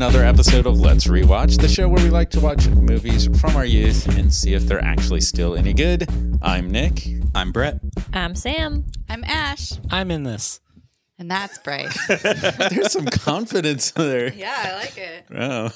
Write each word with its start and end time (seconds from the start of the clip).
Welcome 0.00 0.14
to 0.14 0.18
another 0.20 0.34
episode 0.34 0.66
of 0.66 0.80
Let's 0.80 1.08
Rewatch, 1.08 1.60
the 1.60 1.68
show 1.68 1.86
where 1.86 2.02
we 2.02 2.08
like 2.08 2.30
to 2.30 2.40
watch 2.40 2.66
movies 2.68 3.28
from 3.38 3.54
our 3.54 3.66
youth 3.66 4.06
and 4.16 4.32
see 4.32 4.54
if 4.54 4.62
they're 4.62 4.82
actually 4.82 5.20
still 5.20 5.54
any 5.54 5.74
good. 5.74 6.08
I'm 6.40 6.70
Nick. 6.70 7.06
I'm 7.34 7.52
Brett. 7.52 7.80
I'm 8.14 8.34
Sam. 8.34 8.86
I'm 9.10 9.22
Ash, 9.24 9.72
I'm 9.90 10.10
in 10.10 10.22
this. 10.22 10.60
and 11.18 11.30
that's 11.30 11.58
Bryce. 11.58 11.98
There's 12.22 12.92
some 12.92 13.04
confidence 13.04 13.90
there. 13.90 14.32
yeah, 14.32 14.54
I 14.56 14.74
like 14.76 14.96
it. 14.96 15.26
Oh. 15.36 15.70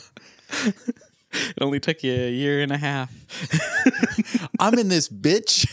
It 1.32 1.60
only 1.60 1.80
took 1.80 2.02
you 2.02 2.14
a 2.14 2.30
year 2.30 2.62
and 2.62 2.72
a 2.72 2.78
half. 2.78 3.12
I'm 4.58 4.78
in 4.78 4.88
this 4.88 5.06
bitch. 5.06 5.68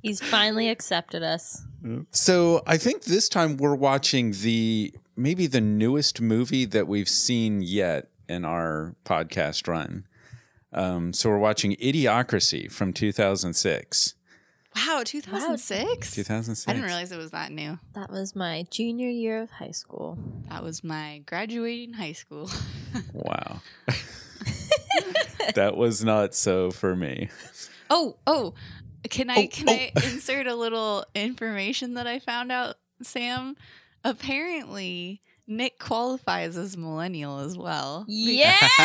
He's 0.00 0.22
finally 0.22 0.70
accepted 0.70 1.22
us. 1.22 1.62
So 2.12 2.62
I 2.66 2.78
think 2.78 3.02
this 3.02 3.28
time 3.28 3.58
we're 3.58 3.74
watching 3.74 4.30
the 4.30 4.94
maybe 5.16 5.46
the 5.46 5.60
newest 5.60 6.20
movie 6.20 6.64
that 6.66 6.86
we've 6.88 7.08
seen 7.08 7.60
yet 7.62 8.08
in 8.28 8.44
our 8.44 8.94
podcast 9.04 9.68
run. 9.68 10.06
Um, 10.72 11.12
so 11.12 11.30
we're 11.30 11.38
watching 11.38 11.76
Idiocracy 11.76 12.70
from 12.70 12.92
2006. 12.92 14.14
Wow, 14.74 15.02
2006? 15.04 16.14
2006. 16.16 16.68
I 16.68 16.72
didn't 16.72 16.86
realize 16.86 17.12
it 17.12 17.16
was 17.16 17.30
that 17.30 17.52
new. 17.52 17.78
That 17.94 18.10
was 18.10 18.34
my 18.34 18.66
junior 18.72 19.08
year 19.08 19.40
of 19.42 19.50
high 19.50 19.70
school. 19.70 20.18
That 20.48 20.64
was 20.64 20.82
my 20.82 21.22
graduating 21.26 21.94
high 21.94 22.12
school. 22.12 22.50
Wow. 23.12 23.60
that 25.54 25.76
was 25.76 26.04
not 26.04 26.34
so 26.34 26.70
for 26.70 26.94
me. 26.94 27.28
oh, 27.90 28.16
oh, 28.26 28.54
can 29.10 29.30
I 29.30 29.34
Oh, 29.34 29.46
can 29.48 29.68
I 29.68 29.90
insert 29.96 30.46
a 30.46 30.54
little 30.54 31.04
information 31.14 31.94
that 31.94 32.06
I 32.06 32.20
found 32.20 32.52
out, 32.52 32.76
Sam? 33.02 33.56
Apparently, 34.04 35.20
Nick 35.46 35.78
qualifies 35.78 36.56
as 36.56 36.76
millennial 36.76 37.38
as 37.40 37.56
well. 37.56 38.04
Yes! 38.08 38.62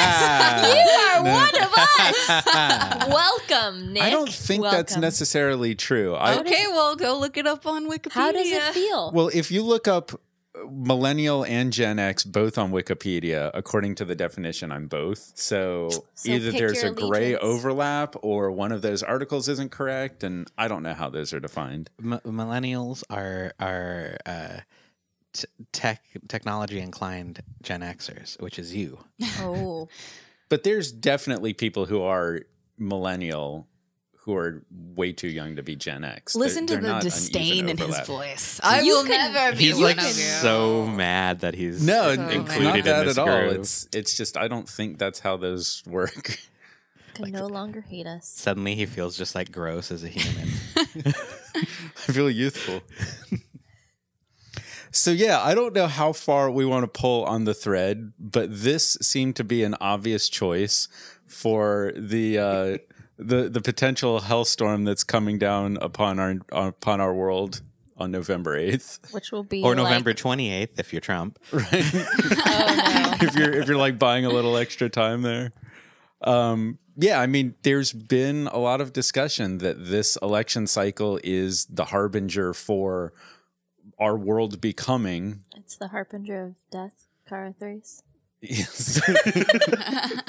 you 0.63 1.21
are 1.21 1.23
one 1.33 1.61
of 1.61 1.73
us! 1.77 3.07
Welcome, 3.09 3.93
Nick. 3.93 4.03
I 4.03 4.09
don't 4.09 4.29
think 4.31 4.63
that's 4.63 4.97
necessarily 4.97 5.75
true. 5.75 6.15
I, 6.15 6.39
Okay, 6.39 6.65
well, 6.67 6.95
go 6.95 7.17
look 7.19 7.37
it 7.37 7.47
up 7.47 7.65
on 7.65 7.85
Wikipedia. 7.89 8.11
How 8.11 8.31
does 8.31 8.51
it 8.51 8.63
feel? 8.73 9.11
Well, 9.13 9.29
if 9.33 9.51
you 9.51 9.61
look 9.63 9.87
up 9.87 10.11
uh, 10.13 10.59
millennial 10.69 11.45
and 11.45 11.71
Gen 11.71 11.99
X 11.99 12.23
both 12.23 12.57
on 12.57 12.71
Wikipedia, 12.71 13.51
according 13.53 13.95
to 13.95 14.05
the 14.05 14.15
definition, 14.15 14.71
I'm 14.71 14.87
both. 14.87 15.31
So, 15.35 15.89
So 16.15 16.31
either 16.31 16.51
there's 16.51 16.83
a 16.83 16.91
gray 16.91 17.33
allegiance. 17.33 17.39
overlap 17.43 18.15
or 18.21 18.51
one 18.51 18.71
of 18.71 18.81
those 18.81 19.01
articles 19.03 19.47
isn't 19.47 19.71
correct, 19.71 20.23
and 20.23 20.49
I 20.57 20.67
don't 20.67 20.83
know 20.83 20.93
how 20.93 21.09
those 21.09 21.33
are 21.33 21.39
defined. 21.39 21.89
M- 22.03 22.19
millennials 22.25 23.03
are 23.09 23.53
are 23.59 24.17
uh, 24.25 24.57
t- 25.33 25.47
tech 25.71 26.03
technology 26.27 26.79
inclined 26.79 27.41
Gen 27.61 27.81
Xers, 27.81 28.39
which 28.41 28.57
is 28.59 28.75
you. 28.75 28.99
oh, 29.39 29.87
But 30.49 30.63
there's 30.63 30.91
definitely 30.91 31.53
people 31.53 31.85
who 31.85 32.01
are 32.01 32.39
millennial 32.77 33.67
who 34.23 34.35
are 34.35 34.63
way 34.95 35.11
too 35.13 35.27
young 35.29 35.55
to 35.55 35.63
be 35.63 35.75
Gen 35.75 36.03
X. 36.03 36.33
They're- 36.33 36.41
Listen 36.41 36.65
to 36.67 36.73
they're 36.73 36.81
the 36.81 36.87
not 36.87 37.03
an 37.03 37.09
disdain 37.09 37.69
in 37.69 37.77
his 37.77 37.99
voice. 38.01 38.59
I 38.63 38.81
You 38.81 38.97
will 38.97 39.03
can- 39.05 39.31
never 39.33 39.55
be 39.55 39.63
He's 39.65 39.75
one 39.75 39.83
like 39.83 39.97
of 39.99 40.05
you. 40.05 40.11
so 40.41 40.85
mad 40.87 41.39
that 41.41 41.55
he's 41.55 41.85
No, 41.85 42.15
So 42.15 42.27
included 42.29 42.85
not 42.85 42.99
in 43.01 43.05
this 43.07 43.17
at 43.17 43.27
all. 43.27 43.27
group. 43.49 43.59
It's 43.59 43.87
it's 43.93 44.17
just 44.17 44.37
I 44.37 44.47
don't 44.47 44.67
think 44.67 44.97
that's 44.97 45.19
how 45.19 45.37
those 45.37 45.83
work. 45.87 46.37
can 47.13 47.31
no 47.31 47.47
longer 47.47 47.81
hate 47.81 48.07
us. 48.07 48.27
Suddenly, 48.27 48.75
he 48.75 48.85
feels 48.85 49.17
just 49.17 49.35
like 49.35 49.51
gross 49.51 49.91
as 49.91 50.03
a 50.03 50.07
human. 50.09 50.49
I 50.77 52.11
feel 52.11 52.29
youthful. 52.29 52.81
So 54.91 55.11
yeah, 55.11 55.41
I 55.41 55.53
don't 55.55 55.73
know 55.73 55.87
how 55.87 56.13
far 56.13 56.49
we 56.51 56.65
want 56.65 56.83
to 56.83 56.99
pull 56.99 57.23
on 57.25 57.45
the 57.45 57.53
thread, 57.53 58.13
but 58.19 58.47
this 58.51 58.97
seemed 59.01 59.35
to 59.37 59.43
be 59.43 59.63
an 59.63 59.75
obvious 59.79 60.29
choice 60.29 60.87
for 61.25 61.91
the 61.95 62.37
uh, 62.37 62.77
the 63.17 63.49
the 63.49 63.61
potential 63.61 64.19
hellstorm 64.21 64.85
that's 64.85 65.03
coming 65.03 65.37
down 65.37 65.77
upon 65.81 66.19
our 66.19 66.35
upon 66.51 67.01
our 67.01 67.13
world 67.13 67.61
on 67.97 68.11
November 68.11 68.55
eighth. 68.55 68.99
Which 69.11 69.31
will 69.31 69.43
be 69.43 69.61
or 69.61 69.75
like- 69.75 69.83
November 69.83 70.13
twenty 70.13 70.51
eighth 70.51 70.79
if 70.79 70.93
you're 70.93 71.01
Trump. 71.01 71.37
Oh 71.51 73.17
no. 73.21 73.27
if 73.27 73.35
you're 73.35 73.53
if 73.53 73.67
you're 73.67 73.77
like 73.77 73.99
buying 73.99 74.25
a 74.25 74.29
little 74.29 74.57
extra 74.57 74.89
time 74.89 75.21
there. 75.21 75.51
Um, 76.21 76.79
yeah, 76.97 77.21
I 77.21 77.27
mean, 77.27 77.55
there's 77.63 77.93
been 77.93 78.47
a 78.47 78.57
lot 78.57 78.81
of 78.81 78.91
discussion 78.91 79.59
that 79.59 79.85
this 79.85 80.17
election 80.21 80.67
cycle 80.67 81.17
is 81.23 81.65
the 81.65 81.85
harbinger 81.85 82.53
for 82.53 83.13
our 83.99 84.15
world 84.17 84.61
becoming. 84.61 85.43
it's 85.55 85.75
the 85.75 85.89
harbinger 85.89 86.43
of 86.43 86.55
death, 86.71 87.07
Kara 87.27 87.53
Thrace. 87.53 88.03
Yes. 88.41 89.01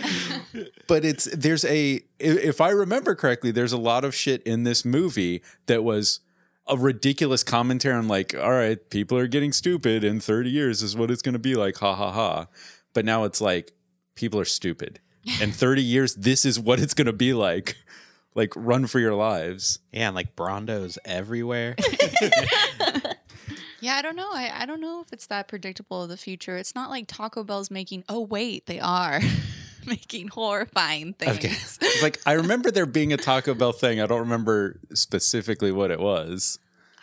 but 0.86 1.04
it's 1.04 1.24
there's 1.26 1.64
a 1.64 2.00
if 2.18 2.60
I 2.60 2.70
remember 2.70 3.14
correctly, 3.14 3.50
there's 3.50 3.72
a 3.72 3.78
lot 3.78 4.04
of 4.04 4.14
shit 4.14 4.42
in 4.42 4.64
this 4.64 4.84
movie 4.84 5.42
that 5.66 5.84
was 5.84 6.20
a 6.66 6.76
ridiculous 6.76 7.42
commentary 7.42 7.94
on 7.94 8.08
like, 8.08 8.34
all 8.36 8.52
right, 8.52 8.88
people 8.90 9.18
are 9.18 9.26
getting 9.26 9.52
stupid 9.52 10.04
in 10.04 10.20
30 10.20 10.48
years 10.50 10.82
is 10.82 10.96
what 10.96 11.10
it's 11.10 11.22
going 11.22 11.32
to 11.32 11.38
be 11.38 11.54
like, 11.54 11.78
ha 11.78 11.94
ha 11.94 12.12
ha. 12.12 12.46
But 12.94 13.04
now 13.04 13.24
it's 13.24 13.40
like 13.40 13.72
people 14.14 14.38
are 14.38 14.44
stupid. 14.44 15.00
In 15.40 15.52
30 15.52 15.82
years, 15.82 16.14
this 16.16 16.44
is 16.44 16.58
what 16.58 16.80
it's 16.80 16.94
going 16.94 17.06
to 17.06 17.12
be 17.12 17.32
like. 17.32 17.76
Like, 18.34 18.52
run 18.56 18.86
for 18.86 18.98
your 18.98 19.14
lives. 19.14 19.78
Yeah, 19.92 20.08
and 20.08 20.14
like 20.14 20.36
Brawndos 20.36 20.98
everywhere. 21.04 21.76
Yeah, 23.82 23.96
I 23.96 24.02
don't 24.02 24.14
know. 24.14 24.30
I, 24.32 24.62
I 24.62 24.64
don't 24.64 24.80
know 24.80 25.00
if 25.00 25.12
it's 25.12 25.26
that 25.26 25.48
predictable 25.48 26.04
of 26.04 26.08
the 26.08 26.16
future. 26.16 26.56
It's 26.56 26.76
not 26.76 26.88
like 26.88 27.06
Taco 27.08 27.42
Bell's 27.42 27.68
making. 27.68 28.04
Oh 28.08 28.20
wait, 28.20 28.66
they 28.66 28.78
are 28.78 29.20
making 29.86 30.28
horrifying 30.28 31.14
things. 31.14 31.78
Okay. 31.82 31.98
Like, 32.00 32.20
I 32.24 32.34
remember 32.34 32.70
there 32.70 32.86
being 32.86 33.12
a 33.12 33.16
Taco 33.16 33.54
Bell 33.54 33.72
thing. 33.72 34.00
I 34.00 34.06
don't 34.06 34.20
remember 34.20 34.78
specifically 34.94 35.72
what 35.72 35.90
it 35.90 35.98
was. 35.98 36.60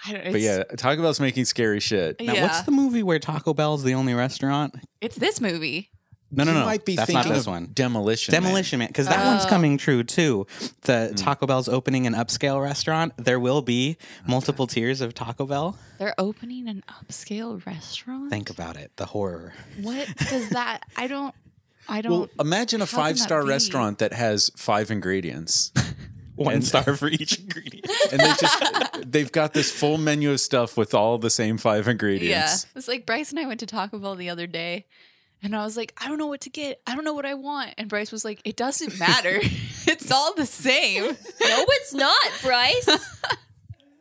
I 0.08 0.14
don't, 0.14 0.32
But 0.32 0.40
yeah, 0.40 0.64
Taco 0.78 1.02
Bell's 1.02 1.20
making 1.20 1.44
scary 1.44 1.82
shit. 1.82 2.22
Now, 2.22 2.34
yeah. 2.34 2.44
what's 2.44 2.62
the 2.62 2.72
movie 2.72 3.04
where 3.04 3.20
Taco 3.20 3.54
Bell's 3.54 3.84
the 3.84 3.96
only 3.96 4.14
restaurant? 4.14 4.74
it's 5.02 5.18
this 5.18 5.42
movie. 5.42 5.90
No, 6.32 6.44
no, 6.44 6.52
You 6.54 6.60
no. 6.60 6.66
might 6.66 6.86
be 6.86 6.96
That's 6.96 7.08
thinking 7.08 7.30
not 7.30 7.34
this 7.36 7.48
of 7.48 7.54
one. 7.54 7.70
Demolition. 7.74 8.32
Demolition 8.32 8.80
Man, 8.80 8.88
because 8.90 9.08
that 9.08 9.26
one's 9.26 9.46
Oh. 9.46 9.50
coming 9.50 9.78
true 9.78 10.04
too. 10.04 10.46
The 10.82 11.12
mm. 11.12 11.16
Taco 11.16 11.48
Bell's 11.48 11.68
opening 11.68 12.06
an 12.06 12.14
upscale 12.14 12.62
restaurant. 12.62 13.14
There 13.18 13.40
will 13.40 13.62
be 13.64 13.98
multiple 14.28 14.68
tiers 14.68 15.02
of 15.02 15.14
Taco 15.16 15.46
Bell. 15.48 15.78
They're 15.98 16.14
opening 16.20 16.68
an 16.70 16.84
upscale 16.88 17.66
restaurant. 17.66 18.30
Think 18.30 18.50
about 18.52 18.78
it. 18.78 18.92
The 18.98 19.08
horror. 19.08 19.54
what 19.82 20.08
does 20.30 20.50
that? 20.50 20.84
I 20.96 21.08
don't. 21.08 21.34
I 21.88 22.02
don't. 22.02 22.12
Well, 22.12 22.30
imagine 22.40 22.82
a 22.82 22.86
How 22.86 22.90
can 22.92 22.98
that 22.98 23.04
five 23.04 23.20
star 23.20 23.42
be? 23.44 23.50
restaurant 23.50 23.98
that 23.98 24.14
has 24.14 24.52
five 24.56 24.92
ingredients. 24.92 25.72
One 26.36 26.62
star 26.62 26.96
for 26.96 27.08
each 27.10 27.38
ingredient. 27.40 27.86
And 28.12 28.22
they 28.22 28.34
just 28.40 29.12
they've 29.12 29.32
got 29.32 29.54
this 29.54 29.72
full 29.72 29.98
menu 29.98 30.32
of 30.32 30.40
stuff 30.40 30.78
with 30.78 30.94
all 30.94 31.18
the 31.18 31.30
same 31.30 31.58
five 31.58 31.88
ingredients. 31.88 32.30
yeah, 32.30 32.38
ingredients. 32.44 32.68
it's 32.76 32.88
like 32.88 33.06
Bryce 33.06 33.32
and 33.32 33.40
I 33.40 33.46
went 33.46 33.60
to 33.60 33.66
Taco 33.66 34.00
Bell 34.00 34.16
the 34.16 34.30
other 34.30 34.48
day, 34.48 34.86
and 35.42 35.56
I 35.56 35.64
was 35.64 35.78
like, 35.78 35.94
I 35.98 36.08
don't 36.08 36.18
know 36.18 36.28
what 36.28 36.42
to 36.42 36.50
get. 36.50 36.82
I 36.86 36.96
don't 36.96 37.06
know 37.06 37.14
what 37.14 37.26
I 37.26 37.34
want. 37.36 37.74
And 37.78 37.88
Bryce 37.88 38.12
was 38.12 38.26
like, 38.26 38.42
It 38.44 38.56
doesn't 38.56 39.00
matter. 39.00 39.40
it's 39.88 40.12
all 40.12 40.34
the 40.36 40.46
same. 40.46 41.04
No, 41.42 41.66
it's 41.68 41.94
not, 41.94 42.16
Bryce. 42.42 42.90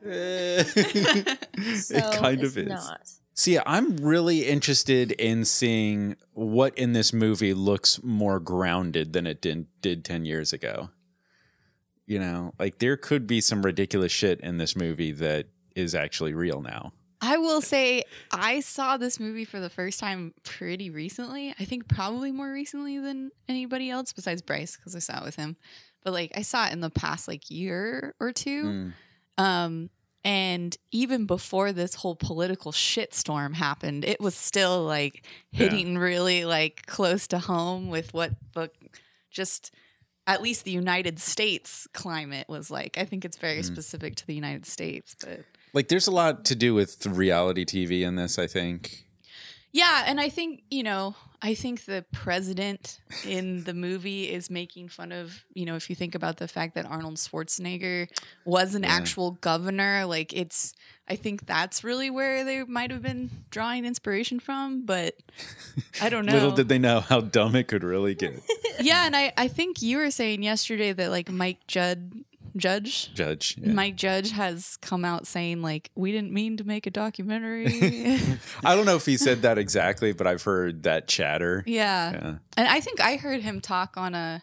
So 1.75 2.13
kind 2.13 2.43
of 2.43 2.57
is. 2.57 2.69
Not. 2.69 3.01
See, 3.35 3.59
I'm 3.65 3.97
really 3.99 4.47
interested 4.47 5.13
in 5.13 5.45
seeing 5.45 6.17
what 6.33 6.77
in 6.79 6.93
this 6.93 7.13
movie 7.13 7.55
looks 7.55 8.03
more 8.03 8.41
grounded 8.41 9.13
than 9.13 9.27
it 9.27 9.41
did, 9.41 9.67
did 9.81 10.05
10 10.05 10.25
years 10.25 10.53
ago. 10.53 10.91
You 12.07 12.19
know, 12.19 12.55
like 12.59 12.79
there 12.79 12.97
could 12.97 13.27
be 13.27 13.41
some 13.41 13.63
ridiculous 13.63 14.13
shit 14.13 14.41
in 14.41 14.57
this 14.57 14.75
movie 14.75 15.13
that 15.13 15.47
is 15.77 15.95
actually 15.95 16.35
real 16.35 16.63
now. 16.63 16.93
I 17.21 17.37
will 17.39 17.61
say 17.61 18.05
I 18.33 18.61
saw 18.61 18.97
this 18.97 19.19
movie 19.19 19.45
for 19.45 19.59
the 19.61 19.69
first 19.71 19.99
time 19.99 20.35
pretty 20.45 20.91
recently. 20.91 21.55
I 21.59 21.65
think 21.65 21.89
probably 21.89 22.31
more 22.33 22.53
recently 22.53 22.99
than 22.99 23.31
anybody 23.49 23.91
else 23.91 24.13
besides 24.13 24.41
Bryce 24.43 24.77
because 24.77 24.95
I 24.95 25.01
saw 25.01 25.19
it 25.19 25.25
with 25.25 25.37
him. 25.37 25.57
But 26.05 26.13
like 26.13 26.33
I 26.37 26.43
saw 26.43 26.67
it 26.67 26.73
in 26.73 26.81
the 26.81 26.91
past 26.91 27.27
like 27.27 27.51
year 27.51 28.15
or 28.21 28.33
two. 28.33 28.65
Mm. 28.65 28.93
Um 29.43 29.91
and 30.25 30.77
even 30.91 31.27
before 31.27 31.73
this 31.73 31.95
whole 31.95 32.17
political 32.17 32.71
shitstorm 32.73 33.55
happened, 33.55 34.05
it 34.05 34.21
was 34.21 34.35
still 34.35 34.85
like 34.85 35.25
Yeah. 35.51 35.65
hitting 35.65 35.99
really 35.99 36.45
like 36.45 36.87
close 36.87 37.27
to 37.29 37.39
home 37.39 37.89
with 37.89 38.15
what 38.15 38.33
the 38.55 38.71
just 39.31 39.73
at 40.27 40.43
least 40.43 40.65
the 40.65 40.71
United 40.71 41.19
States 41.19 41.89
climate 41.95 42.47
was 42.49 42.71
like. 42.71 42.99
I 42.99 43.05
think 43.05 43.25
it's 43.25 43.39
very 43.39 43.61
Mm. 43.61 43.65
specific 43.65 44.15
to 44.17 44.27
the 44.27 44.35
United 44.35 44.67
States, 44.67 45.17
but 45.21 45.41
Like 45.73 45.89
there's 45.89 46.07
a 46.07 46.11
lot 46.13 46.45
to 46.47 46.55
do 46.55 46.75
with 46.75 47.05
reality 47.07 47.65
TV 47.65 48.03
in 48.03 48.17
this, 48.17 48.39
I 48.39 48.47
think. 48.47 49.05
Yeah, 49.71 50.05
and 50.07 50.19
I 50.19 50.31
think, 50.31 50.63
you 50.71 50.83
know, 50.83 51.15
I 51.43 51.55
think 51.55 51.85
the 51.85 52.05
president 52.11 53.01
in 53.25 53.65
the 53.65 53.75
movie 53.75 54.25
is 54.25 54.49
making 54.51 54.89
fun 54.89 55.13
of, 55.13 55.45
you 55.53 55.67
know, 55.67 55.77
if 55.77 55.91
you 55.91 55.95
think 55.95 56.15
about 56.15 56.39
the 56.39 56.49
fact 56.49 56.75
that 56.75 56.87
Arnold 56.87 57.17
Schwarzenegger 57.17 58.09
was 58.47 58.75
an 58.75 58.83
Yeah. 58.83 58.89
actual 58.93 59.33
governor, 59.33 60.07
like 60.07 60.33
it's, 60.33 60.73
I 61.07 61.17
think 61.17 61.47
that's 61.47 61.85
really 61.85 62.09
where 62.11 62.45
they 62.45 62.65
might 62.65 62.91
have 62.91 63.03
been 63.03 63.31
drawing 63.51 63.85
inspiration 63.85 64.41
from, 64.41 64.87
but 64.87 65.15
I 66.01 66.09
don't 66.09 66.25
know. 66.27 66.33
Little 66.33 66.51
did 66.53 66.69
they 66.69 66.79
know 66.79 67.01
how 67.01 67.21
dumb 67.21 67.55
it 67.55 67.69
could 67.69 67.85
really 67.85 68.15
get. 68.15 68.43
yeah, 68.81 69.05
and 69.07 69.15
I, 69.15 69.33
I 69.37 69.49
think 69.49 69.83
you 69.83 69.99
were 69.99 70.11
saying 70.11 70.43
yesterday 70.43 70.93
that 70.95 71.11
like 71.11 71.31
Mike 71.31 71.67
Judd, 71.69 72.11
Judge, 72.59 73.13
Judge. 73.15 73.57
yeah. 73.59 73.73
Mike 73.73 73.97
Judge 73.97 74.31
has 74.33 74.77
come 74.83 75.05
out 75.05 75.27
saying 75.27 75.63
like 75.63 75.91
we 75.95 76.13
didn't 76.13 76.33
mean 76.33 76.57
to 76.59 76.65
make 76.65 76.87
a 76.87 76.91
documentary. 76.91 77.67
I 78.65 78.75
don't 78.77 78.85
know 78.87 78.97
if 78.97 79.07
he 79.07 79.17
said 79.17 79.43
that 79.43 79.59
exactly, 79.59 80.13
but 80.13 80.27
I've 80.27 80.43
heard 80.43 80.83
that 80.85 81.09
chatter. 81.09 81.63
yeah. 81.67 82.13
Yeah. 82.13 82.35
And 82.57 82.69
I 82.69 82.81
think 82.81 83.01
I 83.01 83.17
heard 83.17 83.41
him 83.41 83.61
talk 83.61 83.97
on 83.97 84.15
a 84.15 84.43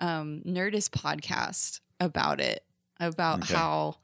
um, 0.00 0.42
Nerdist 0.46 0.90
podcast 0.90 1.80
about 1.98 2.40
it, 2.40 2.64
about 2.98 3.42
Okay. 3.42 3.54
how 3.54 3.96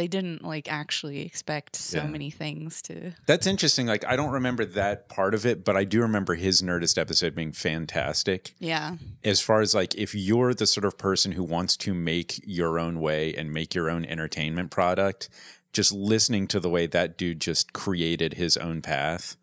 they 0.00 0.08
didn't 0.08 0.42
like 0.42 0.72
actually 0.72 1.20
expect 1.26 1.76
so 1.76 1.98
Yeah. 1.98 2.06
many 2.06 2.30
things 2.30 2.80
to. 2.82 3.12
That's 3.26 3.46
interesting. 3.46 3.86
Like 3.86 4.02
I 4.06 4.16
don't 4.16 4.30
remember 4.30 4.64
that 4.64 5.10
part 5.10 5.34
of 5.34 5.44
it, 5.44 5.62
but 5.62 5.76
I 5.76 5.84
do 5.84 6.00
remember 6.00 6.36
his 6.36 6.62
Nerdist 6.62 6.96
episode 6.96 7.34
being 7.34 7.52
fantastic. 7.52 8.54
Yeah. 8.58 8.96
As 9.22 9.42
far 9.42 9.60
as 9.60 9.74
like 9.74 9.94
if 9.94 10.14
you're 10.14 10.54
the 10.54 10.66
sort 10.66 10.86
of 10.86 10.96
person 10.96 11.32
who 11.32 11.44
wants 11.44 11.76
to 11.78 11.92
make 11.92 12.40
your 12.46 12.78
own 12.78 12.98
way 13.02 13.34
and 13.34 13.52
make 13.52 13.74
your 13.74 13.90
own 13.90 14.06
entertainment 14.06 14.70
product, 14.70 15.28
just 15.74 15.92
listening 15.92 16.46
to 16.46 16.60
the 16.60 16.70
way 16.70 16.86
that 16.86 17.18
dude 17.18 17.38
just 17.38 17.74
created 17.74 18.34
his 18.34 18.56
own 18.56 18.80
path. 18.80 19.36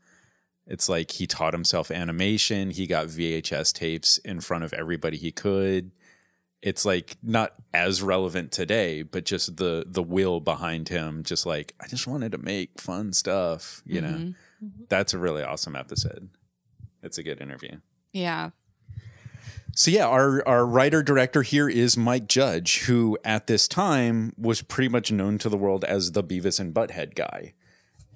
It's 0.65 0.89
like 0.89 1.11
he 1.11 1.27
taught 1.27 1.53
himself 1.53 1.91
animation, 1.91 2.71
he 2.71 2.87
got 2.87 3.07
VHS 3.07 3.71
tapes 3.73 4.17
in 4.17 4.41
front 4.41 4.63
of 4.63 4.73
everybody 4.73 5.17
he 5.17 5.31
could. 5.31 5.91
It's 6.61 6.85
like 6.85 7.17
not 7.21 7.53
as 7.73 8.01
relevant 8.01 8.51
today, 8.51 9.03
but 9.03 9.25
just 9.25 9.57
the 9.57 9.85
the 9.87 10.01
will 10.03 10.39
behind 10.39 10.89
him 10.89 11.23
just 11.23 11.45
like 11.45 11.75
I 11.79 11.87
just 11.87 12.07
wanted 12.07 12.31
to 12.31 12.37
make 12.39 12.81
fun 12.81 13.13
stuff, 13.13 13.81
you 13.85 14.01
know. 14.01 14.33
Mhm. 14.63 14.89
That's 14.89 15.13
a 15.13 15.19
really 15.19 15.43
awesome 15.43 15.75
episode. 15.75 16.29
It's 17.03 17.17
a 17.19 17.23
good 17.23 17.41
interview. 17.41 17.77
Yeah. 18.11 18.49
So 19.75 19.91
yeah, 19.91 20.07
our 20.07 20.45
our 20.47 20.65
writer 20.65 21.03
director 21.03 21.43
here 21.43 21.69
is 21.69 21.95
Mike 21.95 22.27
Judge, 22.27 22.85
who 22.85 23.17
at 23.23 23.45
this 23.45 23.67
time 23.67 24.33
was 24.35 24.63
pretty 24.63 24.89
much 24.89 25.11
known 25.11 25.37
to 25.37 25.49
the 25.49 25.57
world 25.57 25.83
as 25.83 26.13
the 26.13 26.23
Beavis 26.23 26.59
and 26.59 26.73
Butthead 26.73 27.13
guy. 27.13 27.53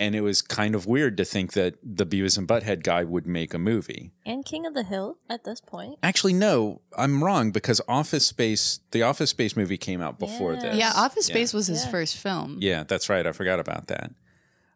And 0.02 0.16
it 0.16 0.22
was 0.22 0.42
kind 0.42 0.74
of 0.74 0.88
weird 0.88 1.16
to 1.18 1.26
think 1.26 1.54
that 1.54 1.76
the 1.84 2.08
Beavis 2.08 2.36
and 2.36 2.48
Butthead 2.48 2.82
guy 2.82 3.04
would 3.04 3.28
make 3.28 3.54
a 3.54 3.60
movie. 3.60 4.12
And 4.26 4.44
King 4.44 4.66
of 4.66 4.74
the 4.74 4.82
Hill 4.84 5.18
at 5.30 5.44
this 5.44 5.62
point. 5.62 6.00
Actually, 6.02 6.34
no, 6.34 6.82
I'm 6.98 7.24
wrong 7.24 7.52
because 7.52 7.80
Office 7.88 8.26
Space, 8.26 8.80
the 8.90 9.04
Office 9.04 9.30
Space 9.30 9.56
movie 9.56 9.78
came 9.78 10.02
out 10.02 10.18
before 10.18 10.54
Yeah. 10.56 10.60
this. 10.62 10.78
Yeah. 10.78 10.92
Office 10.96 11.30
Yeah. 11.30 11.36
Space 11.36 11.54
was 11.54 11.68
his 11.68 11.86
Yeah. 11.86 11.92
first 11.92 12.18
film. 12.18 12.58
Yeah, 12.60 12.84
that's 12.84 13.10
right. 13.10 13.28
I 13.28 13.32
forgot 13.32 13.60
about 13.60 13.88
that. 13.88 14.12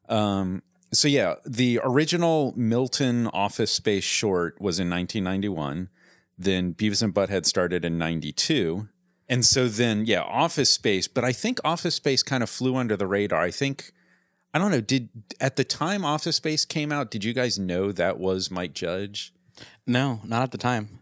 Um, 0.08 0.62
so 0.94 1.08
yeah, 1.08 1.36
the 1.44 1.80
original 1.84 2.54
Milton 2.56 3.26
Office 3.28 3.72
Space 3.72 4.04
short 4.04 4.62
was 4.62 4.80
in 4.80 4.90
1991. 4.90 5.90
Then 6.38 6.74
Beavis 6.76 7.02
and 7.02 7.16
Butthead 7.16 7.46
started 7.48 7.84
in 7.84 7.98
92. 7.98 8.90
And 9.28 9.44
so 9.44 9.68
then, 9.68 10.06
yeah, 10.06 10.22
Office 10.22 10.70
Space, 10.70 11.08
but 11.08 11.24
I 11.24 11.32
think 11.32 11.60
Office 11.66 11.96
Space 11.96 12.22
kind 12.22 12.44
of 12.44 12.50
flew 12.50 12.76
under 12.76 12.96
the 12.96 13.08
radar. 13.08 13.42
I 13.42 13.50
think, 13.50 13.92
I 14.56 14.58
don't 14.58 14.72
know, 14.72 14.80
did 14.80 15.10
at 15.42 15.58
the 15.58 15.66
time 15.66 16.06
Office 16.06 16.38
Space 16.38 16.64
came 16.64 16.90
out, 16.90 17.12
did 17.12 17.26
you 17.26 17.34
guys 17.34 17.60
know 17.60 17.92
that 17.92 18.18
was 18.18 18.50
Mike 18.50 18.74
Judge? 18.74 19.34
No, 19.86 20.22
not 20.24 20.44
at 20.44 20.52
the 20.52 20.58
time. 20.58 20.98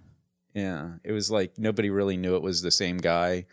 Yeah, 0.56 0.94
it 1.04 1.12
was 1.12 1.30
like 1.30 1.60
nobody 1.60 1.92
really 1.92 2.18
knew 2.18 2.36
it 2.36 2.42
was 2.42 2.64
the 2.64 2.72
same 2.72 2.98
guy. 2.98 3.46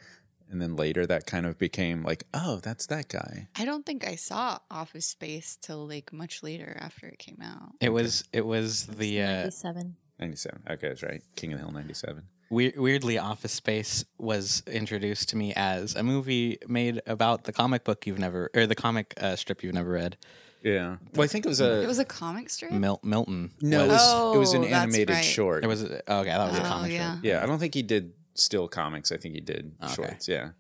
And 0.48 0.60
then 0.60 0.74
later 0.74 1.06
that 1.06 1.26
kind 1.26 1.44
of 1.44 1.58
became 1.58 2.02
like, 2.02 2.24
oh, 2.32 2.60
that's 2.62 2.86
that 2.86 3.08
guy. 3.08 3.48
I 3.54 3.66
don't 3.66 3.84
think 3.84 4.08
I 4.08 4.14
saw 4.14 4.60
Office 4.70 5.06
Space 5.06 5.58
till 5.60 5.86
like 5.86 6.14
much 6.14 6.42
later 6.42 6.78
after 6.80 7.06
it 7.06 7.18
came 7.18 7.42
out. 7.42 7.72
It 7.82 7.90
was 7.90 8.24
it 8.32 8.46
was 8.46 8.86
the 8.86 9.20
uh, 9.20 9.26
97. 9.26 9.96
97. 10.18 10.62
Okay, 10.70 10.88
that's 10.88 11.02
right. 11.02 11.22
King 11.36 11.52
of 11.52 11.58
the 11.58 11.66
Hill 11.66 11.74
97. 11.74 12.22
Weir- 12.50 12.72
weirdly 12.76 13.16
Office 13.18 13.52
Space 13.52 14.04
was 14.18 14.62
introduced 14.66 15.28
to 15.30 15.36
me 15.36 15.52
as 15.54 15.94
a 15.94 16.02
movie 16.02 16.58
made 16.68 17.00
about 17.06 17.44
the 17.44 17.52
comic 17.52 17.84
book 17.84 18.06
you've 18.06 18.18
never 18.18 18.50
or 18.54 18.66
the 18.66 18.74
comic 18.74 19.14
uh, 19.20 19.36
strip 19.36 19.62
you've 19.62 19.74
never 19.74 19.90
read. 19.90 20.16
Yeah. 20.62 20.96
Well, 21.14 21.24
I 21.24 21.26
think 21.26 21.46
it 21.46 21.48
was 21.48 21.62
a. 21.62 21.82
It 21.82 21.86
was 21.86 21.98
a 21.98 22.04
comic 22.04 22.50
strip. 22.50 22.70
Mil- 22.70 23.00
Milton. 23.02 23.52
no, 23.62 23.84
it 23.84 23.88
was, 23.88 23.96
was, 23.98 24.36
it 24.36 24.38
was 24.38 24.52
an 24.52 24.64
Oh, 24.64 24.68
that's 24.68 24.74
animated 24.82 25.14
right. 25.16 25.24
short. 25.24 25.64
it 25.64 25.68
was 25.68 25.84
okay. 25.84 26.02
I 26.06 26.22
thought 26.22 26.48
it 26.48 26.50
was 26.50 26.58
a 26.58 26.64
Oh, 26.64 26.68
comic 26.68 26.92
yeah. 26.92 27.12
strip. 27.12 27.24
Yeah, 27.24 27.42
I 27.42 27.46
don't 27.46 27.58
think 27.58 27.72
he 27.72 27.82
did 27.82 28.12
still 28.34 28.68
comics. 28.68 29.10
I 29.10 29.16
think 29.16 29.34
he 29.34 29.40
did 29.40 29.72
Okay. 29.82 29.94
shorts. 29.94 30.28
Yeah. 30.28 30.50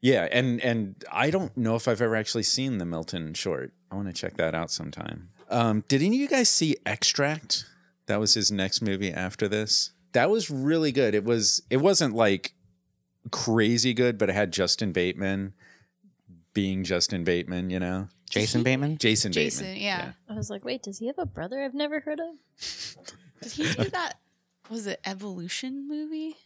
Yeah, 0.00 0.28
and 0.32 0.60
and 0.60 1.02
I 1.10 1.30
don't 1.30 1.56
know 1.56 1.76
if 1.76 1.86
I've 1.88 2.02
ever 2.02 2.16
actually 2.16 2.42
seen 2.42 2.78
the 2.78 2.84
Milton 2.84 3.32
short. 3.34 3.72
I 3.90 3.94
want 3.94 4.08
to 4.08 4.12
check 4.12 4.36
that 4.38 4.54
out 4.56 4.70
sometime. 4.72 5.28
Um, 5.48 5.84
did 5.88 6.02
any 6.02 6.16
of 6.16 6.20
you 6.20 6.28
guys 6.28 6.48
see 6.48 6.76
Extract? 6.84 7.64
That 8.06 8.18
was 8.20 8.34
his 8.34 8.50
next 8.50 8.82
movie 8.82 9.12
after 9.12 9.46
this. 9.48 9.92
That 10.14 10.30
was 10.30 10.50
really 10.50 10.90
good. 10.92 11.14
It 11.14 11.24
was. 11.24 11.62
It 11.70 11.76
wasn't 11.78 12.14
like 12.14 12.54
crazy 13.30 13.94
good, 13.94 14.16
but 14.18 14.28
it 14.30 14.34
had 14.34 14.52
Justin 14.52 14.92
Bateman 14.92 15.52
being 16.54 16.84
Justin 16.84 17.24
Bateman. 17.24 17.70
You 17.70 17.80
know, 17.80 18.08
Jason 18.30 18.62
Bateman. 18.62 18.96
Jason. 18.98 19.32
Jason, 19.32 19.66
Bateman. 19.66 19.82
yeah. 19.82 20.12
I 20.28 20.34
was 20.34 20.50
like, 20.50 20.64
wait, 20.64 20.82
does 20.82 20.98
he 20.98 21.06
have 21.08 21.18
a 21.18 21.26
brother 21.26 21.62
I've 21.62 21.74
never 21.74 22.00
heard 22.00 22.20
of? 22.20 22.36
Did 23.42 23.52
he 23.52 23.72
do 23.72 23.90
that? 23.90 24.14
Was 24.70 24.86
it 24.86 24.98
Evolution 25.04 25.86
movie? 25.88 26.36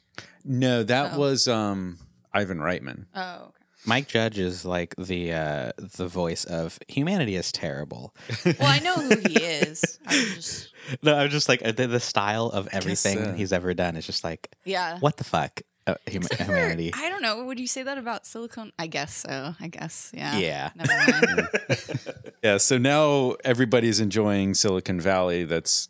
No, 0.44 0.82
that 0.82 1.12
Oh. 1.14 1.18
was 1.20 1.46
um 1.46 1.98
Ivan 2.32 2.58
Reitman. 2.58 3.06
Oh, 3.14 3.34
okay. 3.48 3.57
Mike 3.86 4.08
Judge 4.08 4.38
is 4.38 4.64
like 4.64 4.94
the 4.96 5.32
uh, 5.32 5.72
the 5.78 6.08
voice 6.08 6.44
of 6.44 6.78
humanity 6.88 7.36
is 7.36 7.52
terrible. 7.52 8.14
Well, 8.44 8.56
I 8.60 8.78
know 8.80 8.94
who 8.96 9.16
he 9.28 9.36
is. 9.42 9.98
I'm 10.06 10.24
just 10.34 10.72
No, 11.02 11.14
I'm 11.16 11.30
just 11.30 11.48
like 11.48 11.60
the, 11.62 11.86
the 11.86 12.00
style 12.00 12.46
of 12.46 12.68
everything 12.72 13.18
uh, 13.18 13.34
he's 13.34 13.52
ever 13.52 13.74
done 13.74 13.96
is 13.96 14.06
just 14.06 14.24
like 14.24 14.50
yeah. 14.64 14.98
what 15.00 15.16
the 15.16 15.24
fuck, 15.24 15.60
uh, 15.86 15.94
hum- 16.08 16.22
Except 16.22 16.38
for- 16.38 16.44
humanity. 16.44 16.92
I 16.94 17.08
don't 17.08 17.22
know. 17.22 17.44
Would 17.44 17.60
you 17.60 17.66
say 17.66 17.82
that 17.82 17.98
about 17.98 18.26
Silicon? 18.26 18.72
I 18.78 18.86
guess 18.88 19.14
so. 19.14 19.54
I 19.60 19.68
guess. 19.68 20.10
Yeah. 20.14 20.38
Yeah. 20.38 20.70
Never 20.74 20.92
mind. 20.96 21.48
Yeah, 22.42 22.58
so 22.58 22.78
now 22.78 23.34
everybody's 23.44 23.98
enjoying 23.98 24.54
Silicon 24.54 25.00
Valley 25.00 25.42
that's 25.44 25.88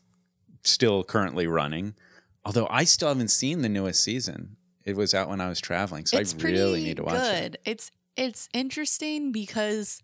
still 0.64 1.04
currently 1.04 1.46
running. 1.46 1.94
Although 2.44 2.66
I 2.70 2.84
still 2.84 3.08
haven't 3.08 3.28
seen 3.28 3.60
the 3.60 3.68
newest 3.68 4.02
season. 4.02 4.56
It 4.88 4.96
was 4.96 5.12
out 5.12 5.28
when 5.28 5.40
I 5.40 5.48
was 5.48 5.60
traveling, 5.60 6.06
so 6.06 6.16
it's 6.16 6.34
I 6.34 6.38
really 6.38 6.82
need 6.82 6.96
to 6.96 7.02
watch 7.02 7.20
good. 7.20 7.54
it. 7.56 7.60
It's 7.66 7.90
it's 8.16 8.48
interesting 8.54 9.32
because 9.32 10.00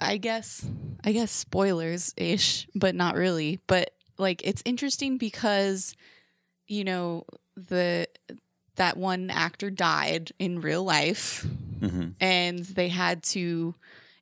I 0.00 0.16
guess 0.16 0.64
I 1.04 1.10
guess 1.10 1.32
spoilers 1.32 2.14
ish, 2.16 2.68
but 2.74 2.94
not 2.94 3.16
really. 3.16 3.58
But 3.66 3.90
like 4.16 4.42
it's 4.44 4.62
interesting 4.64 5.18
because 5.18 5.96
you 6.68 6.84
know 6.84 7.24
the 7.56 8.06
that 8.76 8.96
one 8.96 9.28
actor 9.30 9.70
died 9.70 10.32
in 10.38 10.60
real 10.60 10.84
life 10.84 11.46
hmm 11.80 12.10
and 12.20 12.60
they 12.60 12.88
had 12.88 13.22
to 13.22 13.74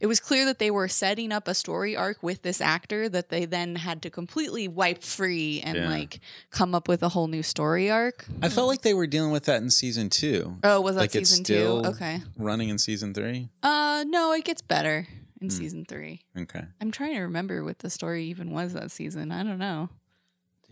it 0.02 0.06
was 0.06 0.18
clear 0.20 0.44
that 0.46 0.58
they 0.58 0.70
were 0.70 0.88
setting 0.88 1.30
up 1.32 1.46
a 1.46 1.54
story 1.54 1.96
arc 1.96 2.22
with 2.22 2.42
this 2.42 2.60
actor 2.60 3.08
that 3.08 3.28
they 3.28 3.44
then 3.46 3.76
had 3.76 4.02
to 4.02 4.10
completely 4.10 4.66
wipe 4.66 5.02
free 5.02 5.60
and 5.64 5.76
Yeah. 5.78 5.88
like 5.88 6.18
come 6.50 6.74
up 6.74 6.88
with 6.88 7.02
a 7.04 7.08
whole 7.08 7.28
new 7.28 7.42
story 7.44 7.88
arc. 7.88 8.26
I 8.42 8.48
felt 8.48 8.66
like 8.66 8.82
they 8.82 8.94
were 8.94 9.06
dealing 9.06 9.30
with 9.30 9.44
that 9.44 9.62
in 9.62 9.70
season 9.70 10.10
two. 10.10 10.56
Oh, 10.64 10.80
was 10.80 10.96
that 10.96 11.02
Like, 11.02 11.14
it's 11.14 11.30
season 11.30 11.44
still- 11.44 11.82
two? 11.84 11.88
Okay. 11.90 12.20
Running 12.36 12.68
in 12.68 12.78
season 12.78 13.14
three? 13.14 13.48
Uh 13.62 14.04
no, 14.08 14.32
it 14.32 14.44
gets 14.44 14.60
better 14.60 15.06
in 15.40 15.48
Hmm. 15.48 15.56
season 15.56 15.84
three. 15.88 16.20
Okay. 16.36 16.64
I'm 16.80 16.90
trying 16.90 17.14
to 17.14 17.20
remember 17.22 17.62
what 17.64 17.78
the 17.78 17.88
story 17.90 18.24
even 18.26 18.50
was 18.50 18.72
that 18.74 18.90
season. 18.90 19.30
I 19.30 19.42
don't 19.44 19.58
know. 19.58 19.88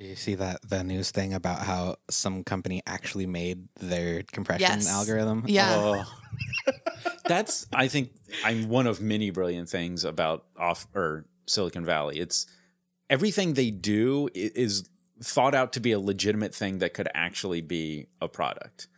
Did 0.01 0.09
you 0.09 0.17
see 0.17 0.35
that 0.37 0.63
the 0.67 0.83
news 0.83 1.11
thing 1.11 1.35
about 1.35 1.59
how 1.59 1.97
some 2.09 2.43
company 2.43 2.83
actually 2.87 3.27
made 3.27 3.69
their 3.79 4.23
compression 4.23 4.63
Yes. 4.63 4.89
algorithm? 4.89 5.45
Yeah. 5.47 5.75
Oh. 5.77 6.73
That's 7.27 7.67
I 7.71 7.87
think 7.87 8.13
I'm 8.43 8.71
one 8.71 8.87
of 8.87 9.03
many 9.03 9.31
brilliant 9.31 9.69
things 9.69 10.05
about 10.07 10.47
off 10.59 10.87
or 10.95 11.27
Silicon 11.47 11.85
Valley. 11.85 12.19
It's 12.19 12.47
everything 13.11 13.53
they 13.53 13.71
do 13.71 14.31
is 14.35 14.89
thought 15.23 15.55
out 15.55 15.75
to 15.75 15.81
be 15.81 15.93
a 15.93 16.01
legitimate 16.01 16.55
thing 16.55 16.79
that 16.79 16.95
could 16.95 17.09
actually 17.15 17.61
be 17.61 18.07
a 18.23 18.29
product. 18.29 18.89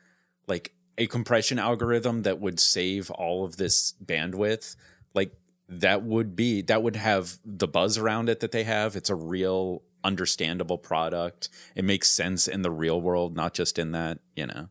Like 0.46 0.72
a 0.96 1.08
compression 1.08 1.58
algorithm 1.58 2.22
that 2.22 2.38
would 2.40 2.60
save 2.60 3.10
all 3.10 3.44
of 3.44 3.56
this 3.56 3.94
bandwidth, 4.04 4.76
like 5.14 5.34
that 5.68 6.04
would 6.04 6.36
be 6.36 6.62
that 6.62 6.80
would 6.84 6.94
have 6.94 7.38
the 7.44 7.66
buzz 7.66 7.98
around 7.98 8.28
it 8.28 8.38
that 8.38 8.52
they 8.52 8.62
have. 8.62 8.94
It's 8.94 9.10
a 9.10 9.16
real 9.16 9.82
understandable 10.04 10.78
product. 10.78 11.48
It 11.74 11.84
makes 11.84 12.10
sense 12.10 12.48
in 12.48 12.62
the 12.62 12.70
real 12.70 13.00
world, 13.00 13.36
not 13.36 13.54
just 13.54 13.78
in 13.78 13.92
that, 13.92 14.18
you 14.36 14.46
know 14.46 14.68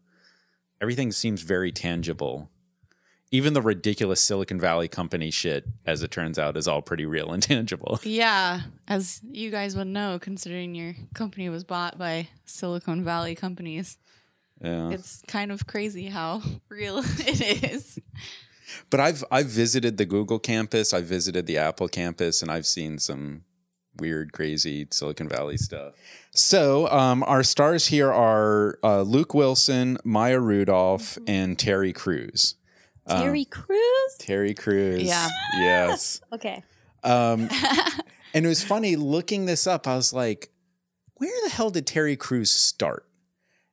everything 0.81 1.11
seems 1.11 1.43
very 1.43 1.71
tangible 1.71 2.49
even 3.33 3.53
the 3.53 3.61
ridiculous 3.61 4.19
Silicon 4.19 4.59
Valley 4.59 4.89
company 4.89 5.31
shit, 5.31 5.65
as 5.85 6.03
it 6.03 6.11
turns 6.11 6.37
out, 6.37 6.57
is 6.57 6.67
all 6.67 6.81
pretty 6.81 7.05
real 7.05 7.31
and 7.31 7.41
tangible. 7.53 7.97
Yeah, 8.03 8.59
as 8.89 9.21
you 9.23 9.49
guys 9.51 9.73
would 9.77 9.87
know, 9.87 10.19
considering 10.19 10.75
your 10.75 10.95
company 11.13 11.47
was 11.47 11.63
bought 11.63 11.97
by 11.97 12.27
Silicon 12.43 13.05
Valley 13.05 13.33
companies, 13.35 13.97
Yeah. 14.61 14.89
it's 14.89 15.21
kind 15.29 15.49
of 15.53 15.65
crazy 15.65 16.07
how 16.07 16.41
real 16.69 16.97
it 17.19 17.71
is. 17.71 17.99
But 18.89 18.99
I've 18.99 19.23
I've 19.31 19.47
visited 19.47 19.95
the 19.97 20.05
Google 20.05 20.39
campus, 20.39 20.93
I've 20.93 21.05
visited 21.05 21.45
the 21.45 21.57
Apple 21.57 21.87
campus, 21.87 22.41
and 22.41 22.51
I've 22.51 22.65
seen 22.65 22.99
some 22.99 23.43
weird, 24.01 24.33
crazy 24.33 24.85
Silicon 24.91 25.29
Valley 25.29 25.55
stuff. 25.57 25.93
So 26.33 26.89
um, 26.89 27.23
our 27.23 27.43
stars 27.43 27.87
here 27.87 28.11
are 28.11 28.77
uh, 28.83 29.01
Luke 29.03 29.33
Wilson, 29.33 29.97
Maya 30.03 30.39
Rudolph, 30.39 31.17
and 31.27 31.57
Terry 31.57 31.93
Crews. 31.93 32.55
Terry 33.07 33.45
Crews. 33.45 34.15
Terry 34.19 34.53
Crews. 34.53 35.03
Yeah. 35.03 35.29
Yes. 35.57 36.21
Okay. 36.33 36.63
Um, 37.03 37.49
and 38.33 38.45
it 38.45 38.49
was 38.49 38.63
funny 38.63 38.95
looking 38.95 39.45
this 39.45 39.65
up. 39.67 39.87
I 39.87 39.95
was 39.95 40.13
like, 40.13 40.49
where 41.15 41.31
the 41.43 41.49
hell 41.49 41.69
did 41.69 41.85
Terry 41.87 42.15
Crews 42.15 42.49
start? 42.51 43.05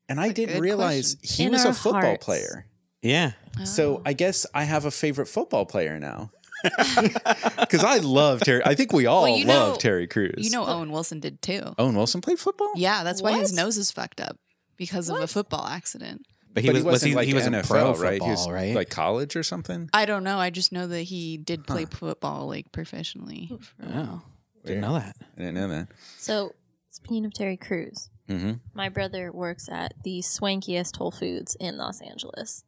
And 0.08 0.18
I 0.20 0.30
didn't 0.30 0.60
realize 0.60 1.14
question. 1.16 1.36
he 1.36 1.44
In 1.46 1.52
was 1.52 1.64
a 1.64 1.72
football 1.74 2.00
hearts. 2.02 2.24
player. 2.24 2.66
Yeah. 3.02 3.32
So 3.64 4.02
I 4.06 4.12
guess 4.12 4.46
I 4.54 4.64
have 4.64 4.84
a 4.84 4.90
favorite 4.90 5.26
football 5.26 5.66
player 5.66 5.98
now. 6.00 6.30
Because 7.60 7.84
I 7.84 7.98
love 7.98 8.40
Terry. 8.40 8.62
I 8.64 8.74
think 8.74 8.92
we 8.92 9.06
all 9.06 9.22
Well, 9.24 9.38
love 9.38 9.46
know- 9.46 9.76
Terry 9.76 10.06
Crews. 10.06 10.34
You 10.38 10.50
know, 10.50 10.66
Owen 10.66 10.90
Wilson 10.90 11.20
did 11.20 11.42
too. 11.42 11.74
Owen 11.78 11.94
Wilson 11.94 12.20
played 12.20 12.38
football. 12.38 12.72
Yeah, 12.76 13.04
that's 13.04 13.22
why 13.22 13.38
his 13.38 13.52
nose 13.52 13.76
is 13.76 13.90
fucked 13.90 14.20
up 14.20 14.38
because 14.76 15.08
of 15.08 15.20
a 15.20 15.26
football 15.26 15.66
accident. 15.66 16.22
But 16.54 16.54
but 16.54 16.64
he 16.64 16.70
was, 16.70 16.84
was 16.84 16.92
wasn't 16.92 17.10
he, 17.10 17.16
like 17.16 17.28
he 17.28 17.34
was 17.34 17.46
in 17.46 17.52
NFL, 17.52 17.68
pro 17.68 17.94
right? 17.94 18.22
He 18.22 18.28
was 18.30 18.48
right? 18.50 18.74
like 18.74 18.88
college 18.90 19.36
or 19.36 19.42
something. 19.42 19.90
I 19.92 20.06
don't 20.06 20.24
know. 20.24 20.38
I 20.38 20.50
just 20.50 20.72
know 20.72 20.86
that 20.86 21.02
he 21.02 21.36
did 21.36 21.66
play 21.66 21.84
football 21.84 22.48
like 22.48 22.72
professionally. 22.72 23.50
for 23.60 23.86
oh, 23.86 24.22
didn't 24.64 24.80
know 24.80 24.94
that. 24.94 25.14
I 25.20 25.38
didn't 25.38 25.54
know 25.54 25.68
that. 25.68 25.88
So 26.16 26.54
speaking 26.90 27.26
of 27.26 27.34
Terry 27.34 27.56
Crews, 27.56 28.08
hmm 28.28 28.54
my 28.74 28.88
brother 28.88 29.30
works 29.30 29.68
at 29.70 29.92
the 30.04 30.20
swankiest 30.20 30.96
Whole 30.96 31.10
Foods 31.10 31.56
in 31.60 31.76
Los 31.76 32.00
Angeles. 32.00 32.64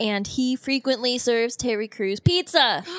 And 0.00 0.26
he 0.26 0.56
frequently 0.56 1.18
serves 1.18 1.56
Terry 1.56 1.86
Crews 1.86 2.18
pizza. 2.20 2.82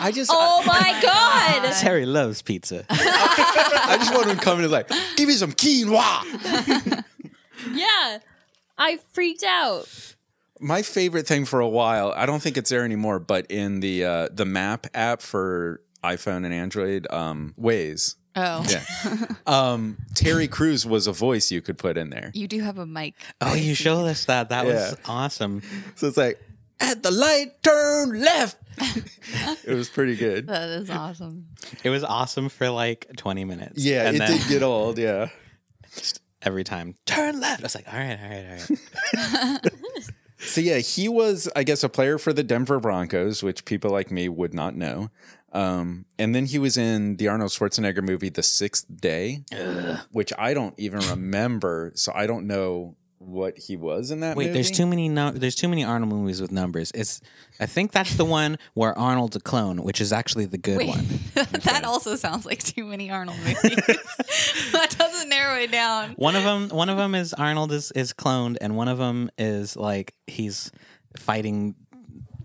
I 0.00 0.10
just, 0.14 0.30
Oh 0.32 0.62
I, 0.64 0.66
my 0.66 1.00
god! 1.62 1.72
Terry 1.80 2.06
loves 2.06 2.40
pizza. 2.40 2.84
I 2.90 3.96
just 3.98 4.14
want 4.14 4.28
him 4.30 4.36
to 4.38 4.42
come 4.42 4.58
in 4.58 4.64
and 4.64 4.72
like, 4.72 4.88
give 5.16 5.28
me 5.28 5.34
some 5.34 5.52
quinoa. 5.52 7.04
Yeah. 7.72 8.18
I 8.78 8.98
freaked 9.12 9.42
out. 9.42 9.88
My 10.60 10.82
favorite 10.82 11.26
thing 11.26 11.44
for 11.44 11.58
a 11.60 11.68
while, 11.68 12.12
I 12.16 12.24
don't 12.24 12.40
think 12.40 12.56
it's 12.56 12.70
there 12.70 12.84
anymore, 12.84 13.18
but 13.18 13.46
in 13.50 13.80
the 13.80 14.04
uh, 14.04 14.28
the 14.32 14.44
map 14.44 14.86
app 14.94 15.20
for 15.20 15.82
iPhone 16.04 16.44
and 16.44 16.54
Android, 16.54 17.06
um, 17.10 17.54
Waze. 17.60 18.14
Oh, 18.40 18.64
Yeah. 18.68 19.26
um, 19.46 19.96
Terry 20.14 20.46
Crews 20.48 20.86
was 20.86 21.06
a 21.06 21.12
voice 21.12 21.50
you 21.50 21.60
could 21.60 21.76
put 21.78 21.96
in 21.96 22.10
there. 22.10 22.30
you 22.34 22.46
do 22.48 22.60
have 22.60 22.78
a 22.78 22.86
mic. 22.86 23.14
Oh, 23.40 23.54
you 23.54 23.74
showed 23.74 24.04
us 24.06 24.24
that. 24.26 24.50
That 24.50 24.66
Yeah. 24.66 24.72
was 24.90 24.96
awesome. 25.06 25.62
So 25.96 26.06
it's 26.08 26.16
like, 26.16 26.40
at 26.80 27.02
the 27.02 27.10
light, 27.10 27.60
turn 27.62 28.20
left. 28.20 28.56
it 29.66 29.74
was 29.74 29.88
pretty 29.88 30.14
good. 30.14 30.46
That 30.54 30.68
is 30.68 30.90
awesome. 30.90 31.46
It 31.82 31.90
was 31.90 32.04
awesome 32.04 32.48
for 32.48 32.70
like 32.70 33.08
20 33.16 33.44
minutes. 33.44 33.84
Yeah, 33.84 34.06
and 34.06 34.16
it 34.16 34.18
then 34.20 34.38
did 34.38 34.48
get 34.48 34.62
old. 34.62 34.98
Yeah. 34.98 35.28
every 36.42 36.62
time 36.62 36.94
turn 37.06 37.40
left. 37.40 37.62
I 37.62 37.64
was 37.64 37.74
like, 37.74 37.92
all 37.92 37.98
right, 37.98 38.18
all 38.22 38.28
right, 38.30 38.70
all 39.34 39.52
right. 39.52 39.72
So 40.40 40.60
yeah, 40.60 40.78
he 40.78 41.08
was, 41.08 41.48
I 41.56 41.64
guess, 41.64 41.82
a 41.82 41.88
player 41.88 42.16
for 42.16 42.32
the 42.32 42.44
Denver 42.44 42.78
Broncos, 42.78 43.42
which 43.42 43.64
people 43.64 43.90
like 43.90 44.12
me 44.12 44.28
would 44.28 44.54
not 44.54 44.76
know. 44.76 45.10
Um, 45.52 46.04
and 46.18 46.34
then 46.34 46.46
he 46.46 46.58
was 46.58 46.76
in 46.76 47.16
the 47.16 47.28
Arnold 47.28 47.50
Schwarzenegger 47.50 48.02
movie, 48.02 48.28
The 48.28 48.42
Sixth 48.42 48.86
Day, 49.00 49.44
which 50.12 50.32
I 50.38 50.52
don't 50.54 50.74
even 50.78 51.00
remember. 51.00 51.92
So 51.94 52.12
I 52.14 52.26
don't 52.26 52.46
know 52.46 52.96
what 53.18 53.58
he 53.58 53.76
was 53.76 54.10
in 54.10 54.20
that 54.20 54.36
Wait, 54.36 54.46
movie. 54.46 54.54
there's 54.54 54.70
too 54.70 54.86
many. 54.86 55.08
No, 55.08 55.30
there's 55.30 55.54
too 55.54 55.68
many 55.68 55.84
Arnold 55.84 56.12
movies 56.12 56.40
with 56.40 56.52
numbers. 56.52 56.90
It's. 56.94 57.20
I 57.60 57.66
think 57.66 57.92
that's 57.92 58.14
the 58.14 58.24
one 58.24 58.58
where 58.74 58.96
Arnold's 58.96 59.36
a 59.36 59.40
clone, 59.40 59.82
which 59.82 60.00
is 60.00 60.12
actually 60.12 60.46
the 60.46 60.58
good 60.58 60.78
Wait, 60.78 60.88
one. 60.88 61.06
that 61.34 61.82
also 61.84 62.16
sounds 62.16 62.46
like 62.46 62.62
too 62.62 62.84
many 62.84 63.10
Arnold 63.10 63.38
movies. 63.38 63.58
that 64.72 64.94
doesn't 64.98 65.28
narrow 65.28 65.58
it 65.60 65.72
down. 65.72 66.12
One 66.12 66.36
of 66.36 66.44
them. 66.44 66.68
One 66.68 66.88
of 66.88 66.96
them 66.96 67.14
is 67.14 67.34
Arnold 67.34 67.72
is 67.72 67.90
is 67.92 68.12
cloned, 68.12 68.56
and 68.60 68.76
one 68.76 68.88
of 68.88 68.98
them 68.98 69.30
is 69.38 69.76
like 69.76 70.14
he's 70.26 70.70
fighting. 71.16 71.74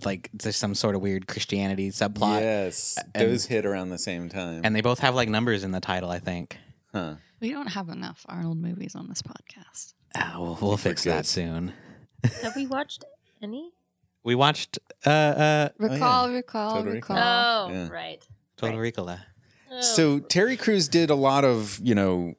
Like 0.06 0.30
there's 0.34 0.56
some 0.56 0.76
sort 0.76 0.96
of 0.96 1.02
weird 1.02 1.28
Christianity 1.28 1.90
subplot, 1.92 2.42
Yes, 2.42 2.98
And- 3.14 3.32
those 3.32 3.46
hit 3.46 3.66
around 3.66 3.90
the 3.90 3.98
same 3.98 4.30
time. 4.30 4.62
and 4.64 4.76
they 4.76 4.82
both 4.82 5.00
have 5.00 5.16
like 5.16 5.30
numbers 5.30 5.64
in 5.64 5.72
the 5.72 5.80
title. 5.82 6.10
I 6.10 6.20
think. 6.20 6.58
huh. 6.94 7.16
We 7.40 7.52
don't 7.52 7.68
have 7.68 7.90
enough 7.90 8.26
Arnold 8.30 8.58
movies 8.62 8.96
on 8.96 9.10
this 9.10 9.22
podcast. 9.22 9.94
Ah, 10.16 10.36
we'll, 10.38 10.58
we'll 10.62 10.78
fix 10.78 11.04
good. 11.04 11.12
that 11.14 11.26
soon. 11.26 11.74
Have 12.42 12.56
we 12.56 12.68
watched 12.68 13.04
any? 13.42 13.72
We 14.26 14.36
watched 14.36 14.80
uh 15.06 15.10
uh 15.10 15.70
Recall, 15.80 16.32
recall, 16.32 16.76
Total 16.78 16.94
recall. 16.94 17.16
Recall. 17.18 17.68
Oh, 17.70 17.74
Yeah. 17.74 17.90
right. 17.90 18.26
Total 18.56 18.80
Right. 18.80 18.94
Ricola. 18.96 19.20
Oh. 19.70 19.82
So 19.82 20.20
Terry 20.20 20.56
Crews 20.56 20.88
did 20.88 21.10
a 21.10 21.16
lot 21.16 21.44
of, 21.44 21.78
you 21.84 21.94
know, 21.94 22.16
I, 22.30 22.36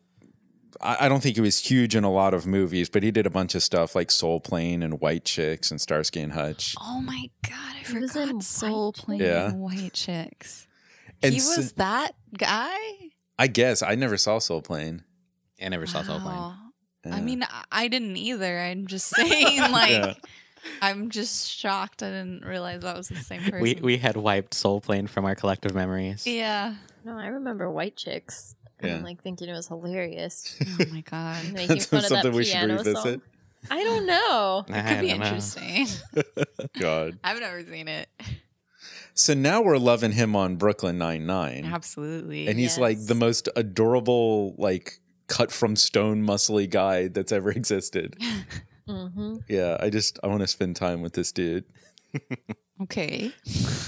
I 0.80 1.08
don't 1.08 1.22
think 1.22 1.36
he 1.36 1.40
was 1.40 1.58
huge 1.58 1.94
in 1.96 2.04
a 2.04 2.10
lot 2.12 2.34
of 2.34 2.46
movies, 2.46 2.88
but 2.88 3.02
he 3.02 3.10
did 3.10 3.26
a 3.26 3.30
bunch 3.30 3.54
of 3.54 3.62
stuff 3.62 3.94
like 3.94 4.10
Soul 4.10 4.40
Plane 4.40 4.82
and 4.82 5.00
White 5.00 5.24
Chicks 5.24 5.70
and 5.70 5.80
Starsky 5.80 6.20
and 6.20 6.32
Hutch. 6.32 6.74
Oh 6.80 7.00
my 7.00 7.30
god, 7.48 7.76
I 7.76 7.78
He 7.90 7.98
was 7.98 8.14
in 8.16 8.26
forgot 8.28 8.42
Soul 8.44 8.86
White 8.86 8.94
Plane 8.94 9.20
Yeah. 9.20 9.46
and 9.48 9.60
White 9.60 9.92
Chicks. 9.92 10.66
And 11.22 11.32
he 11.32 11.40
s- 11.40 11.56
was 11.56 11.72
that 11.74 12.12
guy. 12.36 12.76
I 13.38 13.46
guess 13.46 13.82
I 13.82 13.94
never 13.94 14.16
saw 14.16 14.38
Soul 14.38 14.62
Plane. 14.62 15.04
I 15.62 15.68
never 15.68 15.86
saw 15.86 16.02
Soul 16.02 16.20
Plane. 16.20 16.54
Yeah. 17.06 17.16
I 17.16 17.20
mean, 17.20 17.42
I- 17.42 17.64
I 17.72 17.88
didn't 17.88 18.16
either. 18.16 18.58
I'm 18.60 18.86
just 18.86 19.06
saying, 19.14 19.58
like, 19.70 19.90
Yeah. 19.90 20.14
I'm 20.80 21.10
just 21.10 21.50
shocked. 21.50 22.02
I 22.02 22.06
didn't 22.10 22.42
realize 22.44 22.80
that 22.82 22.96
was 22.96 23.08
the 23.08 23.16
same 23.16 23.42
person. 23.42 23.60
We 23.60 23.74
we 23.82 23.96
had 23.98 24.16
wiped 24.16 24.54
Soul 24.54 24.80
Plane 24.80 25.06
from 25.06 25.24
our 25.26 25.34
collective 25.34 25.74
memories. 25.74 26.26
yeah. 26.26 26.74
No, 27.04 27.18
I 27.18 27.26
remember 27.26 27.70
White 27.70 27.96
Chicks. 27.96 28.54
And 28.80 28.90
Yeah. 28.90 28.96
I'm 28.96 29.02
like 29.04 29.22
thinking 29.22 29.48
it 29.48 29.52
was 29.52 29.68
hilarious. 29.68 30.56
Oh 30.80 30.84
my 30.90 31.00
god, 31.02 31.44
Making 31.52 31.68
That's 31.68 31.86
fun 31.86 31.98
of 31.98 32.02
that 32.04 32.08
something 32.22 32.32
we 32.32 32.44
should 32.44 32.52
piano 32.54 32.74
revisit. 32.78 32.96
song. 32.96 33.22
I 33.70 33.82
don't 33.82 34.06
know. 34.06 34.64
I 34.74 34.82
could 34.94 35.00
be 35.00 35.08
know. 35.08 35.14
interesting. 35.24 35.86
God. 36.78 37.18
I've 37.24 37.40
never 37.40 37.62
seen 37.64 37.88
it. 37.88 38.08
So 39.14 39.32
now 39.32 39.62
we're 39.62 39.78
loving 39.78 40.12
him 40.12 40.34
on 40.36 40.56
Brooklyn 40.56 40.98
Nine 40.98 41.24
Nine, 41.24 41.64
Absolutely. 41.64 42.48
and 42.48 42.58
he's 42.58 42.76
like 42.78 43.06
the 43.06 43.14
most 43.14 43.48
adorable, 43.56 44.54
like 44.58 44.98
cut 45.28 45.52
from 45.52 45.76
stone, 45.76 46.22
muscly 46.26 46.68
guy 46.68 47.06
that's 47.08 47.30
ever 47.32 47.50
existed. 47.50 48.16
hmm 48.88 49.36
Yeah, 49.48 49.76
I 49.80 49.88
just 49.90 50.18
I 50.22 50.26
want 50.26 50.40
to 50.40 50.46
spend 50.48 50.74
time 50.76 51.00
with 51.00 51.12
this 51.14 51.30
dude. 51.32 51.64
okay. 52.82 53.32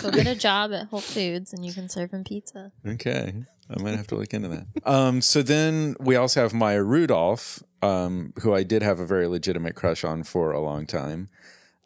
Go 0.00 0.10
get 0.10 0.26
a 0.26 0.34
job 0.36 0.72
at 0.72 0.86
Whole 0.88 1.00
Foods 1.00 1.52
and 1.52 1.66
you 1.66 1.72
can 1.72 1.88
serve 1.88 2.12
him 2.12 2.24
pizza. 2.24 2.72
Okay. 2.86 3.34
I 3.68 3.82
might 3.82 3.96
have 3.96 4.06
to 4.08 4.14
look 4.16 4.32
into 4.32 4.48
that. 4.48 4.66
Um, 4.84 5.20
so 5.20 5.42
then 5.42 5.96
we 5.98 6.16
also 6.16 6.42
have 6.42 6.54
Maya 6.54 6.82
Rudolph, 6.82 7.62
um, 7.82 8.32
who 8.40 8.54
I 8.54 8.62
did 8.62 8.82
have 8.82 9.00
a 9.00 9.06
very 9.06 9.26
legitimate 9.26 9.74
crush 9.74 10.04
on 10.04 10.22
for 10.22 10.52
a 10.52 10.60
long 10.60 10.86
time. 10.86 11.28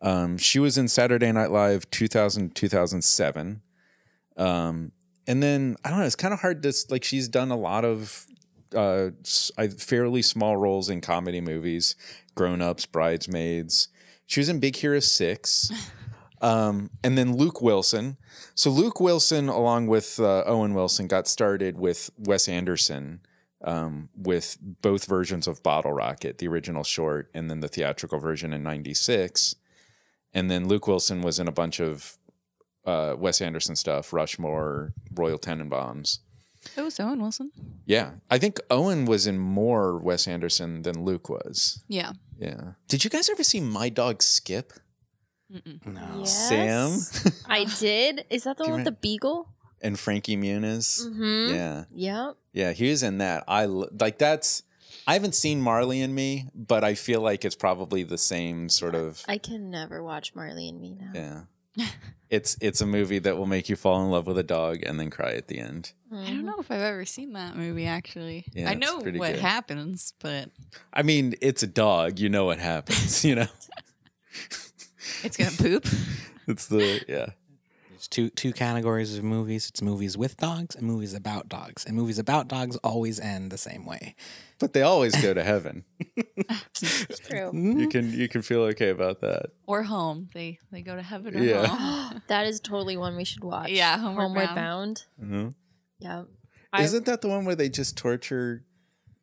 Um, 0.03 0.39
she 0.39 0.59
was 0.59 0.79
in 0.79 0.89
Saturday 0.89 1.31
Night 1.33 1.51
Live 1.51 1.91
2000, 1.91 2.55
2007. 2.55 3.63
Um, 4.37 4.93
and 5.27 5.43
then 5.43 5.77
I 5.85 5.91
don't 5.91 6.01
know, 6.01 6.07
it's 6.07 6.17
kind 6.17 6.35
of 6.35 6.41
hard 6.41 6.63
to, 6.63 6.73
like, 6.89 7.05
she's 7.05 7.29
done 7.29 7.51
a 7.51 7.57
lot 7.57 7.85
of 7.85 8.27
uh, 8.75 9.11
fairly 9.79 10.23
small 10.23 10.57
roles 10.57 10.89
in 10.89 11.01
comedy 11.01 11.41
movies, 11.41 11.97
Grown 12.35 12.63
Ups, 12.63 12.87
Bridesmaids. 12.87 13.89
She 14.27 14.41
was 14.41 14.49
in 14.49 14.61
Big 14.61 14.77
Hero 14.77 15.01
6. 15.01 15.71
Um, 16.41 16.91
and 17.05 17.19
then 17.19 17.37
Luke 17.37 17.61
Wilson. 17.61 18.17
So 18.55 18.71
Luke 18.71 19.01
Wilson, 19.01 19.49
along 19.49 19.89
with 19.89 20.19
uh, 20.19 20.43
Owen 20.47 20.75
Wilson, 20.75 21.07
got 21.07 21.29
started 21.29 21.79
with 21.79 22.11
Wes 22.17 22.49
Anderson 22.49 23.21
um, 23.63 24.09
with 24.17 24.57
both 24.61 25.05
versions 25.05 25.47
of 25.47 25.63
Bottle 25.63 25.93
Rocket, 25.93 26.39
the 26.39 26.49
original 26.49 26.85
short, 26.85 27.31
and 27.35 27.51
then 27.51 27.61
the 27.61 27.69
theatrical 27.69 28.19
version 28.19 28.53
in 28.53 28.63
'96. 28.63 29.55
And 30.33 30.51
then 30.51 30.69
Luke 30.69 30.87
Wilson 30.87 31.21
was 31.21 31.39
in 31.39 31.49
a 31.49 31.53
bunch 31.53 31.81
of 31.81 32.17
uh, 32.87 33.15
Wes 33.19 33.41
Anderson 33.41 33.77
stuff, 33.77 34.13
Rushmore, 34.13 34.95
Royal 35.15 35.39
Tenenbaums. 35.39 36.21
It 36.77 36.83
was 36.83 37.01
Owen 37.01 37.21
Wilson. 37.21 37.53
Yeah, 37.87 38.13
I 38.31 38.39
think 38.39 38.61
Owen 38.71 39.07
was 39.07 39.27
in 39.27 39.39
more 39.39 39.99
Wes 39.99 40.29
Anderson 40.29 40.83
than 40.83 41.05
Luke 41.05 41.29
was. 41.29 41.83
Yeah. 41.89 42.13
Yeah. 42.39 42.73
Did 42.89 43.05
you 43.05 43.11
guys 43.11 43.29
ever 43.31 43.43
see 43.43 43.61
My 43.61 43.89
Dog 43.89 44.23
Skip? 44.23 44.73
No. 45.85 46.25
Sam 46.25 46.99
I 47.49 47.65
did. 47.79 48.25
Is 48.31 48.45
that 48.45 48.57
the 48.57 48.65
one 48.65 48.73
with 48.75 48.85
the 48.85 48.93
beagle? 48.93 49.49
and 49.83 49.99
Frankie 49.99 50.37
Muniz? 50.37 51.07
Mm-hmm. 51.07 51.55
Yeah. 51.55 51.85
Yep. 51.93 52.37
Yeah, 52.53 52.73
he 52.73 52.91
was 52.91 53.03
in 53.03 53.19
that. 53.19 53.45
I 53.49 53.67
like 53.67 54.19
that's. 54.19 54.63
I 55.07 55.15
haven't 55.15 55.35
seen 55.35 55.61
Marley 55.61 56.03
and 56.03 56.15
Me, 56.15 56.49
but 56.55 56.85
I 56.85 56.95
feel 56.95 57.21
like 57.21 57.45
it's 57.45 57.55
probably 57.55 58.03
the 58.03 58.19
same 58.19 58.69
sort 58.69 58.95
of. 58.95 59.25
I 59.27 59.39
can 59.39 59.71
never 59.71 60.03
watch 60.03 60.35
Marley 60.35 60.69
and 60.69 60.81
Me 60.81 60.97
now. 61.01 61.47
Yeah, 61.77 61.87
it's 62.31 62.57
it's 62.61 62.81
a 62.81 62.87
movie 62.87 63.19
that 63.21 63.37
will 63.37 63.47
make 63.47 63.69
you 63.69 63.77
fall 63.77 64.05
in 64.05 64.11
love 64.11 64.27
with 64.27 64.39
a 64.39 64.43
dog 64.43 64.83
and 64.85 65.01
then 65.01 65.11
cry 65.11 65.33
at 65.33 65.49
the 65.49 65.59
end. 65.59 65.93
I 66.13 66.27
don't 66.27 66.45
know 66.45 66.57
if 66.59 66.71
I've 66.71 66.81
ever 66.81 67.05
seen 67.05 67.33
that 67.35 67.57
movie 67.57 67.87
actually. 67.87 68.45
Yeah, 68.53 68.69
I 68.69 68.75
know 68.75 68.97
what 68.97 69.05
good. 69.05 69.39
happens, 69.39 70.13
but 70.21 70.51
I 70.93 71.03
mean, 71.03 71.35
it's 71.41 71.63
a 71.63 71.69
dog. 71.69 72.19
You 72.19 72.29
know 72.29 72.45
what 72.45 72.59
happens. 72.59 73.25
You 73.31 73.37
know, 73.37 73.47
it's 75.23 75.37
gonna 75.37 75.51
poop. 75.53 75.87
it's 76.47 76.67
the 76.67 77.05
yeah. 77.09 77.27
There's 77.91 78.09
two 78.09 78.31
two 78.31 78.53
categories 78.53 79.17
of 79.19 79.25
movies. 79.25 79.69
It's 79.69 79.83
movies 79.83 80.17
with 80.17 80.37
dogs 80.39 80.75
and 80.75 80.87
movies 80.87 81.13
about 81.15 81.49
dogs. 81.49 81.85
And 81.85 81.95
movies 81.97 82.19
about 82.19 82.49
dogs 82.49 82.77
always 82.77 83.21
end 83.21 83.51
the 83.51 83.59
same 83.59 83.85
way. 83.85 84.15
But 84.59 84.73
they 84.73 84.83
always 84.83 85.15
go 85.21 85.35
to 85.35 85.43
heaven. 85.43 85.85
True. 87.29 87.51
You 87.55 87.89
can 87.89 88.13
you 88.13 88.29
can 88.29 88.43
feel 88.43 88.63
okay 88.63 88.89
about 88.91 89.21
that. 89.21 89.47
or 89.67 89.83
home. 89.83 90.29
They 90.35 90.59
they 90.73 90.83
go 90.83 90.97
to 90.97 91.03
heaven 91.03 91.37
or 91.37 91.43
Yeah. 91.43 91.67
home. 91.67 92.23
That 92.29 92.47
is 92.47 92.61
totally 92.61 92.97
one 92.97 93.17
we 93.17 93.25
should 93.25 93.45
watch. 93.45 93.71
Yeah, 93.71 93.99
Homeward 93.99 94.55
Bound. 94.55 95.05
Mhm. 95.23 95.55
Yeah. 95.99 96.25
I- 96.73 96.83
Isn't 96.85 97.05
that 97.07 97.21
the 97.21 97.29
one 97.29 97.45
where 97.45 97.57
they 97.57 97.69
just 97.69 97.97
torture 97.97 98.65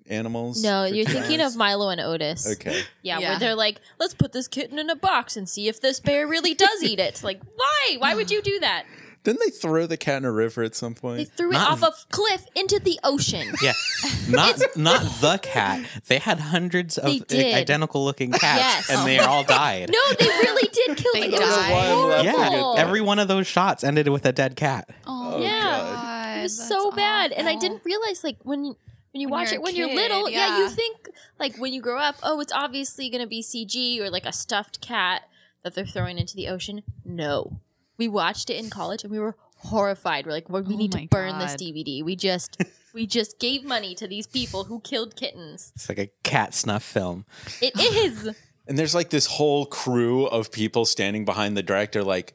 animals? 0.09 0.61
No, 0.63 0.85
you're 0.85 1.05
thinking 1.05 1.41
hours? 1.41 1.53
of 1.53 1.57
Milo 1.57 1.89
and 1.89 2.01
Otis. 2.01 2.47
Okay. 2.53 2.83
Yeah, 3.01 3.19
Yeah. 3.19 3.29
where 3.31 3.39
they're 3.39 3.55
like, 3.55 3.81
let's 3.99 4.13
put 4.13 4.31
this 4.33 4.47
kitten 4.47 4.79
in 4.79 4.89
a 4.89 4.95
box 4.95 5.35
and 5.37 5.47
see 5.47 5.67
if 5.67 5.79
this 5.81 5.99
bear 5.99 6.27
really 6.27 6.53
does 6.53 6.83
eat 6.83 6.99
it. 6.99 7.21
Like, 7.23 7.41
why? 7.55 7.95
Why 7.99 8.15
would 8.15 8.31
you 8.31 8.41
do 8.41 8.59
that? 8.59 8.83
Didn't 9.23 9.41
they 9.41 9.49
throw 9.49 9.85
the 9.87 9.97
cat 9.97 10.17
in 10.19 10.25
a 10.25 10.31
river 10.31 10.63
at 10.63 10.73
some 10.73 10.93
point? 10.93 11.17
They 11.17 11.25
point? 11.25 11.35
threw 11.35 11.49
it 11.49 11.53
Not 11.55 11.71
off 11.71 11.83
a 11.83 11.91
cliff 12.13 12.45
into 12.55 12.79
the 12.79 12.97
ocean. 13.03 13.53
Yeah, 13.61 13.73
not 14.29 14.57
not 14.77 15.01
the 15.19 15.37
cat. 15.41 15.85
They 16.07 16.19
had 16.19 16.39
hundreds 16.39 16.97
of 16.97 17.05
They 17.11 17.19
did. 17.19 17.53
identical 17.55 18.05
looking 18.05 18.31
cats, 18.31 18.87
Yes. 18.87 18.89
and 18.89 19.05
they 19.05 19.19
oh 19.19 19.25
all 19.25 19.43
died. 19.43 19.89
No, 19.91 20.15
they 20.17 20.27
really 20.27 20.69
did 20.71 20.95
kill 20.97 21.11
They 21.15 21.23
it. 21.23 21.33
It 21.33 21.39
was 21.41 21.49
died. 21.49 21.71
Why 21.73 22.21
Yeah, 22.23 22.73
every 22.77 23.01
one 23.01 23.19
of 23.19 23.27
those 23.27 23.47
shots 23.47 23.83
ended 23.83 24.07
with 24.07 24.25
a 24.25 24.31
dead 24.31 24.55
cat. 24.55 24.87
Oh, 25.05 25.41
Yeah. 25.41 25.51
God, 25.77 26.37
It 26.39 26.43
was 26.43 26.57
that's 26.57 26.69
so 26.69 26.91
bad, 26.91 27.33
and 27.33 27.49
I 27.49 27.55
didn't 27.55 27.81
realize 27.83 28.23
like 28.23 28.37
when 28.43 28.63
you 28.63 28.77
when 29.17 29.21
you 29.21 29.29
When 29.29 29.39
watch 29.39 29.53
it 29.53 29.57
a 29.57 29.61
when 29.61 29.75
you're 29.75 29.87
little, 29.87 30.29
yeah. 30.29 30.59
you 30.59 30.69
think 30.69 31.09
like 31.39 31.57
when 31.57 31.73
you 31.73 31.81
grow 31.81 31.97
up, 31.97 32.17
oh, 32.21 32.39
it's 32.39 32.53
obviously 32.53 33.09
gonna 33.09 33.25
be 33.25 33.41
CG 33.41 33.99
or 33.99 34.11
like 34.11 34.27
a 34.27 34.31
stuffed 34.31 34.79
cat 34.79 35.23
that 35.63 35.73
they're 35.73 35.87
throwing 35.87 36.19
into 36.19 36.35
the 36.35 36.47
ocean. 36.47 36.83
No, 37.03 37.59
we 37.97 38.07
watched 38.07 38.51
it 38.51 38.57
in 38.57 38.69
college 38.69 39.03
and 39.03 39.11
we 39.11 39.17
were 39.17 39.35
horrified. 39.57 40.27
We're 40.27 40.33
like, 40.33 40.49
well, 40.49 40.61
we 40.61 40.75
Oh 40.75 40.77
need 40.77 40.91
to 40.91 40.99
my 40.99 41.07
burn 41.09 41.39
this 41.39 41.55
DVD. 41.55 42.03
We 42.03 42.15
just 42.15 42.61
we 42.93 43.07
just 43.07 43.39
gave 43.39 43.63
money 43.63 43.95
to 43.95 44.07
these 44.07 44.27
people 44.27 44.65
who 44.65 44.81
killed 44.81 45.15
kittens. 45.15 45.71
It's 45.75 45.89
like 45.89 45.97
a 45.99 46.11
cat 46.21 46.53
snuff 46.53 46.83
film. 46.83 47.25
It 47.61 47.73
is. 47.79 48.29
And 48.69 48.77
there's 48.77 48.93
like 48.93 49.11
this 49.11 49.27
whole 49.27 49.65
crew 49.65 50.25
of 50.25 50.51
people 50.51 50.83
standing 50.83 51.23
behind 51.23 51.55
the 51.55 51.63
director, 51.63 52.03
like, 52.03 52.33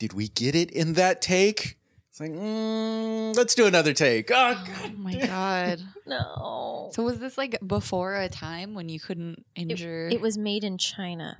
did 0.00 0.12
we 0.12 0.26
get 0.26 0.56
it 0.56 0.68
in 0.72 0.94
that 0.94 1.22
take? 1.22 1.78
It's 2.14 2.20
like, 2.20 2.30
mm, 2.30 3.34
let's 3.34 3.56
do 3.56 3.66
another 3.66 3.92
take. 3.92 4.30
Oh, 4.30 4.54
Oh 4.56 4.64
God. 4.82 4.98
my 4.98 5.14
god. 5.16 5.80
no. 6.06 6.90
So 6.94 7.02
was 7.02 7.18
this 7.18 7.36
like 7.36 7.58
before 7.66 8.14
a 8.14 8.28
time 8.28 8.74
when 8.74 8.88
you 8.88 9.00
couldn't 9.00 9.44
injure? 9.56 10.06
It 10.12 10.20
was 10.20 10.38
made 10.38 10.62
in 10.62 10.78
China. 10.78 11.38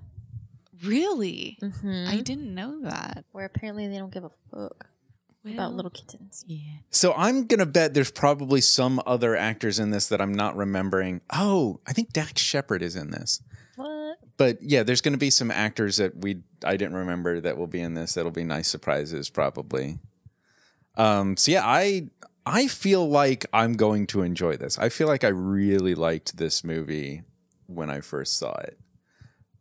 really. 0.83 1.59
hmm 1.61 2.07
I 2.09 2.21
didn't 2.23 2.53
know 2.53 2.81
that. 2.83 3.25
Where 3.31 3.45
apparently 3.45 3.87
they 3.87 3.99
don't 3.99 4.13
give 4.13 4.25
a 4.25 4.33
fuck 4.51 4.89
about 5.47 5.75
little 5.75 5.93
kittens. 5.93 6.45
Yeah. 6.49 6.59
So 6.91 7.15
I'm 7.17 7.47
gonna 7.47 7.67
bet 7.67 7.95
there's 7.95 8.11
probably 8.11 8.61
some 8.61 9.01
other 9.07 9.37
actors 9.37 9.79
in 9.79 9.91
this 9.93 10.09
that 10.09 10.21
I'm 10.21 10.33
not 10.35 10.57
remembering. 10.57 11.21
Oh, 11.33 11.79
I 11.87 11.93
think 11.93 12.13
Dax 12.13 12.43
Shepard 12.43 12.83
is 12.83 12.97
in 12.97 13.13
this. 13.13 13.41
What? 13.77 14.17
But 14.39 14.61
yeah, 14.61 14.83
there's 14.83 15.03
gonna 15.03 15.19
be 15.19 15.31
some 15.31 15.53
actors 15.53 15.99
that 15.99 16.17
we 16.17 16.43
I 16.65 16.77
didn't 16.77 16.95
remember 16.97 17.41
that 17.43 17.57
will 17.59 17.69
be 17.69 17.81
in 17.81 17.95
this. 17.95 18.15
That'll 18.15 18.33
be 18.33 18.43
nice 18.43 18.67
surprises, 18.67 19.31
probably. 19.31 20.01
Um. 20.97 21.37
So 21.37 21.53
yeah, 21.53 21.65
I 21.65 22.09
I 22.47 22.67
feel 22.67 23.09
like 23.09 23.47
I'm 23.53 23.75
going 23.75 24.07
to 24.09 24.23
enjoy 24.23 24.57
this. 24.57 24.79
I 24.79 24.89
feel 24.89 25.09
like 25.09 25.25
I 25.25 25.29
really 25.29 25.95
liked 25.95 26.37
this 26.37 26.63
movie 26.63 27.23
when 27.67 27.91
I 27.91 28.01
first 28.01 28.37
saw 28.37 28.55
it. 28.59 28.79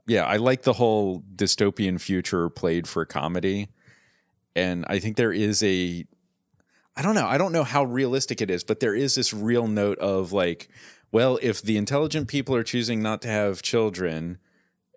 Yeah, 0.05 0.25
I 0.25 0.36
like 0.36 0.63
the 0.63 0.73
whole 0.73 1.23
dystopian 1.36 1.99
future 1.99 2.49
played 2.49 2.88
for 2.88 3.05
comedy. 3.05 3.69
And 4.55 4.86
I 4.89 4.99
think 4.99 5.15
there 5.15 5.31
is 5.31 5.63
a 5.63 6.05
I 6.95 7.01
don't 7.01 7.15
know. 7.15 7.25
I 7.25 7.38
don't 7.38 7.53
know 7.53 7.63
how 7.63 7.86
realistic 7.86 8.41
it 8.41 8.51
is, 8.51 8.63
but 8.63 8.79
there 8.79 8.93
is 8.93 9.15
this 9.15 9.34
real 9.34 9.67
note 9.67 9.97
of 9.99 10.31
like, 10.31 10.69
well, 11.12 11.39
if 11.41 11.62
the 11.62 11.77
intelligent 11.77 12.27
people 12.27 12.53
are 12.55 12.63
choosing 12.63 13.01
not 13.01 13.21
to 13.23 13.29
have 13.29 13.62
children 13.62 14.38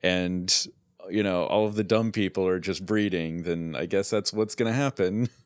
and 0.02 0.66
you 1.08 1.22
know, 1.22 1.44
all 1.44 1.66
of 1.66 1.76
the 1.76 1.84
dumb 1.84 2.10
people 2.10 2.46
are 2.48 2.58
just 2.58 2.84
breeding, 2.84 3.44
then 3.44 3.76
I 3.76 3.86
guess 3.86 4.10
that's 4.10 4.32
what's 4.32 4.56
going 4.56 4.70
to 4.70 4.76
happen. 4.76 5.28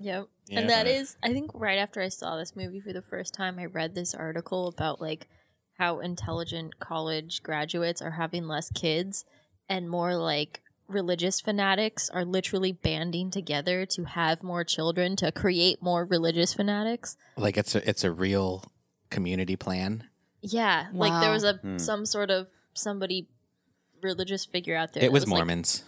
Yep. 0.00 0.28
Yeah. 0.48 0.60
And 0.60 0.70
that 0.70 0.86
is, 0.86 1.16
I 1.22 1.32
think, 1.32 1.50
right 1.54 1.78
after 1.78 2.00
I 2.00 2.08
saw 2.08 2.36
this 2.36 2.56
movie 2.56 2.80
for 2.80 2.92
the 2.92 3.02
first 3.02 3.34
time, 3.34 3.58
I 3.58 3.66
read 3.66 3.94
this 3.94 4.14
article 4.14 4.66
about 4.68 5.00
like 5.00 5.28
how 5.78 6.00
intelligent 6.00 6.78
college 6.80 7.42
graduates 7.42 8.02
are 8.02 8.12
having 8.12 8.46
less 8.48 8.70
kids 8.72 9.24
and 9.68 9.88
more 9.88 10.16
like 10.16 10.62
religious 10.88 11.40
fanatics 11.40 12.10
are 12.10 12.24
literally 12.24 12.72
banding 12.72 13.30
together 13.30 13.86
to 13.86 14.04
have 14.04 14.42
more 14.42 14.64
children 14.64 15.14
to 15.16 15.30
create 15.30 15.80
more 15.80 16.04
religious 16.04 16.52
fanatics. 16.52 17.16
Like 17.36 17.56
it's 17.56 17.74
a 17.76 17.88
it's 17.88 18.02
a 18.02 18.10
real 18.10 18.64
community 19.10 19.54
plan. 19.56 20.04
Yeah, 20.42 20.86
like 20.92 21.20
there 21.20 21.30
was 21.30 21.44
a 21.44 21.54
Hmm. 21.54 21.78
some 21.78 22.04
sort 22.06 22.30
of 22.30 22.48
somebody 22.74 23.28
religious 24.02 24.44
figure 24.44 24.74
out 24.74 24.92
there. 24.94 25.02
It 25.02 25.06
that 25.06 25.12
was 25.12 25.28
like- 25.28 25.36
Mormons. 25.38 25.84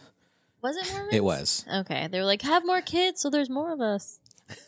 Was 0.62 0.77
it 0.77 0.88
Mormons? 0.92 1.14
It 1.14 1.25
was. 1.25 1.64
Okay, 1.72 2.09
they 2.09 2.18
were 2.18 2.25
like, 2.25 2.42
have 2.42 2.64
more 2.64 2.81
kids, 2.81 3.20
so 3.20 3.31
there's 3.31 3.51
more 3.51 3.72
of 3.72 3.81
us. 3.81 4.18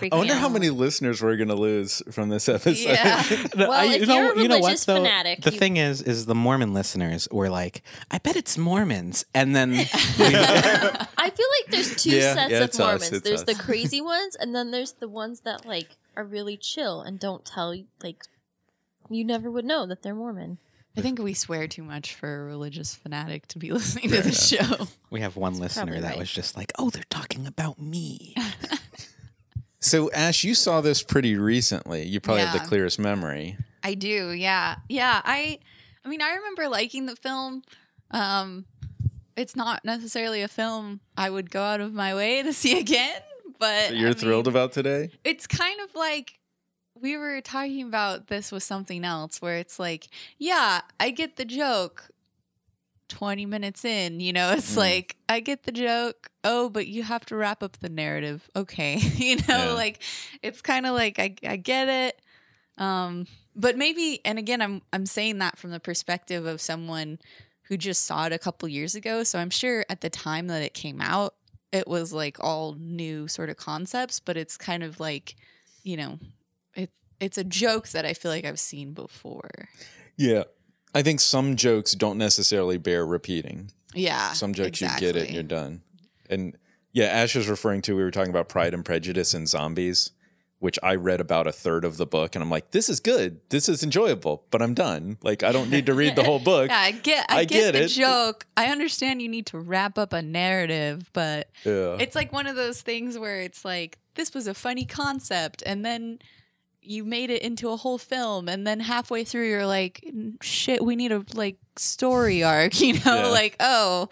I 0.00 0.04
me 0.04 0.08
wonder 0.12 0.34
how 0.34 0.48
many 0.50 0.68
listeners 0.68 1.22
we're 1.22 1.36
going 1.36 1.48
to 1.48 1.54
lose 1.54 2.02
from 2.12 2.28
this 2.28 2.48
episode. 2.48 2.90
Yeah. 2.90 3.22
No, 3.56 3.68
Well, 3.70 3.90
if 3.90 4.06
you're 4.06 4.32
a 4.32 4.34
religious 4.36 4.84
though? 4.84 4.96
fanatic, 4.96 5.40
the 5.42 5.52
you- 5.52 5.58
thing 5.58 5.76
is, 5.78 6.02
is 6.02 6.26
the 6.26 6.34
Mormon 6.34 6.74
listeners 6.74 7.26
were 7.30 7.48
like, 7.48 7.82
"I 8.10 8.18
bet 8.18 8.36
it's 8.36 8.56
Mormons," 8.58 9.24
and 9.34 9.56
then 9.56 9.72
I 9.72 11.30
feel 11.34 11.46
like 11.60 11.70
there's 11.70 11.96
two 12.02 12.10
Yeah, 12.10 12.34
sets 12.34 12.50
yeah, 12.50 12.56
of 12.58 12.62
it's 12.64 12.76
us, 12.76 12.80
Mormons. 12.80 13.12
it's 13.12 13.22
there's 13.22 13.40
us. 13.42 13.46
the 13.46 13.54
crazy 13.62 14.00
ones, 14.00 14.36
and 14.36 14.54
then 14.54 14.70
there's 14.70 14.92
the 14.92 15.08
ones 15.08 15.40
that 15.40 15.64
like 15.66 15.96
are 16.16 16.24
really 16.24 16.56
chill 16.58 17.00
and 17.00 17.18
don't 17.18 17.44
tell 17.44 17.74
you 17.74 17.86
like 18.02 18.24
you 19.10 19.24
never 19.24 19.50
would 19.50 19.64
know 19.64 19.86
that 19.86 20.02
they're 20.02 20.14
Mormon. 20.14 20.58
I 20.96 21.00
think 21.00 21.18
we 21.18 21.32
swear 21.34 21.66
too 21.68 21.82
much 21.82 22.14
for 22.14 22.42
a 22.42 22.44
religious 22.44 22.94
fanatic 22.94 23.46
to 23.48 23.58
be 23.58 23.72
listening 23.72 24.10
to 24.10 24.20
this 24.22 24.48
show. 24.48 24.86
we 25.10 25.20
have 25.20 25.36
one 25.36 25.54
That's 25.54 25.76
listener 25.76 26.00
that 26.00 26.10
right. 26.10 26.18
was 26.18 26.30
just 26.30 26.56
like, 26.56 26.72
"Oh, 26.78 26.90
they're 26.90 27.02
talking 27.10 27.46
about 27.46 27.80
me." 27.80 28.34
So, 29.84 30.12
Ash, 30.12 30.44
you 30.44 30.54
saw 30.54 30.80
this 30.80 31.02
pretty 31.02 31.36
recently. 31.36 32.06
You 32.06 32.20
probably 32.20 32.44
have 32.44 32.52
the 32.52 32.64
clearest 32.68 33.00
memory. 33.00 33.56
I 33.82 33.94
do, 33.94 34.30
yeah. 34.30 34.76
Yeah, 34.88 35.20
I 35.24 35.58
I 36.04 36.08
mean, 36.08 36.22
I 36.22 36.34
remember 36.34 36.68
liking 36.68 37.06
the 37.06 37.16
film. 37.16 37.62
Um 38.12 38.66
it's 39.36 39.56
not 39.56 39.84
necessarily 39.84 40.42
a 40.42 40.48
film 40.48 41.00
I 41.16 41.28
would 41.30 41.50
go 41.50 41.62
out 41.62 41.80
of 41.80 41.92
my 41.92 42.14
way 42.14 42.42
to 42.44 42.52
see 42.52 42.78
again, 42.86 43.20
but 43.58 43.88
That 43.88 43.96
you're 43.96 44.10
I 44.10 44.14
thrilled 44.14 44.46
mean, 44.46 44.52
about 44.54 44.70
today? 44.72 45.10
It's 45.24 45.48
kind 45.48 45.80
of 45.80 45.92
like 45.96 46.38
we 47.02 47.16
were 47.18 47.40
talking 47.40 47.82
about 47.86 48.28
this 48.28 48.50
with 48.52 48.62
something 48.62 49.04
else 49.04 49.42
where 49.42 49.56
it's 49.56 49.78
like, 49.78 50.08
yeah, 50.38 50.80
I 51.00 51.10
get 51.10 51.36
the 51.36 51.44
joke 51.44 52.08
20 53.08 53.44
minutes 53.46 53.84
in, 53.84 54.20
you 54.20 54.32
know, 54.32 54.52
it's 54.56 54.74
Mm. 54.74 54.78
like 54.78 55.16
I 55.28 55.40
get 55.40 55.64
the 55.64 55.72
joke. 55.72 56.30
Oh, 56.44 56.70
but 56.70 56.86
you 56.86 57.02
have 57.02 57.26
to 57.26 57.36
wrap 57.36 57.62
up 57.62 57.78
the 57.80 57.88
narrative. 57.88 58.48
Okay. 58.56 58.96
you 59.16 59.36
know, 59.36 59.42
Yeah. 59.48 59.72
like 59.72 60.02
it's 60.42 60.62
kind 60.62 60.86
of 60.86 60.94
like 60.94 61.18
I 61.18 61.34
I 61.46 61.56
get 61.56 61.88
it. 61.88 62.22
Um 62.78 63.26
but 63.54 63.76
maybe 63.76 64.20
and 64.24 64.38
again 64.38 64.62
I'm 64.62 64.80
I'm 64.92 65.04
saying 65.06 65.38
that 65.38 65.58
from 65.58 65.70
the 65.72 65.80
perspective 65.80 66.46
of 66.46 66.60
someone 66.60 67.18
who 67.64 67.76
just 67.76 68.04
saw 68.06 68.26
it 68.26 68.32
a 68.32 68.38
couple 68.38 68.68
years 68.68 68.94
ago, 68.94 69.22
so 69.24 69.38
I'm 69.38 69.50
sure 69.50 69.84
at 69.88 70.00
the 70.00 70.10
time 70.10 70.46
that 70.48 70.62
it 70.62 70.72
came 70.74 71.00
out 71.00 71.34
it 71.70 71.88
was 71.88 72.12
like 72.12 72.36
all 72.40 72.74
new 72.78 73.26
sort 73.28 73.48
of 73.48 73.56
concepts, 73.56 74.20
but 74.20 74.36
it's 74.36 74.58
kind 74.58 74.82
of 74.82 75.00
like, 75.00 75.36
you 75.82 75.96
know, 75.96 76.18
it's 77.22 77.38
a 77.38 77.44
joke 77.44 77.88
that 77.90 78.04
I 78.04 78.14
feel 78.14 78.30
like 78.30 78.44
I've 78.44 78.58
seen 78.60 78.92
before. 78.92 79.68
Yeah. 80.16 80.44
I 80.94 81.02
think 81.02 81.20
some 81.20 81.56
jokes 81.56 81.92
don't 81.92 82.18
necessarily 82.18 82.76
bear 82.78 83.06
repeating. 83.06 83.70
Yeah. 83.94 84.32
Some 84.32 84.52
jokes 84.54 84.80
you 84.80 84.88
get 84.98 85.16
it 85.16 85.26
and 85.26 85.34
you're 85.34 85.42
done. 85.42 85.82
And 86.28 86.56
yeah, 86.92 87.06
Ash 87.06 87.34
is 87.36 87.48
referring 87.48 87.80
to 87.82 87.96
we 87.96 88.02
were 88.02 88.10
talking 88.10 88.30
about 88.30 88.48
Pride 88.48 88.74
and 88.74 88.84
Prejudice 88.84 89.32
and 89.32 89.48
zombies, 89.48 90.10
which 90.58 90.78
I 90.82 90.94
read 90.96 91.20
about 91.20 91.46
a 91.46 91.52
third 91.52 91.84
of 91.84 91.96
the 91.96 92.06
book, 92.06 92.34
and 92.36 92.42
I'm 92.42 92.50
like, 92.50 92.70
this 92.70 92.88
is 92.88 93.00
good, 93.00 93.40
this 93.48 93.68
is 93.68 93.82
enjoyable, 93.82 94.44
but 94.50 94.60
I'm 94.62 94.74
done. 94.74 95.16
Like 95.22 95.42
I 95.42 95.50
don't 95.52 95.70
need 95.70 95.86
to 95.86 95.94
read 95.94 96.14
the 96.16 96.22
whole 96.24 96.38
book. 96.38 96.70
Yeah, 96.70 96.78
I 96.78 96.90
get 96.92 97.26
I, 97.30 97.38
I 97.40 97.44
get, 97.44 97.72
get 97.72 97.72
the 97.72 97.84
it. 97.84 97.88
joke. 97.88 98.46
I 98.56 98.66
understand 98.66 99.22
you 99.22 99.28
need 99.28 99.46
to 99.46 99.58
wrap 99.58 99.96
up 99.98 100.12
a 100.12 100.20
narrative, 100.22 101.10
but 101.14 101.48
Yeah. 101.64 101.96
it's 101.98 102.14
like 102.14 102.32
one 102.32 102.46
of 102.46 102.56
those 102.56 102.82
things 102.82 103.18
where 103.18 103.40
it's 103.40 103.64
like 103.64 103.98
this 104.14 104.34
was 104.34 104.46
a 104.46 104.54
funny 104.54 104.84
concept 104.84 105.62
and 105.64 105.84
then 105.84 106.18
you 106.82 107.04
made 107.04 107.30
it 107.30 107.42
into 107.42 107.68
a 107.70 107.76
whole 107.76 107.98
film 107.98 108.48
and 108.48 108.66
then 108.66 108.80
halfway 108.80 109.22
through 109.24 109.48
you're 109.48 109.66
like 109.66 110.04
shit 110.40 110.84
we 110.84 110.96
need 110.96 111.12
a 111.12 111.24
like 111.34 111.56
story 111.76 112.42
arc 112.52 112.80
you 112.80 112.94
know 112.94 113.00
Yeah. 113.22 113.26
like 113.28 113.56
oh 113.60 114.08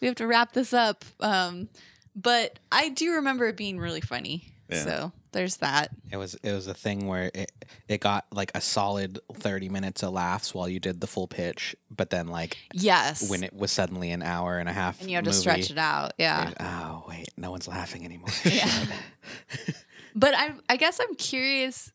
we 0.00 0.06
have 0.06 0.16
to 0.16 0.26
wrap 0.26 0.52
this 0.52 0.72
up 0.72 1.04
um 1.20 1.68
but 2.16 2.58
i 2.72 2.88
do 2.88 3.12
remember 3.16 3.46
it 3.46 3.56
being 3.56 3.78
really 3.78 4.00
funny 4.00 4.52
Yeah. 4.70 4.84
so 4.84 5.12
there's 5.32 5.56
that 5.58 5.90
It 6.12 6.16
was 6.16 6.34
it 6.42 6.52
was 6.52 6.66
a 6.68 6.74
thing 6.74 7.06
where 7.08 7.30
it 7.34 7.50
it 7.88 8.00
got 8.00 8.24
like 8.32 8.52
a 8.54 8.60
solid 8.60 9.18
thirty 9.34 9.68
minutes 9.68 10.02
of 10.04 10.12
laughs 10.12 10.54
while 10.54 10.68
you 10.68 10.78
did 10.78 11.00
the 11.00 11.08
full 11.08 11.26
pitch, 11.26 11.74
but 11.90 12.10
then 12.10 12.28
like 12.28 12.56
yes 12.72 13.28
when 13.28 13.42
it 13.42 13.52
was 13.52 13.72
suddenly 13.72 14.12
an 14.12 14.22
hour 14.22 14.58
and 14.58 14.68
a 14.68 14.72
half, 14.72 15.00
and 15.00 15.10
you 15.10 15.16
have 15.16 15.24
to 15.24 15.32
stretch 15.32 15.72
it 15.72 15.76
out 15.78 16.12
yeah 16.18 16.52
Oh 16.60 17.04
wait, 17.08 17.26
no 17.36 17.50
one's 17.50 17.66
laughing 17.66 18.04
anymore. 18.04 18.28
Yeah. 18.44 18.70
But 20.14 20.34
I 20.34 20.52
I 20.68 20.76
guess 20.76 21.00
I'm 21.00 21.16
curious 21.16 21.90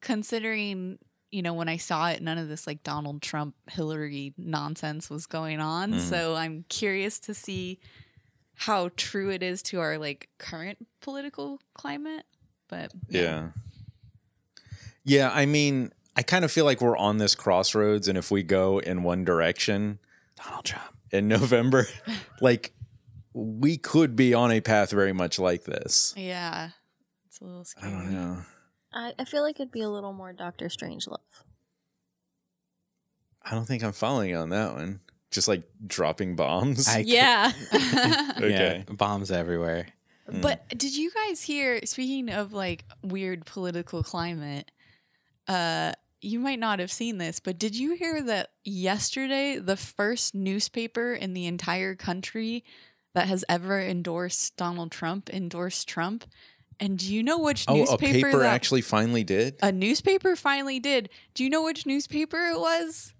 considering 0.00 0.98
you 1.30 1.42
know 1.42 1.52
when 1.54 1.68
I 1.68 1.76
saw 1.76 2.08
it 2.10 2.22
none 2.22 2.38
of 2.38 2.48
this 2.48 2.66
like 2.66 2.82
Donald 2.82 3.20
Trump 3.22 3.54
Hillary 3.70 4.32
nonsense 4.38 5.10
was 5.10 5.26
going 5.26 5.60
on. 5.60 5.92
Mhm. 5.92 6.00
So 6.00 6.34
I'm 6.34 6.64
curious 6.68 7.18
to 7.20 7.34
see 7.34 7.78
how 8.54 8.90
true 8.96 9.30
it 9.30 9.42
is 9.42 9.62
to 9.64 9.80
our 9.80 9.98
like 9.98 10.28
current 10.38 10.78
political 11.00 11.60
climate. 11.74 12.24
But 12.68 12.92
Yeah. 13.08 13.50
Yeah, 15.04 15.30
I 15.32 15.46
mean, 15.46 15.92
I 16.16 16.22
kind 16.22 16.44
of 16.44 16.50
feel 16.52 16.64
like 16.64 16.80
we're 16.80 16.96
on 16.96 17.18
this 17.18 17.34
crossroads, 17.34 18.08
and 18.08 18.18
if 18.18 18.30
we 18.30 18.42
go 18.42 18.78
in 18.78 19.02
one 19.02 19.24
direction 19.24 19.98
Donald 20.36 20.64
Trump. 20.64 20.94
in 21.12 21.28
November, 21.38 21.86
like 22.40 22.72
we 23.32 23.76
could 23.76 24.16
be 24.16 24.34
on 24.34 24.50
a 24.50 24.60
path 24.60 24.90
very 24.90 25.12
much 25.12 25.38
like 25.38 25.64
this. 25.64 26.12
Yeah. 26.16 26.70
It's 27.26 27.40
a 27.40 27.44
little 27.44 27.60
I 27.60 27.64
scary. 27.64 27.92
don't 27.92 28.12
know. 28.12 28.38
I, 28.92 29.12
I 29.18 29.24
feel 29.24 29.42
like 29.42 29.60
it'd 29.60 29.72
be 29.72 29.82
a 29.82 29.88
little 29.88 30.12
more 30.12 30.32
Doctor 30.32 30.66
Strangelove. 30.66 31.18
I 33.42 33.54
don't 33.54 33.64
think 33.64 33.82
I'm 33.82 33.92
following 33.92 34.30
you 34.30 34.36
on 34.36 34.50
that 34.50 34.74
one. 34.74 35.00
Just 35.30 35.48
like 35.48 35.62
dropping 35.86 36.36
bombs. 36.36 36.88
I 36.88 36.98
Yeah. 37.06 37.52
okay. 37.72 38.84
Yeah, 38.88 38.94
bombs 38.94 39.30
everywhere. 39.30 39.88
Mm. 40.30 40.42
But 40.42 40.68
did 40.70 40.96
you 40.96 41.10
guys 41.10 41.42
hear 41.42 41.80
speaking 41.84 42.30
of 42.30 42.52
like 42.52 42.84
weird 43.02 43.46
political 43.46 44.02
climate, 44.02 44.70
uh 45.46 45.92
you 46.20 46.40
might 46.40 46.58
not 46.58 46.80
have 46.80 46.90
seen 46.90 47.18
this, 47.18 47.38
but 47.38 47.58
did 47.58 47.76
you 47.76 47.94
hear 47.94 48.20
that 48.22 48.50
yesterday 48.64 49.58
the 49.58 49.76
first 49.76 50.34
newspaper 50.34 51.12
in 51.12 51.32
the 51.32 51.46
entire 51.46 51.94
country 51.94 52.64
that 53.14 53.28
has 53.28 53.44
ever 53.48 53.80
endorsed 53.80 54.56
Donald 54.56 54.90
Trump 54.90 55.30
endorsed 55.30 55.88
Trump? 55.88 56.24
And 56.80 56.98
do 56.98 57.12
you 57.12 57.22
know 57.22 57.38
which 57.38 57.64
Oh, 57.66 57.74
a 57.74 57.78
newspaper 57.78 58.12
paper 58.12 58.38
that 58.40 58.54
actually 58.54 58.82
finally 58.82 59.24
did. 59.24 59.56
a 59.62 59.72
newspaper 59.72 60.36
finally 60.36 60.78
did? 60.78 61.08
Do 61.34 61.42
you 61.44 61.50
know 61.50 61.62
which 61.64 61.86
newspaper 61.86 62.38
it 62.38 62.58
was? 62.58 63.12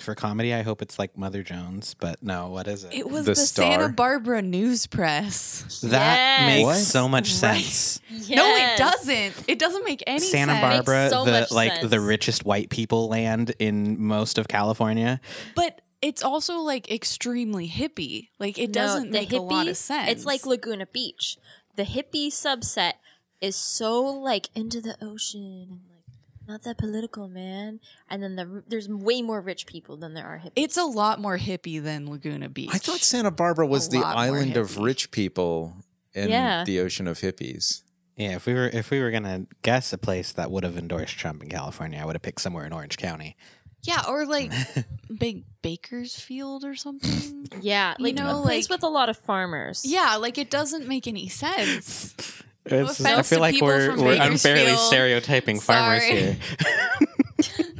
For 0.00 0.16
comedy, 0.16 0.52
I 0.52 0.62
hope 0.62 0.82
it's 0.82 0.98
like 0.98 1.16
Mother 1.16 1.44
Jones, 1.44 1.94
but 1.94 2.20
no, 2.20 2.48
what 2.48 2.66
is 2.66 2.82
it? 2.82 2.92
It 2.92 3.08
was 3.08 3.26
The 3.26 3.30
the, 3.34 3.36
Star. 3.36 3.70
Santa 3.70 3.88
Barbara 3.90 4.42
News 4.42 4.88
Press. 4.88 5.80
that 5.84 5.92
Yes. 6.40 6.46
makes 6.48 6.64
What? 6.66 6.76
so 6.78 7.08
much 7.08 7.28
Right. 7.40 7.62
sense. 7.62 8.00
No, 8.28 8.44
it 8.56 8.76
doesn't. 8.76 9.34
It 9.46 9.60
doesn't 9.60 9.84
make 9.84 10.02
any 10.08 10.18
sense. 10.18 10.32
Santa 10.32 10.54
sense. 10.54 10.60
Barbara, 10.84 11.10
so 11.10 11.24
the 11.24 11.30
much 11.30 11.52
like 11.52 11.88
the 11.88 12.00
richest 12.00 12.44
white 12.44 12.70
people 12.70 13.06
land 13.08 13.54
in 13.60 14.00
most 14.04 14.36
of 14.36 14.48
California. 14.48 15.20
But 15.54 15.80
it's 16.02 16.24
also 16.24 16.58
like 16.58 16.90
extremely 16.90 17.68
hippie. 17.68 18.30
Like 18.40 18.58
it 18.58 18.68
No, 18.68 18.72
doesn't 18.72 19.12
the 19.12 19.18
make 19.18 19.32
a 19.32 19.36
lot 19.38 19.68
of 19.68 19.74
hippie- 19.74 19.76
sense. 19.76 20.10
It's 20.10 20.24
like 20.24 20.44
Laguna 20.44 20.86
Beach. 20.86 21.36
The 21.76 21.84
hippie 21.84 22.28
subset 22.28 22.94
is 23.40 23.56
so 23.56 24.00
like 24.02 24.48
into 24.54 24.80
the 24.80 24.96
ocean 25.02 25.66
and 25.70 25.80
like 25.90 26.48
not 26.48 26.62
that 26.64 26.78
political, 26.78 27.28
man. 27.28 27.80
And 28.08 28.22
then 28.22 28.36
the 28.36 28.62
there's 28.68 28.88
way 28.88 29.22
more 29.22 29.40
rich 29.40 29.66
people 29.66 29.96
than 29.96 30.14
there 30.14 30.26
are 30.26 30.38
hippies. 30.38 30.52
it's 30.56 30.76
a 30.76 30.84
lot 30.84 31.20
more 31.20 31.38
hippie 31.38 31.82
than 31.82 32.08
Laguna 32.10 32.48
Beach. 32.48 32.70
I 32.72 32.78
thought 32.78 33.00
Santa 33.00 33.30
Barbara 33.30 33.66
was 33.66 33.88
A 33.88 33.90
the 33.92 34.06
island 34.06 34.56
of 34.56 34.78
rich 34.78 35.10
people 35.10 35.76
in 36.12 36.28
Yeah. 36.30 36.64
the 36.64 36.80
ocean 36.80 37.06
of 37.08 37.18
hippies. 37.20 37.82
Yeah, 38.16 38.36
if 38.36 38.46
we 38.46 38.54
were 38.54 38.68
if 38.68 38.90
we 38.90 39.00
were 39.00 39.10
gonna 39.10 39.46
guess 39.62 39.92
a 39.92 39.98
place 39.98 40.32
that 40.32 40.50
would 40.50 40.62
have 40.62 40.76
endorsed 40.78 41.18
Trump 41.18 41.42
in 41.42 41.48
California, 41.48 41.98
I 42.00 42.04
would 42.04 42.14
have 42.14 42.22
picked 42.22 42.40
somewhere 42.40 42.64
in 42.64 42.72
Orange 42.72 42.96
County. 42.96 43.36
Yeah, 43.84 44.02
or 44.08 44.26
like 44.26 44.52
big 45.18 45.44
Bakersfield 45.62 46.64
or 46.64 46.74
something. 46.74 47.48
yeah, 47.60 47.94
you 47.98 48.04
like 48.06 48.14
know, 48.16 48.40
a 48.40 48.42
place 48.42 48.68
like- 48.68 48.78
with 48.80 48.82
a 48.84 48.88
lot 48.90 49.08
of 49.08 49.16
farmers. 49.16 49.82
yeah, 49.86 50.16
like 50.16 50.36
it 50.38 50.50
doesn't 50.50 50.88
make 50.88 51.06
any 51.06 51.28
sense. 51.28 52.14
It's- 52.66 52.98
I 52.98 53.12
offense 53.12 53.28
feel 53.28 53.38
to 53.38 53.42
like 53.42 53.60
we're 53.60 53.94
we're 53.94 54.14
unfairly 54.14 54.64
Bakersfield. 54.64 54.86
stereotyping 54.88 55.60
farmers 55.60 56.02
Sorry. 56.02 56.18
here. 56.18 56.36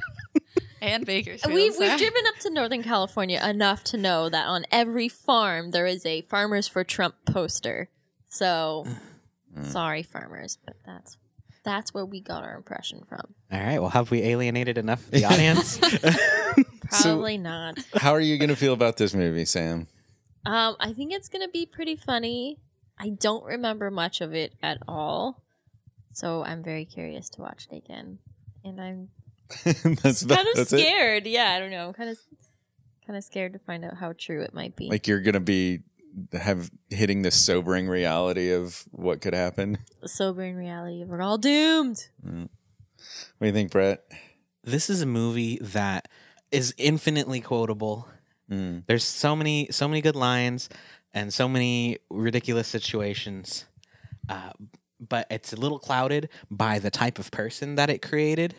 And 0.82 1.06
Bakersfield. 1.06 1.54
We've, 1.54 1.72
we've 1.78 1.96
driven 1.96 2.26
up 2.28 2.34
to 2.42 2.50
Northern 2.50 2.82
California 2.82 3.40
enough 3.42 3.84
to 3.84 3.96
know 3.96 4.28
that 4.28 4.46
on 4.46 4.66
every 4.70 5.08
farm 5.08 5.70
there 5.70 5.86
is 5.86 6.04
a 6.04 6.20
Farmers 6.22 6.68
for 6.68 6.84
Trump 6.84 7.14
poster. 7.24 7.88
So, 8.28 8.84
mm. 9.58 9.64
sorry, 9.64 10.02
farmers, 10.02 10.58
but 10.62 10.76
that's 10.84 11.16
that's 11.64 11.92
where 11.94 12.04
we 12.04 12.20
got 12.20 12.42
our 12.44 12.54
impression 12.56 13.02
from. 13.08 13.34
All 13.52 13.58
right, 13.60 13.78
well, 13.80 13.90
have 13.90 14.10
we 14.10 14.22
alienated 14.22 14.78
enough 14.78 15.04
of 15.04 15.10
the 15.12 15.24
audience? 15.30 15.78
Probably 16.90 17.38
not. 17.38 17.78
How 17.94 18.12
are 18.12 18.20
you 18.20 18.38
going 18.38 18.50
to 18.50 18.56
feel 18.56 18.72
about 18.72 18.96
this 18.96 19.14
movie, 19.14 19.44
Sam? 19.44 19.86
Um, 20.46 20.76
I 20.78 20.92
think 20.92 21.12
it's 21.12 21.28
gonna 21.30 21.48
be 21.48 21.64
pretty 21.64 21.96
funny. 21.96 22.58
I 22.98 23.08
don't 23.08 23.42
remember 23.44 23.90
much 23.90 24.20
of 24.20 24.34
it 24.34 24.52
at 24.62 24.76
all, 24.86 25.42
so 26.12 26.44
I'm 26.44 26.62
very 26.62 26.84
curious 26.84 27.30
to 27.30 27.40
watch 27.40 27.66
it 27.72 27.76
again. 27.76 28.18
And 28.62 28.78
I'm 28.78 29.08
that's 30.02 30.20
about- 30.22 30.36
kind 30.36 30.48
of 30.48 30.54
that's 30.56 30.72
it? 30.74 30.80
scared. 30.80 31.26
Yeah, 31.26 31.50
I 31.52 31.58
don't 31.58 31.70
know. 31.70 31.88
I'm 31.88 31.94
kind 31.94 32.10
of 32.10 32.18
kind 33.06 33.16
of 33.16 33.24
scared 33.24 33.54
to 33.54 33.58
find 33.58 33.86
out 33.86 33.96
how 33.96 34.12
true 34.12 34.42
it 34.42 34.52
might 34.52 34.76
be. 34.76 34.88
Like 34.90 35.06
you're 35.08 35.20
going 35.22 35.32
to 35.34 35.40
be 35.40 35.80
have 36.32 36.70
hitting 36.90 37.22
the 37.22 37.30
sobering 37.30 37.88
reality 37.88 38.52
of 38.52 38.84
what 38.90 39.20
could 39.20 39.34
happen. 39.34 39.78
the 40.00 40.08
sobering 40.08 40.56
reality 40.56 41.02
of 41.02 41.08
we're 41.08 41.22
all 41.22 41.38
doomed. 41.38 42.08
What 42.22 42.48
do 43.40 43.46
you 43.46 43.52
think, 43.52 43.70
Brett? 43.70 44.04
this 44.64 44.90
is 44.90 45.02
a 45.02 45.06
movie 45.06 45.58
that 45.60 46.08
is 46.50 46.74
infinitely 46.78 47.40
quotable. 47.40 48.08
Mm. 48.50 48.84
There's 48.86 49.04
so 49.04 49.36
many 49.36 49.68
so 49.70 49.86
many 49.88 50.00
good 50.00 50.16
lines 50.16 50.68
and 51.12 51.32
so 51.32 51.48
many 51.48 51.98
ridiculous 52.10 52.66
situations, 52.66 53.66
uh, 54.28 54.52
but 55.00 55.26
it's 55.30 55.52
a 55.52 55.56
little 55.56 55.78
clouded 55.78 56.28
by 56.50 56.78
the 56.78 56.90
type 56.90 57.18
of 57.18 57.30
person 57.30 57.76
that 57.76 57.90
it 57.90 58.02
created. 58.02 58.54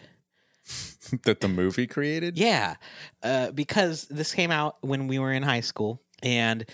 that 1.23 1.41
the 1.41 1.47
movie 1.47 1.85
created? 1.85 2.37
Yeah, 2.37 2.75
uh, 3.21 3.51
because 3.51 4.05
this 4.05 4.33
came 4.33 4.51
out 4.51 4.77
when 4.81 5.07
we 5.07 5.19
were 5.19 5.31
in 5.31 5.43
high 5.43 5.59
school, 5.59 6.01
and 6.23 6.65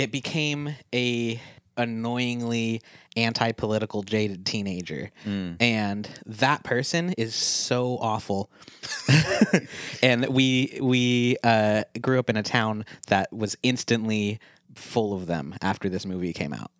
it 0.00 0.10
became 0.10 0.74
a 0.94 1.40
annoyingly 1.76 2.80
anti-political 3.16 4.02
jaded 4.02 4.44
teenager 4.46 5.10
Mm. 5.26 5.56
and 5.60 6.08
that 6.26 6.62
person 6.64 7.12
is 7.16 7.34
so 7.34 7.96
awful 8.00 8.50
and 10.02 10.26
we 10.28 10.78
we 10.80 11.36
uh, 11.42 11.84
grew 12.00 12.18
up 12.18 12.28
in 12.30 12.36
a 12.36 12.42
town 12.42 12.84
that 13.08 13.32
was 13.32 13.56
instantly 13.62 14.38
full 14.74 15.14
of 15.14 15.26
them 15.26 15.54
after 15.62 15.88
this 15.88 16.04
movie 16.06 16.32
came 16.32 16.52
out 16.52 16.70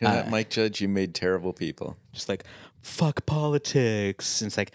Hear 0.00 0.08
that, 0.10 0.26
Uh, 0.26 0.30
Mike 0.30 0.50
Judge? 0.50 0.80
You 0.80 0.88
made 0.88 1.14
terrible 1.14 1.52
people. 1.52 1.96
just 2.12 2.28
like 2.28 2.44
fuck 2.82 3.24
politics 3.26 4.40
and 4.42 4.48
it's 4.48 4.56
like 4.56 4.72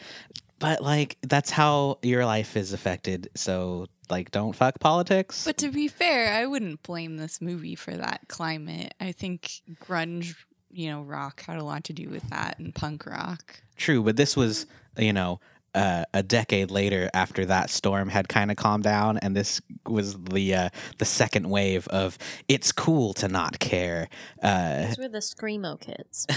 but 0.59 0.81
like 0.83 1.17
that's 1.21 1.51
how 1.51 1.99
your 2.01 2.25
life 2.25 2.57
is 2.57 2.73
affected 2.73 3.29
so 3.35 3.85
like 4.09 4.31
don't 4.31 4.55
fuck 4.55 4.79
politics 4.79 5.45
But 5.45 5.57
to 5.57 5.69
be 5.69 5.87
fair, 5.87 6.33
I 6.33 6.45
wouldn't 6.45 6.83
blame 6.83 7.17
this 7.17 7.41
movie 7.41 7.75
for 7.75 7.91
that 7.95 8.21
climate. 8.27 8.93
I 8.99 9.11
think 9.11 9.61
grunge, 9.75 10.35
you 10.71 10.89
know, 10.89 11.01
rock 11.01 11.41
had 11.41 11.57
a 11.57 11.63
lot 11.63 11.83
to 11.85 11.93
do 11.93 12.09
with 12.09 12.27
that 12.29 12.59
and 12.59 12.73
punk 12.73 13.05
rock. 13.05 13.61
True, 13.75 14.03
but 14.03 14.17
this 14.17 14.35
was, 14.35 14.65
you 14.97 15.13
know, 15.13 15.39
uh, 15.75 16.05
a 16.13 16.23
decade 16.23 16.71
later 16.71 17.10
after 17.13 17.45
that 17.45 17.69
storm 17.69 18.10
had 18.10 18.27
kind 18.27 18.51
of 18.51 18.58
calmed 18.58 18.84
down, 18.84 19.17
and 19.19 19.36
this 19.36 19.62
was 19.86 20.17
the 20.23 20.55
uh, 20.55 20.69
the 20.97 21.05
second 21.05 21.49
wave 21.49 21.88
of 21.89 22.17
it's 22.47 22.71
cool 22.71 23.13
to 23.15 23.27
not 23.27 23.60
care. 23.60 24.10
Uh, 24.41 24.88
Those 24.88 24.97
were 24.97 25.08
the 25.10 25.19
screamo 25.19 25.79
kids. 25.79 26.27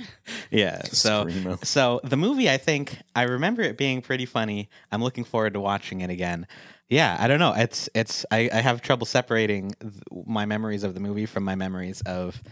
yeah, 0.50 0.82
so 0.84 1.24
Screamo. 1.26 1.64
so 1.64 2.00
the 2.04 2.16
movie, 2.16 2.48
I 2.50 2.56
think 2.56 2.98
I 3.14 3.22
remember 3.24 3.62
it 3.62 3.76
being 3.76 4.00
pretty 4.02 4.26
funny. 4.26 4.68
I'm 4.92 5.02
looking 5.02 5.24
forward 5.24 5.54
to 5.54 5.60
watching 5.60 6.00
it 6.00 6.10
again. 6.10 6.46
Yeah, 6.88 7.16
I 7.20 7.28
don't 7.28 7.38
know. 7.38 7.52
It's 7.54 7.88
it's 7.94 8.24
I, 8.30 8.48
I 8.52 8.60
have 8.60 8.80
trouble 8.80 9.04
separating 9.06 9.74
th- 9.80 9.92
my 10.26 10.46
memories 10.46 10.84
of 10.84 10.94
the 10.94 11.00
movie 11.00 11.26
from 11.26 11.44
my 11.44 11.54
memories 11.54 12.00
of 12.02 12.42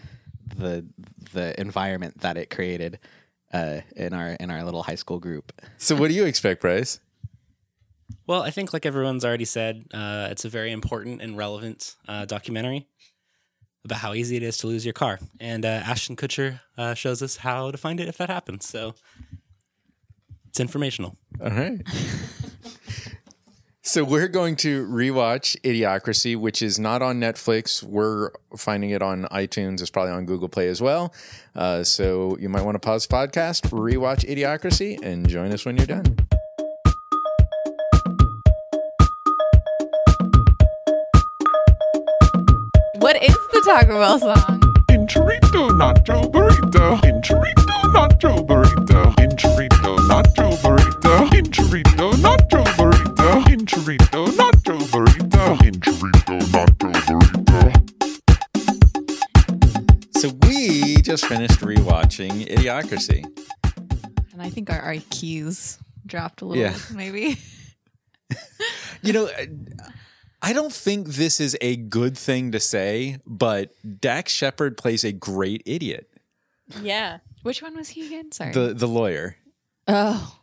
the 0.56 0.84
the 1.32 1.58
environment 1.60 2.20
that 2.20 2.36
it 2.36 2.50
created 2.50 2.98
uh, 3.52 3.80
in 3.94 4.12
our 4.12 4.30
in 4.40 4.50
our 4.50 4.62
little 4.64 4.82
high 4.82 4.94
school 4.94 5.18
group. 5.18 5.52
So, 5.76 5.96
what 5.96 6.08
do 6.08 6.14
you 6.14 6.24
expect, 6.24 6.60
Bryce? 6.60 7.00
Well, 8.26 8.42
I 8.42 8.50
think, 8.50 8.72
like 8.72 8.86
everyone's 8.86 9.24
already 9.24 9.44
said, 9.44 9.86
uh, 9.94 10.28
it's 10.30 10.44
a 10.44 10.48
very 10.48 10.72
important 10.72 11.22
and 11.22 11.36
relevant 11.36 11.94
uh, 12.08 12.24
documentary 12.24 12.88
about 13.84 13.98
how 13.98 14.14
easy 14.14 14.36
it 14.36 14.42
is 14.42 14.56
to 14.58 14.66
lose 14.66 14.84
your 14.84 14.92
car. 14.92 15.18
And 15.40 15.64
uh, 15.64 15.68
Ashton 15.68 16.16
Kutcher 16.16 16.60
uh, 16.76 16.94
shows 16.94 17.22
us 17.22 17.36
how 17.36 17.70
to 17.70 17.78
find 17.78 18.00
it 18.00 18.08
if 18.08 18.16
that 18.18 18.28
happens. 18.28 18.66
So 18.66 18.94
It's 20.48 20.58
informational. 20.60 21.16
All 21.40 21.50
right. 21.50 21.80
so 23.86 24.02
we're 24.02 24.26
going 24.26 24.56
to 24.56 24.84
rewatch 24.88 25.56
Idiocracy, 25.62 26.36
which 26.36 26.60
is 26.60 26.76
not 26.76 27.02
on 27.02 27.20
Netflix. 27.20 27.84
We're 27.84 28.30
finding 28.56 28.90
it 28.90 29.00
on 29.00 29.26
iTunes. 29.30 29.80
It's 29.80 29.90
probably 29.90 30.12
on 30.12 30.26
Google 30.26 30.48
Play 30.48 30.68
as 30.68 30.82
well. 30.82 31.14
Uh, 31.54 31.84
so 31.84 32.36
you 32.40 32.48
might 32.48 32.62
want 32.62 32.74
to 32.74 32.80
pause 32.80 33.06
the 33.06 33.14
podcast, 33.14 33.70
rewatch 33.70 34.28
Idiocracy, 34.28 35.00
and 35.04 35.28
join 35.28 35.52
us 35.52 35.64
when 35.64 35.76
you're 35.76 35.86
done. 35.86 36.16
What 42.98 43.22
is 43.22 43.36
the 43.52 43.62
Taco 43.64 44.00
Bell 44.00 44.18
song? 44.18 44.60
Enchilito 44.90 45.70
nacho 45.70 46.28
burrito. 46.32 47.00
Enchilito 47.02 47.82
nacho 47.94 48.44
burrito. 48.44 49.14
Enchilito 49.14 49.96
nacho 50.08 50.56
burrito. 50.60 51.28
Enchilito 51.28 51.86
nacho 51.86 51.95
burrito. 53.66 54.26
Enchilito 54.26 54.26
nacho 54.36 54.78
burrito. 54.90 55.58
Enchilito 55.58 56.38
nacho 56.52 57.18
burrito. 57.44 57.72
So 60.20 60.30
we 60.48 60.96
just 61.02 61.26
finished 61.26 61.60
rewatching 61.60 62.46
Idiocracy. 62.48 63.24
And 64.32 64.40
I 64.42 64.48
think 64.50 64.70
our 64.70 64.80
IQs 64.94 65.78
dropped 66.06 66.40
a 66.42 66.44
little, 66.46 66.62
Yeah. 66.64 66.76
maybe. 66.94 67.38
You 69.02 69.12
know, 69.12 69.26
I- 69.28 69.48
I 70.42 70.52
don't 70.52 70.72
think 70.72 71.08
this 71.08 71.38
is 71.40 71.56
a 71.60 71.76
good 71.76 72.16
thing 72.18 72.50
to 72.52 72.60
say, 72.60 73.18
but 73.26 73.70
Dax 74.00 74.32
Shepard 74.32 74.76
plays 74.76 75.04
a 75.04 75.12
great 75.12 75.62
idiot. 75.64 76.08
Yeah. 76.82 77.18
Which 77.42 77.62
one 77.62 77.76
was 77.76 77.88
he 77.90 78.06
again? 78.06 78.32
Sorry. 78.32 78.52
The 78.52 78.74
the 78.74 78.88
lawyer. 78.88 79.36
oh. 79.86 80.38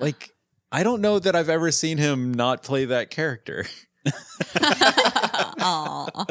Like 0.00 0.33
I 0.74 0.82
don't 0.82 1.00
know 1.00 1.20
that 1.20 1.36
I've 1.36 1.48
ever 1.48 1.70
seen 1.70 1.98
him 1.98 2.34
not 2.34 2.64
play 2.64 2.84
that 2.86 3.08
character. 3.10 3.64
Aw. 4.60 6.24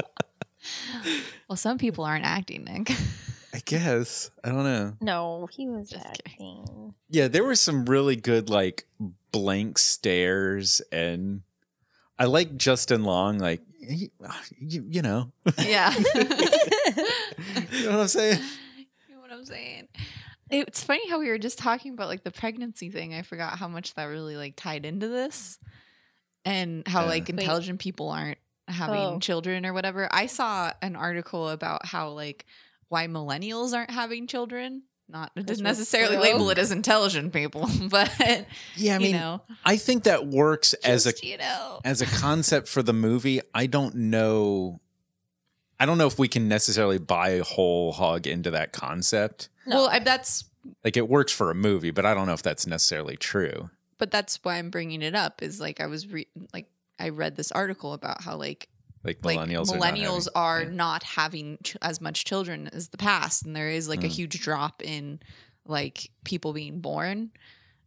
well, 1.47 1.55
some 1.55 1.77
people 1.77 2.03
aren't 2.03 2.25
acting, 2.25 2.65
Nick. 2.65 2.91
I 3.53 3.59
guess. 3.65 4.31
I 4.43 4.49
don't 4.49 4.63
know. 4.65 4.93
No, 4.99 5.47
he 5.51 5.69
was 5.69 5.89
Just 5.89 6.03
kidding. 6.03 6.61
acting. 6.65 6.93
Yeah, 7.09 7.29
there 7.29 7.43
were 7.45 7.55
some 7.55 7.85
really 7.85 8.17
good 8.17 8.49
like 8.49 8.85
blank 9.31 9.77
stares 9.77 10.81
and 10.91 11.41
I 12.19 12.25
like 12.25 12.57
Justin 12.57 13.03
Long 13.03 13.37
like 13.39 13.61
he- 13.79 14.11
you, 14.59 14.85
you 14.89 15.01
know. 15.01 15.31
yeah. 15.57 15.93
You 17.71 17.85
know 17.85 17.91
what 17.91 18.01
I'm 18.01 18.07
saying? 18.07 18.39
You 19.09 19.15
know 19.15 19.21
what 19.21 19.31
I'm 19.31 19.45
saying? 19.45 19.87
It's 20.53 20.83
funny 20.83 21.07
how 21.09 21.19
we 21.19 21.29
were 21.29 21.37
just 21.37 21.57
talking 21.57 21.93
about 21.93 22.07
like 22.07 22.23
the 22.23 22.31
pregnancy 22.31 22.89
thing. 22.89 23.13
I 23.13 23.21
forgot 23.23 23.57
how 23.57 23.67
much 23.67 23.93
that 23.95 24.05
really 24.05 24.35
like 24.37 24.55
tied 24.55 24.85
into 24.85 25.07
this 25.07 25.57
and 26.45 26.87
how 26.87 27.01
Yeah. 27.01 27.07
like 27.09 27.23
Wait. 27.23 27.29
intelligent 27.39 27.79
people 27.79 28.09
aren't 28.09 28.37
having 28.67 28.95
Oh. 28.99 29.19
children 29.19 29.65
or 29.65 29.73
whatever. 29.73 30.07
I 30.11 30.27
saw 30.27 30.71
an 30.81 30.95
article 30.95 31.49
about 31.49 31.85
how 31.85 32.09
like 32.11 32.45
why 32.89 33.07
millennials 33.07 33.73
aren't 33.73 33.91
having 33.91 34.27
children. 34.27 34.83
Not 35.09 35.31
it 35.35 35.41
'Cause 35.41 35.45
doesn't 35.45 35.63
we're 35.65 35.69
necessarily 35.69 36.17
label 36.17 36.49
it 36.49 36.57
as 36.57 36.71
intelligent 36.71 37.33
people, 37.33 37.69
but 37.89 38.09
Yeah, 38.75 38.95
I 38.95 38.99
mean, 38.99 39.07
you 39.15 39.19
know, 39.19 39.41
I 39.65 39.75
think 39.77 40.03
that 40.05 40.27
works 40.27 40.73
as 40.75 41.05
a 41.05 41.13
you 41.21 41.37
know, 41.37 41.81
as 41.83 42.01
a 42.01 42.05
concept 42.05 42.67
for 42.69 42.81
the 42.81 42.93
movie, 42.93 43.41
I 43.53 43.65
don't 43.67 43.95
know. 43.95 44.79
I 45.83 45.85
don't 45.85 45.97
know 45.97 46.07
if 46.07 46.17
we 46.17 46.29
can 46.29 46.47
necessarily 46.47 46.97
buy 46.97 47.31
a 47.31 47.43
whole 47.43 47.91
hog 47.91 48.25
into 48.25 48.49
that 48.51 48.71
concept. 48.71 49.49
No. 49.65 49.75
well, 49.75 49.87
I, 49.89 49.99
that's 49.99 50.45
Like 50.85 50.95
it 50.95 51.09
works 51.09 51.33
for 51.33 51.51
a 51.51 51.55
movie, 51.55 51.91
but 51.91 52.05
I 52.05 52.13
don't 52.13 52.25
know 52.25 52.33
if 52.33 52.41
that's 52.41 52.65
necessarily 52.65 53.17
true. 53.17 53.69
but 53.97 54.09
that's 54.09 54.39
why 54.43 54.55
I'm 54.59 54.69
bringing 54.69 55.01
it 55.01 55.13
up. 55.13 55.43
Is 55.43 55.59
like 55.59 55.81
I 55.81 55.87
was 55.87 56.07
re- 56.07 56.27
like 56.53 56.67
I 56.99 57.09
read 57.09 57.35
this 57.35 57.51
article 57.51 57.91
about 57.91 58.21
how 58.23 58.37
like 58.37 58.69
Like 59.03 59.19
like 59.25 59.37
millennials, 59.37 59.67
millennials 59.71 60.27
are, 60.33 60.61
are, 60.61 60.65
not 60.65 60.73
not 60.75 61.03
having 61.03 61.57
ch- 61.63 61.75
as 61.81 61.99
much 61.99 62.23
children 62.23 62.69
as 62.71 62.87
the 62.87 62.97
past 62.97 63.45
and 63.45 63.53
there 63.53 63.69
is 63.69 63.89
like 63.89 64.03
a 64.05 64.07
Mm. 64.07 64.15
huge 64.15 64.39
drop 64.41 64.81
in 64.81 65.19
like 65.65 66.09
people 66.23 66.53
being 66.53 66.79
born 66.79 67.31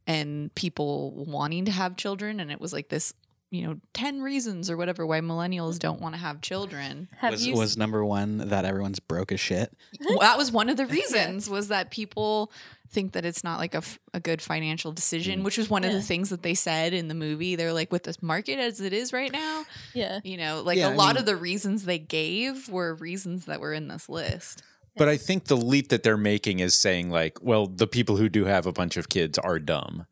and 0.07 0.55
people 0.55 1.13
wanting 1.13 1.65
to 1.65 1.73
have 1.73 1.97
children 1.97 2.41
and 2.41 2.51
it 2.53 2.61
was 2.61 2.73
like 2.75 2.89
this 2.91 3.15
you 3.57 3.67
know 3.67 3.77
10 3.95 4.21
reasons 4.23 4.71
or 4.71 4.77
whatever 4.77 5.07
why 5.07 5.21
millennials 5.21 5.79
don't 5.79 6.01
want 6.01 6.15
to 6.15 6.21
have 6.21 6.41
children. 6.41 7.09
Have 7.19 7.33
was, 7.33 7.47
you 7.47 7.55
was 7.55 7.77
number 7.77 8.05
one 8.05 8.39
that 8.39 8.65
everyone's 8.65 9.01
broke 9.01 9.33
as 9.33 9.41
shit. 9.41 9.73
well, 10.01 10.19
that 10.21 10.39
was 10.39 10.53
one 10.53 10.69
of 10.69 10.77
the 10.77 10.87
reasons 10.87 11.49
was 11.57 11.69
that 11.69 11.91
people 11.91 12.53
think 12.91 13.13
that 13.13 13.25
it's 13.25 13.43
not 13.43 13.59
like 13.59 13.75
a, 13.75 13.79
f- 13.79 13.99
a 14.15 14.21
good 14.21 14.41
financial 14.41 14.93
decision 14.93 15.41
mm. 15.41 15.45
which 15.45 15.59
was 15.59 15.69
one 15.69 15.83
of 15.83 15.93
the 15.93 16.01
things 16.01 16.31
that 16.31 16.43
they 16.43 16.55
said 16.55 16.93
in 16.95 17.09
the 17.09 17.15
movie. 17.15 17.57
They're 17.57 17.73
like 17.73 17.91
with 17.91 18.05
this 18.05 18.23
market 18.23 18.59
as 18.61 18.81
it 18.81 18.93
is 18.93 19.13
right 19.13 19.33
now 19.33 19.65
Yeah. 19.93 20.21
you 20.23 20.37
know 20.37 20.63
like 20.63 20.79
Yeah, 20.79 20.89
a 20.89 20.93
I 20.93 20.95
lot 20.95 21.15
mean- 21.15 21.21
of 21.21 21.27
the 21.27 21.37
reasons 21.37 21.85
they 21.85 21.99
gave 21.99 22.69
were 22.69 22.95
reasons 22.95 23.47
that 23.47 23.61
were 23.61 23.73
in 23.73 23.89
this 23.89 24.09
list. 24.09 24.63
But 24.99 25.09
I 25.09 25.19
think 25.19 25.45
the 25.45 25.57
leap 25.57 25.89
that 25.89 26.03
they're 26.03 26.17
making 26.17 26.61
is 26.61 26.75
saying 26.75 27.11
like, 27.11 27.39
well, 27.43 27.67
the 27.67 27.87
people 27.87 28.17
who 28.17 28.31
do 28.31 28.47
have 28.47 28.65
a 28.65 28.73
bunch 28.73 28.97
of 28.97 29.11
kids 29.11 29.37
are 29.37 29.59
dumb, 29.59 30.07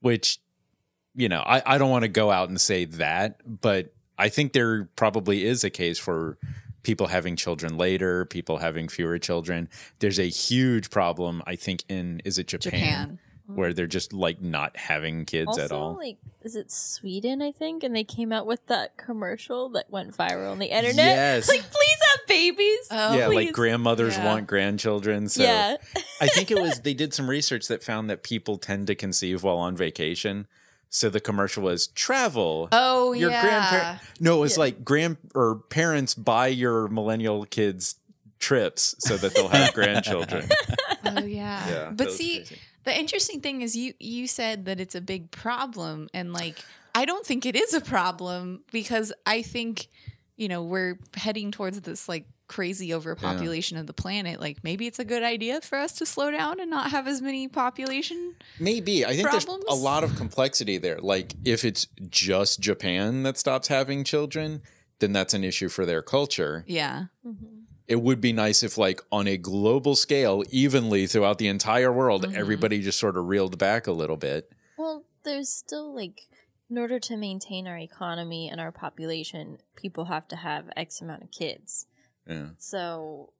which, 0.00 0.38
you 1.14 1.28
know, 1.28 1.40
I, 1.40 1.62
I 1.66 1.78
don't 1.78 1.90
want 1.90 2.02
to 2.02 2.08
go 2.08 2.30
out 2.30 2.48
and 2.48 2.60
say 2.60 2.84
that, 2.84 3.40
but 3.60 3.92
I 4.18 4.28
think 4.28 4.52
there 4.52 4.84
probably 4.96 5.44
is 5.44 5.64
a 5.64 5.70
case 5.70 5.98
for 5.98 6.38
people 6.82 7.08
having 7.08 7.36
children 7.36 7.76
later, 7.76 8.24
people 8.26 8.58
having 8.58 8.88
fewer 8.88 9.18
children. 9.18 9.68
There's 9.98 10.18
a 10.18 10.28
huge 10.28 10.90
problem, 10.90 11.42
I 11.46 11.56
think, 11.56 11.84
in 11.88 12.20
is 12.24 12.38
it 12.38 12.46
Japan, 12.46 12.70
japan 12.72 13.18
mm-hmm. 13.50 13.60
where 13.60 13.72
they're 13.72 13.86
just 13.86 14.12
like 14.12 14.40
not 14.40 14.76
having 14.76 15.24
kids 15.24 15.48
also, 15.48 15.64
at 15.64 15.72
all. 15.72 15.96
like, 15.96 16.18
is 16.42 16.56
it 16.56 16.70
Sweden? 16.70 17.42
I 17.42 17.52
think, 17.52 17.82
and 17.82 17.94
they 17.94 18.04
came 18.04 18.32
out 18.32 18.46
with 18.46 18.66
that 18.66 18.96
commercial 18.96 19.68
that 19.70 19.90
went 19.90 20.16
viral 20.16 20.52
on 20.52 20.58
the 20.58 20.66
internet. 20.66 20.96
Yes. 20.96 21.48
Like, 21.48 21.60
please 21.60 21.98
have 22.12 22.26
babies. 22.28 22.88
Oh, 22.90 23.16
yeah, 23.16 23.26
like 23.28 23.52
grandmothers 23.52 24.16
Yeah. 24.16 24.24
want 24.24 24.46
grandchildren. 24.46 25.28
So 25.28 25.42
yeah. 25.42 25.76
I 26.20 26.28
think 26.28 26.50
it 26.50 26.58
was 26.60 26.80
they 26.80 26.94
did 26.94 27.12
some 27.12 27.28
research 27.28 27.68
that 27.68 27.82
found 27.82 28.08
that 28.10 28.22
people 28.22 28.56
tend 28.58 28.86
to 28.86 28.94
conceive 28.94 29.42
while 29.42 29.58
on 29.58 29.76
vacation. 29.76 30.46
So 30.92 31.08
the 31.08 31.20
commercial 31.20 31.62
was 31.62 31.86
travel. 31.86 32.68
Oh 32.72 33.12
your 33.12 33.30
yeah. 33.30 33.98
No, 34.18 34.38
it 34.38 34.40
was 34.40 34.56
Yeah. 34.56 34.60
like 34.60 34.84
grand 34.84 35.16
or 35.34 35.56
parents 35.56 36.14
buy 36.14 36.48
your 36.48 36.88
millennial 36.88 37.44
kids 37.46 37.94
trips 38.40 38.94
so 38.98 39.16
that 39.16 39.34
they'll 39.34 39.48
have 39.48 39.72
grandchildren. 39.74 40.48
Oh 41.02 41.24
yeah. 41.24 41.68
Yeah, 41.68 41.90
but 41.92 42.12
see, 42.12 42.36
crazy. 42.38 42.58
the 42.84 42.96
interesting 42.96 43.40
thing 43.40 43.62
is 43.62 43.74
you 43.74 43.94
you 43.98 44.26
said 44.28 44.66
that 44.66 44.78
it's 44.80 44.94
a 44.94 45.00
big 45.00 45.30
problem 45.30 46.08
and 46.12 46.32
like 46.34 46.62
I 46.94 47.04
don't 47.06 47.24
think 47.24 47.46
it 47.46 47.56
is 47.56 47.72
a 47.72 47.80
problem 47.80 48.62
because 48.70 49.12
I 49.24 49.40
think 49.42 49.88
you 50.36 50.48
know, 50.48 50.62
we're 50.62 50.98
heading 51.16 51.50
towards 51.52 51.80
this 51.82 52.08
like 52.08 52.26
crazy 52.50 52.92
overpopulation 52.92 53.78
of 53.78 53.86
the 53.86 53.92
planet. 53.92 54.40
Like 54.40 54.58
maybe 54.64 54.88
it's 54.88 54.98
a 54.98 55.04
good 55.04 55.22
idea 55.22 55.60
for 55.60 55.78
us 55.78 55.92
to 55.94 56.04
slow 56.04 56.32
down 56.32 56.58
and 56.58 56.68
not 56.68 56.90
have 56.90 57.06
as 57.06 57.22
many 57.22 57.46
population. 57.46 58.34
Maybe. 58.58 59.06
I 59.06 59.14
think 59.14 59.30
there's 59.30 59.46
a 59.46 59.74
lot 59.74 60.02
of 60.02 60.16
complexity 60.16 60.76
there. 60.76 60.98
Like 60.98 61.34
if 61.44 61.64
it's 61.64 61.86
just 62.10 62.58
Japan 62.60 63.22
that 63.22 63.38
stops 63.38 63.68
having 63.68 64.02
children, 64.02 64.62
then 64.98 65.12
that's 65.12 65.32
an 65.32 65.44
issue 65.44 65.68
for 65.68 65.86
their 65.86 66.02
culture. 66.02 66.64
Yeah. 66.66 67.04
It 67.86 68.02
would 68.02 68.20
be 68.20 68.32
nice 68.32 68.62
if 68.64 68.76
like 68.76 69.00
on 69.12 69.28
a 69.28 69.36
global 69.36 69.94
scale, 69.94 70.42
evenly 70.50 71.06
throughout 71.06 71.38
the 71.38 71.46
entire 71.48 71.92
world, 71.92 72.26
Mhm. 72.26 72.34
everybody 72.34 72.80
just 72.82 72.98
sort 72.98 73.16
of 73.16 73.26
reeled 73.28 73.58
back 73.58 73.86
a 73.86 73.92
little 73.92 74.16
bit. 74.16 74.50
Well, 74.76 75.04
there's 75.22 75.48
still 75.48 75.94
like, 75.94 76.26
in 76.68 76.78
order 76.78 76.98
to 77.00 77.16
maintain 77.16 77.66
our 77.68 77.78
economy 77.78 78.48
and 78.48 78.60
our 78.60 78.72
population, 78.72 79.58
people 79.76 80.06
have 80.06 80.26
to 80.28 80.36
have 80.36 80.70
X 80.76 81.00
amount 81.00 81.22
of 81.22 81.30
kids. 81.30 81.86
Yeah. 82.30 82.46
So, 82.58 83.32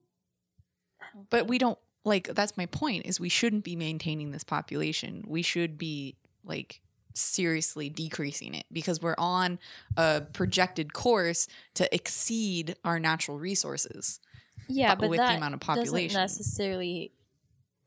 But 1.30 1.48
we 1.48 1.58
don't 1.58 1.78
like 2.04 2.28
that's 2.28 2.56
my 2.56 2.66
point 2.66 3.06
is 3.06 3.20
we 3.20 3.28
shouldn't 3.28 3.64
be 3.64 3.76
maintaining 3.76 4.30
this 4.30 4.44
population. 4.44 5.24
We 5.26 5.42
should 5.42 5.78
be 5.78 6.16
like 6.44 6.80
seriously 7.14 7.88
decreasing 7.88 8.54
it 8.54 8.66
because 8.72 9.00
we're 9.00 9.16
on 9.18 9.58
a 9.96 10.22
projected 10.32 10.92
course 10.92 11.46
to 11.74 11.92
exceed 11.94 12.76
our 12.84 12.98
natural 12.98 13.38
resources. 13.38 14.20
yeah, 14.68 14.94
But 14.94 15.02
but 15.02 15.10
with 15.10 15.18
the 15.18 15.26
that 15.26 15.36
amount 15.36 15.54
of 15.54 15.60
population 15.60 16.14
doesn't 16.14 16.20
necessarily 16.20 17.12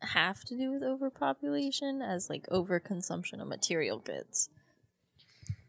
have 0.01 0.43
to 0.45 0.57
do 0.57 0.71
with 0.71 0.83
overpopulation 0.83 2.01
as 2.01 2.29
like 2.29 2.45
overconsumption 2.47 3.41
of 3.41 3.47
material 3.47 3.99
goods. 3.99 4.49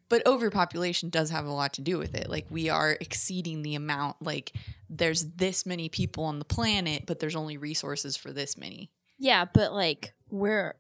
But 0.08 0.26
overpopulation 0.26 1.08
does 1.08 1.30
have 1.30 1.46
a 1.46 1.50
lot 1.52 1.72
to 1.74 1.80
do 1.80 1.98
with 1.98 2.14
it. 2.14 2.28
Like 2.28 2.46
we 2.50 2.68
are 2.68 2.96
exceeding 3.00 3.62
the 3.62 3.74
amount 3.74 4.16
like 4.20 4.52
there's 4.90 5.24
this 5.36 5.64
many 5.66 5.88
people 5.88 6.24
on 6.24 6.38
the 6.38 6.44
planet 6.44 7.04
but 7.06 7.18
there's 7.18 7.34
only 7.36 7.56
resources 7.56 8.16
for 8.16 8.32
this 8.32 8.56
many. 8.56 8.90
Yeah, 9.18 9.44
but 9.52 9.72
like 9.72 10.12
we're 10.30 10.74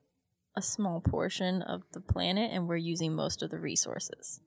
a 0.56 0.62
small 0.62 1.00
portion 1.00 1.62
of 1.62 1.82
the 1.92 2.00
planet 2.00 2.50
and 2.52 2.68
we're 2.68 2.76
using 2.76 3.14
most 3.14 3.42
of 3.42 3.50
the 3.50 3.58
resources. 3.58 4.40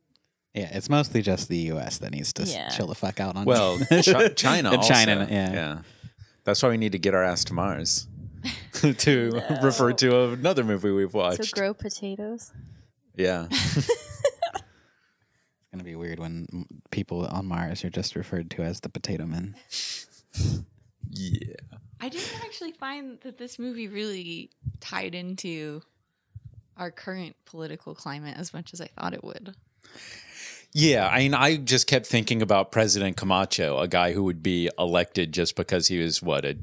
Yeah, 0.53 0.69
it's 0.73 0.89
mostly 0.89 1.21
just 1.21 1.49
the 1.49 1.57
U.S. 1.73 1.97
that 1.99 2.11
needs 2.11 2.31
to 2.33 2.43
Yeah. 2.43 2.69
chill 2.69 2.87
the 2.87 2.95
fuck 2.95 3.19
out 3.19 3.35
on. 3.35 3.45
Well, 3.45 3.77
Chi- 3.89 4.29
China, 4.29 4.75
also. 4.75 4.93
China, 4.93 5.27
yeah. 5.29 5.53
yeah. 5.53 5.77
That's 6.45 6.63
why 6.63 6.69
we 6.69 6.77
need 6.77 6.93
to 6.93 6.99
get 6.99 7.13
our 7.13 7.23
ass 7.23 7.43
to 7.45 7.53
Mars. 7.53 8.07
to 8.73 9.29
No. 9.31 9.59
refer 9.61 9.91
to 9.93 10.29
another 10.31 10.63
movie 10.63 10.91
we've 10.91 11.13
watched. 11.13 11.43
To 11.43 11.51
grow 11.51 11.73
potatoes. 11.73 12.51
yeah. 13.15 13.47
It's 15.67 15.73
gonna 15.73 15.83
be 15.83 15.97
weird 15.97 16.19
when 16.19 16.65
people 16.91 17.25
on 17.25 17.45
Mars 17.45 17.83
are 17.83 17.89
just 17.89 18.15
referred 18.15 18.49
to 18.51 18.63
as 18.63 18.79
the 18.79 18.89
Potato 18.89 19.25
Men. 19.25 19.55
Yeah. 21.09 21.55
I 21.99 22.07
didn't 22.09 22.41
actually 22.45 22.71
find 22.71 23.19
that 23.21 23.37
this 23.37 23.59
movie 23.59 23.89
really 23.89 24.51
tied 24.79 25.13
into 25.13 25.81
our 26.77 26.89
current 26.89 27.35
political 27.45 27.95
climate 27.95 28.37
as 28.37 28.53
much 28.53 28.73
as 28.73 28.79
I 28.79 28.87
thought 28.87 29.13
it 29.13 29.23
would. 29.23 29.55
Yeah, 30.73 31.09
I 31.09 31.19
mean, 31.19 31.33
I 31.33 31.57
just 31.57 31.87
kept 31.87 32.05
thinking 32.05 32.41
about 32.41 32.71
President 32.71 33.17
Camacho, 33.17 33.79
a 33.79 33.87
guy 33.87 34.13
who 34.13 34.23
would 34.23 34.43
be 34.43 34.69
elected 34.77 35.33
just 35.33 35.55
because 35.55 35.87
he 35.87 35.99
was 35.99 36.21
what 36.21 36.45
a 36.45 36.57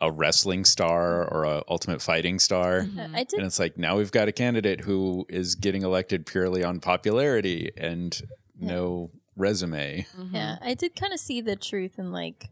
a 0.00 0.12
wrestling 0.12 0.64
star 0.64 1.26
or 1.28 1.44
a 1.44 1.62
ultimate 1.68 2.00
fighting 2.00 2.38
star. 2.38 2.86
Uh, 2.98 3.08
I 3.14 3.24
did 3.24 3.34
And 3.34 3.46
it's 3.46 3.58
like 3.58 3.76
now 3.76 3.96
we've 3.96 4.12
got 4.12 4.28
a 4.28 4.32
candidate 4.32 4.80
who 4.82 5.26
is 5.28 5.54
getting 5.56 5.82
elected 5.82 6.24
purely 6.24 6.62
on 6.62 6.80
popularity 6.80 7.72
and 7.76 8.20
no 8.58 9.10
resume. 9.36 10.06
Yeah, 10.32 10.56
I 10.60 10.74
did 10.74 10.96
kind 10.96 11.12
of 11.12 11.20
see 11.20 11.40
the 11.40 11.56
truth 11.56 11.98
in 11.98 12.12
like 12.12 12.50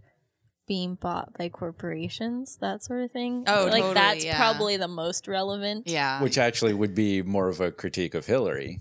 being 0.67 0.95
bought 0.97 1.33
by 1.35 1.49
corporations, 1.49 2.59
that 2.61 2.83
sort 2.83 3.03
of 3.03 3.11
thing. 3.11 3.45
Oh, 3.47 3.65
like 3.65 3.83
totally, 3.83 3.95
that's 3.95 4.25
yeah. 4.25 4.37
probably 4.37 4.77
the 4.77 4.89
most 4.89 5.29
relevant. 5.29 5.87
Yeah. 5.87 6.23
Which 6.23 6.39
actually 6.39 6.75
would 6.75 6.95
be 6.95 7.23
more 7.23 7.49
of 7.49 7.61
a 7.61 7.71
critique 7.71 8.15
of 8.15 8.27
Hillary. 8.27 8.81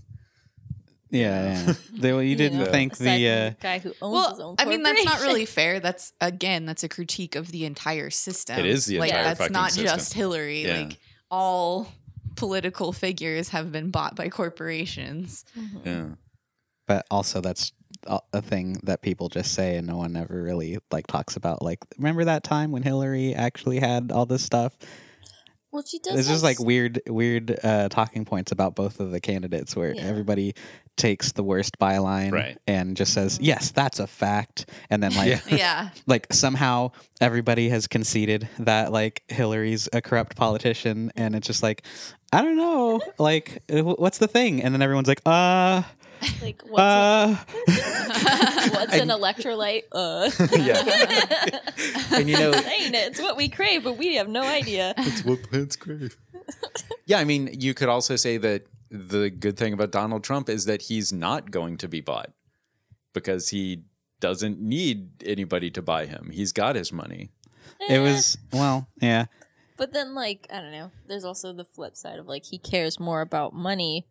Yeah, 1.12 1.66
yeah. 1.66 1.74
They, 1.94 2.14
well, 2.14 2.24
you 2.24 2.36
didn't 2.36 2.60
know, 2.60 2.66
think 2.66 2.98
the 2.98 3.30
uh, 3.30 3.52
guy 3.62 3.80
who 3.80 3.94
owns 4.02 4.30
his 4.30 4.40
well, 4.40 4.50
own 4.50 4.56
I 4.60 4.66
mean 4.66 4.84
that's 4.84 5.06
not 5.06 5.22
really 5.22 5.46
fair. 5.46 5.80
That's 5.80 6.14
again, 6.20 6.66
that's 6.66 6.84
a 6.84 6.90
critique 6.90 7.36
of 7.36 7.52
the 7.52 7.66
entire 7.66 8.10
system. 8.10 8.60
It 8.60 8.66
is 8.66 8.86
the 8.86 9.00
like 9.00 9.12
entire 9.12 9.24
that's 9.24 9.40
fucking 9.40 9.54
not 9.54 9.72
system. 9.72 9.86
just 9.86 10.14
Hillary. 10.14 10.66
Yeah. 10.66 10.82
Like 10.82 11.00
all 11.30 11.88
political 12.36 12.92
figures 12.92 13.50
have 13.50 13.72
been 13.72 13.92
bought 13.92 14.16
by 14.16 14.30
corporations. 14.30 15.46
Yeah. 15.86 16.08
But 16.88 17.06
also 17.12 17.42
that's 17.42 17.72
a 18.08 18.20
a 18.34 18.42
thing 18.42 18.78
that 18.84 19.02
people 19.02 19.30
just 19.30 19.54
say 19.54 19.78
and 19.78 19.88
no 19.88 19.98
one 19.98 20.16
ever 20.16 20.42
really 20.44 20.78
like 20.92 21.08
talks 21.08 21.36
about 21.36 21.62
like 21.62 21.80
remember 21.98 22.26
that 22.26 22.44
time 22.44 22.72
when 22.72 22.84
hillary 22.84 23.34
actually 23.34 23.80
had 23.80 24.12
all 24.12 24.26
this 24.26 24.44
stuff 24.44 24.78
Well, 25.72 25.84
she 25.84 26.00
does. 26.00 26.18
It's 26.20 26.30
just 26.30 26.42
like 26.44 26.58
weird, 26.58 27.02
weird 27.06 27.60
uh, 27.62 27.90
talking 27.90 28.24
points 28.24 28.54
about 28.54 28.76
both 28.76 29.02
of 29.02 29.12
the 29.12 29.20
candidates, 29.20 29.76
where 29.76 29.94
Yeah. 29.94 30.04
everybody 30.04 30.54
takes 30.96 31.34
the 31.34 31.44
worst 31.44 31.78
byline 31.80 32.32
Right. 32.32 32.58
and 32.66 32.96
just 32.96 33.12
says, 33.14 33.38
"Yes, 33.42 33.72
that's 33.72 34.00
a 34.00 34.08
fact," 34.08 34.70
and 34.90 35.04
then 35.04 35.14
like, 35.16 35.28
Yeah. 35.28 35.58
Yeah. 35.58 35.90
like 36.08 36.32
somehow 36.32 36.92
everybody 37.20 37.68
has 37.68 37.88
conceded 37.88 38.48
that 38.60 38.94
like 38.94 39.24
Hillary's 39.28 39.90
a 39.92 40.02
corrupt 40.02 40.38
politician, 40.38 41.12
and 41.18 41.36
it's 41.36 41.46
just 41.48 41.62
like, 41.62 41.84
I 42.32 42.42
don't 42.42 42.56
know, 42.56 43.02
like, 43.20 43.62
what's 43.70 44.20
the 44.20 44.30
thing? 44.30 44.64
And 44.64 44.74
then 44.74 44.82
everyone's 44.82 45.10
like, 45.10 45.22
uh, 45.26 45.84
like 46.42 46.62
what's, 46.64 46.80
uh, 46.82 47.36
a, 47.48 48.70
what's 48.72 48.96
an 48.96 49.10
electrolyte? 49.10 49.84
Uh, 49.92 50.30
Yeah. 50.58 51.60
and 52.18 52.30
you 52.30 52.38
know, 52.38 52.52
saying 52.62 52.94
it. 52.94 53.08
It's 53.12 53.22
what 53.22 53.38
we 53.38 53.50
crave, 53.50 53.84
but 53.84 53.98
we 53.98 54.16
have 54.16 54.28
no 54.30 54.44
idea. 54.44 54.94
It's 54.98 55.24
what 55.26 55.44
plants 55.44 55.76
crave. 55.76 56.18
yeah, 57.06 57.20
I 57.20 57.24
mean, 57.24 57.50
you 57.60 57.74
could 57.74 57.90
also 57.90 58.16
say 58.16 58.38
that 58.38 58.68
the 58.90 59.30
good 59.30 59.58
thing 59.58 59.74
about 59.74 59.92
Donald 59.92 60.24
Trump 60.24 60.50
is 60.50 60.66
that 60.66 60.84
he's 60.84 61.12
not 61.12 61.52
going 61.52 61.78
to 61.78 61.88
be 61.88 62.02
bought 62.02 62.32
because 63.14 63.50
he 63.50 63.84
doesn't 64.20 64.60
need 64.60 65.24
anybody 65.26 65.70
to 65.72 65.82
buy 65.82 66.06
him. 66.06 66.30
He's 66.32 66.52
got 66.54 66.76
his 66.76 66.92
money. 66.94 67.32
it 67.90 68.00
was 68.00 68.38
well, 68.54 68.88
yeah. 69.02 69.26
But 69.78 69.92
then, 69.92 70.16
like, 70.16 70.48
I 70.54 70.62
don't 70.62 70.72
know. 70.72 70.92
There's 71.06 71.26
also 71.26 71.52
the 71.52 71.66
flip 71.66 71.98
side 71.98 72.18
of 72.18 72.28
like 72.28 72.46
he 72.46 72.58
cares 72.58 72.98
more 73.00 73.20
about 73.22 73.54
money 73.54 74.08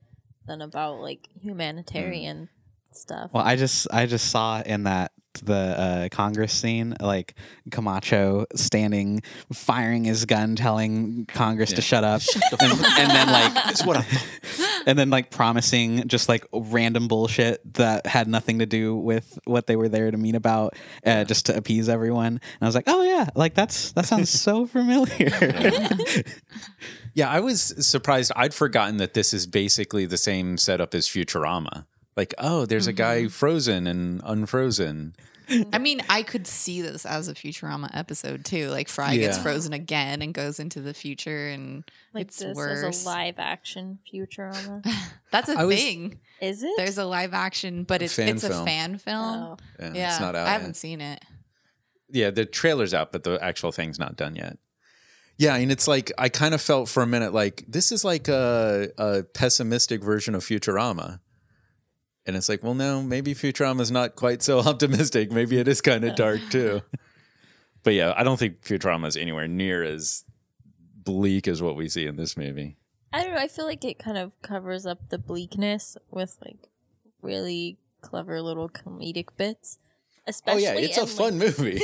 than 0.47 0.63
about 0.63 1.01
like 1.01 1.29
humanitarian 1.41 2.49
stuff. 2.93 3.31
Well, 3.33 3.45
I 3.45 3.57
just 3.57 3.87
I 3.93 4.07
just 4.07 4.31
saw 4.31 4.61
in 4.61 4.85
that 4.85 5.13
the 5.43 5.55
uh, 5.55 6.09
Congress 6.11 6.53
scene, 6.53 6.95
like 7.01 7.35
Camacho 7.71 8.47
standing, 8.55 9.23
firing 9.53 10.05
his 10.05 10.25
gun, 10.27 10.55
telling 10.57 11.27
Congress 11.27 11.73
to 11.73 11.83
shut 11.83 12.05
up, 12.05 12.23
and, 12.61 12.73
and 12.73 13.11
then 13.11 13.29
like 13.29 13.87
what 13.87 13.97
I 13.97 14.07
and 14.87 14.99
then 14.99 15.11
like 15.11 15.31
promising 15.31 16.07
just 16.09 16.29
like 16.29 16.47
random 16.53 17.09
bullshit 17.09 17.75
that 17.75 18.07
had 18.07 18.29
nothing 18.29 18.59
to 18.61 18.67
do 18.67 18.97
with 18.97 19.39
what 19.45 19.67
they 19.67 19.77
were 19.77 19.89
there 19.89 20.11
to 20.11 20.17
meet 20.17 20.35
about, 20.35 20.75
uh, 21.05 21.25
just 21.25 21.47
to 21.47 21.57
appease 21.57 21.89
everyone. 21.89 22.27
And 22.27 22.63
I 22.63 22.67
was 22.67 22.75
like, 22.75 22.85
oh 22.87 23.03
yeah, 23.03 23.29
like 23.35 23.55
that's 23.55 23.93
that 23.93 24.07
sounds 24.07 24.31
so 24.31 24.67
familiar. 24.67 25.31
Yeah, 27.15 27.31
I 27.31 27.39
was 27.41 27.63
surprised. 27.87 28.33
I'd 28.35 28.53
forgotten 28.53 28.97
that 28.97 29.15
this 29.15 29.33
is 29.33 29.47
basically 29.47 30.05
the 30.05 30.17
same 30.17 30.59
setup 30.59 30.95
as 30.95 31.07
Futurama. 31.07 31.87
Like, 32.17 32.35
oh, 32.39 32.67
there's 32.67 32.89
a 32.89 32.93
guy 32.93 33.29
frozen 33.29 33.87
and 33.87 34.21
unfrozen. 34.25 35.15
I 35.73 35.79
mean, 35.79 36.01
I 36.09 36.23
could 36.23 36.47
see 36.47 36.81
this 36.83 37.05
as 37.05 37.29
a 37.29 37.35
Futurama 37.35 37.91
episode 37.95 38.45
too. 38.45 38.69
Like 38.71 38.89
Fry 38.89 39.17
gets 39.17 39.39
frozen 39.39 39.73
again 39.73 40.23
and 40.23 40.33
goes 40.33 40.59
into 40.61 40.81
the 40.81 40.95
future, 40.95 41.49
and 41.49 41.85
like 42.13 42.29
it's 42.29 42.39
this 42.39 42.57
worse. 42.57 42.83
as 42.85 43.05
a 43.05 43.09
live 43.09 43.35
action 43.39 43.99
Futurama. 44.13 44.87
That's 45.31 45.49
a 45.49 45.59
I 45.59 45.65
was- 45.65 45.77
thing. 45.77 46.21
Is 46.41 46.63
it? 46.63 46.73
There's 46.77 46.99
a 46.99 47.05
live 47.05 47.33
action, 47.35 47.85
but 47.85 48.03
it's 48.03 48.15
fan 48.15 48.29
it's 48.29 48.47
film. 48.47 48.63
a 48.63 48.65
fan 48.65 48.99
film. 48.99 49.23
Oh. 49.25 49.57
Yeah, 49.81 49.93
yeah, 49.95 50.11
it's 50.13 50.21
not 50.21 50.35
out 50.35 50.47
I 50.47 50.51
haven't 50.53 50.69
yet. 50.69 50.77
seen 50.77 51.01
it. 51.01 51.23
Yeah, 52.11 52.31
the 52.31 52.45
trailer's 52.45 52.93
out, 52.95 53.13
but 53.13 53.25
the 53.25 53.43
actual 53.43 53.73
thing's 53.73 53.99
not 53.99 54.17
done 54.17 54.37
yet. 54.37 54.59
Yeah, 55.39 55.57
and 55.57 55.73
it's 55.73 55.89
like 55.89 56.13
I 56.19 56.29
kind 56.29 56.55
of 56.55 56.61
felt 56.61 56.89
for 56.89 57.03
a 57.03 57.07
minute 57.07 57.33
like 57.35 57.65
this 57.67 57.91
is 57.93 58.05
like 58.05 58.29
a, 58.29 58.89
a 58.99 59.23
pessimistic 59.25 60.03
version 60.03 60.35
of 60.35 60.43
Futurama. 60.45 61.21
And 62.27 62.37
it's 62.37 62.49
like, 62.49 62.63
well, 62.63 62.75
no, 62.75 63.03
maybe 63.03 63.35
Futurama's 63.35 63.91
not 63.91 64.17
quite 64.17 64.43
so 64.43 64.59
optimistic. 64.67 65.31
Maybe 65.31 65.59
it 65.59 65.69
is 65.69 65.81
kind 65.81 66.05
of 66.05 66.17
dark 66.17 66.41
too. 66.51 66.83
but 67.83 67.95
yeah, 67.95 68.15
I 68.17 68.23
don't 68.23 68.39
think 68.39 68.63
Futurama 68.63 69.07
is 69.07 69.17
anywhere 69.17 69.49
near 69.49 69.83
as 69.83 70.25
bleak 71.05 71.47
as 71.47 71.61
what 71.63 71.77
we 71.77 71.89
see 71.89 72.07
in 72.07 72.17
this 72.17 72.37
movie. 72.37 72.77
I 73.13 73.23
don't 73.23 73.35
know. 73.35 73.41
I 73.41 73.49
feel 73.49 73.67
like 73.67 73.85
it 73.85 73.99
kind 73.99 74.19
of 74.19 74.33
covers 74.43 74.87
up 74.87 75.11
the 75.11 75.19
bleakness 75.19 75.97
with 76.11 76.37
like 76.45 76.69
really 77.23 77.79
clever 78.01 78.41
little 78.43 78.69
comedic 78.69 79.29
bits. 79.37 79.79
Oh 79.83 80.23
Especially 80.27 80.63
yeah, 80.65 80.75
it's 80.75 80.99
a 80.99 81.03
in, 81.03 81.07
fun 81.07 81.39
like, 81.39 81.59
movie. 81.59 81.81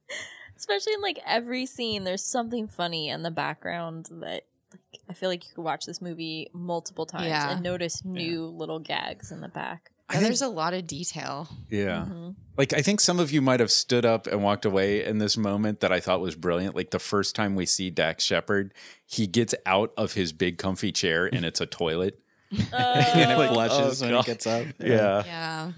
especially 0.56 0.94
in 0.94 1.00
like 1.02 1.20
every 1.26 1.66
scene 1.66 2.04
there's 2.04 2.24
something 2.24 2.66
funny 2.66 3.08
in 3.08 3.22
the 3.22 3.30
background 3.30 4.08
that 4.10 4.44
like 4.92 5.00
I 5.08 5.12
feel 5.14 5.28
like 5.28 5.44
you 5.44 5.54
could 5.54 5.62
watch 5.62 5.86
this 5.86 6.00
movie 6.00 6.48
multiple 6.52 7.06
times 7.06 7.26
Yeah. 7.26 7.52
and 7.52 7.62
notice 7.62 8.04
new 8.04 8.46
little 8.46 8.78
gags 8.78 9.30
in 9.32 9.40
the 9.40 9.48
back. 9.48 9.90
I 10.08 10.14
Yeah, 10.14 10.18
think- 10.20 10.28
there's 10.28 10.42
a 10.42 10.48
lot 10.48 10.74
of 10.74 10.86
detail. 10.86 11.48
Yeah. 11.70 12.06
Mhm. 12.08 12.34
Like 12.58 12.72
I 12.74 12.82
think 12.82 13.00
some 13.00 13.18
of 13.18 13.32
you 13.32 13.40
might 13.40 13.60
have 13.60 13.70
stood 13.70 14.04
up 14.04 14.26
and 14.26 14.42
walked 14.42 14.64
away 14.66 15.04
in 15.04 15.18
this 15.18 15.36
moment 15.36 15.80
that 15.80 15.92
I 15.92 16.00
thought 16.00 16.20
was 16.20 16.34
brilliant. 16.36 16.76
Like 16.76 16.90
the 16.90 16.98
first 16.98 17.34
time 17.34 17.54
we 17.56 17.64
see 17.66 17.88
Dax 17.90 18.22
Shepard, 18.24 18.74
he 19.06 19.26
gets 19.26 19.54
out 19.64 19.92
of 19.96 20.12
his 20.12 20.32
big 20.32 20.58
comfy 20.58 20.92
chair 20.92 21.26
and 21.26 21.44
it's 21.44 21.60
a 21.60 21.66
toilet. 21.66 22.20
and 22.50 22.60
it 23.30 23.38
Oh, 23.38 23.52
flushes 23.52 24.02
oh, 24.02 24.06
when 24.06 24.16
he 24.16 24.22
gets 24.26 24.46
up. 24.46 24.66
Yeah. 24.78 25.22
Yeah. 25.24 25.72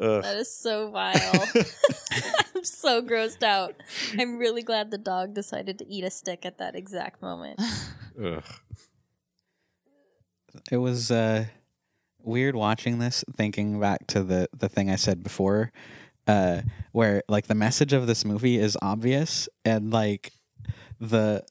Ugh. 0.00 0.22
that 0.22 0.36
is 0.36 0.54
so 0.54 0.90
vile. 0.90 1.48
I'm 2.54 2.64
so 2.64 3.02
grossed 3.02 3.42
out. 3.42 3.74
I'm 4.18 4.38
really 4.38 4.62
glad 4.62 4.90
the 4.90 4.98
dog 4.98 5.34
decided 5.34 5.78
to 5.78 5.86
eat 5.86 6.04
a 6.04 6.10
stick 6.10 6.44
at 6.46 6.58
that 6.58 6.76
exact 6.76 7.20
moment. 7.22 7.60
Ugh. 8.22 8.44
it 10.70 10.76
was 10.76 11.10
uh, 11.10 11.46
weird 12.22 12.54
watching 12.54 12.98
this, 12.98 13.24
thinking 13.36 13.80
back 13.80 14.06
to 14.08 14.22
the 14.22 14.48
the 14.56 14.68
thing 14.68 14.90
I 14.90 14.96
said 14.96 15.22
before, 15.22 15.72
uh, 16.26 16.62
where 16.92 17.22
like 17.28 17.46
the 17.46 17.54
message 17.54 17.92
of 17.92 18.06
this 18.06 18.24
movie 18.24 18.58
is 18.58 18.76
obvious, 18.80 19.48
and 19.64 19.90
like 19.92 20.32
the 21.00 21.44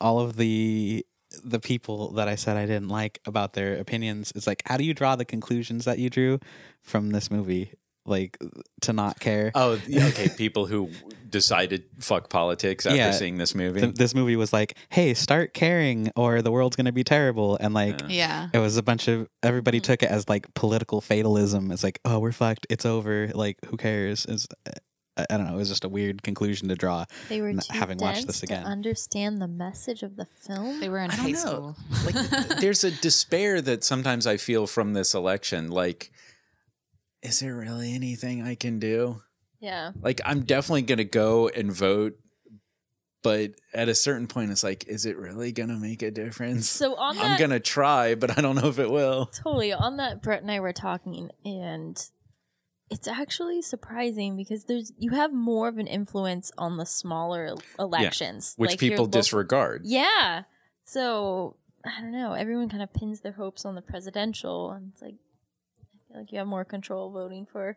all 0.00 0.20
of 0.20 0.36
the 0.36 1.04
the 1.44 1.60
people 1.60 2.12
that 2.12 2.28
I 2.28 2.34
said 2.34 2.56
I 2.56 2.66
didn't 2.66 2.88
like 2.88 3.20
about 3.24 3.52
their 3.52 3.76
opinions 3.76 4.32
is 4.34 4.46
like, 4.46 4.62
how 4.66 4.76
do 4.76 4.84
you 4.84 4.94
draw 4.94 5.16
the 5.16 5.24
conclusions 5.24 5.84
that 5.84 5.98
you 5.98 6.10
drew 6.10 6.40
from 6.82 7.10
this 7.10 7.30
movie? 7.30 7.72
Like 8.10 8.38
to 8.82 8.92
not 8.92 9.20
care. 9.20 9.52
Oh, 9.54 9.78
okay. 9.94 10.28
People 10.36 10.66
who 10.66 10.90
decided 11.28 11.84
fuck 12.00 12.28
politics 12.28 12.86
after 12.86 12.96
Yeah. 12.96 13.12
seeing 13.12 13.38
this 13.38 13.54
movie. 13.54 13.80
Th- 13.80 13.94
this 13.94 14.14
movie 14.14 14.36
was 14.36 14.52
like, 14.52 14.76
hey, 14.88 15.14
start 15.14 15.54
caring, 15.54 16.10
or 16.16 16.42
the 16.42 16.50
world's 16.50 16.76
gonna 16.76 16.92
be 16.92 17.04
terrible, 17.04 17.56
and 17.60 17.74
like. 17.74 18.00
Yeah. 18.02 18.08
Yeah. 18.20 18.48
It 18.52 18.58
was 18.58 18.76
a 18.76 18.82
bunch 18.82 19.08
of 19.08 19.28
everybody 19.42 19.78
mm-hmm. 19.78 19.92
took 19.92 20.02
it 20.02 20.10
as 20.10 20.28
like 20.28 20.52
political 20.54 21.00
fatalism. 21.00 21.70
It's 21.70 21.82
like, 21.82 22.00
oh, 22.04 22.18
we're 22.18 22.32
fucked. 22.32 22.66
It's 22.68 22.84
over. 22.84 23.28
Like, 23.34 23.56
who 23.66 23.76
cares? 23.76 24.26
Is 24.26 24.46
I, 25.16 25.26
I 25.30 25.36
don't 25.36 25.46
know. 25.46 25.54
It 25.54 25.58
was 25.58 25.68
just 25.68 25.84
a 25.84 25.88
weird 25.88 26.22
conclusion 26.22 26.68
to 26.68 26.74
draw. 26.74 27.04
They 27.28 27.40
were 27.40 27.48
N- 27.48 27.58
too 27.58 27.72
having 27.76 27.98
watched 27.98 28.26
dense 28.26 28.26
this 28.26 28.42
again. 28.42 28.62
to 28.62 28.68
understand 28.68 29.40
the 29.40 29.48
message 29.48 30.02
of 30.02 30.16
the 30.16 30.26
film. 30.26 30.80
They 30.80 30.88
were 30.88 30.98
in 30.98 31.10
I 31.10 31.16
don't 31.16 31.24
high 31.24 31.30
know. 31.32 31.38
school. 31.38 31.76
like 32.04 32.58
there's 32.60 32.84
a 32.84 32.90
despair 32.90 33.60
that 33.62 33.84
sometimes 33.84 34.26
I 34.26 34.36
feel 34.36 34.66
from 34.66 34.92
this 34.92 35.14
election. 35.14 35.70
Like, 35.70 36.12
is 37.22 37.40
there 37.40 37.54
really 37.54 37.94
anything 37.94 38.42
I 38.42 38.54
can 38.54 38.78
do? 38.78 39.22
yeah. 39.60 39.92
Like, 40.00 40.20
I'm 40.24 40.42
definitely 40.44 40.82
gonna 40.82 41.04
go 41.04 41.48
and 41.48 41.70
vote 41.72 42.14
but 43.22 43.50
at 43.74 43.90
a 43.90 43.94
certain 43.94 44.26
point, 44.26 44.50
it's 44.50 44.64
like, 44.64 44.86
is 44.88 45.04
it 45.04 45.18
really 45.18 45.52
gonna 45.52 45.76
make 45.78 46.00
a 46.02 46.10
difference? 46.10 46.68
So 46.70 46.94
on 46.94 47.18
I'm 47.18 47.32
that, 47.32 47.38
gonna 47.38 47.60
try, 47.60 48.14
but 48.14 48.36
I 48.38 48.40
don't 48.40 48.56
know 48.56 48.68
if 48.68 48.78
it 48.78 48.90
will. 48.90 49.26
totally 49.26 49.72
on 49.74 49.98
that, 49.98 50.22
Brett 50.22 50.40
and 50.40 50.50
I 50.50 50.60
were 50.60 50.72
talking, 50.72 51.30
and 51.44 52.02
it's 52.88 53.06
actually 53.06 53.60
surprising 53.60 54.36
because 54.38 54.64
there's 54.64 54.92
you 54.98 55.10
have 55.10 55.34
more 55.34 55.68
of 55.68 55.76
an 55.76 55.86
influence 55.86 56.50
on 56.56 56.78
the 56.78 56.86
smaller 56.86 57.44
el- 57.46 57.62
elections, 57.78 58.54
Which 58.56 58.70
like 58.70 58.80
people 58.80 59.04
local- 59.04 59.20
disregard. 59.20 59.82
Yeah. 59.84 60.44
So 60.84 61.56
I 61.84 62.00
don't 62.00 62.12
know. 62.12 62.32
Everyone 62.32 62.70
kind 62.70 62.82
of 62.82 62.92
pins 62.94 63.20
their 63.20 63.32
hopes 63.32 63.66
on 63.66 63.74
the 63.74 63.82
presidential, 63.82 64.70
and 64.70 64.92
it's 64.94 65.02
like 65.02 65.16
like 66.14 66.32
you 66.32 66.38
have 66.38 66.46
more 66.46 66.64
control 66.64 67.10
voting 67.10 67.46
for 67.50 67.76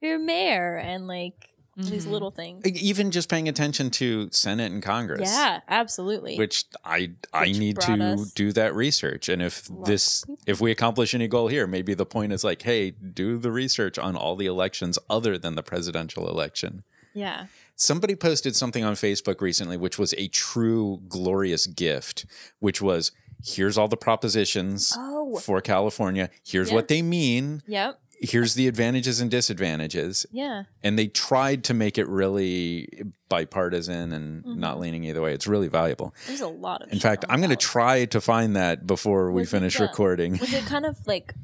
your 0.00 0.18
mayor 0.18 0.76
and 0.76 1.06
like 1.06 1.48
these 1.74 2.04
Mhm. 2.04 2.10
little 2.10 2.30
things. 2.30 2.66
Even 2.66 3.10
just 3.10 3.30
paying 3.30 3.48
attention 3.48 3.90
to 3.92 4.28
Senate 4.30 4.70
and 4.72 4.82
Congress. 4.82 5.30
Yeah, 5.32 5.60
absolutely. 5.68 6.36
Which 6.36 6.66
I 6.84 7.12
I 7.32 7.46
Which 7.48 7.58
need 7.58 7.80
to 7.80 8.26
do 8.34 8.52
that 8.52 8.74
research. 8.74 9.30
And 9.30 9.40
if 9.40 9.68
this 9.86 10.22
if 10.46 10.60
we 10.60 10.70
accomplish 10.70 11.14
any 11.14 11.28
goal 11.28 11.48
here, 11.48 11.66
maybe 11.66 11.94
the 11.94 12.04
point 12.04 12.32
is 12.32 12.44
like, 12.44 12.60
hey, 12.62 12.90
do 12.90 13.38
the 13.38 13.50
research 13.50 13.98
on 13.98 14.16
all 14.16 14.36
the 14.36 14.44
elections 14.46 14.98
other 15.08 15.38
than 15.38 15.54
the 15.54 15.62
presidential 15.62 16.28
election. 16.28 16.84
yeah. 17.14 17.46
Somebody 17.74 18.14
posted 18.14 18.54
something 18.54 18.84
on 18.84 18.94
Facebook 18.94 19.40
recently, 19.40 19.76
which 19.78 19.98
was 19.98 20.12
a 20.18 20.28
true 20.28 21.00
glorious 21.08 21.66
gift, 21.66 22.26
which 22.60 22.80
was 22.82 23.12
here's 23.44 23.76
all 23.78 23.88
the 23.88 23.96
propositions 23.96 24.94
Oh. 24.96 25.38
for 25.38 25.60
California. 25.60 26.30
Here's 26.46 26.68
Yeah. 26.70 26.74
what 26.76 26.88
they 26.88 27.02
mean. 27.02 27.62
Yep. 27.66 27.98
Here's 28.24 28.54
the 28.54 28.68
advantages 28.68 29.20
and 29.20 29.28
disadvantages. 29.30 30.24
Yeah. 30.30 30.64
And 30.82 30.96
they 30.96 31.08
tried 31.08 31.64
to 31.64 31.74
make 31.74 31.98
it 31.98 32.06
really 32.06 32.88
bipartisan 33.28 34.12
and 34.12 34.44
Mm-hmm. 34.44 34.60
not 34.60 34.78
leaning 34.78 35.04
either 35.04 35.20
way. 35.20 35.34
It's 35.34 35.46
really 35.46 35.68
valuable. 35.68 36.14
There's 36.26 36.40
a 36.40 36.46
lot 36.48 36.82
of. 36.82 36.92
In 36.92 37.00
fact, 37.00 37.24
I'm 37.28 37.40
going 37.40 37.50
to 37.50 37.56
try 37.56 38.04
to 38.06 38.20
find 38.20 38.54
that 38.54 38.86
before 38.86 39.30
we 39.32 39.40
Was 39.42 39.48
it 39.48 39.56
finish 39.56 39.76
the- 39.78 39.84
recording. 39.84 40.38
Was 40.38 40.52
it 40.52 40.64
kind 40.66 40.86
of 40.86 40.98
like 41.06 41.34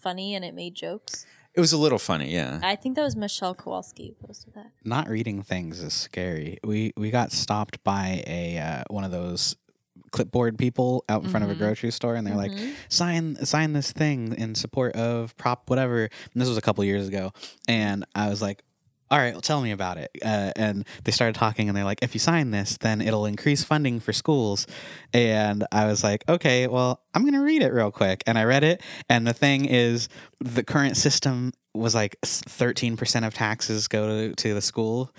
funny 0.00 0.34
and 0.34 0.44
it 0.44 0.54
made 0.54 0.74
jokes? 0.74 1.26
It 1.54 1.60
was 1.60 1.72
a 1.72 1.78
little 1.78 1.98
funny, 1.98 2.32
yeah. 2.32 2.60
I 2.62 2.76
think 2.76 2.94
that 2.94 3.02
was 3.02 3.16
Michelle 3.16 3.54
Kowalski 3.54 4.14
who 4.20 4.26
posted 4.28 4.54
that. 4.54 4.70
Not 4.84 5.08
reading 5.08 5.42
things 5.42 5.80
is 5.82 5.92
scary. 5.92 6.58
We 6.62 6.92
we 6.96 7.10
got 7.10 7.32
stopped 7.32 7.82
by 7.82 8.22
a 8.28 8.58
uh, 8.58 8.84
one 8.90 9.02
of 9.02 9.10
those 9.10 9.56
clipboard 10.12 10.58
people 10.58 11.04
out 11.08 11.22
in 11.22 11.28
front 11.28 11.44
of 11.44 11.50
a 11.50 11.54
Mhm. 11.54 11.58
grocery 11.58 11.90
store, 11.90 12.14
and 12.14 12.26
they're 12.26 12.34
like, 12.36 12.52
Mhm. 12.52 12.74
sign 12.88 13.44
sign 13.44 13.72
this 13.72 13.92
thing 13.92 14.34
in 14.36 14.54
support 14.54 14.94
of 14.94 15.36
prop 15.36 15.68
whatever. 15.70 16.02
And 16.04 16.40
this 16.40 16.48
was 16.48 16.58
a 16.58 16.62
couple 16.62 16.82
years 16.84 17.06
ago 17.08 17.32
and 17.66 18.04
i 18.14 18.28
was 18.28 18.40
like 18.42 18.62
all 19.10 19.18
right 19.18 19.32
well 19.32 19.40
tell 19.40 19.62
me 19.62 19.70
about 19.70 19.96
it. 19.96 20.10
Uh, 20.22 20.52
and 20.54 20.84
they 21.04 21.12
started 21.12 21.34
talking 21.34 21.66
and 21.68 21.74
they're 21.76 21.84
like 21.84 22.02
if 22.02 22.14
you 22.14 22.18
sign 22.20 22.50
this 22.50 22.76
then 22.78 23.00
it'll 23.00 23.24
increase 23.24 23.64
funding 23.64 24.00
for 24.00 24.12
schools. 24.12 24.66
And 25.14 25.64
i 25.72 25.86
was 25.86 26.04
like 26.04 26.24
okay 26.28 26.66
well 26.66 27.00
i'm 27.14 27.24
gonna 27.24 27.42
read 27.42 27.62
it 27.62 27.72
real 27.72 27.90
quick. 27.90 28.22
And 28.26 28.36
i 28.38 28.44
read 28.44 28.64
it 28.64 28.82
and 29.08 29.26
the 29.26 29.32
thing 29.32 29.64
is 29.64 30.08
the 30.40 30.62
current 30.62 30.96
system 30.96 31.52
was 31.74 31.94
like 31.94 32.16
13% 32.22 33.24
of 33.26 33.34
taxes 33.34 33.88
go 33.88 34.08
to, 34.28 34.34
to 34.34 34.52
the 34.54 34.60
school 34.62 35.10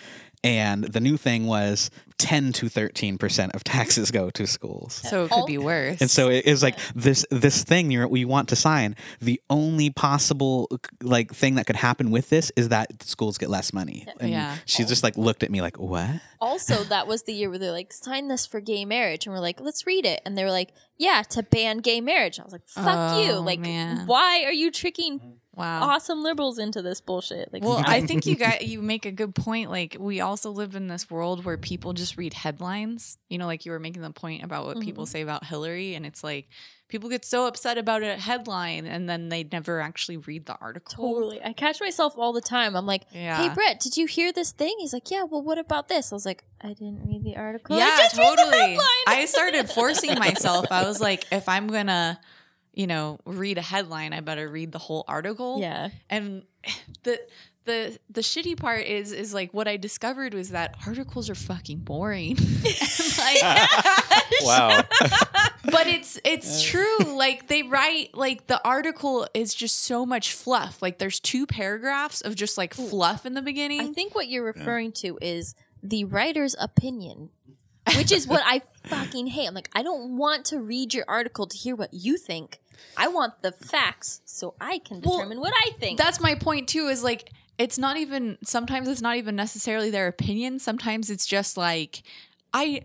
and 0.43 0.83
the 0.85 0.99
new 0.99 1.17
thing 1.17 1.45
was 1.47 1.89
10 2.17 2.51
to 2.53 2.65
13% 2.67 3.55
of 3.55 3.63
taxes 3.63 4.11
go 4.11 4.29
to 4.31 4.45
schools 4.45 4.93
So 5.09 5.23
it 5.25 5.31
could 5.31 5.45
be 5.45 5.57
worse. 5.57 6.01
and 6.01 6.09
so 6.11 6.29
it 6.29 6.45
is 6.45 6.61
like 6.61 6.77
this 6.93 7.25
this 7.31 7.63
thing 7.63 7.91
you're, 7.91 8.07
we 8.07 8.25
want 8.25 8.49
to 8.49 8.55
sign. 8.57 8.95
The 9.21 9.41
only 9.49 9.89
possible 9.89 10.69
like 11.01 11.33
thing 11.33 11.55
that 11.55 11.65
could 11.65 11.75
happen 11.77 12.11
with 12.11 12.29
this 12.29 12.51
is 12.55 12.69
that 12.69 13.03
schools 13.03 13.37
get 13.37 13.49
less 13.49 13.71
money. 13.73 14.05
And 14.19 14.29
Yeah. 14.31 14.55
she 14.65 14.83
just 14.85 15.03
like 15.03 15.17
looked 15.17 15.43
at 15.43 15.49
me 15.51 15.61
like, 15.61 15.77
"What?" 15.79 16.09
Also, 16.41 16.83
that 16.95 17.07
was 17.07 17.23
the 17.23 17.33
year 17.33 17.49
where 17.49 17.59
they're 17.59 17.71
like, 17.71 17.91
sign 17.93 18.27
this 18.27 18.45
for 18.45 18.59
gay 18.59 18.85
marriage. 18.85 19.25
And 19.25 19.33
we're 19.33 19.41
like, 19.41 19.59
let's 19.61 19.85
read 19.87 20.05
it. 20.05 20.21
And 20.25 20.37
they 20.37 20.43
were 20.43 20.51
like, 20.51 20.73
yeah, 20.97 21.21
to 21.29 21.43
ban 21.43 21.77
gay 21.79 22.01
marriage. 22.01 22.39
I 22.39 22.43
was 22.43 22.51
like, 22.53 22.65
fuck 22.67 23.23
you. 23.25 23.33
Oh, 23.33 23.41
Like, 23.41 23.59
man. 23.59 24.05
why 24.07 24.43
are 24.45 24.51
you 24.53 24.71
tricking 24.71 25.37
wow. 25.59 25.81
awesome 25.83 26.23
liberals 26.23 26.57
into 26.57 26.81
this 26.81 27.01
bullshit? 27.01 27.51
Like, 27.53 27.63
Well. 27.63 27.83
I 27.85 28.01
think 28.01 28.25
you 28.25 28.35
got 28.35 28.61
you 28.65 28.81
make 28.81 29.05
a 29.05 29.11
good 29.11 29.35
point. 29.35 29.69
Like 29.69 29.97
we 29.99 30.21
also 30.21 30.51
live 30.51 30.75
in 30.75 30.87
this 30.87 31.09
world 31.09 31.45
where 31.45 31.57
people 31.57 31.93
just 31.93 32.17
read 32.17 32.33
headlines. 32.33 33.17
You 33.29 33.37
know, 33.37 33.45
like 33.45 33.65
you 33.65 33.71
were 33.71 33.79
making 33.79 34.01
the 34.01 34.11
point 34.11 34.43
about 34.43 34.65
what 34.65 34.79
people 34.79 35.03
Mm-hmm. 35.03 35.11
say 35.11 35.21
about 35.21 35.45
Hillary, 35.45 35.95
and 35.95 36.05
it's 36.05 36.23
like 36.23 36.47
people 36.89 37.07
get 37.09 37.23
so 37.23 37.45
upset 37.45 37.77
about 37.77 38.01
a 38.01 38.15
headline 38.17 38.87
and 38.87 39.07
then 39.07 39.29
they 39.29 39.43
never 39.51 39.79
actually 39.79 40.17
read 40.17 40.47
the 40.47 40.57
article. 40.59 41.13
Totally. 41.13 41.39
I 41.43 41.53
catch 41.53 41.79
myself 41.79 42.15
all 42.17 42.33
the 42.33 42.41
time. 42.41 42.75
I'm 42.75 42.87
like, 42.87 43.07
hey, 43.11 43.47
Brett, 43.53 43.79
did 43.79 43.95
you 43.95 44.07
hear 44.07 44.33
this 44.33 44.51
thing? 44.51 44.75
He's 44.79 44.91
like, 44.91 45.11
yeah, 45.11 45.21
well, 45.23 45.43
what 45.43 45.59
about 45.59 45.87
this? 45.87 46.11
I 46.11 46.15
was 46.15 46.25
like, 46.25 46.43
I 46.61 46.69
didn't 46.69 47.05
read 47.05 47.23
the 47.23 47.37
article. 47.37 47.75
I 47.75 47.79
Yeah, 47.79 47.95
just 47.97 48.17
read 48.17 48.31
the 48.31 48.43
totally. 48.43 48.79
I 49.05 49.25
started 49.25 49.69
forcing 49.69 50.15
myself. 50.19 50.65
I 50.71 50.87
was 50.87 50.99
like, 50.99 51.25
if 51.31 51.47
I'm 51.47 51.67
gonna, 51.67 52.19
you 52.79 52.87
know, 52.87 53.19
read 53.25 53.57
a 53.57 53.61
headline, 53.61 54.13
I 54.13 54.21
better 54.21 54.47
read 54.47 54.71
the 54.71 54.79
whole 54.79 55.03
article. 55.05 55.59
yeah. 55.59 55.89
and 56.09 56.43
the 57.03 57.19
the 57.65 57.99
the 58.09 58.21
shitty 58.21 58.57
part 58.57 58.85
is 58.85 59.11
is 59.11 59.33
like 59.33 59.53
what 59.53 59.67
I 59.67 59.75
discovered 59.75 60.33
was 60.33 60.51
that 60.51 60.75
articles 60.87 61.29
are 61.29 61.35
fucking 61.35 61.79
boring. 61.79 62.37
like, 63.17 63.41
wow. 64.43 64.81
but 65.65 65.87
it's 65.87 66.21
it's 66.23 66.63
true. 66.63 66.99
Like 66.99 67.47
they 67.47 67.63
write 67.63 68.15
like 68.15 68.47
the 68.47 68.65
article 68.65 69.27
is 69.33 69.53
just 69.53 69.83
so 69.83 70.05
much 70.05 70.31
fluff. 70.31 70.81
Like 70.81 70.99
there's 70.99 71.19
two 71.19 71.45
paragraphs 71.45 72.21
of 72.21 72.33
just 72.33 72.57
like 72.57 72.73
fluff 72.73 73.25
in 73.25 73.33
the 73.33 73.41
beginning. 73.41 73.81
I 73.81 73.87
think 73.87 74.15
what 74.15 74.29
you're 74.29 74.45
referring 74.45 74.93
to 74.93 75.19
is 75.21 75.53
the 75.83 76.05
writer's 76.05 76.55
opinion, 76.57 77.29
which 77.97 78.13
is 78.13 78.25
what 78.25 78.41
I 78.45 78.61
fucking 78.85 79.27
hate. 79.27 79.47
I'm 79.47 79.53
like, 79.53 79.69
I 79.75 79.83
don't 79.83 80.15
want 80.15 80.45
to 80.45 80.59
read 80.59 80.93
your 80.93 81.05
article 81.09 81.45
to 81.45 81.57
hear 81.57 81.75
what 81.75 81.93
you 81.93 82.17
think. 82.17 82.61
I 82.97 83.07
want 83.07 83.41
the 83.41 83.51
facts 83.51 84.21
so 84.25 84.55
I 84.59 84.79
can 84.79 85.01
Well, 85.01 85.17
determine 85.17 85.39
what 85.39 85.53
I 85.65 85.71
think. 85.79 85.97
That's 85.97 86.19
my 86.19 86.35
point 86.35 86.67
too. 86.67 86.87
Is 86.87 87.03
like 87.03 87.31
it's 87.57 87.77
not 87.77 87.97
even. 87.97 88.37
Sometimes 88.43 88.87
it's 88.87 89.01
not 89.01 89.17
even 89.17 89.35
necessarily 89.35 89.89
their 89.89 90.07
opinion. 90.07 90.59
Sometimes 90.59 91.09
it's 91.09 91.25
just 91.25 91.57
like 91.57 92.03
I. 92.53 92.81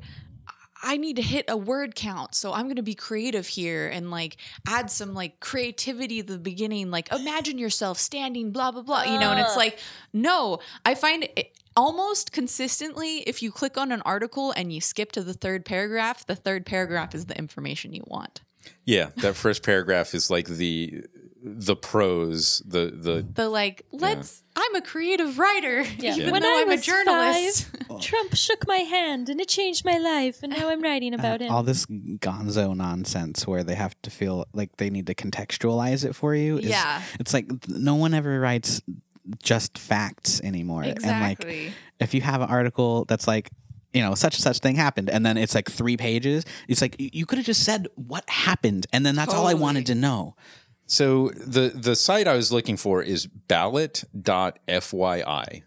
I 0.87 0.99
need 0.99 1.17
to 1.17 1.23
hit 1.23 1.47
a 1.49 1.57
word 1.57 1.95
count, 1.95 2.35
so 2.35 2.53
I'm 2.53 2.65
going 2.65 2.77
to 2.77 2.83
be 2.83 2.95
creative 2.95 3.47
here 3.47 3.89
and 3.89 4.11
like 4.11 4.37
add 4.69 4.91
some 4.91 5.15
like 5.15 5.41
creativity 5.41 6.19
at 6.19 6.27
the 6.27 6.37
beginning. 6.37 6.91
Like 6.91 7.11
imagine 7.11 7.57
yourself 7.57 7.99
standing, 7.99 8.51
blah 8.51 8.71
blah 8.71 8.83
blah, 8.83 9.05
you 9.05 9.19
know. 9.19 9.31
And 9.31 9.41
it's 9.41 9.57
like, 9.57 9.79
no, 10.13 10.59
I 10.85 10.95
find 10.95 11.27
it 11.37 11.59
almost 11.77 12.33
consistently 12.33 13.19
if 13.21 13.43
you 13.43 13.51
click 13.51 13.77
on 13.77 13.93
an 13.93 14.03
article 14.03 14.53
and 14.53 14.73
you 14.73 14.81
skip 14.81 15.13
to 15.13 15.23
the 15.23 15.35
third 15.35 15.65
paragraph, 15.65 16.27
the 16.27 16.37
third 16.37 16.67
paragraph 16.67 17.15
is 17.15 17.27
the 17.27 17.39
information 17.39 17.93
you 17.93 18.05
want. 18.07 18.43
Yeah, 18.85 19.11
that 19.17 19.35
first 19.37 19.63
paragraph 19.63 20.15
is 20.15 20.31
like 20.31 20.47
the 20.47 21.05
the 21.47 21.77
prose, 21.77 22.63
the 22.67 22.91
the 22.95 23.27
The 23.35 23.49
like, 23.51 23.85
let's. 23.93 24.43
I'm 24.57 24.75
a 24.77 24.81
creative 24.81 25.39
writer, 25.39 25.83
Yeah. 25.99 26.15
even 26.17 26.31
When 26.31 26.43
though 26.43 26.49
I 26.59 26.63
I'm 26.63 26.69
a 26.69 26.77
was 26.77 26.87
journalist. 26.87 27.69
Trump 28.01 28.35
shook 28.35 28.67
my 28.69 28.77
hand 28.79 29.29
and 29.29 29.41
it 29.41 29.49
changed 29.49 29.85
my 29.85 29.99
life, 29.99 30.43
and 30.43 30.53
now 30.57 30.69
I'm 30.71 30.81
writing 30.81 31.13
about 31.13 31.41
Uh, 31.43 31.45
him. 31.47 31.53
all 31.53 31.63
this 31.63 31.85
gonzo 31.87 32.75
nonsense 32.75 33.47
where 33.47 33.63
they 33.65 33.75
have 33.75 33.95
to 34.03 34.11
feel 34.11 34.47
like 34.55 34.77
they 34.79 34.91
need 34.91 35.07
to 35.09 35.15
contextualize 35.15 36.05
it 36.05 36.15
for 36.15 36.35
you. 36.35 36.59
is- 36.59 36.67
Yeah. 36.67 37.03
it's 37.21 37.35
like 37.35 37.47
no 37.69 37.97
one 37.97 38.15
ever 38.15 38.39
writes 38.41 38.81
just 39.43 39.77
facts 39.77 40.41
anymore. 40.43 40.83
And 40.83 40.97
like 41.03 41.41
Exactly. 41.43 41.73
if 42.01 42.15
you 42.15 42.21
have 42.21 42.41
an 42.43 42.49
article 42.49 43.05
that's 43.07 43.27
like 43.27 43.51
you 43.95 44.03
know 44.03 44.15
such 44.15 44.35
and 44.37 44.43
such 44.43 44.59
thing 44.59 44.77
happened 44.77 45.09
and 45.09 45.25
then 45.25 45.37
it's 45.37 45.55
like 45.55 45.71
three 45.71 45.97
pages 45.97 46.45
it's 46.69 46.83
like 46.83 46.97
you- 46.99 47.11
you 47.13 47.27
could 47.27 47.39
have 47.39 47.47
just 47.47 47.63
said 47.63 47.87
what 47.95 48.29
happened 48.29 48.87
and 48.93 49.07
then 49.07 49.15
that's 49.15 49.33
all 49.33 49.47
i 49.47 49.55
wanted 49.55 49.87
to 49.87 49.95
know 49.95 50.35
So 50.87 51.31
the 51.31 51.71
the 51.89 51.97
site 51.97 52.27
I 52.29 52.35
was 52.35 52.53
looking 52.53 52.77
for 52.77 53.01
is 53.03 53.27
ballot.fyi, 54.37 55.63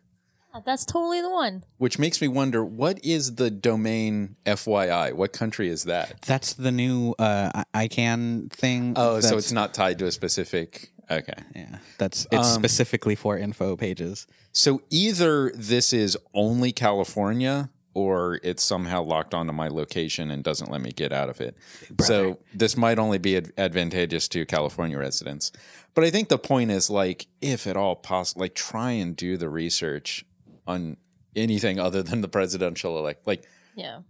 That's 0.66 0.86
totally 0.86 1.22
the 1.22 1.30
one. 1.30 1.64
which 1.78 2.00
makes 2.00 2.22
me 2.22 2.28
wonder 2.28 2.64
what 2.66 3.04
is 3.04 3.36
the 3.36 3.50
domain 3.52 4.36
FYI? 4.46 5.14
What 5.14 5.34
country 5.34 5.70
is 5.70 5.84
that? 5.86 6.22
that's 6.22 6.54
the 6.54 6.72
new 6.72 7.14
uh 7.20 7.64
I- 7.74 7.88
ICANN 7.88 8.52
thing 8.52 8.94
Oh, 8.96 9.20
so 9.22 9.38
it's 9.38 9.52
not 9.52 9.74
tied 9.74 10.00
to 10.00 10.06
a 10.08 10.12
specific 10.12 10.92
Okay. 11.10 11.34
yeah 11.56 11.78
that's 11.98 12.28
it's 12.32 12.48
Um, 12.56 12.62
specifically 12.62 13.16
for 13.16 13.38
info 13.38 13.76
pages 13.78 14.28
So 14.52 14.82
either 14.90 15.52
this 15.56 15.94
is 15.94 16.18
only 16.34 16.72
California 16.72 17.70
or 17.98 18.40
it's 18.44 18.62
somehow 18.62 19.02
locked 19.02 19.34
onto 19.34 19.52
my 19.52 19.68
location 19.68 20.30
and 20.30 20.44
doesn't 20.44 20.70
let 20.70 20.82
me 20.82 20.92
get 20.92 21.12
out 21.12 21.30
of 21.30 21.42
it. 21.42 21.58
So 22.02 22.38
this 22.54 22.78
might 22.78 23.00
only 23.00 23.18
be 23.18 23.38
ad- 23.38 23.52
advantageous 23.58 24.28
to 24.30 24.46
California 24.46 25.00
residents. 25.00 25.52
But 25.96 26.04
I 26.04 26.12
think 26.12 26.30
the 26.30 26.38
point 26.38 26.70
is 26.70 26.92
like 26.92 27.26
if 27.42 27.66
at 27.66 27.76
all 27.76 27.96
possible 27.96 28.42
like 28.42 28.54
try 28.54 28.92
and 28.92 29.16
do 29.16 29.36
the 29.36 29.50
research 29.50 30.24
on 30.68 30.98
anything 31.36 31.80
other 31.80 32.04
than 32.04 32.22
the 32.22 32.28
presidential 32.28 33.00
elect 33.00 33.26
like 33.26 33.44
Yeah. 33.76 34.02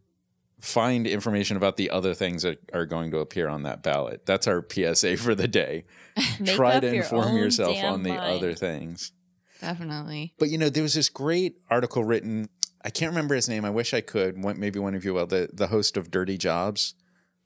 find 0.60 1.08
information 1.08 1.56
about 1.56 1.78
the 1.78 1.90
other 1.90 2.14
things 2.14 2.44
that 2.44 2.58
are 2.74 2.86
going 2.86 3.12
to 3.12 3.20
appear 3.20 3.48
on 3.48 3.64
that 3.64 3.84
ballot. 3.84 4.26
That's 4.26 4.48
our 4.48 4.66
PSA 4.70 5.16
for 5.16 5.34
the 5.34 5.48
day. 5.48 5.86
Try 6.46 6.82
to 6.82 6.88
your 6.88 6.96
inform 7.04 7.38
yourself 7.38 7.78
on 7.84 8.04
the 8.04 8.10
mind. 8.10 8.20
other 8.36 8.54
things. 8.54 9.14
Definitely. 9.62 10.34
But 10.38 10.50
you 10.50 10.58
know, 10.58 10.70
there 10.70 10.84
was 10.84 10.94
this 10.94 11.10
great 11.10 11.56
article 11.70 12.04
written. 12.04 12.50
I 12.88 12.90
can't 12.90 13.10
remember 13.10 13.36
his 13.36 13.50
name. 13.50 13.66
I 13.66 13.70
wish 13.70 13.94
I 13.94 14.00
could. 14.00 14.42
One- 14.42 14.58
Maybe 14.58 14.80
one 14.80 14.96
of 14.96 15.04
you 15.04 15.14
will. 15.14 15.28
The 15.28 15.50
the 15.52 15.68
host 15.68 15.98
of 15.98 16.10
Dirty 16.10 16.38
Jobs. 16.38 16.94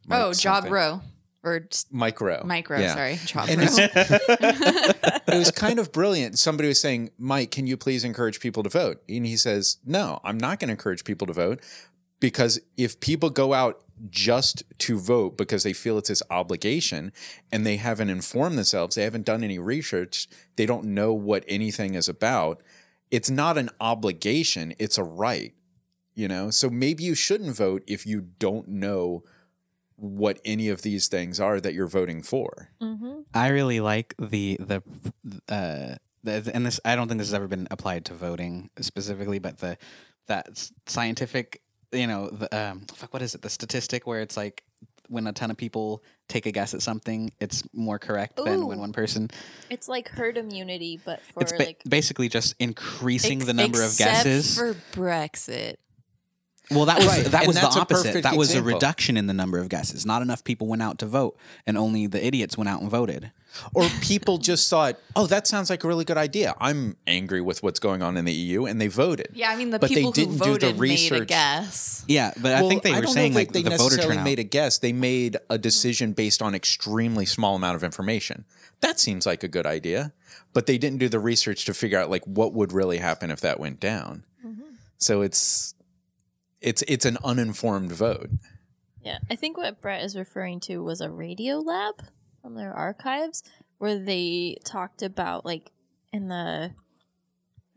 Mike 0.05 0.21
oh, 0.21 0.33
Job. 0.33 0.65
Row 0.65 1.01
or 1.43 1.65
s- 1.71 1.87
Mike 1.89 2.21
Rowe. 2.21 2.43
Micro. 2.45 2.77
Yeah. 2.77 2.93
Sorry, 2.93 3.19
Job 3.25 3.49
And 3.49 3.59
Row. 3.61 3.65
it's- 3.65 5.19
it 5.27 5.37
was 5.39 5.49
kind 5.49 5.79
of 5.79 5.91
brilliant. 5.91 6.37
Somebody 6.37 6.67
was 6.69 6.79
saying, 6.79 7.09
Mike, 7.17 7.49
can 7.49 7.65
you 7.65 7.75
please 7.75 8.03
encourage 8.03 8.39
people 8.39 8.61
to 8.61 8.69
vote? 8.69 9.01
And 9.09 9.25
he 9.25 9.35
says, 9.35 9.77
No, 9.83 10.19
I'm 10.23 10.37
not 10.37 10.59
going 10.59 10.67
to 10.67 10.73
encourage 10.73 11.03
people 11.05 11.25
to 11.25 11.33
vote 11.33 11.59
because 12.19 12.59
if 12.77 12.99
people 12.99 13.31
go 13.31 13.55
out 13.55 13.81
just 14.11 14.61
to 14.77 14.99
vote 14.99 15.37
because 15.37 15.63
they 15.63 15.73
feel 15.73 15.97
it's 15.97 16.09
this 16.09 16.23
obligation 16.29 17.11
and 17.51 17.65
they 17.65 17.77
haven't 17.77 18.11
informed 18.11 18.59
themselves, 18.59 18.95
they 18.95 19.03
haven't 19.03 19.25
done 19.25 19.43
any 19.43 19.57
research, 19.57 20.27
they 20.55 20.67
don't 20.67 20.85
know 20.85 21.13
what 21.13 21.43
anything 21.47 21.95
is 21.95 22.07
about, 22.07 22.61
it's 23.11 23.29
not 23.29 23.57
an 23.57 23.69
obligation, 23.79 24.73
it's 24.79 24.97
a 24.97 25.03
right. 25.03 25.53
You 26.13 26.27
know, 26.27 26.49
so 26.49 26.69
maybe 26.69 27.03
you 27.03 27.15
shouldn't 27.15 27.55
vote 27.55 27.83
if 27.87 28.05
you 28.05 28.21
don't 28.21 28.67
know 28.67 29.23
what 29.95 30.41
any 30.43 30.67
of 30.67 30.81
these 30.81 31.07
things 31.07 31.39
are 31.39 31.61
that 31.61 31.73
you're 31.73 31.87
voting 31.87 32.21
for. 32.21 32.69
Mm-hmm. 32.81 33.21
I 33.33 33.47
really 33.49 33.79
like 33.79 34.15
the 34.19 34.57
the 34.59 34.83
uh 35.47 35.95
the, 36.23 36.51
and 36.53 36.65
this 36.65 36.79
I 36.83 36.95
don't 36.95 37.07
think 37.07 37.19
this 37.19 37.27
has 37.27 37.33
ever 37.33 37.47
been 37.47 37.67
applied 37.71 38.05
to 38.05 38.13
voting 38.13 38.69
specifically, 38.79 39.39
but 39.39 39.59
the 39.59 39.77
that 40.27 40.69
scientific 40.85 41.61
you 41.91 42.07
know 42.07 42.29
the 42.29 42.47
um 42.57 42.81
fuck 42.93 43.13
what 43.13 43.21
is 43.21 43.35
it 43.35 43.41
the 43.41 43.49
statistic 43.49 44.07
where 44.07 44.21
it's 44.21 44.37
like 44.37 44.63
when 45.07 45.27
a 45.27 45.33
ton 45.33 45.51
of 45.51 45.57
people 45.57 46.03
take 46.31 46.45
a 46.45 46.51
guess 46.51 46.73
at 46.73 46.81
something, 46.81 47.31
it's 47.39 47.63
more 47.73 47.99
correct 47.99 48.37
than 48.37 48.65
when 48.67 48.79
one 48.79 48.93
person. 48.93 49.29
It's 49.69 49.87
like 49.87 50.09
herd 50.09 50.37
immunity, 50.37 50.99
but 51.03 51.21
for 51.21 51.41
It's 51.43 51.51
ba- 51.51 51.57
like 51.65 51.81
basically 51.87 52.29
just 52.29 52.55
increasing 52.59 53.39
Ex- 53.39 53.45
the 53.45 53.53
number 53.53 53.79
of 53.83 53.91
except 53.91 54.23
guesses. 54.25 54.57
for 54.57 54.73
Brexit. 54.93 55.75
Well, 56.69 56.85
that 56.85 56.99
was 56.99 57.07
Right, 57.07 57.25
that 57.25 57.47
was 57.47 57.57
the 57.57 57.65
opposite. 57.67 58.23
That 58.23 58.37
was 58.37 58.49
example. 58.51 58.71
a 58.71 58.73
reduction 58.75 59.17
in 59.17 59.27
the 59.27 59.33
number 59.33 59.59
of 59.59 59.67
guesses. 59.67 60.05
Not 60.05 60.21
enough 60.21 60.43
people 60.45 60.67
went 60.67 60.81
out 60.81 60.99
to 60.99 61.05
vote, 61.05 61.37
and 61.67 61.77
only 61.77 62.07
the 62.07 62.25
idiots 62.25 62.57
went 62.57 62.69
out 62.69 62.81
and 62.81 62.89
voted. 62.89 63.31
Or 63.73 63.87
people 64.01 64.37
just 64.37 64.69
thought, 64.69 64.97
oh, 65.15 65.27
that 65.27 65.47
sounds 65.47 65.69
like 65.69 65.83
a 65.83 65.87
really 65.87 66.05
good 66.05 66.17
idea. 66.17 66.55
I'm 66.59 66.97
angry 67.07 67.41
with 67.41 67.63
what's 67.63 67.79
going 67.79 68.01
on 68.01 68.17
in 68.17 68.25
the 68.25 68.33
EU, 68.33 68.65
and 68.65 68.79
they 68.79 68.87
voted. 68.87 69.29
Yeah, 69.33 69.51
I 69.51 69.55
mean 69.55 69.69
the 69.69 69.79
But 69.79 69.89
they 69.89 69.95
people 69.95 70.11
who 70.11 70.15
didn't 70.15 70.37
do 70.37 70.57
the 70.57 70.73
voted 70.73 70.79
made 70.79 71.11
a 71.11 71.25
guess. 71.25 72.05
Yeah, 72.07 72.33
but 72.41 72.53
I 72.53 72.67
think 72.67 72.83
they 72.83 72.99
were 72.99 73.07
saying 73.07 73.33
like 73.33 73.51
they 73.51 73.61
the 73.61 73.71
voter 73.71 73.83
necessarily 73.83 74.15
turnout. 74.15 74.25
made 74.25 74.39
a 74.39 74.43
guess. 74.43 74.79
They 74.79 74.93
made 74.93 75.35
a 75.35 75.39
mm-hmm. 75.39 75.61
decision 75.61 76.13
based 76.13 76.41
on 76.41 76.55
extremely 76.55 77.25
small 77.25 77.55
amount 77.55 77.75
of 77.75 77.83
information. 77.83 78.45
That 78.81 78.99
seems 78.99 79.25
like 79.25 79.43
a 79.43 79.47
good 79.47 79.65
idea, 79.65 80.13
but 80.53 80.65
they 80.65 80.77
didn't 80.77 80.99
do 80.99 81.09
the 81.09 81.19
research 81.19 81.65
to 81.65 81.73
figure 81.73 81.99
out 81.99 82.09
like 82.09 82.25
what 82.25 82.53
would 82.53 82.71
really 82.71 82.97
happen 82.97 83.31
if 83.31 83.41
that 83.41 83.59
went 83.59 83.79
down. 83.79 84.25
Mm-hmm. 84.45 84.75
So 84.97 85.21
it's 85.21 85.75
it's 86.61 86.83
it's 86.87 87.05
an 87.05 87.17
uninformed 87.23 87.91
vote. 87.91 88.29
Yeah, 89.03 89.17
I 89.29 89.35
think 89.35 89.57
what 89.57 89.81
Brett 89.81 90.03
is 90.03 90.15
referring 90.15 90.59
to 90.61 90.77
was 90.83 91.01
a 91.01 91.07
Radiolab 91.07 91.99
from 92.41 92.55
their 92.55 92.73
archives 92.73 93.43
where 93.77 93.97
they 93.99 94.57
talked 94.63 95.01
about 95.01 95.45
like 95.45 95.71
in 96.11 96.27
the 96.27 96.71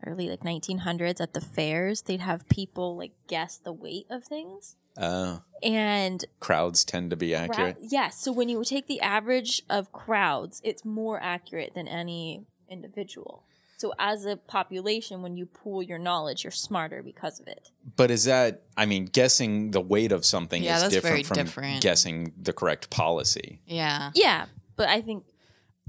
early 0.05 0.29
like 0.29 0.41
1900s 0.41 1.19
at 1.21 1.33
the 1.33 1.41
fairs, 1.41 2.01
they'd 2.03 2.19
have 2.19 2.47
people 2.49 2.95
like 2.97 3.13
guess 3.27 3.57
the 3.57 3.73
weight 3.73 4.05
of 4.09 4.23
things. 4.23 4.75
Uh, 4.97 5.39
And 5.63 6.23
crowds 6.39 6.83
tend 6.85 7.09
to 7.09 7.15
be 7.15 7.33
ra- 7.33 7.39
accurate. 7.41 7.77
yeah, 7.81 8.09
so 8.09 8.31
when 8.31 8.49
you 8.49 8.63
take 8.63 8.87
the 8.87 9.01
average 9.01 9.61
of 9.69 9.91
crowds, 9.91 10.61
it's 10.63 10.85
more 10.85 11.21
accurate 11.21 11.73
than 11.73 11.87
any 11.87 12.45
individual. 12.69 13.43
So 13.77 13.93
as 13.99 14.25
a 14.25 14.37
population, 14.37 15.21
when 15.21 15.35
you 15.35 15.47
pool 15.47 15.83
your 15.83 15.97
knowledge, 15.99 16.45
you're 16.45 16.51
smarter 16.51 17.03
because 17.03 17.41
of 17.41 17.47
it. 17.47 17.71
But 17.97 18.09
is 18.09 18.23
that? 18.23 18.61
I 18.77 18.85
mean, 18.85 19.05
guessing 19.05 19.71
the 19.71 19.81
weight 19.81 20.13
of 20.13 20.23
something 20.23 20.63
Yeah, 20.63 20.77
is 20.77 20.83
that's 20.83 20.93
different 20.93 21.13
very 21.13 21.23
from 21.23 21.37
different. 21.37 21.81
guessing 21.81 22.31
the 22.41 22.53
correct 22.53 22.89
policy. 22.89 23.59
Yeah. 23.65 24.11
Yeah, 24.15 24.45
but 24.75 24.89
I 24.89 25.01
think 25.01 25.23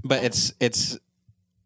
but 0.03 0.23
it's 0.23 0.53
it's 0.59 0.97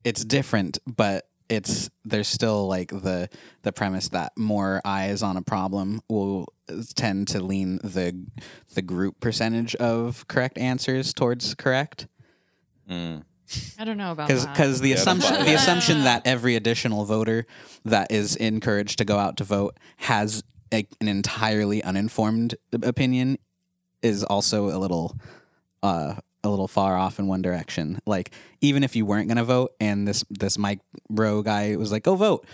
it's 0.03 0.25
different, 0.25 0.79
but 0.87 1.27
it's 1.49 1.89
there's 2.05 2.27
still 2.27 2.67
like 2.67 2.89
the 2.89 3.29
the 3.63 3.71
premise 3.71 4.09
that 4.09 4.31
more 4.37 4.81
eyes 4.85 5.21
on 5.21 5.37
a 5.37 5.41
problem 5.41 6.01
will 6.09 6.47
tend 6.95 7.27
to 7.29 7.41
lean 7.41 7.77
the 7.83 8.25
the 8.73 8.81
group 8.81 9.19
percentage 9.19 9.75
of 9.75 10.27
correct 10.27 10.57
answers 10.57 11.13
towards 11.13 11.53
correct. 11.55 12.07
Mm. 12.89 13.23
I 13.77 13.83
don't 13.83 13.97
know 13.97 14.13
about 14.13 14.27
because 14.27 14.45
that. 14.45 14.55
because 14.55 14.79
the 14.79 14.89
Yeah, 14.89 14.95
the 14.95 15.01
assumption 15.01 15.45
the 15.45 15.53
assumption 15.53 16.03
that 16.05 16.25
every 16.25 16.55
additional 16.55 17.03
voter 17.03 17.45
that 17.83 18.11
is 18.11 18.37
encouraged 18.37 18.97
to 18.99 19.05
go 19.05 19.17
out 19.17 19.37
to 19.37 19.43
vote 19.43 19.77
has 19.97 20.43
a, 20.73 20.87
an 21.01 21.09
entirely 21.09 21.83
uninformed 21.83 22.55
opinion 22.71 23.37
is 24.01 24.23
also 24.23 24.69
a 24.69 24.79
little 24.79 25.17
uh 25.83 26.15
a 26.43 26.49
little 26.49 26.67
far 26.67 26.97
off 26.97 27.19
in 27.19 27.27
one 27.27 27.41
direction. 27.41 27.99
Like 28.05 28.31
even 28.61 28.83
if 28.83 28.95
you 28.95 29.05
weren't 29.05 29.27
going 29.27 29.37
to 29.37 29.43
vote 29.43 29.71
and 29.79 30.07
this 30.07 30.23
this 30.29 30.57
Mike 30.57 30.79
Rowe 31.09 31.41
guy 31.41 31.75
was 31.75 31.91
like 31.91 32.03
go 32.03 32.15
vote 32.15 32.45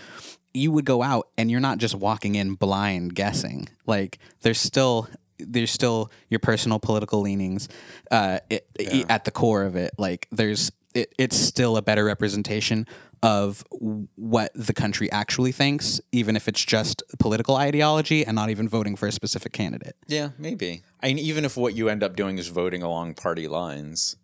you 0.54 0.72
would 0.72 0.84
go 0.86 1.02
out 1.02 1.28
and 1.36 1.50
you're 1.50 1.60
not 1.60 1.78
just 1.78 1.94
walking 1.94 2.34
in 2.34 2.54
blind 2.54 3.14
guessing. 3.14 3.68
Like 3.86 4.18
there's 4.40 4.58
still 4.58 5.08
there's 5.38 5.70
still 5.70 6.10
your 6.30 6.40
personal 6.40 6.80
political 6.80 7.20
leanings 7.20 7.68
uh, 8.10 8.40
it, 8.50 8.66
Yeah. 8.80 9.04
at 9.08 9.24
the 9.24 9.30
core 9.30 9.62
of 9.64 9.76
it. 9.76 9.92
Like 9.98 10.26
there's 10.32 10.72
it, 10.94 11.14
it's 11.18 11.36
still 11.36 11.76
a 11.76 11.82
better 11.82 12.04
representation 12.04 12.86
of 13.22 13.64
what 13.70 14.52
the 14.54 14.72
country 14.72 15.10
actually 15.10 15.50
thinks 15.50 16.00
even 16.12 16.36
if 16.36 16.46
it's 16.46 16.64
just 16.64 17.02
political 17.18 17.56
ideology 17.56 18.24
and 18.24 18.36
not 18.36 18.48
even 18.48 18.68
voting 18.68 18.94
for 18.94 19.08
a 19.08 19.12
specific 19.12 19.52
candidate 19.52 19.96
Yeah, 20.06 20.30
maybe. 20.38 20.82
I 21.02 21.08
mean, 21.08 21.18
even 21.18 21.44
if 21.44 21.56
what 21.56 21.74
you 21.74 21.88
end 21.88 22.02
up 22.02 22.14
doing 22.14 22.38
is 22.38 22.48
voting 22.48 22.82
along 22.82 23.14
party 23.14 23.48
lines, 23.48 24.16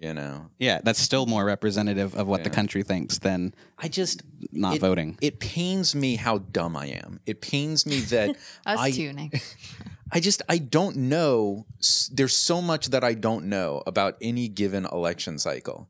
you 0.00 0.12
know, 0.12 0.50
yeah 0.58 0.80
that's 0.82 0.98
still 0.98 1.26
more 1.26 1.44
representative 1.44 2.14
of 2.16 2.26
what 2.26 2.42
the 2.42 2.50
country 2.50 2.82
thinks 2.82 3.18
than 3.18 3.54
I 3.78 3.88
just 3.88 4.22
not 4.50 4.76
it, 4.76 4.80
voting 4.80 5.16
It 5.20 5.38
pains 5.38 5.94
me 5.94 6.16
how 6.16 6.38
dumb 6.38 6.76
I 6.76 6.86
am. 6.86 7.20
It 7.26 7.40
pains 7.40 7.86
me 7.86 8.00
that 8.00 8.30
Us 8.66 8.78
I, 8.80 8.90
too, 8.90 9.12
Nick. 9.12 9.40
I 10.12 10.20
just 10.20 10.42
I 10.48 10.58
don't 10.58 10.96
know. 10.96 11.66
There's 12.10 12.36
so 12.36 12.60
much 12.60 12.88
that 12.88 13.04
I 13.04 13.14
don't 13.14 13.46
know 13.46 13.82
about 13.86 14.16
any 14.20 14.48
given 14.48 14.86
election 14.86 15.38
cycle, 15.38 15.88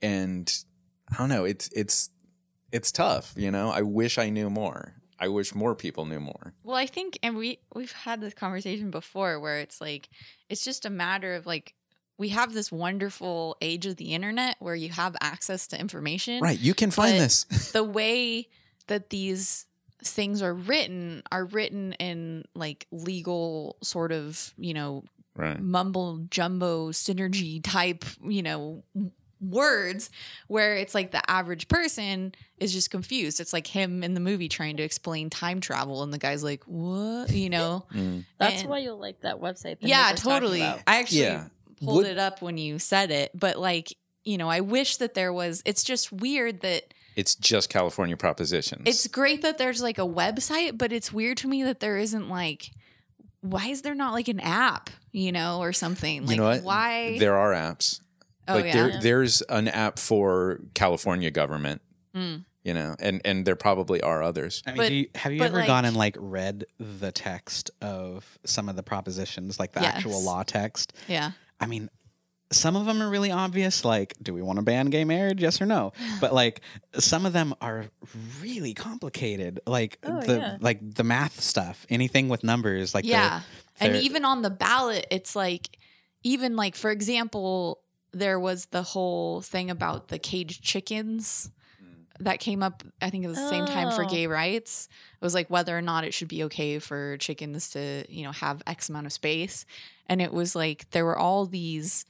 and 0.00 0.52
I 1.12 1.16
don't 1.18 1.28
know. 1.28 1.44
It's 1.44 1.68
it's 1.72 2.10
it's 2.72 2.90
tough. 2.90 3.34
You 3.36 3.50
know, 3.50 3.70
I 3.70 3.82
wish 3.82 4.18
I 4.18 4.30
knew 4.30 4.50
more. 4.50 4.94
I 5.18 5.28
wish 5.28 5.54
more 5.54 5.74
people 5.74 6.04
knew 6.04 6.20
more. 6.20 6.52
Well, 6.62 6.76
I 6.76 6.86
think, 6.86 7.18
and 7.22 7.36
we 7.36 7.58
we've 7.74 7.92
had 7.92 8.20
this 8.20 8.34
conversation 8.34 8.90
before, 8.90 9.40
where 9.40 9.58
it's 9.60 9.80
like 9.80 10.08
it's 10.48 10.64
just 10.64 10.84
a 10.84 10.90
matter 10.90 11.34
of 11.34 11.46
like 11.46 11.74
we 12.18 12.30
have 12.30 12.52
this 12.54 12.72
wonderful 12.72 13.56
age 13.60 13.86
of 13.86 13.96
the 13.96 14.14
internet 14.14 14.56
where 14.58 14.74
you 14.74 14.88
have 14.90 15.16
access 15.20 15.66
to 15.68 15.80
information. 15.80 16.40
Right? 16.40 16.58
You 16.58 16.74
can 16.74 16.90
find 16.90 17.18
this. 17.18 17.44
The 17.72 17.84
way 17.84 18.48
that 18.86 19.10
these 19.10 19.66
things 20.04 20.42
are 20.42 20.54
written 20.54 21.22
are 21.32 21.44
written 21.46 21.92
in 21.94 22.44
like 22.54 22.86
legal 22.90 23.76
sort 23.82 24.12
of 24.12 24.52
you 24.58 24.74
know 24.74 25.04
Right. 25.38 25.60
mumble 25.60 26.24
jumbo 26.30 26.92
synergy 26.92 27.60
type 27.62 28.06
you 28.26 28.42
know 28.42 28.84
words 29.38 30.08
where 30.48 30.76
it's 30.76 30.94
like 30.94 31.10
the 31.10 31.30
average 31.30 31.68
person 31.68 32.34
is 32.56 32.72
just 32.72 32.90
confused 32.90 33.38
it's 33.38 33.52
like 33.52 33.66
him 33.66 34.02
in 34.02 34.14
the 34.14 34.20
movie 34.20 34.48
trying 34.48 34.78
to 34.78 34.82
explain 34.82 35.28
time 35.28 35.60
travel 35.60 36.02
and 36.02 36.10
the 36.10 36.16
guy's 36.18 36.42
like 36.42 36.64
what 36.64 37.30
you 37.30 37.50
know 37.50 37.84
Mm. 37.94 38.24
that's 38.38 38.62
And- 38.62 38.70
why 38.70 38.78
you'll 38.78 38.98
like 38.98 39.20
that 39.20 39.38
website. 39.40 39.80
that 39.80 39.82
yeah 39.82 40.04
Nick 40.06 40.12
was 40.12 40.20
talking 40.22 40.40
totally 40.40 40.62
i 40.62 40.82
actually 40.86 41.20
Yeah. 41.20 41.44
pulled 41.84 41.96
Would- 41.98 42.06
it 42.06 42.18
up 42.18 42.40
when 42.40 42.56
you 42.56 42.78
said 42.78 43.10
it 43.10 43.30
but 43.34 43.58
like 43.58 43.94
you 44.24 44.38
know 44.38 44.48
i 44.48 44.60
wish 44.60 44.96
that 44.96 45.12
there 45.12 45.34
was 45.34 45.62
it's 45.66 45.84
just 45.84 46.10
weird 46.12 46.60
that 46.62 46.94
It's 47.16 47.34
just 47.34 47.68
California 47.70 48.16
propositions. 48.16 48.82
it's 48.86 49.06
great 49.08 49.42
that 49.42 49.58
there's 49.58 49.82
like 49.82 49.98
a 49.98 50.02
website 50.06 50.76
but 50.78 50.92
it's 50.92 51.12
weird 51.12 51.38
to 51.38 51.48
me 51.48 51.62
that 51.64 51.80
there 51.80 51.96
isn't 51.96 52.28
like 52.28 52.70
why 53.40 53.66
is 53.68 53.82
there 53.82 53.94
not 53.94 54.12
like 54.12 54.28
an 54.28 54.40
app 54.40 54.90
you 55.12 55.32
know 55.32 55.58
or 55.60 55.72
something 55.72 56.22
like 56.26 56.30
you 56.36 56.36
know 56.42 56.48
what? 56.48 56.62
why 56.62 57.18
There 57.18 57.36
are 57.36 57.52
apps. 57.52 58.00
oh 58.48 58.56
like 58.56 58.66
yeah 58.66 58.72
there 58.74 59.00
there's 59.00 59.42
an 59.48 59.68
app 59.68 59.98
for 59.98 60.60
California 60.74 61.30
government. 61.30 61.80
Mm. 62.14 62.44
You 62.64 62.74
know, 62.74 62.96
and 62.98 63.20
and 63.24 63.46
there 63.46 63.54
probably 63.54 64.00
are 64.00 64.24
others. 64.24 64.60
I 64.66 64.70
mean, 64.70 64.76
But- 64.78 64.88
do 64.88 64.94
you, 64.96 65.06
have 65.14 65.32
you 65.32 65.40
ever 65.42 65.58
like- 65.58 65.68
gone 65.68 65.84
and 65.84 65.96
like 65.96 66.16
read 66.18 66.64
the 66.80 67.12
text 67.12 67.70
of 67.80 68.38
some 68.44 68.68
of 68.68 68.74
the 68.74 68.82
propositions, 68.82 69.60
like 69.60 69.70
the 69.70 69.84
actual 69.86 70.20
law 70.24 70.42
text? 70.42 70.92
yeah 71.06 71.30
I 71.60 71.66
mean, 71.66 71.88
some 72.52 72.76
of 72.76 72.86
them 72.86 73.02
are 73.02 73.10
really 73.10 73.30
obvious, 73.32 73.84
like, 73.84 74.14
do 74.22 74.32
we 74.32 74.40
want 74.40 74.58
to 74.58 74.62
ban 74.64 74.86
gay 74.86 75.04
marriage? 75.04 75.42
Yes 75.42 75.60
or 75.60 75.66
no? 75.66 75.92
But 76.20 76.32
like, 76.32 76.60
some 76.98 77.26
of 77.26 77.32
them 77.32 77.54
are 77.60 77.86
really 78.40 78.72
complicated, 78.74 79.60
like 79.66 79.98
Oh, 80.04 80.20
the 80.22 80.36
yeah. 80.38 80.56
like 80.60 80.94
the 80.94 81.04
math 81.04 81.40
stuff, 81.40 81.86
anything 81.90 82.28
with 82.28 82.44
numbers, 82.44 82.94
like 82.94 83.04
the- 83.04 83.10
yeah 83.10 83.40
and 83.80 83.94
they're- 83.94 84.02
even 84.02 84.24
on 84.24 84.40
the 84.42 84.48
ballot 84.50 85.06
it's 85.10 85.36
like 85.36 85.78
even 86.22 86.56
like 86.56 86.74
for 86.74 86.90
example 86.90 87.80
there 88.12 88.40
was 88.40 88.66
the 88.66 88.82
whole 88.82 89.42
thing 89.42 89.68
about 89.70 90.08
the 90.08 90.18
caged 90.18 90.62
chickens 90.62 91.50
mm. 91.82 91.94
that 92.24 92.40
came 92.40 92.62
up 92.62 92.82
I 93.02 93.10
think 93.10 93.26
at 93.26 93.34
the 93.34 93.48
same 93.50 93.66
time 93.66 93.90
for 93.94 94.04
Oh. 94.04 94.08
gay 94.08 94.26
rights. 94.26 94.88
It 95.20 95.24
was 95.24 95.34
like 95.34 95.50
whether 95.50 95.76
or 95.76 95.82
not 95.82 96.04
it 96.04 96.14
should 96.14 96.28
be 96.28 96.44
okay 96.44 96.78
for 96.78 97.18
chickens 97.18 97.70
to, 97.70 98.06
you 98.08 98.22
know, 98.24 98.32
have 98.32 98.62
X 98.66 98.88
amount 98.88 99.04
of 99.06 99.12
space. 99.12 99.66
And 100.06 100.22
it 100.22 100.32
was 100.32 100.56
like 100.56 100.88
there 100.92 101.04
were 101.04 101.18
all 101.18 101.44
these 101.44 102.06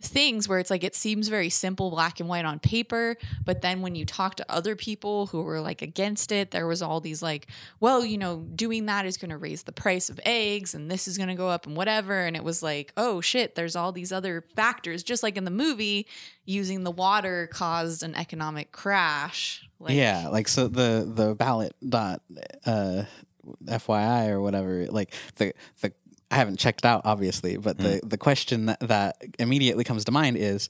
things 0.00 0.48
where 0.48 0.58
it's 0.58 0.70
like 0.70 0.84
it 0.84 0.94
seems 0.94 1.28
very 1.28 1.50
simple 1.50 1.90
black 1.90 2.20
and 2.20 2.28
white 2.28 2.44
on 2.44 2.58
paper 2.58 3.16
but 3.44 3.60
then 3.60 3.82
when 3.82 3.94
you 3.94 4.04
talk 4.04 4.34
to 4.36 4.44
other 4.50 4.74
people 4.74 5.26
who 5.26 5.42
were 5.42 5.60
like 5.60 5.82
against 5.82 6.32
it 6.32 6.50
there 6.50 6.66
was 6.66 6.82
all 6.82 7.00
these 7.00 7.22
like 7.22 7.46
well 7.80 8.04
you 8.04 8.16
know 8.16 8.38
doing 8.54 8.86
that 8.86 9.04
is 9.04 9.16
going 9.16 9.30
to 9.30 9.36
raise 9.36 9.64
the 9.64 9.72
price 9.72 10.08
of 10.08 10.18
eggs 10.24 10.74
and 10.74 10.90
this 10.90 11.06
is 11.06 11.16
going 11.16 11.28
to 11.28 11.34
go 11.34 11.48
up 11.48 11.66
and 11.66 11.76
whatever 11.76 12.20
and 12.20 12.36
it 12.36 12.44
was 12.44 12.62
like 12.62 12.92
oh 12.96 13.20
shit 13.20 13.54
there's 13.54 13.76
all 13.76 13.92
these 13.92 14.12
other 14.12 14.44
factors 14.56 15.02
just 15.02 15.22
like 15.22 15.36
in 15.36 15.44
the 15.44 15.50
movie 15.50 16.06
using 16.44 16.82
the 16.82 16.90
water 16.90 17.48
caused 17.52 18.02
an 18.02 18.14
economic 18.14 18.72
crash 18.72 19.68
like 19.80 19.96
yeah, 19.96 20.28
like 20.28 20.46
so 20.46 20.68
the 20.68 21.10
the 21.10 21.34
ballot 21.34 21.74
dot 21.86 22.20
uh, 22.66 23.04
FYI 23.64 24.28
or 24.28 24.40
whatever. 24.40 24.86
Like 24.86 25.14
the 25.36 25.54
the 25.80 25.92
I 26.30 26.36
haven't 26.36 26.58
checked 26.58 26.80
it 26.80 26.84
out 26.86 27.02
obviously, 27.04 27.56
but 27.56 27.78
the 27.78 28.00
the 28.04 28.18
question 28.18 28.66
that, 28.66 28.80
that 28.80 29.16
immediately 29.38 29.84
comes 29.84 30.04
to 30.04 30.12
mind 30.12 30.36
is. 30.36 30.68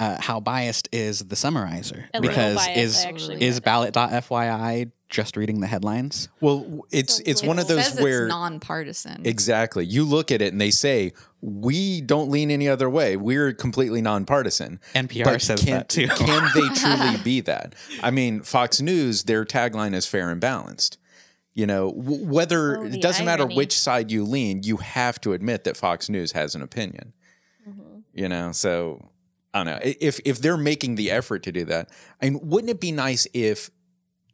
Uh, 0.00 0.20
how 0.20 0.40
biased 0.40 0.88
is 0.90 1.20
the 1.20 1.36
summarizer? 1.36 2.08
A 2.12 2.20
because 2.20 2.56
biased, 2.56 2.76
is 2.76 3.04
is 3.04 3.28
read 3.28 3.56
it. 3.58 3.62
ballot.fyi 3.62 4.90
just 5.08 5.36
reading 5.36 5.60
the 5.60 5.68
headlines? 5.68 6.28
Well, 6.40 6.86
it's 6.90 7.18
So 7.18 7.22
it's 7.24 7.42
it 7.42 7.46
one 7.46 7.60
of 7.60 7.66
it 7.66 7.68
those 7.68 7.86
says 7.86 8.00
where 8.00 8.24
it's 8.24 8.30
nonpartisan 8.30 9.22
exactly 9.24 9.84
you 9.84 10.04
look 10.04 10.32
at 10.32 10.42
it 10.42 10.50
and 10.50 10.60
they 10.60 10.72
say 10.72 11.12
we 11.42 12.00
don't 12.00 12.30
lean 12.30 12.50
any 12.50 12.68
other 12.68 12.88
way. 12.88 13.16
We're 13.16 13.52
completely 13.52 14.00
nonpartisan. 14.00 14.80
NPR 14.94 15.24
But 15.24 15.42
says 15.42 15.62
can, 15.62 15.72
that 15.72 15.88
too. 15.88 16.06
can 16.06 16.48
they 16.54 16.68
truly 16.68 17.16
be 17.24 17.40
that? 17.42 17.74
I 18.00 18.12
mean, 18.12 18.42
Fox 18.42 18.80
News, 18.80 19.24
their 19.24 19.44
tagline 19.44 19.92
is 19.92 20.06
fair 20.06 20.30
and 20.30 20.40
balanced. 20.40 20.98
You 21.54 21.66
know, 21.66 21.92
w- 21.92 22.24
whether 22.26 22.78
Oh, 22.78 22.84
it 22.84 23.02
doesn't 23.02 23.26
matter 23.26 23.46
which 23.46 23.76
side 23.78 24.10
you 24.10 24.24
lean, 24.24 24.62
you 24.62 24.78
have 24.78 25.20
to 25.20 25.32
admit 25.34 25.64
that 25.64 25.76
Fox 25.76 26.08
News 26.08 26.32
has 26.32 26.54
an 26.54 26.62
opinion. 26.62 27.12
Mm-hmm. 27.68 27.98
You 28.14 28.28
know, 28.28 28.52
so 28.52 29.10
I 29.52 29.58
don't 29.62 29.66
know 29.66 29.80
if 29.82 30.18
if 30.24 30.38
they're 30.38 30.56
making 30.56 30.94
the 30.94 31.10
effort 31.10 31.42
to 31.42 31.52
do 31.52 31.64
that. 31.66 31.90
I 32.22 32.30
mean, 32.30 32.40
wouldn't 32.42 32.70
it 32.70 32.80
be 32.80 32.90
nice 32.92 33.26
if 33.34 33.70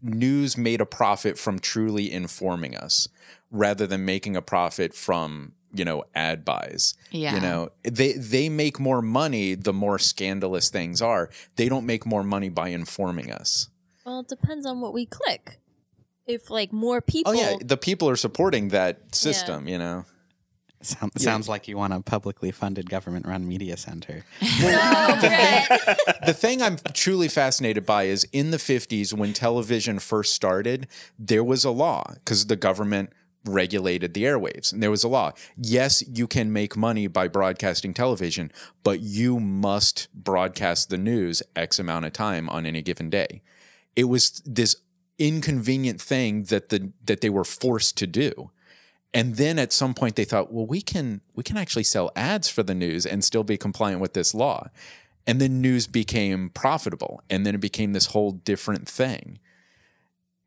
news 0.01 0.57
made 0.57 0.81
a 0.81 0.87
profit 0.87 1.37
from 1.39 1.59
truly 1.59 2.13
informing 2.13 2.77
us 2.77 3.09
rather 3.51 3.85
than 3.87 4.05
making 4.05 4.37
a 4.37 4.43
profit 4.43 4.95
from 4.95 5.53
you 5.75 5.85
know 5.85 6.05
ad 6.15 6.45
buys 6.45 6.95
yeah 7.11 7.35
you 7.35 7.41
know 7.41 7.69
they 7.83 8.13
they 8.13 8.49
make 8.49 8.79
more 8.79 9.03
money 9.03 9.55
the 9.57 9.73
more 9.73 9.99
scandalous 9.99 10.71
things 10.71 11.03
are 11.03 11.29
they 11.57 11.69
don't 11.69 11.85
make 11.85 12.07
more 12.07 12.23
money 12.23 12.49
by 12.49 12.69
informing 12.69 13.33
us 13.33 13.69
Well, 14.07 14.21
it 14.21 14.29
depends 14.29 14.65
on 14.65 14.81
what 14.81 14.95
we 14.95 15.05
click. 15.05 15.58
If 16.29 16.51
like 16.51 16.73
more 16.73 17.01
people, 17.01 17.33
oh 17.33 17.35
yeah 17.35 17.57
the 17.61 17.77
people 17.77 18.09
are 18.09 18.17
supporting 18.17 18.69
that 18.69 19.15
system 19.15 19.67
you 19.67 19.79
know 19.79 20.05
Sound, 20.81 21.13
Yeah. 21.17 21.25
Sounds 21.25 21.49
like 21.49 21.67
you 21.67 21.77
want 21.77 21.93
a 21.93 22.01
publicly 22.01 22.53
funded 22.53 22.89
government 22.89 23.27
run 23.27 23.49
media 23.49 23.77
center. 23.77 24.25
Oh, 24.61 25.19
Brett. 25.21 25.99
the 26.27 26.35
thing 26.35 26.63
I'm 26.63 26.77
truly 26.93 27.29
fascinated 27.29 27.85
by 27.85 28.05
is 28.05 28.25
in 28.33 28.51
the 28.51 28.59
50s 28.59 29.13
when 29.13 29.33
television 29.33 29.99
first 29.99 30.35
started, 30.35 30.87
there 31.19 31.43
was 31.43 31.65
a 31.65 31.71
law 31.71 32.13
because 32.15 32.47
the 32.47 32.57
government 32.57 33.11
regulated 33.45 34.15
the 34.15 34.25
airwaves 34.25 34.73
and 34.73 34.83
there 34.83 34.91
was 34.91 35.03
a 35.03 35.09
law. 35.09 35.33
Yes, 35.57 36.03
you 36.07 36.27
can 36.27 36.53
make 36.53 36.77
money 36.77 37.07
by 37.07 37.29
broadcasting 37.29 37.95
television, 37.95 38.53
but 38.85 39.01
you 39.01 39.41
must 39.41 40.09
broadcast 40.15 40.91
the 40.91 40.99
news 40.99 41.43
X 41.57 41.79
amount 41.79 42.05
of 42.05 42.13
time 42.13 42.49
on 42.49 42.67
any 42.67 42.83
given 42.83 43.11
day. 43.11 43.43
It 43.97 44.05
was 44.05 44.43
this 44.45 44.77
inconvenient 45.19 46.01
thing 46.01 46.45
that 46.45 46.69
the 46.69 46.93
that 47.05 47.21
they 47.21 47.31
were 47.31 47.45
forced 47.45 47.97
to 47.99 48.07
do. 48.07 48.51
And 49.15 49.37
then 49.37 49.59
at 49.59 49.73
some 49.73 49.95
point 49.95 50.17
they 50.17 50.25
thought, 50.25 50.53
well, 50.53 50.67
we 50.67 50.83
can 50.83 51.21
we 51.35 51.43
can 51.43 51.57
actually 51.57 51.85
sell 51.85 52.11
ads 52.15 52.49
for 52.49 52.63
the 52.63 52.75
news 52.75 53.07
and 53.07 53.25
still 53.25 53.45
be 53.45 53.57
compliant 53.57 54.01
with 54.01 54.13
this 54.15 54.35
law. 54.35 54.69
And 55.27 55.41
then 55.41 55.61
news 55.61 55.87
became 55.87 56.51
profitable. 56.51 57.23
And 57.29 57.45
then 57.45 57.55
it 57.55 57.61
became 57.61 57.93
this 57.93 58.07
whole 58.07 58.33
different 58.33 58.89
thing. 58.89 59.39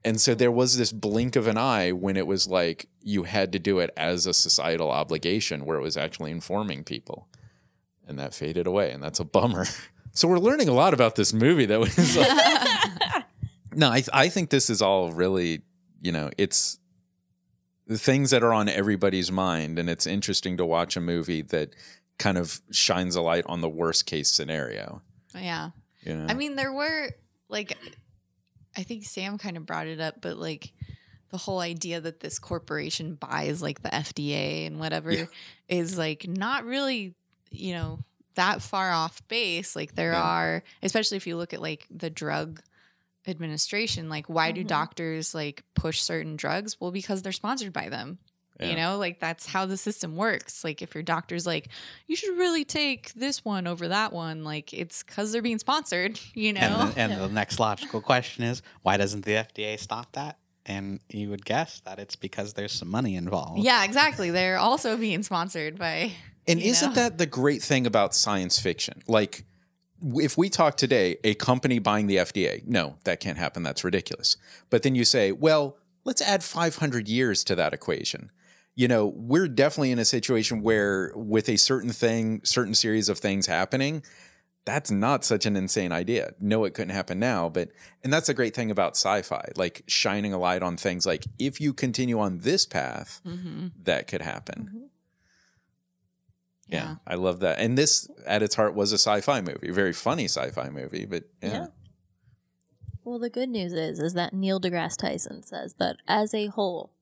And 0.04 0.20
so 0.20 0.34
there 0.34 0.52
was 0.52 0.78
this 0.78 0.92
blink 0.92 1.36
of 1.36 1.46
an 1.46 1.58
eye 1.58 1.92
when 1.92 2.18
it 2.18 2.26
was 2.26 2.48
like 2.48 2.88
you 3.02 3.24
had 3.24 3.52
to 3.52 3.60
do 3.60 3.78
it 3.78 3.92
as 3.96 4.26
a 4.26 4.34
societal 4.34 4.90
obligation 4.90 5.66
where 5.66 5.78
it 5.78 5.84
was 5.84 5.98
actually 5.98 6.32
informing 6.32 6.84
people. 6.84 7.28
And 8.08 8.18
that 8.18 8.34
faded 8.34 8.66
away. 8.66 8.92
And 8.92 9.04
that's 9.04 9.20
a 9.20 9.26
bummer. 9.26 9.66
So 10.14 10.28
we're 10.28 10.40
learning 10.40 10.68
a 10.68 10.74
lot 10.74 10.94
about 10.94 11.16
this 11.16 11.32
movie 11.32 11.66
that 11.68 11.80
was 11.80 12.18
like, 12.18 13.24
No, 13.74 13.90
I, 13.90 14.04
I 14.14 14.30
think 14.30 14.50
this 14.50 14.70
is 14.70 14.82
all 14.82 15.12
really, 15.12 15.62
you 16.02 16.12
know, 16.12 16.30
it's 16.38 16.78
the 17.88 17.98
things 17.98 18.32
that 18.32 18.44
are 18.44 18.54
on 18.54 18.70
everybody's 18.70 19.32
mind. 19.32 19.80
And 19.80 19.90
it's 19.90 20.06
interesting 20.08 20.58
to 20.58 20.66
watch 20.66 20.96
a 20.96 21.02
movie 21.02 21.42
that 21.44 21.76
kind 22.20 22.38
of 22.38 22.62
shines 22.72 23.16
a 23.16 23.22
light 23.22 23.46
on 23.48 23.62
the 23.62 23.70
worst 23.70 24.06
case 24.06 24.30
scenario. 24.30 25.02
yeah 25.36 25.72
You 26.04 26.16
know? 26.16 26.28
I 26.30 26.34
mean, 26.34 26.56
there 26.56 26.72
were 26.72 27.10
like, 27.50 27.78
I 28.78 28.84
think 28.84 29.04
Sam 29.06 29.38
kind 29.38 29.58
of 29.58 29.66
brought 29.66 29.88
it 29.88 30.00
up, 30.00 30.22
but 30.22 30.38
like 30.38 30.72
the 31.30 31.38
whole 31.38 31.60
idea 31.60 32.00
that 32.02 32.20
this 32.20 32.40
corporation 32.40 33.16
buys 33.16 33.62
like 33.62 33.82
the 33.82 33.90
FDA 33.90 34.68
and 34.68 34.80
whatever 34.80 35.12
Yeah. 35.12 35.26
is 35.68 35.98
like 35.98 36.28
not 36.28 36.66
really, 36.66 37.16
you 37.50 37.74
know, 37.74 38.00
that 38.36 38.62
far 38.62 38.92
off 38.92 39.26
base. 39.28 39.76
Like 39.76 39.96
there 39.96 40.12
Yeah. 40.14 40.22
are, 40.22 40.64
especially 40.84 41.18
if 41.18 41.28
you 41.28 41.36
look 41.38 41.54
at 41.54 41.62
like 41.62 41.88
the 41.90 42.10
drug 42.10 42.62
administration, 43.28 44.10
like 44.10 44.28
why 44.28 44.52
do 44.52 44.64
Mhm. 44.64 44.68
doctors 44.68 45.34
like 45.36 45.64
push 45.76 46.02
certain 46.02 46.36
drugs? 46.36 46.78
Well, 46.80 46.92
because 46.92 47.22
they're 47.22 47.32
sponsored 47.32 47.74
by 47.74 47.90
them. 47.90 48.20
Yeah. 48.60 48.70
You 48.70 48.76
know, 48.76 48.98
like 48.98 49.20
that's 49.20 49.48
how 49.48 49.66
the 49.66 49.78
system 49.78 50.16
works. 50.16 50.64
Like 50.64 50.82
if 50.84 50.94
your 50.94 51.02
doctor's 51.04 51.48
like, 51.48 51.70
you 52.08 52.16
should 52.16 52.38
really 52.38 52.64
take 52.64 53.12
this 53.14 53.44
one 53.44 53.66
over 53.66 53.88
that 53.88 54.14
one, 54.14 54.44
like 54.44 54.72
it's 54.74 55.02
because 55.02 55.32
they're 55.32 55.42
being 55.42 55.58
sponsored, 55.60 56.20
you 56.36 56.54
know? 56.54 56.62
And, 56.62 56.94
the, 56.94 57.00
and 57.00 57.22
the 57.22 57.30
next 57.30 57.60
logical 57.60 58.02
question 58.02 58.44
is 58.44 58.62
why 58.84 58.98
doesn't 58.98 59.26
the 59.26 59.32
FDA 59.32 59.80
stop 59.80 60.12
that? 60.14 60.38
And 60.68 61.00
you 61.10 61.30
would 61.32 61.44
guess 61.44 61.80
that 61.86 61.98
it's 61.98 62.16
because 62.16 62.54
there's 62.54 62.72
some 62.72 62.88
money 62.90 63.16
involved. 63.16 63.64
yeah, 63.64 63.84
exactly. 63.84 64.30
They're 64.30 64.60
also 64.60 64.96
being 64.96 65.24
sponsored 65.24 65.80
by 65.80 66.12
And 66.48 66.60
isn't 66.60 66.90
know? 66.90 66.96
that 66.96 67.18
the 67.18 67.26
great 67.26 67.64
thing 67.64 67.88
about 67.88 68.14
science 68.14 68.60
fiction? 68.60 69.02
Like, 69.08 69.32
w- 69.32 69.46
if 70.16 70.38
we 70.38 70.50
talk 70.50 70.78
today, 70.78 71.18
a 71.24 71.34
company 71.36 71.80
buying 71.80 72.08
the 72.08 72.18
FDA, 72.18 72.66
no, 72.68 72.98
that 73.04 73.20
can't 73.20 73.38
happen. 73.38 73.64
That's 73.64 73.84
ridiculous. 73.84 74.38
But 74.70 74.84
then 74.84 74.96
you 74.96 75.06
say, 75.06 75.32
well, 75.32 75.78
let's 76.04 76.22
add 76.22 76.44
500 76.44 77.08
years 77.08 77.44
to 77.46 77.56
that 77.56 77.74
equation. 77.74 78.32
You 78.76 78.88
know, 78.88 79.08
we're 79.16 79.48
definitely 79.48 79.92
in 79.92 80.00
a 80.00 80.06
situation 80.06 80.62
where, 80.62 81.12
with 81.16 81.50
a 81.50 81.58
certain 81.58 81.92
thing, 81.92 82.42
certain 82.44 82.74
series 82.74 83.10
of 83.10 83.20
things 83.20 83.46
happening, 83.48 84.04
that's 84.64 84.92
not 84.92 85.26
such 85.26 85.46
an 85.46 85.56
insane 85.56 85.92
idea. 85.92 86.34
No, 86.40 86.64
it 86.66 86.74
couldn't 86.74 86.94
happen 86.94 87.20
now, 87.20 87.50
but 87.50 87.70
and 88.04 88.14
that's 88.14 88.30
a 88.30 88.34
great 88.34 88.54
thing 88.56 88.70
about 88.72 88.96
sci-fi, 88.96 89.50
like 89.56 89.84
shining 89.88 90.34
a 90.34 90.38
light 90.38 90.62
on 90.62 90.78
things 90.78 91.06
like 91.06 91.26
if 91.40 91.60
you 91.60 91.74
continue 91.74 92.20
on 92.20 92.40
this 92.40 92.66
path, 92.66 93.22
Mhm. 93.28 93.72
that 93.84 94.08
could 94.08 94.22
happen. 94.22 94.66
Mm-hmm. 94.70 94.86
Yeah. 96.72 96.84
Yeah. 96.84 96.96
I 97.06 97.16
love 97.16 97.42
that. 97.42 97.60
And 97.60 97.78
this, 97.78 98.10
at 98.26 98.42
its 98.42 98.56
heart, 98.56 98.74
was 98.76 98.92
a 98.92 98.98
sci-fi 98.98 99.42
movie, 99.42 99.70
a 99.70 99.74
very 99.74 99.94
funny 99.94 100.26
sci-fi 100.26 100.70
movie. 100.70 101.06
But 101.06 101.26
yeah, 101.44 101.52
Yeah. 101.52 101.66
Well, 103.04 103.20
the 103.20 103.30
good 103.30 103.50
news 103.50 103.74
is 103.74 104.00
is 104.00 104.14
that 104.14 104.34
Neil 104.34 104.60
deGrasse 104.62 104.98
Tyson 104.98 105.44
says 105.44 105.76
that 105.80 105.98
as 106.08 106.34
a 106.34 106.48
whole, 106.48 106.94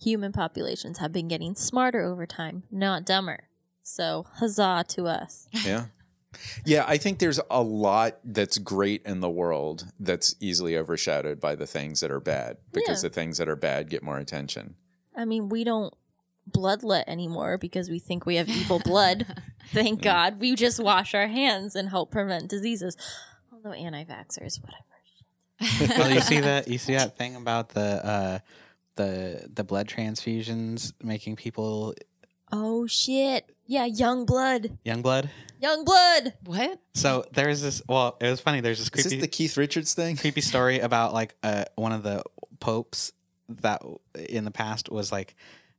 human 0.00 0.32
populations 0.32 0.98
have 0.98 1.12
been 1.12 1.26
getting 1.28 1.54
smarter 1.54 2.02
over 2.02 2.26
time, 2.26 2.62
not 2.70 3.04
dumber. 3.04 3.48
So, 3.82 4.26
huzzah 4.36 4.84
to 4.88 5.06
us. 5.06 5.48
yeah, 5.64 5.86
yeah. 6.64 6.84
I 6.86 6.96
think 6.96 7.18
there's 7.18 7.40
a 7.50 7.62
lot 7.62 8.18
that's 8.24 8.58
great 8.58 9.02
in 9.04 9.20
the 9.20 9.30
world 9.30 9.86
that's 10.00 10.34
easily 10.40 10.76
overshadowed 10.76 11.40
by 11.40 11.54
the 11.54 11.66
things 11.66 12.00
that 12.00 12.10
are 12.10 12.20
bad 12.20 12.56
because 12.72 13.02
Yeah. 13.02 13.08
the 13.08 13.14
things 13.14 13.38
that 13.38 13.48
are 13.48 13.56
bad 13.56 13.88
get 13.90 14.02
more 14.02 14.18
attention. 14.18 14.74
I 15.14 15.24
mean, 15.24 15.48
we 15.48 15.64
don't 15.64 15.92
bloodlet 16.50 17.04
anymore 17.06 17.58
because 17.58 17.90
we 17.90 17.98
think 17.98 18.26
we 18.26 18.36
have 18.36 18.48
evil 18.48 18.78
blood. 18.84 19.26
Thank 19.72 20.02
God. 20.02 20.40
We 20.40 20.54
just 20.54 20.82
wash 20.82 21.14
our 21.14 21.26
hands 21.26 21.74
and 21.74 21.88
help 21.88 22.10
prevent 22.10 22.48
diseases. 22.48 22.96
Although 23.52 23.72
anti-vaxxers, 23.72 24.60
whatever. 24.62 25.98
well, 25.98 26.10
you 26.12 26.20
see 26.20 26.40
that 26.40 26.68
you 26.68 26.78
see 26.78 26.94
that 26.94 27.16
thing 27.18 27.34
about 27.36 27.70
the 27.70 27.80
uh, 28.06 28.38
the 28.96 29.48
the 29.52 29.64
blood 29.64 29.88
transfusions 29.88 30.92
making 31.02 31.36
people 31.36 31.94
Oh 32.52 32.86
shit. 32.86 33.50
Yeah, 33.66 33.86
young 33.86 34.24
blood. 34.24 34.78
young 34.84 35.02
blood. 35.02 35.30
Young 35.60 35.84
blood. 35.84 36.34
What? 36.44 36.78
So 36.94 37.24
there's 37.32 37.60
this. 37.62 37.82
Well, 37.88 38.16
it 38.20 38.30
was 38.30 38.40
funny. 38.40 38.60
There's 38.60 38.78
this 38.78 38.86
Is 38.86 38.90
creepy 38.90 39.16
this 39.16 39.20
the 39.22 39.28
Keith 39.28 39.56
Richards 39.56 39.94
thing? 39.94 40.16
creepy 40.16 40.42
story 40.42 40.78
about 40.80 41.12
like 41.14 41.34
uh, 41.42 41.64
one 41.74 41.92
of 41.92 42.02
the 42.02 42.22
popes 42.60 43.12
that 43.48 43.82
in 44.28 44.44
the 44.44 44.50
past 44.50 44.90
was 44.90 45.10
like 45.10 45.34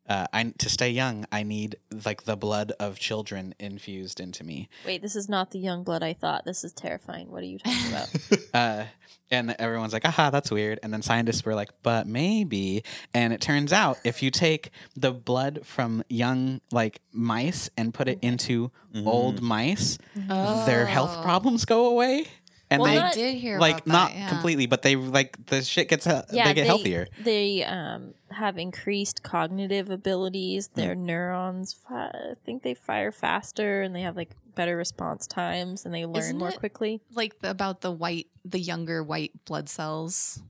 uh, 0.10 0.28
I 0.34 0.43
to 0.58 0.70
stay 0.70 0.89
young, 0.89 1.26
I 1.32 1.43
need 1.43 1.76
like 2.05 2.24
the 2.24 2.36
blood 2.38 2.72
of 2.80 2.99
children 2.99 3.53
infused 3.60 4.20
into 4.20 4.43
me. 4.43 4.70
Wait, 4.86 5.01
this 5.01 5.16
is 5.16 5.28
not 5.30 5.51
the 5.51 5.60
young 5.60 5.84
blood 5.84 6.03
I 6.03 6.14
thought. 6.14 6.45
This 6.45 6.64
is 6.64 6.74
terrifying. 6.74 7.30
What 7.32 7.43
are 7.43 7.47
you 7.47 7.60
talking 7.60 7.89
about? 7.89 8.10
Uh, 8.53 8.86
and 9.30 9.55
everyone's 9.60 9.91
like, 9.91 10.05
aha, 10.05 10.30
that's 10.30 10.49
weird. 10.49 10.80
And 10.82 10.93
then 10.93 11.01
scientists 11.01 11.43
were 11.43 11.53
like, 11.53 11.70
but 11.84 12.08
maybe. 12.08 12.84
And 13.14 13.34
it 13.34 13.41
turns 13.41 13.74
out 13.74 13.97
if 14.05 14.24
you 14.24 14.32
take 14.32 14.72
the 14.95 15.12
blood 15.12 15.60
from 15.64 16.01
young 16.10 16.62
like 16.72 17.01
mice 17.12 17.70
and 17.78 17.93
put 17.93 18.08
it 18.08 18.20
into 18.22 18.72
old 19.05 19.41
mice, 19.41 19.97
their 20.16 20.86
health 20.86 21.22
problems 21.24 21.66
go 21.66 21.88
away. 21.88 22.28
And 22.70 22.82
Well, 22.82 22.91
they 22.93 22.99
I 22.99 23.12
did 23.14 23.36
hear 23.36 23.60
like 23.60 23.76
about 23.78 23.88
not 23.88 24.10
that, 24.12 24.18
yeah. 24.18 24.30
completely, 24.30 24.66
but 24.66 24.82
they 24.82 24.95
like 24.95 25.38
the 25.45 25.62
shit 25.62 25.88
gets 25.89 26.05
he- 26.05 26.12
yeah, 26.34 26.45
they 26.47 26.53
get 26.53 26.66
healthier. 26.66 27.08
They 27.24 27.64
um 27.64 28.14
have 28.32 28.57
increased 28.57 29.23
cognitive 29.23 29.89
abilities. 29.89 30.69
Hmm. 30.73 30.82
Their 30.82 30.95
neurons, 30.95 31.73
fi- 31.73 32.07
I 32.07 32.34
think 32.43 32.63
they 32.63 32.73
fire 32.73 33.11
faster, 33.11 33.82
and 33.82 33.95
they 33.95 34.01
have 34.01 34.15
like 34.15 34.32
better 34.55 34.75
response 34.75 35.28
times, 35.28 35.86
and 35.86 35.93
they 35.93 36.05
learn 36.05 36.23
Isn't 36.23 36.38
more 36.38 36.51
quickly. 36.51 37.01
Like 37.13 37.39
the, 37.39 37.49
about 37.49 37.82
the 37.82 37.91
white, 37.91 38.28
the 38.43 38.59
younger 38.59 39.03
white 39.03 39.32
blood 39.45 39.69
cells. 39.69 40.41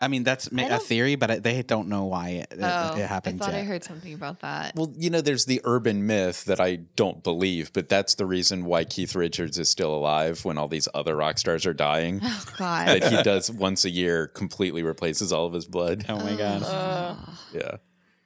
I 0.00 0.08
mean, 0.08 0.24
that's 0.24 0.52
ma- 0.52 0.62
I 0.62 0.66
a 0.66 0.78
theory, 0.78 1.14
but 1.14 1.30
it, 1.30 1.42
they 1.42 1.62
don't 1.62 1.88
know 1.88 2.04
why 2.04 2.28
it, 2.30 2.48
it, 2.50 2.58
Oh, 2.60 2.96
it 2.96 3.06
happens 3.06 3.40
I 3.40 3.46
thought 3.46 3.54
I 3.54 3.62
heard 3.62 3.84
something 3.84 4.12
about 4.12 4.40
that. 4.40 4.74
Well, 4.74 4.92
you 4.98 5.08
know, 5.08 5.20
there's 5.20 5.46
the 5.46 5.60
urban 5.64 6.06
myth 6.06 6.44
that 6.44 6.60
I 6.60 6.76
don't 6.96 7.22
believe, 7.22 7.72
but 7.72 7.88
that's 7.88 8.14
the 8.16 8.26
reason 8.26 8.64
why 8.66 8.84
Keith 8.84 9.14
Richards 9.14 9.58
is 9.58 9.70
still 9.70 9.94
alive 9.94 10.44
when 10.44 10.58
all 10.58 10.68
these 10.68 10.88
other 10.94 11.16
rock 11.16 11.38
stars 11.38 11.64
are 11.64 11.72
dying. 11.72 12.20
oh 12.22 12.44
God. 12.58 12.88
that 12.88 13.04
he 13.04 13.22
does 13.22 13.50
once 13.50 13.84
a 13.84 13.90
year 13.90 14.26
completely 14.26 14.82
replaces 14.82 15.32
all 15.32 15.46
of 15.46 15.52
his 15.52 15.66
blood. 15.66 16.04
Oh 16.08 16.16
my 16.18 16.34
god! 16.34 17.16
Yeah. 17.52 17.76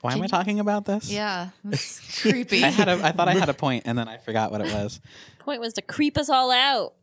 Why 0.00 0.12
am 0.12 0.22
I 0.22 0.26
talking 0.28 0.60
about 0.60 0.84
this? 0.84 1.10
yeah, 1.10 1.50
that's 1.64 2.20
creepy. 2.22 2.64
I 2.64 2.68
had 2.68 2.88
a, 2.88 2.92
I 3.04 3.12
thought 3.12 3.28
I 3.28 3.34
had 3.34 3.48
a 3.48 3.54
point, 3.66 3.82
and 3.86 3.98
then 3.98 4.08
I 4.08 4.16
forgot 4.18 4.50
what 4.50 4.60
it 4.60 4.72
was. 4.72 5.00
Point 5.40 5.60
was 5.60 5.74
to 5.74 5.82
creep 5.82 6.16
us 6.16 6.28
all 6.30 6.50
out. 6.50 6.94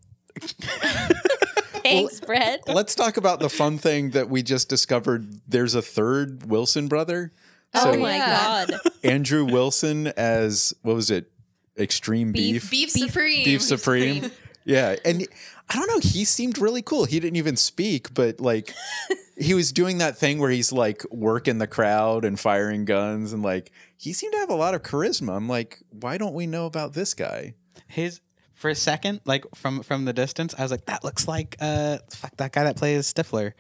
Thanks, 1.89 2.19
Brett. 2.19 2.63
Let's 2.67 2.95
talk 2.95 3.17
about 3.17 3.39
the 3.39 3.49
fun 3.49 3.77
thing 3.77 4.11
that 4.11 4.29
we 4.29 4.43
just 4.43 4.69
discovered. 4.69 5.41
There's 5.47 5.75
a 5.75 5.81
third 5.81 6.49
Wilson 6.49 6.88
brother. 6.88 7.31
oh 7.73 7.93
So 7.93 7.99
my 7.99 8.17
god. 8.17 8.71
Andrew 9.03 9.45
Wilson 9.45 10.07
as 10.07 10.73
what 10.81 10.95
was 10.95 11.11
it? 11.11 11.31
Extreme 11.77 12.31
beef. 12.31 12.71
Beef 12.71 12.89
Supreme. 12.91 13.43
Beef 13.45 13.61
Supreme. 13.61 14.31
Yeah. 14.63 14.95
And 15.05 15.27
I 15.69 15.75
don't 15.75 15.88
know, 15.88 15.99
he 15.99 16.25
seemed 16.25 16.57
really 16.57 16.81
cool. 16.81 17.05
He 17.05 17.19
didn't 17.19 17.36
even 17.36 17.55
speak, 17.55 18.13
but 18.13 18.39
like 18.39 18.73
he 19.38 19.53
was 19.53 19.71
doing 19.71 19.97
that 19.99 20.17
thing 20.17 20.39
where 20.39 20.49
he's 20.51 20.71
like 20.71 21.03
working 21.11 21.57
the 21.59 21.67
crowd 21.67 22.23
and 22.25 22.39
firing 22.39 22.86
guns 22.86 23.33
and 23.33 23.43
like 23.43 23.71
he 23.97 24.13
seemed 24.13 24.33
to 24.33 24.39
have 24.39 24.49
a 24.49 24.55
lot 24.55 24.73
of 24.73 24.81
charisma. 24.83 25.36
I'm 25.36 25.47
like, 25.47 25.79
why 25.91 26.17
don't 26.17 26.33
we 26.33 26.47
know 26.47 26.65
about 26.65 26.93
this 26.93 27.13
guy? 27.13 27.55
His 27.88 28.21
for 28.66 28.70
a 28.70 28.76
second, 28.76 29.22
like 29.26 29.45
from 29.53 29.84
from 29.84 30.05
the 30.05 30.13
distance, 30.13 30.55
I 30.57 30.63
was 30.63 30.72
like, 30.72 30.86
that 30.86 31.03
looks 31.03 31.28
like 31.28 31.55
uh, 31.61 31.99
fuck 32.11 32.36
that 32.38 32.51
guy 32.51 32.63
that 32.63 32.78
plays 32.78 33.13
Stifler. 33.13 33.53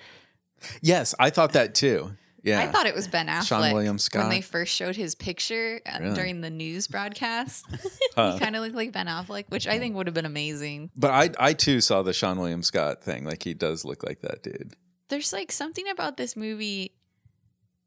Yes, 0.81 1.13
I 1.19 1.29
thought 1.29 1.53
that 1.53 1.75
too. 1.75 2.17
Yeah. 2.41 2.59
I 2.59 2.67
thought 2.67 2.87
it 2.87 2.95
was 2.95 3.07
Ben 3.07 3.27
Affleck 3.27 3.69
Seann 3.69 3.73
William 3.73 3.99
Scott. 3.99 4.21
when 4.23 4.29
they 4.29 4.41
first 4.41 4.73
showed 4.73 4.95
his 4.95 5.13
picture 5.13 5.79
uh, 5.85 5.97
Really? 5.99 6.15
during 6.15 6.41
the 6.41 6.49
news 6.49 6.87
broadcast. 6.87 7.65
Huh. 8.15 8.31
He 8.33 8.39
kind 8.39 8.55
of 8.55 8.61
looked 8.63 8.75
like 8.75 8.93
Ben 8.93 9.07
Affleck, 9.07 9.43
which 9.49 9.67
I 9.67 9.77
think 9.77 9.93
would 9.95 10.07
have 10.07 10.13
been 10.13 10.25
amazing. 10.25 10.89
But 10.95 11.11
I 11.11 11.29
I 11.49 11.53
too 11.53 11.81
saw 11.81 12.01
the 12.01 12.13
Seann 12.13 12.37
William 12.37 12.63
Scott 12.63 13.03
thing. 13.03 13.25
Like 13.25 13.43
he 13.43 13.53
does 13.53 13.83
look 13.85 14.03
like 14.05 14.21
that 14.21 14.41
dude. 14.41 14.73
There's 15.09 15.31
like 15.33 15.51
something 15.51 15.87
about 15.89 16.15
this 16.17 16.35
movie 16.35 16.93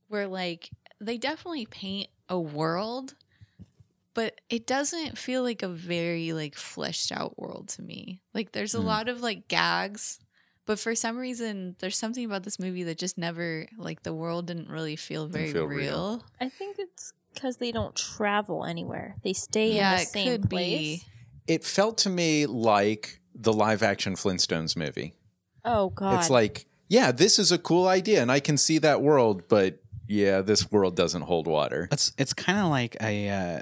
where 0.07 0.29
like 0.29 0.71
they 1.01 1.17
definitely 1.19 1.65
paint 1.67 2.09
a 2.29 2.39
world, 2.39 3.15
but 4.19 4.41
it 4.51 4.67
doesn't 4.67 5.17
feel 5.17 5.45
like 5.45 5.63
a 5.63 5.69
very 5.69 6.33
like 6.33 6.57
fleshed 6.57 7.13
out 7.13 7.39
world 7.39 7.69
to 7.69 7.83
me. 7.83 8.21
Like 8.35 8.51
there's 8.51 8.75
a 8.75 8.81
Hmm. 8.81 8.87
lot 8.87 9.09
of 9.09 9.21
like 9.21 9.47
gags, 9.47 10.19
but 10.67 10.81
for 10.81 10.97
some 10.97 11.17
reason 11.17 11.77
there's 11.79 11.97
something 11.97 12.25
about 12.25 12.43
this 12.43 12.59
movie 12.59 12.83
that 12.83 12.99
just 12.99 13.17
never 13.17 13.69
like 13.79 14.03
the 14.03 14.13
world 14.13 14.49
didn't 14.49 14.71
really 14.71 14.97
feel 14.97 15.29
very 15.29 15.53
feel 15.53 15.67
real. 15.67 15.79
real. 15.79 16.25
I 16.41 16.49
think 16.49 16.81
it's 16.81 17.13
because 17.33 17.59
they 17.59 17.71
don't 17.71 17.95
travel 17.95 18.65
anywhere. 18.65 19.15
They 19.23 19.35
stay 19.35 19.77
Yeah, 19.77 19.93
in 19.93 19.99
the 19.99 20.03
it 20.03 20.09
same 20.09 20.29
could 20.33 20.51
place. 20.51 20.61
be. 20.61 21.03
It 21.47 21.65
felt 21.65 21.97
to 21.99 22.11
me 22.11 22.47
like 22.47 23.21
the 23.37 23.53
live 23.53 23.85
action 23.85 24.17
Flintstones 24.17 24.77
movie. 24.77 25.15
Oh 25.65 25.91
god. 25.91 26.15
It's 26.19 26.29
like, 26.29 26.67
yeah, 26.89 27.13
this 27.13 27.39
is 27.39 27.53
a 27.53 27.59
cool 27.59 27.87
idea 27.87 28.21
and 28.21 28.33
I 28.33 28.41
can 28.41 28.57
see 28.57 28.79
that 28.79 29.01
world, 29.01 29.45
but 29.47 29.79
yeah, 30.09 30.41
this 30.41 30.73
world 30.73 30.97
doesn't 30.97 31.23
hold 31.23 31.47
water. 31.47 31.89
It's 31.93 32.11
it's 32.19 32.35
kind 32.35 32.59
of 32.59 32.67
like 32.71 32.97
a, 33.01 33.29
uh, 33.29 33.61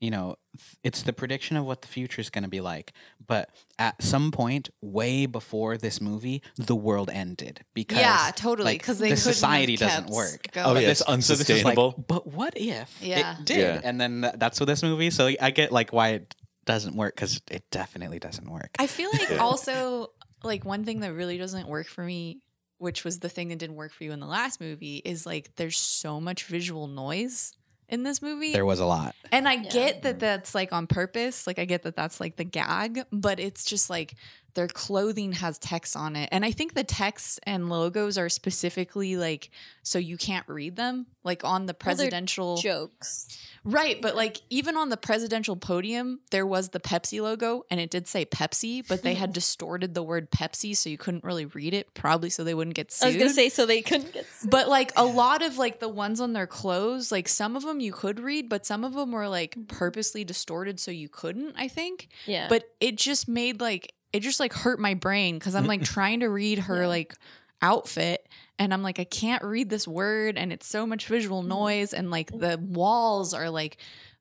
you 0.00 0.10
know, 0.10 0.36
it's 0.82 1.02
the 1.02 1.12
prediction 1.12 1.56
of 1.56 1.64
what 1.64 1.80
the 1.82 1.88
future 1.88 2.20
is 2.20 2.28
going 2.30 2.44
to 2.44 2.50
be 2.50 2.60
like. 2.60 2.92
But 3.26 3.50
at 3.78 4.02
some 4.02 4.30
point, 4.30 4.68
way 4.82 5.26
before 5.26 5.76
this 5.78 6.00
movie, 6.00 6.42
the 6.56 6.76
world 6.76 7.08
ended 7.12 7.64
because 7.74 7.98
Yeah, 7.98 8.30
totally, 8.36 8.74
because 8.74 8.98
they 8.98 9.08
the 9.10 9.16
couldn't 9.16 9.26
have 9.26 9.34
society 9.34 9.76
doesn't 9.76 10.10
work. 10.10 10.52
going. 10.52 10.66
Oh, 10.66 10.74
But 10.74 10.82
yeah, 10.82 10.88
it's 10.90 11.00
so 11.00 11.04
this 11.16 11.28
like, 11.30 11.38
unsustainable. 11.38 12.04
but 12.06 12.26
what 12.26 12.52
if 12.56 12.94
Yeah. 13.02 13.38
it 13.38 13.44
did? 13.46 13.58
Yeah. 13.58 13.80
And 13.82 14.00
then 14.00 14.22
th- 14.22 14.34
that's 14.36 14.60
what 14.60 14.66
this 14.66 14.82
movie. 14.82 15.10
So 15.10 15.30
I 15.40 15.50
get 15.50 15.72
like 15.72 15.92
why 15.92 16.10
it 16.10 16.34
doesn't 16.66 16.94
work 16.96 17.14
because 17.14 17.40
it 17.50 17.64
definitely 17.70 18.18
doesn't 18.18 18.50
work. 18.50 18.70
I 18.78 18.86
feel 18.88 19.10
like 19.12 19.30
Yeah. 19.30 19.36
also 19.38 20.08
like 20.42 20.64
one 20.64 20.84
thing 20.84 21.00
that 21.00 21.12
really 21.14 21.38
doesn't 21.38 21.68
work 21.68 21.86
for 21.86 22.04
me, 22.04 22.40
which 22.78 23.02
was 23.04 23.20
the 23.20 23.28
thing 23.30 23.48
that 23.48 23.58
didn't 23.58 23.76
work 23.76 23.92
for 23.92 24.04
you 24.04 24.12
in 24.12 24.20
the 24.20 24.26
last 24.26 24.60
movie, 24.60 24.96
is 25.04 25.24
like 25.24 25.54
there's 25.56 25.78
so 25.78 26.20
much 26.20 26.44
visual 26.44 26.86
noise 26.86 27.52
in 27.88 28.02
this 28.02 28.20
movie. 28.22 28.52
there 28.52 28.64
was 28.64 28.80
a 28.80 28.86
lot. 28.86 29.14
and 29.32 29.48
I 29.48 29.54
Yeah. 29.54 29.70
get 29.70 30.02
that 30.02 30.10
mm-hmm. 30.14 30.18
that's 30.20 30.54
like 30.54 30.72
on 30.72 30.86
purpose. 30.86 31.46
Like 31.46 31.58
I 31.58 31.64
get 31.64 31.82
that 31.84 31.96
that's 31.96 32.20
like 32.20 32.36
the 32.36 32.44
gag, 32.44 33.04
but 33.12 33.38
it's 33.40 33.64
just 33.64 33.90
like 33.90 34.14
their 34.56 34.66
clothing 34.66 35.32
has 35.32 35.58
text 35.58 35.94
on 35.96 36.16
it. 36.16 36.30
And 36.32 36.44
I 36.44 36.50
think 36.50 36.72
the 36.72 36.82
text 36.82 37.38
and 37.44 37.68
logos 37.68 38.16
are 38.16 38.30
specifically 38.30 39.16
like 39.16 39.50
so 39.82 39.98
you 40.00 40.16
can't 40.16 40.48
read 40.48 40.74
them. 40.76 41.06
Like 41.22 41.44
on 41.44 41.66
the 41.66 41.72
Well, 41.72 41.78
presidential 41.78 42.56
jokes. 42.56 43.38
Right, 43.64 44.00
but 44.00 44.16
like 44.16 44.38
even 44.48 44.76
on 44.76 44.88
the 44.88 44.96
presidential 44.96 45.56
podium, 45.56 46.20
there 46.30 46.46
was 46.46 46.70
the 46.70 46.80
Pepsi 46.80 47.20
logo 47.20 47.64
and 47.70 47.80
it 47.80 47.90
did 47.90 48.08
say 48.08 48.24
Pepsi, 48.24 48.86
but 48.86 49.02
they 49.02 49.14
had 49.14 49.32
distorted 49.34 49.92
the 49.92 50.02
word 50.02 50.30
Pepsi 50.30 50.76
so 50.76 50.88
you 50.88 50.96
couldn't 50.96 51.24
really 51.24 51.46
read 51.46 51.74
it, 51.74 51.92
probably 51.92 52.30
so 52.30 52.42
they 52.42 52.54
wouldn't 52.54 52.76
get 52.76 52.92
sued. 52.92 53.06
I 53.06 53.08
was 53.08 53.16
gonna 53.16 53.30
say 53.30 53.48
so 53.50 53.66
they 53.66 53.82
couldn't 53.82 54.12
get. 54.12 54.24
sued. 54.26 54.50
but 54.50 54.68
like 54.68 54.92
a 54.96 55.04
lot 55.04 55.42
of 55.42 55.58
like 55.58 55.80
the 55.80 55.88
ones 55.88 56.20
on 56.20 56.32
their 56.32 56.46
clothes, 56.46 57.12
like 57.12 57.28
some 57.28 57.56
of 57.56 57.64
them 57.64 57.80
you 57.80 57.92
could 57.92 58.20
read, 58.20 58.48
but 58.48 58.64
some 58.64 58.84
of 58.84 58.94
them 58.94 59.12
were 59.12 59.28
like 59.28 59.50
mm-hmm. 59.50 59.64
purposely 59.64 60.24
distorted 60.24 60.80
so 60.80 60.90
you 60.90 61.08
couldn't, 61.10 61.54
I 61.58 61.68
think. 61.68 62.08
yeah, 62.24 62.46
But 62.48 62.64
it 62.80 62.96
just 62.96 63.28
made 63.28 63.60
like 63.60 63.92
it 64.12 64.20
just 64.20 64.40
like 64.40 64.52
hurt 64.52 64.78
my 64.78 64.94
brain 64.94 65.38
cuz 65.40 65.54
I'm 65.54 65.66
like 65.66 65.82
trying 65.84 66.20
to 66.20 66.28
read 66.28 66.58
her 66.60 66.82
Yeah. 66.82 66.88
like 66.88 67.14
outfit 67.62 68.26
and 68.58 68.72
I'm 68.72 68.82
like 68.82 68.98
I 69.00 69.04
can't 69.04 69.42
read 69.42 69.68
this 69.70 69.86
word 69.88 70.36
and 70.38 70.52
it's 70.52 70.66
so 70.66 70.86
much 70.86 71.06
visual 71.06 71.40
Mm-hmm. 71.40 71.48
noise 71.48 71.92
and 71.94 72.10
like 72.10 72.30
the 72.30 72.58
walls 72.62 73.34
are 73.34 73.50
like 73.50 73.78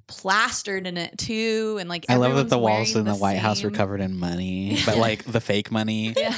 plastered 0.07 0.85
in 0.85 0.97
it 0.97 1.17
too 1.17 1.77
and 1.79 1.89
like 1.89 2.05
I 2.09 2.15
love 2.17 2.35
that 2.35 2.49
the 2.49 2.57
walls 2.59 2.95
in 2.95 3.05
the, 3.05 3.15
White 3.15 3.37
House 3.39 3.63
were 3.63 3.71
covered 3.71 4.01
in 4.01 4.17
money, 4.19 4.77
but 4.85 4.97
like 4.97 5.23
the 5.23 5.41
fake 5.41 5.71
money. 5.71 6.13
Yeah. 6.15 6.35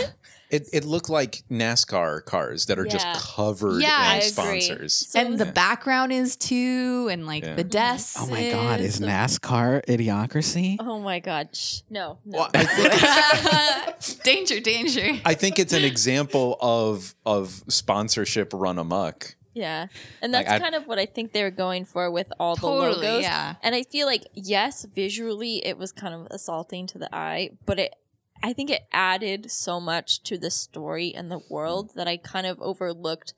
It 0.50 0.70
it 0.72 0.86
looked 0.86 1.10
like 1.10 1.44
NASCAR 1.52 2.24
cars 2.24 2.68
that 2.68 2.80
are 2.80 2.86
Yeah. 2.86 2.92
just 2.92 3.36
covered 3.36 3.82
Yeah, 3.82 4.14
in 4.14 4.18
I 4.18 4.20
sponsors. 4.22 4.94
So 4.96 5.20
and 5.20 5.38
the 5.38 5.46
is- 5.46 5.52
background 5.52 6.14
is 6.14 6.36
too 6.38 7.10
and 7.12 7.26
like 7.28 7.44
Yeah. 7.44 7.56
the 7.56 7.64
mm-hmm. 7.64 7.70
desks. 7.70 8.16
Oh 8.20 8.28
my 8.28 8.50
god, 8.52 8.80
is 8.80 9.00
NASCAR 9.00 9.86
idiocracy? 9.86 10.78
Oh 10.80 11.00
my 11.00 11.20
god! 11.20 11.50
Shh. 11.56 11.82
No, 11.90 12.20
no. 12.26 12.38
Well, 12.40 12.50
I 12.54 12.64
think 12.64 14.24
danger 14.24 14.60
danger 14.60 15.20
I 15.26 15.34
think 15.34 15.60
it's 15.60 15.74
an 15.74 15.84
example 15.84 16.58
of 16.62 17.14
of 17.26 17.64
sponsorship 17.68 18.52
run 18.54 18.78
amok. 18.80 19.36
Yeah. 19.54 19.88
And 20.22 20.32
Like, 20.32 20.46
that's 20.46 20.62
I- 20.62 20.64
kind 20.64 20.76
of 20.76 20.88
what 20.88 21.00
I 21.00 21.08
think 21.08 21.34
they 21.34 21.42
were 21.44 21.50
going 21.52 21.84
for 21.86 22.12
with 22.12 22.32
all 22.40 22.56
the 22.56 22.68
logos. 22.68 23.24
yeah. 23.24 23.56
And 23.64 23.74
I 23.74 23.82
feel 23.84 24.06
like 24.06 24.24
yes, 24.36 24.86
visually 24.86 25.66
it 25.66 25.78
was 25.80 25.92
kind 25.92 26.14
of 26.14 26.28
assaulting 26.30 26.86
to 26.88 27.00
the 27.00 27.10
eye, 27.14 27.50
but 27.66 27.80
it 27.80 27.96
I 28.44 28.54
think 28.54 28.70
it 28.70 28.84
added 28.92 29.52
so 29.52 29.80
much 29.80 30.24
to 30.24 30.38
the 30.38 30.52
story 30.52 31.14
and 31.14 31.32
the 31.32 31.42
world 31.50 31.92
that 31.96 32.08
I 32.08 32.18
kind 32.18 32.48
of 32.48 32.62
overlooked 32.62 33.34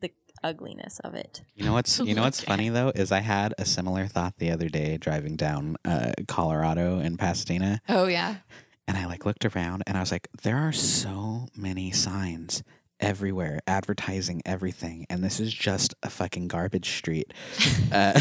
the 0.00 0.10
ugliness 0.42 1.00
of 1.00 1.14
it. 1.14 1.42
You 1.54 1.64
know 1.64 1.72
what's 1.72 1.98
you 2.00 2.14
know 2.14 2.22
what's 2.22 2.40
funny 2.40 2.68
though 2.68 2.92
is 2.94 3.12
I 3.12 3.20
had 3.20 3.54
a 3.58 3.64
similar 3.64 4.06
thought 4.06 4.34
the 4.38 4.50
other 4.50 4.68
day 4.68 4.96
driving 4.96 5.36
down 5.36 5.76
uh, 5.84 6.12
Colorado 6.28 6.98
in 6.98 7.16
Pasadena, 7.16 7.80
oh 7.88 8.06
yeah 8.06 8.36
and 8.86 8.96
I 8.96 9.06
like 9.06 9.24
looked 9.24 9.44
around 9.44 9.82
and 9.86 9.96
I 9.96 10.00
was 10.00 10.12
like, 10.12 10.28
there 10.42 10.56
are 10.56 10.72
so 10.72 11.48
many 11.56 11.90
signs 11.90 12.62
everywhere 13.00 13.60
advertising 13.66 14.42
everything, 14.46 15.06
and 15.10 15.22
this 15.22 15.40
is 15.40 15.52
just 15.52 15.94
a 16.02 16.10
fucking 16.10 16.48
garbage 16.48 16.88
street. 16.96 17.32
Uh, 17.92 18.12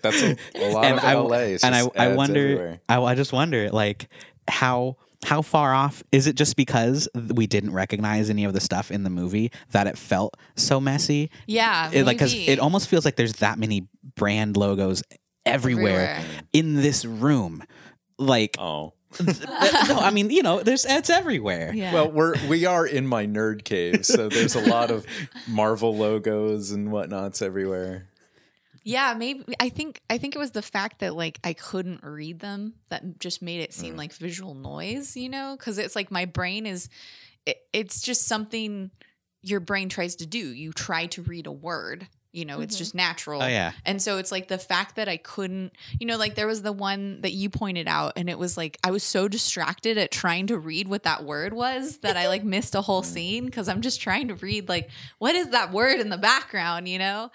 That's 0.00 0.22
a, 0.22 0.36
a 0.54 0.70
lot 0.72 0.84
and 0.84 0.98
of 0.98 1.04
I, 1.04 1.14
LA. 1.14 1.56
And 1.64 1.74
I, 1.74 1.88
I 1.96 2.14
wonder, 2.14 2.38
everywhere. 2.38 2.80
I, 2.88 3.02
I 3.02 3.14
just 3.16 3.32
wonder, 3.32 3.68
like 3.70 4.08
how 4.46 4.96
how 5.26 5.42
far 5.42 5.74
off 5.74 6.02
is 6.12 6.26
it? 6.26 6.36
Just 6.36 6.56
because 6.56 7.08
we 7.14 7.46
didn't 7.46 7.72
recognize 7.72 8.30
any 8.30 8.44
of 8.44 8.52
the 8.52 8.60
stuff 8.60 8.90
in 8.90 9.02
the 9.02 9.10
movie 9.10 9.50
that 9.72 9.86
it 9.86 9.98
felt 9.98 10.36
so 10.54 10.80
messy? 10.80 11.30
Yeah, 11.46 11.90
It, 11.92 12.06
like, 12.06 12.16
because 12.16 12.32
it 12.34 12.58
almost 12.58 12.88
feels 12.88 13.04
like 13.04 13.16
there's 13.16 13.34
that 13.34 13.58
many 13.58 13.88
brand 14.14 14.56
logos 14.56 15.02
everywhere, 15.44 16.16
Everywhere. 16.16 16.24
in 16.52 16.74
this 16.76 17.04
room. 17.04 17.62
Like, 18.18 18.56
Oh. 18.58 18.92
no, 19.20 19.98
I 19.98 20.10
mean, 20.10 20.30
you 20.30 20.42
know, 20.42 20.62
there's 20.62 20.84
it's 20.84 21.08
everywhere. 21.08 21.72
Yeah. 21.74 21.94
Well, 21.94 22.10
we're 22.10 22.34
we 22.48 22.66
are 22.66 22.84
in 22.86 23.06
my 23.06 23.26
nerd 23.26 23.64
cave, 23.64 24.04
so 24.04 24.28
there's 24.28 24.54
a 24.54 24.60
lot 24.60 24.90
of 24.90 25.06
Marvel 25.48 25.96
logos 25.96 26.70
and 26.70 26.90
whatnots 26.92 27.40
everywhere. 27.40 28.08
Yeah, 28.86 29.14
maybe 29.18 29.42
I 29.58 29.68
think 29.68 30.00
I 30.08 30.16
think 30.16 30.36
it 30.36 30.38
was 30.38 30.52
the 30.52 30.62
fact 30.62 31.00
that 31.00 31.16
like 31.16 31.40
I 31.42 31.54
couldn't 31.54 32.04
read 32.04 32.38
them 32.38 32.74
that 32.88 33.18
just 33.18 33.42
made 33.42 33.60
it 33.60 33.74
seem 33.74 33.94
mm. 33.94 33.98
like 33.98 34.12
visual 34.12 34.54
noise, 34.54 35.16
you 35.16 35.28
know? 35.28 35.56
Cuz 35.58 35.78
it's 35.78 35.96
like 35.96 36.12
my 36.12 36.24
brain 36.24 36.66
is 36.66 36.88
it, 37.46 37.58
it's 37.72 38.00
just 38.00 38.28
something 38.28 38.92
your 39.42 39.58
brain 39.58 39.88
tries 39.88 40.14
to 40.16 40.26
do. 40.26 40.38
You 40.38 40.72
try 40.72 41.06
to 41.06 41.22
read 41.22 41.48
a 41.48 41.52
word, 41.52 42.06
you 42.30 42.44
know, 42.44 42.60
it's 42.60 42.76
mm-hmm. 42.76 42.78
just 42.78 42.94
natural. 42.94 43.42
Oh 43.42 43.46
yeah. 43.48 43.72
And 43.84 44.00
so 44.00 44.18
it's 44.18 44.30
like 44.30 44.46
the 44.46 44.56
fact 44.56 44.94
that 44.96 45.08
I 45.08 45.16
couldn't, 45.16 45.72
you 45.98 46.06
know, 46.06 46.16
like 46.16 46.36
there 46.36 46.46
was 46.46 46.62
the 46.62 46.70
one 46.70 47.22
that 47.22 47.32
you 47.32 47.50
pointed 47.50 47.88
out, 47.88 48.12
and 48.14 48.30
it 48.30 48.38
was 48.38 48.56
like 48.56 48.78
I 48.84 48.92
was 48.92 49.02
so 49.02 49.26
distracted 49.26 49.98
at 49.98 50.12
trying 50.12 50.46
to 50.46 50.58
read 50.58 50.86
what 50.86 51.02
that 51.02 51.24
word 51.24 51.54
was 51.54 51.96
that 51.98 52.16
I 52.16 52.28
like 52.28 52.44
missed 52.44 52.76
a 52.76 52.82
whole 52.82 53.02
mm. 53.02 53.06
scene 53.06 53.46
because 53.46 53.68
I'm 53.68 53.80
just 53.80 54.00
trying 54.00 54.28
to 54.28 54.36
read, 54.36 54.68
like, 54.68 54.90
what 55.18 55.34
is 55.34 55.48
that 55.48 55.72
word 55.72 55.98
in 55.98 56.08
the 56.08 56.18
background, 56.18 56.88
you 56.88 57.00
know? 57.00 57.32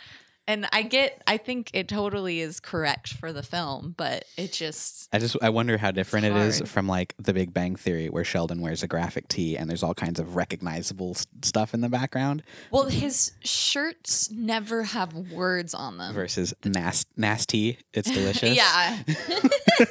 And 0.47 0.67
I 0.73 0.81
get, 0.81 1.21
I 1.27 1.37
think 1.37 1.69
it 1.73 1.87
totally 1.87 2.39
is 2.41 2.59
correct 2.59 3.13
for 3.13 3.31
the 3.31 3.43
film, 3.43 3.93
but 3.95 4.25
it 4.37 4.51
just, 4.51 5.07
I 5.13 5.19
just 5.19 5.37
I 5.41 5.49
wonder 5.49 5.77
how 5.77 5.91
different 5.91 6.25
it 6.25 6.35
is 6.35 6.61
from 6.65 6.87
like 6.87 7.13
The 7.19 7.31
Big 7.31 7.53
Bang 7.53 7.75
Theory, 7.75 8.09
where 8.09 8.23
Sheldon 8.23 8.59
wears 8.59 8.81
a 8.83 8.87
graphic 8.87 9.27
tee 9.27 9.55
and 9.55 9.69
there's 9.69 9.83
all 9.83 9.93
kinds 9.93 10.19
of 10.19 10.35
recognizable 10.35 11.11
s- 11.11 11.27
stuff 11.43 11.73
in 11.73 11.81
the 11.81 11.89
background, 11.89 12.43
well, 12.71 12.85
his 12.87 13.33
shirts 13.43 14.31
never 14.31 14.83
have 14.83 15.13
words 15.13 15.73
on 15.73 15.97
them. 15.97 16.13
versus 16.13 16.53
Nas- 16.65 17.05
Nasty. 17.15 17.77
It's 17.93 18.09
delicious. 18.13 18.55
Yeah. 18.57 19.03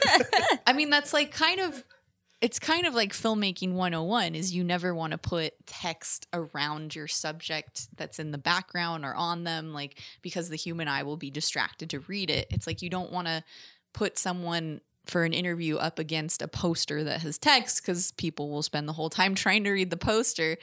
I 0.67 0.73
mean, 0.75 0.91
that's 0.91 1.13
like 1.13 1.31
kind 1.33 1.61
of 1.61 1.85
it's 2.41 2.59
kind 2.59 2.87
of 2.87 2.95
like 2.95 3.13
filmmaking 3.13 3.73
101 3.73 4.35
is 4.35 4.55
you 4.55 4.65
never 4.65 4.95
want 4.95 5.11
to 5.11 5.19
put 5.19 5.55
text 5.67 6.27
around 6.33 6.95
your 6.95 7.07
subject 7.07 7.89
that's 7.97 8.19
in 8.19 8.31
the 8.31 8.39
background 8.39 9.05
or 9.05 9.15
on 9.15 9.45
them 9.45 9.75
like 9.75 10.01
because 10.23 10.49
the 10.49 10.57
human 10.57 10.89
eye 10.89 11.03
will 11.03 11.19
be 11.19 11.31
distracted 11.31 11.91
to 11.91 12.01
read 12.01 12.31
it. 12.31 12.47
It's 12.51 12.67
like 12.67 12.81
you 12.81 12.89
don't 12.89 13.13
want 13.13 13.27
to 13.27 13.45
put 13.93 14.19
someone 14.19 14.81
for 15.05 15.25
an 15.25 15.33
interview 15.33 15.77
up 15.77 15.99
against 15.99 16.41
a 16.41 16.49
poster 16.49 17.05
that 17.05 17.21
has 17.21 17.37
text 17.37 17.85
cuz 17.85 18.13
people 18.13 18.49
will 18.49 18.63
spend 18.63 18.89
the 18.89 18.95
whole 18.95 19.11
time 19.11 19.35
trying 19.35 19.65
to 19.65 19.71
read 19.71 19.91
the 19.91 19.97
poster. 19.97 20.57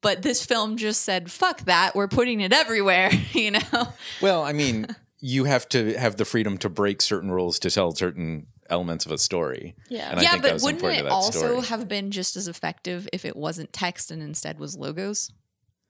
But 0.00 0.22
this 0.22 0.44
film 0.44 0.78
just 0.78 1.02
said, 1.02 1.30
"Fuck 1.30 1.60
that. 1.66 1.94
We're 1.94 2.08
putting 2.08 2.40
it 2.40 2.52
everywhere," 2.52 3.10
you 3.32 3.52
know. 3.52 3.94
Well, 4.20 4.42
I 4.42 4.52
mean, 4.52 4.88
you 5.20 5.44
have 5.44 5.68
to 5.68 5.94
have 5.94 6.16
the 6.16 6.24
freedom 6.24 6.58
to 6.58 6.68
break 6.68 7.00
certain 7.00 7.30
rules 7.30 7.60
to 7.60 7.70
tell 7.70 7.94
certain 7.94 8.48
elements 8.70 9.06
of 9.06 9.12
a 9.12 9.18
story. 9.18 9.74
Yeah. 9.88 10.10
And 10.10 10.20
I 10.20 10.22
yeah, 10.22 10.30
think 10.32 10.42
that 10.44 10.48
but 10.48 10.54
was 10.54 10.62
wouldn't 10.64 10.84
it 10.84 11.06
also 11.06 11.38
story. 11.60 11.66
have 11.66 11.88
been 11.88 12.10
just 12.10 12.36
as 12.36 12.48
effective 12.48 13.08
if 13.12 13.24
it 13.24 13.36
wasn't 13.36 13.72
text 13.72 14.10
and 14.10 14.22
instead 14.22 14.58
was 14.58 14.76
logos? 14.76 15.30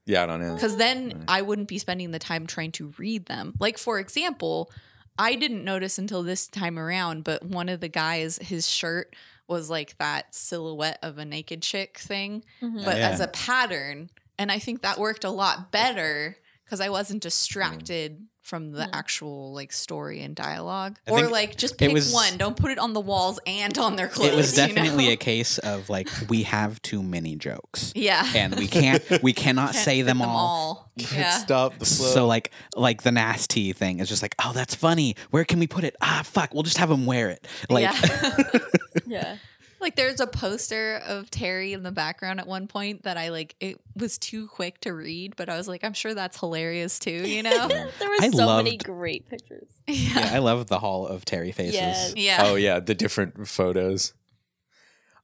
Yeah, 0.06 0.24
I 0.24 0.26
don't 0.26 0.40
know. 0.40 0.54
Because 0.54 0.76
then 0.76 1.24
I 1.28 1.42
wouldn't 1.42 1.68
be 1.68 1.78
spending 1.78 2.10
the 2.10 2.18
time 2.18 2.46
trying 2.46 2.72
to 2.72 2.92
read 2.98 3.26
them. 3.26 3.54
Like, 3.60 3.78
for 3.78 3.98
example, 4.00 4.70
I 5.18 5.36
didn't 5.36 5.64
notice 5.64 5.98
until 5.98 6.22
this 6.22 6.48
time 6.48 6.78
around, 6.78 7.22
but 7.22 7.44
one 7.44 7.68
of 7.68 7.80
the 7.80 7.88
guys, 7.88 8.38
his 8.38 8.68
shirt 8.68 9.14
was 9.46 9.70
like 9.70 9.96
that 9.98 10.34
silhouette 10.34 10.98
of 11.02 11.18
a 11.18 11.24
naked 11.24 11.62
chick 11.62 11.98
thing, 11.98 12.42
Mhm. 12.60 12.84
but 12.84 12.96
Yeah. 12.96 13.10
as 13.10 13.20
a 13.20 13.28
pattern. 13.28 14.10
And 14.38 14.50
I 14.50 14.58
think 14.58 14.82
that 14.82 14.98
worked 14.98 15.24
a 15.24 15.30
lot 15.30 15.70
better 15.70 16.36
because 16.72 16.80
I 16.80 16.88
wasn't 16.88 17.22
distracted 17.22 18.16
from 18.40 18.72
the 18.72 18.84
Mm. 18.84 18.90
actual 18.94 19.52
like 19.52 19.72
story 19.72 20.22
and 20.22 20.34
dialogue. 20.34 20.96
I 21.06 21.10
or 21.10 21.28
like 21.28 21.54
just 21.58 21.76
pick 21.76 21.92
was- 21.92 22.10
one. 22.14 22.38
Don't 22.38 22.56
put 22.56 22.70
it 22.70 22.78
on 22.78 22.94
the 22.94 23.00
walls 23.00 23.38
and 23.46 23.76
on 23.76 23.96
their 23.96 24.08
clothes. 24.08 24.30
It 24.32 24.34
was 24.36 24.50
you 24.58 24.66
definitely 24.68 25.06
know? 25.08 25.12
a 25.12 25.16
case 25.16 25.58
of 25.58 25.90
like 25.90 26.08
we 26.30 26.44
have 26.44 26.80
too 26.80 27.02
many 27.02 27.36
jokes. 27.36 27.92
Yeah. 27.94 28.26
And 28.34 28.54
we 28.56 28.68
can't 28.68 29.02
we 29.22 29.32
cannot 29.44 29.72
Can't 29.74 29.84
say 29.84 30.00
fit 30.00 30.06
them 30.06 30.22
all. 30.22 30.90
Yeah. 30.96 31.30
Stop 31.32 31.78
the 31.78 31.84
flow. 31.84 32.06
So 32.08 32.26
like 32.26 32.50
like 32.74 33.02
the 33.02 33.12
nasty 33.12 33.74
thing 33.74 34.00
is 34.00 34.08
just 34.08 34.22
like, 34.22 34.34
oh, 34.42 34.52
that's 34.54 34.74
funny. 34.74 35.14
Where 35.30 35.44
can 35.44 35.58
we 35.58 35.66
put 35.66 35.84
it? 35.84 35.94
Ah, 36.00 36.22
fuck. 36.24 36.54
We'll 36.54 36.62
just 36.62 36.78
have 36.78 36.88
them 36.88 37.04
wear 37.04 37.28
it. 37.28 37.46
Like, 37.68 37.82
yeah. 37.82 38.48
Yeah. 39.06 39.36
Like 39.82 39.96
there's 39.96 40.20
a 40.20 40.26
poster 40.26 41.02
of 41.06 41.30
Terry 41.30 41.72
in 41.72 41.82
the 41.82 41.92
background 41.92 42.40
at 42.40 42.46
one 42.46 42.66
point 42.66 43.02
that 43.02 43.16
I 43.16 43.28
like 43.28 43.54
it 43.60 43.80
was 43.94 44.16
too 44.18 44.46
quick 44.48 44.80
to 44.82 44.92
read, 44.92 45.36
but 45.36 45.48
I 45.48 45.56
was 45.56 45.68
like, 45.68 45.84
I'm 45.84 45.92
sure 45.92 46.14
that's 46.14 46.38
hilarious 46.38 46.98
too, 46.98 47.10
you 47.10 47.42
know? 47.42 47.68
there 47.68 48.08
were 48.08 48.16
I 48.20 48.30
so 48.30 48.56
many 48.56 48.76
great 48.78 49.28
pictures. 49.28 49.68
yeah, 49.86 50.30
I 50.32 50.38
love 50.38 50.68
the 50.68 50.78
Hall 50.78 51.06
of 51.06 51.24
Terry 51.24 51.52
faces. 51.52 51.74
Yes. 51.74 52.14
Yeah. 52.16 52.38
Oh 52.46 52.54
yeah, 52.54 52.80
the 52.80 52.94
different 52.94 53.48
photos. 53.48 54.14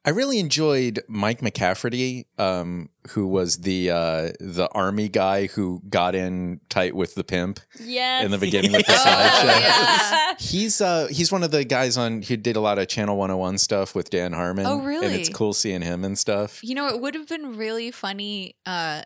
I 0.04 0.10
really 0.10 0.38
enjoyed 0.38 1.02
Mike 1.08 1.40
McCafferty, 1.40 2.24
um, 2.38 2.88
who 3.10 3.26
was 3.26 3.58
the 3.58 3.90
uh, 3.90 4.32
the 4.40 4.68
army 4.72 5.08
guy 5.08 5.48
who 5.48 5.82
got 5.88 6.14
in 6.14 6.60
tight 6.70 6.94
with 6.96 7.14
the 7.14 7.24
pimp 7.24 7.60
Yes. 7.78 8.24
in 8.24 8.30
the 8.30 8.38
beginning 8.38 8.72
with 8.72 8.86
the 8.86 8.92
Oh, 8.96 8.96
sideshow. 8.96 9.46
yeah. 9.46 10.34
He's 10.38 10.80
uh 10.80 11.08
he's 11.10 11.30
one 11.32 11.42
of 11.42 11.50
the 11.50 11.64
guys 11.64 11.98
on 11.98 12.22
who 12.22 12.36
did 12.36 12.56
a 12.56 12.60
lot 12.60 12.78
of 12.78 12.88
Channel 12.88 13.16
101 13.16 13.58
stuff 13.58 13.94
with 13.94 14.08
Dan 14.08 14.32
Harmon. 14.32 14.64
Oh, 14.66 14.78
really? 14.80 15.06
And 15.06 15.14
it's 15.14 15.28
cool 15.28 15.52
seeing 15.52 15.82
him 15.82 16.04
and 16.04 16.16
stuff. 16.16 16.62
You 16.64 16.74
know, 16.74 16.88
it 16.88 17.00
would 17.00 17.14
have 17.14 17.28
been 17.28 17.56
really 17.56 17.90
funny 17.90 18.56
uh 18.64 19.02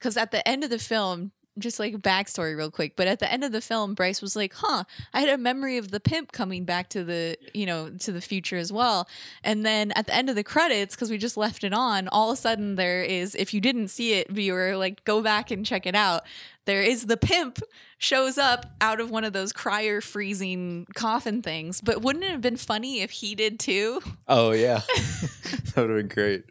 cuz 0.00 0.16
at 0.16 0.32
the 0.32 0.46
end 0.46 0.64
of 0.64 0.70
the 0.70 0.78
film 0.78 1.32
just 1.60 1.78
like 1.78 1.94
backstory 1.98 2.56
real 2.56 2.70
quick, 2.70 2.96
but 2.96 3.06
at 3.06 3.18
the 3.18 3.30
end 3.30 3.44
of 3.44 3.52
the 3.52 3.60
film, 3.60 3.94
Bryce 3.94 4.20
was 4.20 4.36
like, 4.36 4.54
"Huh, 4.54 4.84
I 5.12 5.20
had 5.20 5.28
a 5.28 5.38
memory 5.38 5.78
of 5.78 5.90
the 5.90 6.00
pimp 6.00 6.32
coming 6.32 6.64
back 6.64 6.88
to 6.90 7.04
the, 7.04 7.36
you 7.54 7.66
know, 7.66 7.90
to 7.90 8.12
the 8.12 8.20
future 8.20 8.56
as 8.56 8.72
well." 8.72 9.08
And 9.44 9.64
then 9.64 9.92
at 9.92 10.06
the 10.06 10.14
end 10.14 10.28
of 10.28 10.36
the 10.36 10.44
credits, 10.44 10.94
because 10.94 11.10
we 11.10 11.18
just 11.18 11.36
left 11.36 11.64
it 11.64 11.72
on, 11.72 12.08
all 12.08 12.30
of 12.30 12.34
a 12.34 12.40
sudden 12.40 12.76
there 12.76 13.02
is, 13.02 13.34
if 13.34 13.54
you 13.54 13.60
didn't 13.60 13.88
see 13.88 14.14
it, 14.14 14.30
viewer, 14.30 14.76
like 14.76 15.04
go 15.04 15.22
back 15.22 15.50
and 15.50 15.64
check 15.64 15.86
it 15.86 15.94
out. 15.94 16.24
There 16.66 16.82
is 16.82 17.06
the 17.06 17.16
pimp 17.16 17.60
shows 17.98 18.38
up 18.38 18.66
out 18.80 19.00
of 19.00 19.10
one 19.10 19.24
of 19.24 19.32
those 19.32 19.52
cryer 19.52 20.00
freezing 20.00 20.86
coffin 20.94 21.42
things. 21.42 21.80
But 21.80 22.02
wouldn't 22.02 22.24
it 22.24 22.30
have 22.30 22.40
been 22.40 22.56
funny 22.56 23.00
if 23.00 23.10
he 23.10 23.34
did 23.34 23.58
too? 23.58 24.00
Oh 24.28 24.52
yeah. 24.52 24.82
that 25.74 25.76
would 25.76 25.90
have 25.90 25.98
been 25.98 26.08
great. 26.08 26.44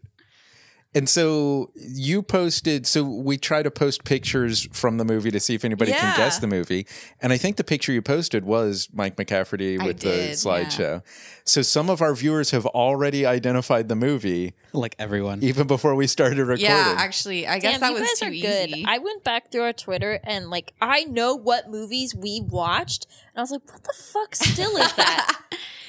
And 0.96 1.08
so 1.08 1.70
you 1.76 2.24
posted 2.24 2.88
so 2.88 3.04
we 3.04 3.38
try 3.38 3.62
to 3.62 3.70
post 3.70 4.04
pictures 4.06 4.68
from 4.74 4.98
the 4.98 5.06
movie 5.06 5.30
to 5.30 5.40
see 5.40 5.54
if 5.54 5.64
anybody 5.64 5.92
Yeah. 5.92 6.00
can 6.00 6.18
guess 6.18 6.40
the 6.40 6.48
movie. 6.48 6.88
And 7.22 7.32
I 7.32 7.38
think 7.38 7.58
the 7.58 7.64
picture 7.64 7.92
you 7.92 8.02
posted 8.02 8.44
was 8.44 8.90
Mike 8.92 9.16
McCafferty 9.16 9.80
I 9.80 9.86
with 9.86 10.00
the 10.00 10.10
did, 10.10 10.32
slideshow. 10.32 11.04
So 11.46 11.62
some 11.62 11.92
of 11.92 12.02
our 12.02 12.16
viewers 12.16 12.50
have 12.52 12.66
already 12.66 13.24
identified 13.24 13.88
the 13.88 13.96
movie 13.96 14.54
Like 14.74 14.96
everyone. 14.98 15.44
even 15.44 15.68
before 15.68 15.94
we 15.94 16.08
started 16.08 16.40
recording. 16.40 16.66
Yeah, 16.66 16.96
actually, 16.98 17.46
I 17.46 17.60
guess 17.60 17.74
Damn, 17.74 17.82
that 17.82 17.88
you 17.90 17.94
was 18.02 18.10
guys 18.10 18.20
too 18.20 18.26
are 18.26 18.30
good. 18.32 18.70
easy. 18.70 18.86
I 18.88 18.98
went 18.98 19.24
back 19.24 19.52
through 19.52 19.62
our 19.64 19.74
Twitter 19.74 20.20
and 20.24 20.50
like 20.50 20.74
I 20.82 21.04
know 21.04 21.36
what 21.36 21.70
movies 21.70 22.16
we 22.16 22.42
watched, 22.42 23.06
and 23.34 23.38
I 23.40 23.42
was 23.42 23.52
like, 23.52 23.62
"What 23.72 23.84
the 23.84 23.94
fuck 23.96 24.36
still 24.36 24.76
is 24.78 24.92
that?" 24.94 25.40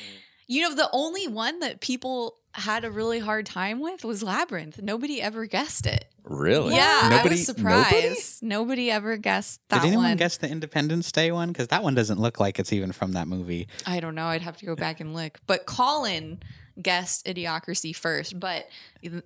you 0.47 0.61
know, 0.63 0.75
the 0.75 0.91
only 0.93 1.27
one 1.27 1.61
that 1.61 1.81
people 1.81 2.37
had 2.53 2.85
a 2.85 2.91
really 2.91 3.19
hard 3.21 3.47
time 3.47 3.81
with 3.81 4.05
was 4.05 4.23
Labyrinth. 4.23 4.83
Nobody 4.83 5.23
ever 5.23 5.47
guessed 5.47 5.87
it. 5.87 6.07
really? 6.25 6.75
Yeah, 6.75 7.21
I 7.25 7.29
was 7.29 7.47
surprised. 7.47 8.43
nobody? 8.43 8.61
Nobody, 8.61 8.91
ever 8.91 9.17
guessed 9.17 9.61
that 9.69 9.83
Did 9.83 9.89
anyone 9.89 10.07
one. 10.07 10.17
guess 10.17 10.37
the 10.37 10.49
Independence 10.49 11.11
Day 11.13 11.31
one? 11.33 11.49
Because 11.49 11.69
that 11.69 11.83
one 11.83 11.95
doesn't 11.95 12.21
look 12.21 12.41
like 12.41 12.59
it's 12.59 12.73
even 12.73 12.93
from 12.93 13.13
that 13.13 13.29
movie. 13.29 13.69
I 13.87 14.01
don't 14.01 14.15
know. 14.15 14.27
I'd 14.27 14.43
have 14.43 14.57
to 14.59 14.67
go 14.67 14.75
back 14.75 15.01
and 15.01 15.15
look. 15.15 15.39
But 15.47 15.67
Colin 15.67 16.41
guessed 16.83 17.27
Idiocracy 17.27 17.95
first. 17.95 18.39
But 18.39 18.69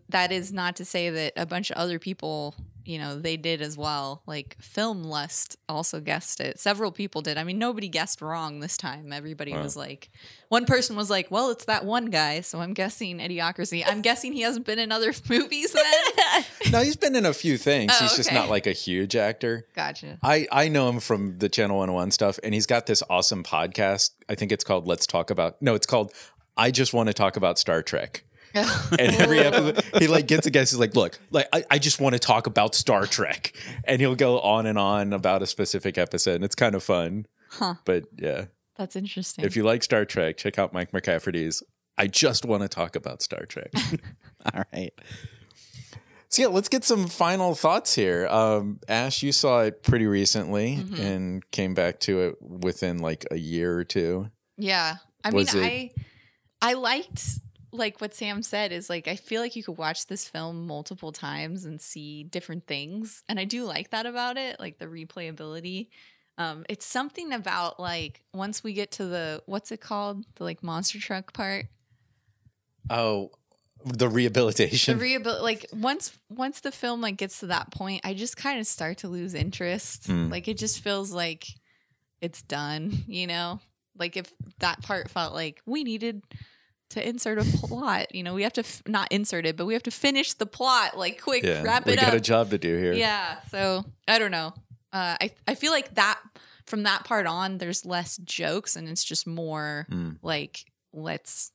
that 0.09 0.33
is 0.33 0.53
not 0.53 0.77
to 0.77 0.85
say 0.85 1.11
that 1.11 1.33
a 1.37 1.47
bunch 1.47 1.71
of 1.71 1.77
other 1.77 1.99
people, 1.99 2.55
you 2.85 2.99
know, 2.99 3.19
they 3.19 3.37
did 3.37 3.61
as 3.61 3.77
well. 3.77 4.23
Like 4.27 4.57
Film 4.61 5.03
Lust 5.05 5.57
also 5.69 6.01
guessed 6.01 6.41
it. 6.41 6.61
Several 6.61 6.93
people 6.93 7.23
did. 7.23 7.39
I 7.39 7.45
mean, 7.45 7.59
nobody 7.59 7.89
guessed 7.89 8.23
wrong 8.23 8.61
this 8.61 8.77
time. 8.77 9.13
Everybody 9.13 9.53
Wow. 9.53 9.63
was 9.63 9.77
like, 9.77 10.11
one 10.49 10.65
person 10.65 10.95
was 10.95 11.11
like, 11.11 11.31
well, 11.31 11.51
it's 11.51 11.65
that 11.65 11.85
one 11.85 12.07
guy. 12.07 12.41
So 12.43 12.61
I'm 12.61 12.73
guessing 12.75 13.19
Idiocracy. 13.19 13.83
I'm 13.85 14.01
guessing 14.03 14.33
he 14.33 14.43
hasn't 14.43 14.65
been 14.67 14.79
in 14.79 14.93
other 14.93 15.13
movies 15.29 15.73
then. 15.73 15.85
No, 16.73 16.81
he's 16.81 16.97
been 16.97 17.15
in 17.15 17.27
a 17.27 17.33
few 17.35 17.59
things. 17.59 17.93
Oh, 17.95 18.03
he's 18.03 18.17
just 18.17 18.33
not 18.33 18.49
like 18.49 18.67
a 18.67 18.73
huge 18.73 19.15
actor. 19.15 19.67
gotcha. 19.77 20.19
I, 20.23 20.49
I 20.51 20.69
know 20.69 20.89
him 20.89 20.99
from 20.99 21.39
the 21.39 21.49
Channel 21.49 21.77
101 21.77 22.11
stuff, 22.11 22.39
and 22.43 22.55
he's 22.55 22.67
got 22.67 22.87
this 22.87 23.03
awesome 23.11 23.45
podcast. 23.45 24.11
I 24.29 24.35
think 24.35 24.51
it's 24.51 24.65
called 24.65 24.87
Let's 24.87 25.07
Talk 25.07 25.31
About. 25.31 25.61
No, 25.61 25.75
it's 25.75 25.87
called 25.87 26.13
I 26.57 26.71
Just 26.71 26.93
Want 26.95 27.09
to 27.09 27.13
Talk 27.15 27.37
About 27.37 27.59
Star 27.59 27.83
Trek. 27.83 28.25
And 28.55 29.01
every 29.17 29.41
episode, 29.41 29.83
he 29.99 30.07
like 30.07 30.29
gets 30.29 30.47
a 30.47 30.51
guest. 30.51 30.71
He's 30.71 30.79
like, 30.79 30.95
"Look, 30.95 31.19
like 31.33 31.49
I, 31.53 31.65
I 31.73 31.79
just 31.81 32.01
want 32.01 32.13
to 32.13 32.21
talk 32.21 32.47
about 32.47 32.77
Star 32.77 33.05
Trek," 33.05 33.53
and 33.83 34.01
he'll 34.01 34.15
go 34.15 34.39
on 34.41 34.67
and 34.67 34.79
on 34.79 35.13
about 35.13 35.43
a 35.43 35.47
specific 35.49 35.99
episode, 35.99 36.37
and 36.37 36.45
it's 36.45 36.55
kind 36.55 36.77
of 36.77 36.85
fun. 36.85 37.27
Huh. 37.51 37.75
But 37.85 38.05
yeah, 38.17 38.45
That's 38.77 38.95
interesting. 38.95 39.45
if 39.45 39.57
you 39.57 39.65
like 39.65 39.83
Star 39.83 40.05
Trek, 40.05 40.37
check 40.37 40.57
out 40.57 40.73
Mike 40.73 40.93
McCafferty's 40.93 41.65
I 41.99 42.07
just 42.07 42.45
want 42.45 42.63
to 42.63 42.69
talk 42.69 42.95
about 42.95 43.23
Star 43.23 43.45
Trek. 43.45 43.73
All 44.55 44.63
right. 44.73 44.93
so 46.29 46.43
yeah, 46.43 46.49
let's 46.49 46.69
get 46.69 46.85
some 46.85 47.07
final 47.09 47.55
thoughts 47.57 47.95
here. 47.97 48.27
Um, 48.29 48.79
Ash, 48.89 49.23
you 49.23 49.33
saw 49.33 49.63
it 49.63 49.83
pretty 49.83 50.07
recently 50.07 50.77
Mhm. 50.77 50.99
and 51.01 51.51
came 51.51 51.75
back 51.75 52.01
to 52.01 52.21
it 52.21 52.37
within 52.41 52.99
like 52.99 53.25
a 53.33 53.37
year 53.37 53.77
or 53.77 53.85
two. 53.85 54.31
Yeah. 54.57 54.97
I 55.25 55.31
Was 55.31 55.55
mean, 55.55 55.65
it- 55.65 55.67
I 55.67 55.91
I 56.65 56.73
liked 56.73 57.41
like 57.73 58.01
what 58.01 58.15
Sam 58.15 58.43
said 58.43 58.73
is 58.73 58.89
like 58.89 59.07
I 59.07 59.17
feel 59.17 59.43
like 59.43 59.57
you 59.57 59.63
could 59.63 59.77
watch 59.77 60.07
this 60.07 60.27
film 60.27 60.67
multiple 60.67 61.13
times 61.13 61.65
and 61.65 61.81
see 61.81 62.25
different 62.25 62.67
things. 62.67 63.23
And 63.29 63.39
I 63.39 63.45
do 63.45 63.65
like 63.65 63.91
that 63.91 64.07
about 64.07 64.39
it, 64.39 64.59
like 64.59 64.79
the 64.79 64.87
replayability. 64.87 65.89
Um 66.39 66.65
it's 66.69 66.87
something 66.87 67.33
about 67.33 67.79
like 67.79 68.23
once 68.33 68.65
we 68.65 68.73
get 68.73 68.93
to 68.93 69.05
the 69.05 69.43
what's 69.47 69.73
it 69.73 69.81
called? 69.81 70.25
The 70.37 70.45
like 70.45 70.63
monster 70.63 70.99
truck 70.99 71.33
part. 71.35 71.67
Oh, 72.89 73.33
the 73.85 74.09
rehabilitation. 74.09 74.97
The 74.97 75.03
rehabilitation. 75.03 75.41
rehabil- 75.41 75.43
like 75.43 75.67
once 75.73 76.17
once 76.31 76.61
the 76.61 76.73
film 76.73 77.03
like 77.03 77.19
gets 77.19 77.41
to 77.41 77.47
that 77.49 77.73
point, 77.73 78.01
I 78.05 78.15
just 78.15 78.39
kind 78.39 78.59
of 78.59 78.67
start 78.67 78.99
to 78.99 79.09
lose 79.09 79.35
interest. 79.35 80.07
Hmm. 80.07 80.31
Like 80.31 80.49
it 80.49 80.57
just 80.57 80.83
feels 80.83 81.13
like 81.13 81.47
it's 82.23 82.41
done, 82.41 83.05
you 83.07 83.27
know? 83.27 83.61
Like 83.99 84.17
if 84.17 84.33
that 84.61 84.83
part 84.83 85.11
felt 85.11 85.35
like 85.35 85.61
we 85.67 85.85
needed 85.85 86.23
to 86.91 87.09
insert 87.09 87.39
a 87.39 87.45
plot, 87.45 88.15
you 88.15 88.23
know, 88.23 88.35
we 88.35 88.43
have 88.43 88.53
to 88.55 88.61
f- 88.61 88.83
not 88.87 89.09
insert 89.11 89.47
it, 89.47 89.57
but 89.57 89.67
we 89.67 89.73
have 89.75 89.83
to 89.85 89.91
finish 89.91 90.35
the 90.35 90.47
plot 90.47 90.97
like 90.97 91.21
quick, 91.23 91.43
yeah, 91.43 91.63
wrap 91.63 91.87
we 91.87 91.93
it 91.95 92.01
got 92.01 92.15
a 92.15 92.21
job 92.21 92.51
to 92.51 92.59
do 92.59 92.77
here. 92.77 92.93
Yeah, 92.93 93.41
so 93.51 93.85
I 94.07 94.19
don't 94.19 94.31
know. 94.31 94.55
Uh, 94.93 95.17
I 95.21 95.31
I 95.49 95.55
feel 95.55 95.73
like 95.73 95.95
that 95.97 96.21
from 96.67 96.85
that 96.85 97.05
part 97.05 97.27
on, 97.27 97.59
there's 97.59 97.85
less 97.85 98.17
jokes 98.19 98.77
and 98.77 98.89
it's 98.89 99.05
just 99.05 99.27
more 99.27 99.87
Hmm. 99.91 100.11
like 100.23 100.65
let's 100.93 101.51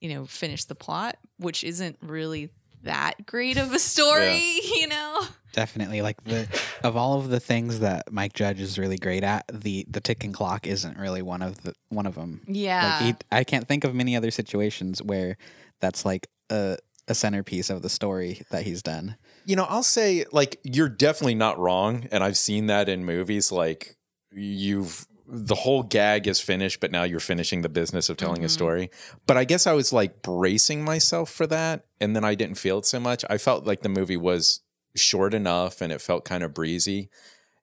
you 0.00 0.12
know 0.14 0.24
finish 0.26 0.64
the 0.64 0.74
plot, 0.74 1.16
which 1.38 1.62
isn't 1.62 1.98
really 2.02 2.50
that 2.84 3.26
great 3.26 3.56
of 3.56 3.72
a 3.72 3.78
story, 3.94 4.40
you 4.76 4.86
know. 4.86 5.22
Definitely. 5.52 6.00
Like 6.00 6.22
the 6.24 6.46
of 6.84 6.96
all 6.96 7.18
of 7.18 7.28
the 7.28 7.40
things 7.40 7.80
that 7.80 8.12
Mike 8.12 8.34
Judge 8.34 8.60
is 8.60 8.78
really 8.78 8.98
great 8.98 9.24
at, 9.24 9.44
the 9.52 9.84
the 9.88 10.00
ticking 10.00 10.32
clock 10.32 10.66
isn't 10.66 10.96
really 10.96 11.22
one 11.22 11.42
of 11.42 11.62
the 11.62 11.74
one 11.88 12.06
of 12.06 12.14
them. 12.14 12.42
Yeah, 12.46 12.98
Like 13.00 13.02
he, 13.04 13.14
I 13.36 13.44
can't 13.44 13.66
think 13.66 13.82
of 13.84 13.94
many 13.94 14.16
other 14.16 14.30
situations 14.30 15.02
where 15.02 15.36
that's 15.80 16.04
like 16.04 16.28
a 16.50 16.78
a 17.08 17.14
centerpiece 17.14 17.70
of 17.70 17.82
the 17.82 17.88
story 17.88 18.42
that 18.50 18.62
he's 18.62 18.82
done. 18.82 19.16
You 19.44 19.56
know, 19.56 19.66
I'll 19.68 19.82
say 19.82 20.24
like 20.30 20.60
you're 20.62 20.88
definitely 20.88 21.34
not 21.34 21.58
wrong, 21.58 22.06
and 22.12 22.22
I've 22.22 22.38
seen 22.38 22.66
that 22.66 22.88
in 22.88 23.04
movies. 23.04 23.50
Like 23.50 23.96
you've 24.32 25.06
the 25.32 25.54
whole 25.54 25.82
gag 25.82 26.26
is 26.26 26.40
finished, 26.40 26.80
but 26.80 26.90
now 26.90 27.04
you're 27.04 27.20
finishing 27.20 27.62
the 27.62 27.68
business 27.68 28.08
of 28.08 28.16
telling 28.16 28.42
a 28.42 28.48
Mhm. 28.48 28.50
story. 28.50 28.90
But 29.26 29.36
I 29.36 29.44
guess 29.44 29.66
I 29.66 29.72
was 29.72 29.92
like 29.92 30.22
bracing 30.22 30.82
myself 30.84 31.30
for 31.30 31.46
that, 31.46 31.84
and 32.00 32.16
then 32.16 32.24
I 32.24 32.34
didn't 32.34 32.56
feel 32.58 32.78
it 32.78 32.86
so 32.86 32.98
much. 32.98 33.24
I 33.30 33.38
felt 33.38 33.64
like 33.64 33.82
the 33.82 33.88
movie 33.88 34.16
was 34.16 34.60
short 34.96 35.32
enough, 35.34 35.80
and 35.80 35.92
it 35.92 36.00
felt 36.00 36.24
kind 36.24 36.42
of 36.42 36.52
breezy. 36.52 37.10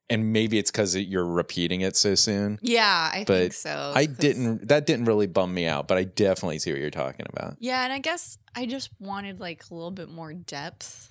And 0.10 0.32
maybe 0.32 0.58
it's 0.58 0.72
because 0.72 0.96
you're 0.96 1.26
repeating 1.26 1.82
it 1.82 1.98
so 1.98 2.16
soon. 2.16 2.60
yeah, 2.62 3.12
I 3.14 3.26
but 3.28 3.38
think 3.40 3.54
so. 3.54 3.92
I 3.94 4.06
didn't. 4.06 4.70
That 4.70 4.86
didn't 4.86 5.04
really 5.04 5.28
bum 5.28 5.54
me 5.54 5.66
out, 5.66 5.90
but 5.90 5.98
I 5.98 6.06
definitely 6.06 6.60
see 6.60 6.72
what 6.72 6.80
you're 6.80 6.90
talking 6.90 7.26
about. 7.30 7.58
Yeah, 7.60 7.84
and 7.84 7.92
I 7.92 8.00
guess 8.00 8.38
I 8.56 8.66
just 8.68 8.90
wanted 9.00 9.42
like 9.42 9.66
a 9.70 9.74
little 9.74 9.92
bit 9.92 10.08
more 10.08 10.32
depth. 10.34 11.10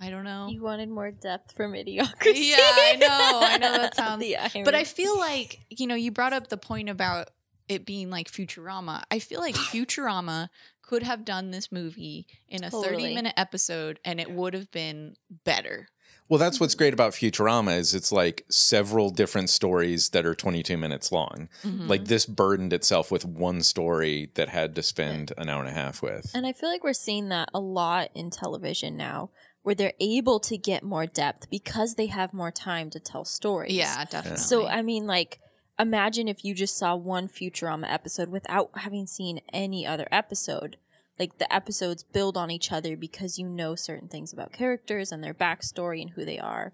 I 0.00 0.10
don't 0.10 0.24
know. 0.24 0.48
You 0.48 0.62
wanted 0.62 0.88
more 0.88 1.10
depth 1.10 1.52
from 1.56 1.72
mediocrity. 1.72 2.40
Yeah, 2.40 2.56
I 2.60 2.96
know. 3.00 3.40
I 3.42 3.58
know 3.58 3.72
that 3.72 3.94
sounds- 3.96 4.20
The 4.22 4.36
But 4.64 4.74
I 4.74 4.84
feel 4.84 5.16
like, 5.18 5.60
you 5.70 5.86
know, 5.86 5.94
you 5.94 6.10
brought 6.12 6.32
up 6.32 6.48
the 6.48 6.56
point 6.56 6.88
about 6.88 7.30
it 7.68 7.84
being 7.84 8.08
like 8.10 8.30
Futurama. 8.30 9.02
I 9.10 9.18
feel 9.18 9.40
like 9.40 9.54
Futurama 9.88 10.48
could 10.82 11.02
have 11.02 11.24
done 11.24 11.50
this 11.50 11.70
movie 11.70 12.26
in 12.48 12.64
a 12.64 12.70
Totally. 12.70 13.02
30 13.02 13.14
minute 13.14 13.34
episode 13.36 13.98
and 14.04 14.20
it 14.20 14.30
would 14.30 14.54
have 14.54 14.70
been 14.70 15.16
better. 15.44 15.88
Well, 16.30 16.38
that's 16.38 16.60
what's 16.60 16.74
great 16.74 16.92
about 16.92 17.12
Futurama 17.12 17.78
is 17.78 17.94
it's 17.94 18.12
like 18.12 18.44
several 18.50 19.08
different 19.08 19.48
stories 19.48 20.10
that 20.10 20.26
are 20.26 20.34
22 20.34 20.76
minutes 20.76 21.10
long. 21.10 21.48
Mhm. 21.62 21.88
Like 21.88 22.04
this 22.04 22.26
burdened 22.26 22.74
itself 22.74 23.10
with 23.10 23.24
one 23.24 23.62
story 23.62 24.30
that 24.34 24.50
had 24.50 24.74
to 24.76 24.82
spend 24.82 25.32
an 25.38 25.48
hour 25.48 25.60
and 25.60 25.70
a 25.70 25.72
half 25.72 26.02
with. 26.02 26.30
And 26.34 26.46
I 26.46 26.52
feel 26.52 26.68
like 26.70 26.84
we're 26.84 26.92
seeing 26.92 27.30
that 27.30 27.48
a 27.54 27.60
lot 27.60 28.10
in 28.14 28.28
television 28.30 28.94
now, 28.96 29.30
where 29.68 29.74
they're 29.74 29.92
able 30.00 30.40
to 30.40 30.56
get 30.56 30.82
more 30.82 31.04
depth 31.04 31.50
because 31.50 31.96
they 31.96 32.06
have 32.06 32.32
more 32.32 32.50
time 32.50 32.88
to 32.88 32.98
tell 32.98 33.22
stories. 33.22 33.70
yeah, 33.70 34.02
definitely. 34.06 34.38
So 34.38 34.66
I 34.66 34.80
mean, 34.80 35.06
like, 35.06 35.40
imagine 35.78 36.26
if 36.26 36.42
you 36.42 36.54
just 36.54 36.78
saw 36.78 36.96
one 36.96 37.28
Futurama 37.28 37.84
episode 37.92 38.30
without 38.30 38.70
having 38.78 39.06
seen 39.06 39.42
any 39.52 39.86
other 39.86 40.08
episode. 40.10 40.78
Like 41.18 41.36
the 41.36 41.52
episodes 41.54 42.02
build 42.02 42.38
on 42.38 42.50
each 42.50 42.72
other 42.72 42.96
because 42.96 43.38
you 43.38 43.46
know 43.46 43.74
certain 43.74 44.08
things 44.08 44.32
about 44.32 44.52
characters 44.52 45.12
and 45.12 45.22
their 45.22 45.34
backstory 45.34 46.00
and 46.00 46.12
who 46.12 46.24
they 46.24 46.38
are. 46.38 46.72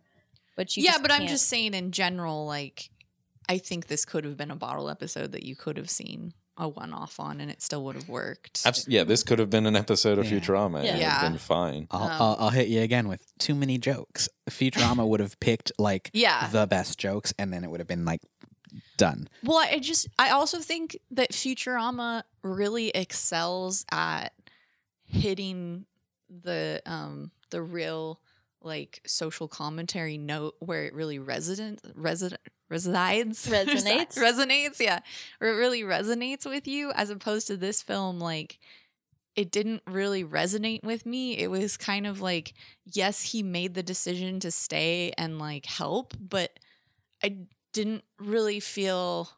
But 0.54 0.76
you 0.76 0.84
yeah, 0.84 0.92
just 0.92 1.02
but 1.02 1.10
I'm 1.10 1.26
just 1.26 1.48
saying 1.48 1.74
in 1.74 1.90
general, 1.90 2.46
like, 2.46 2.90
I 3.48 3.58
think 3.58 3.88
this 3.88 4.04
could 4.04 4.24
have 4.24 4.36
been 4.36 4.52
a 4.52 4.56
bottle 4.56 4.88
episode 4.88 5.32
that 5.32 5.42
you 5.42 5.56
could 5.56 5.78
have 5.78 5.90
seen 5.90 6.32
a 6.56 6.68
one 6.68 6.92
off 6.92 7.18
on 7.18 7.40
and 7.40 7.50
it 7.50 7.60
still 7.62 7.82
would 7.84 7.96
have 7.96 8.08
worked. 8.08 8.62
Abs- 8.64 8.86
yeah, 8.88 9.02
this 9.04 9.22
could 9.24 9.38
have 9.40 9.50
been 9.50 9.66
an 9.66 9.74
episode 9.76 10.18
of 10.18 10.30
Yeah. 10.30 10.38
Futurama. 10.38 10.78
and 10.78 10.86
It 10.86 10.92
would 10.92 11.00
Yeah. 11.00 11.10
have 11.18 11.30
been 11.32 11.38
fine. 11.38 11.86
I'll, 11.90 12.02
Um, 12.04 12.10
I'll, 12.22 12.36
I'll 12.40 12.50
hit 12.50 12.68
you 12.68 12.80
again 12.82 13.08
with 13.08 13.22
too 13.38 13.54
many 13.54 13.76
jokes. 13.78 14.28
Futurama 14.48 15.06
would 15.08 15.20
have 15.20 15.38
picked 15.40 15.72
like 15.78 16.10
Yeah. 16.12 16.48
the 16.48 16.66
best 16.66 16.98
jokes, 16.98 17.34
and 17.38 17.52
then 17.52 17.64
it 17.64 17.70
would 17.70 17.80
have 17.80 17.88
been 17.88 18.04
like 18.04 18.20
done. 18.96 19.28
Well, 19.42 19.58
I 19.58 19.78
just 19.80 20.06
I 20.18 20.30
also 20.30 20.58
think 20.60 20.96
that 21.10 21.32
Futurama 21.32 22.22
really 22.42 22.88
excels 22.90 23.84
at 23.90 24.32
hitting 25.04 25.86
the 26.28 26.82
um 26.86 27.30
the 27.50 27.62
real 27.62 28.20
like 28.62 29.00
social 29.06 29.46
commentary 29.46 30.16
note 30.18 30.54
where 30.60 30.84
it 30.86 30.94
really 30.94 31.18
resident 31.18 31.80
resident 31.94 32.40
resides. 32.68 33.46
Resonates? 33.50 34.16
resonates 34.16 34.80
yeah. 34.80 35.00
Where 35.38 35.54
it 35.54 35.56
really 35.58 35.82
resonates 35.82 36.46
with 36.46 36.66
you 36.66 36.92
as 36.92 37.10
opposed 37.10 37.46
to 37.48 37.56
this 37.56 37.82
film 37.82 38.18
like 38.18 38.58
it 39.36 39.50
didn't 39.50 39.82
really 39.88 40.22
resonate 40.22 40.84
with 40.84 41.06
me. 41.06 41.36
It 41.36 41.50
was 41.50 41.76
kind 41.76 42.06
of 42.06 42.20
like 42.20 42.54
yes 42.84 43.22
he 43.22 43.42
made 43.42 43.74
the 43.74 43.82
decision 43.82 44.40
to 44.40 44.50
stay 44.50 45.12
and 45.18 45.38
like 45.38 45.66
help 45.66 46.14
but 46.20 46.58
i 47.22 47.36
didn't 47.72 48.04
really 48.18 48.60
feel 48.60 49.28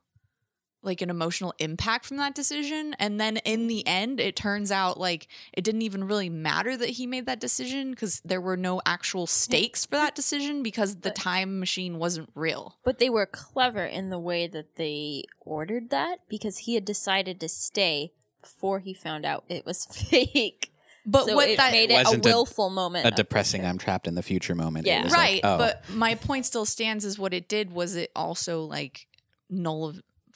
like 0.83 1.01
an 1.03 1.11
emotional 1.11 1.53
impact 1.59 2.05
from 2.05 2.17
that 2.19 2.35
decision 2.35 2.95
and 3.01 3.19
then 3.21 3.39
in 3.39 3.67
the 3.67 3.85
end 3.87 4.21
it 4.21 4.37
turns 4.37 4.71
out 4.71 5.01
like 5.01 5.27
it 5.53 5.65
didn't 5.65 5.83
even 5.83 6.05
really 6.05 6.29
matter 6.29 6.77
that 6.77 6.91
he 6.91 7.07
made 7.07 7.27
that 7.27 7.41
decision 7.41 7.91
because 7.91 8.21
there 8.25 8.41
were 8.41 8.57
no 8.57 8.81
actual 8.87 9.27
stakes 9.27 9.85
for 9.85 9.97
that 9.97 10.15
decision 10.15 10.63
because 10.63 10.97
the 10.97 11.09
But- 11.09 11.17
time 11.17 11.59
machine 11.59 11.99
wasn't 11.99 12.31
real 12.35 12.77
But 12.85 12.99
they 13.01 13.11
were 13.11 13.27
clever 13.27 13.85
in 13.85 14.11
the 14.11 14.19
way 14.19 14.47
that 14.47 14.77
they 14.77 15.25
ordered 15.41 15.91
that 15.91 16.21
because 16.29 16.59
he 16.59 16.75
had 16.75 16.85
decided 16.85 17.41
to 17.41 17.49
stay 17.49 18.13
before 18.41 18.79
he 18.79 18.95
found 18.95 19.27
out 19.27 19.45
it 19.49 19.67
was 19.67 19.87
fake. 20.11 20.71
but 21.05 21.27
so 21.27 21.35
what 21.35 21.49
it 21.49 21.57
that 21.57 21.73
made 21.73 21.91
it 21.91 21.95
a 21.95 22.05
Wasn't 22.05 22.25
a- 22.25 22.29
willful 22.29 22.71
moment. 22.71 23.07
A 23.07 23.11
depressing 23.11 23.65
"I'm 23.67 23.79
trapped 23.79 24.07
in 24.07 24.15
the 24.15 24.23
future" 24.23 24.55
moment. 24.55 24.87
Yeah. 24.87 25.03
was 25.03 25.11
like, 25.13 25.19
right 25.21 25.41
oh, 25.43 25.59
but 25.59 25.83
my 25.91 26.15
point 26.15 26.47
still 26.47 26.65
stands 26.65 27.05
is 27.05 27.19
what 27.19 27.35
it 27.35 27.49
did 27.49 27.73
was 27.73 27.97
it 27.97 28.13
also 28.15 28.63
like 28.63 29.09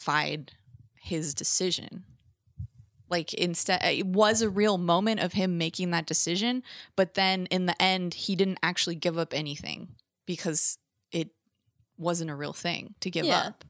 nullified 0.09 0.53
his 1.03 1.35
decision 1.35 2.05
like 3.09 3.33
instead 3.35 3.81
it 3.83 4.07
was 4.07 4.43
a 4.43 4.51
real 4.51 4.77
moment 4.79 5.21
of 5.21 5.33
him 5.33 5.57
making 5.59 5.91
that 5.91 6.07
decision 6.07 6.63
but 6.97 7.15
then 7.15 7.47
in 7.47 7.67
the 7.67 7.81
end 7.83 8.13
he 8.15 8.37
didn't 8.37 8.59
actually 8.63 8.95
give 8.95 9.17
up 9.19 9.33
anything 9.35 9.89
because 10.27 10.79
it 11.11 11.31
wasn't 11.97 12.31
a 12.31 12.35
real 12.35 12.53
thing 12.53 12.95
to 13.01 13.11
give 13.11 13.25
Yeah. 13.27 13.41
up 13.49 13.65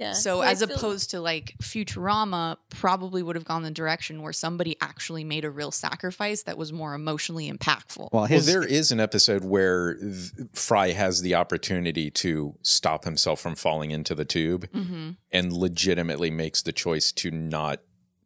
Yeah. 0.00 0.12
so 0.14 0.38
Well, 0.38 0.48
as 0.48 0.64
feel- 0.64 0.74
opposed 0.74 1.10
to 1.10 1.20
like 1.20 1.54
Futurama 1.62 2.56
probably 2.70 3.22
would 3.22 3.36
have 3.36 3.44
gone 3.44 3.62
the 3.62 3.70
direction 3.70 4.22
where 4.22 4.32
somebody 4.32 4.76
actually 4.80 5.24
made 5.24 5.44
a 5.44 5.50
real 5.50 5.70
sacrifice 5.70 6.42
that 6.44 6.56
was 6.56 6.72
more 6.72 6.94
emotionally 6.94 7.50
impactful. 7.52 8.08
well, 8.10 8.26
Well, 8.30 8.40
there 8.40 8.64
is 8.64 8.90
an 8.92 8.98
episode 8.98 9.44
where 9.44 9.94
th- 9.96 10.30
Fry 10.54 10.92
has 10.92 11.20
the 11.20 11.34
opportunity 11.34 12.10
to 12.12 12.56
stop 12.62 13.04
himself 13.04 13.40
from 13.40 13.54
falling 13.54 13.90
into 13.90 14.14
the 14.14 14.24
tube 14.24 14.66
mm-hmm. 14.72 15.10
and 15.30 15.52
legitimately 15.52 16.30
makes 16.30 16.62
the 16.62 16.72
choice 16.72 17.12
to 17.12 17.30
not 17.30 17.80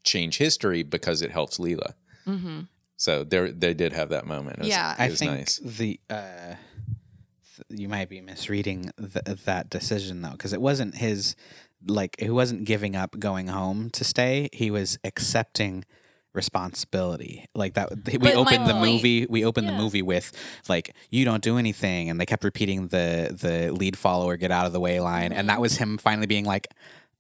change 0.04 0.38
history 0.38 0.82
because 0.84 1.22
it 1.22 1.32
helps 1.32 1.58
Leela. 1.58 1.94
Mm-hmm. 2.26 2.60
So 2.96 3.24
there, 3.24 3.50
they 3.50 3.74
did 3.74 3.92
have 3.92 4.10
that 4.10 4.26
moment. 4.26 4.58
It 4.58 4.60
was, 4.60 4.68
Yeah. 4.68 4.92
it 4.92 5.00
I 5.00 5.08
think 5.10 5.32
nice. 5.32 5.56
the 5.58 5.98
uh, 6.08 6.54
you 7.68 7.88
might 7.88 8.08
be 8.08 8.20
misreading 8.20 8.90
th- 8.98 9.38
that 9.44 9.70
decision 9.70 10.22
though, 10.22 10.30
because 10.30 10.52
it 10.52 10.60
wasn't 10.60 10.94
his 10.96 11.36
like 11.86 12.16
he 12.18 12.30
wasn't 12.30 12.64
giving 12.64 12.96
up 12.96 13.18
going 13.18 13.48
home 13.48 13.90
to 13.90 14.04
stay. 14.04 14.48
He 14.52 14.70
was 14.70 14.98
accepting 15.04 15.84
responsibility 16.32 17.46
like 17.54 17.74
that 17.74 17.90
we 18.06 18.18
But 18.18 18.34
opened 18.34 18.66
the 18.66 18.72
point- 18.74 18.92
movie 18.94 19.26
we 19.26 19.44
opened 19.44 19.66
Yeah. 19.66 19.72
the 19.74 19.78
movie 19.78 20.02
with 20.02 20.32
like 20.68 20.94
you 21.10 21.24
don't 21.24 21.42
do 21.42 21.58
anything 21.58 22.10
and 22.10 22.20
they 22.20 22.26
kept 22.26 22.42
repeating 22.44 22.88
the 22.88 23.36
the 23.40 23.72
lead 23.72 23.96
follower 23.96 24.36
get 24.36 24.50
out 24.50 24.66
of 24.66 24.72
the 24.72 24.80
way 24.80 25.00
line 25.00 25.32
and 25.32 25.48
that 25.48 25.54
mm-hmm. 25.54 25.62
was 25.62 25.76
him 25.76 25.96
finally 25.98 26.26
being 26.26 26.44
like 26.44 26.66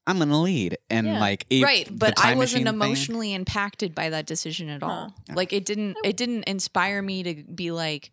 I'm 0.06 0.18
gonna 0.18 0.38
lead, 0.42 0.76
and 0.90 1.06
Yeah. 1.06 1.18
like 1.18 1.46
it- 1.48 1.62
right, 1.62 1.88
but 1.90 2.20
I 2.22 2.34
wasn't 2.34 2.64
machine 2.64 2.66
thing- 2.66 2.74
emotionally 2.74 3.32
impacted 3.32 3.94
by 3.94 4.10
that 4.10 4.26
decision 4.26 4.68
at 4.68 4.82
all. 4.82 5.14
Huh. 5.28 5.34
Like 5.34 5.54
it 5.54 5.64
didn't 5.64 5.96
it 6.04 6.18
didn't 6.18 6.42
inspire 6.44 7.00
me 7.00 7.22
to 7.22 7.42
be 7.44 7.70
like, 7.70 8.10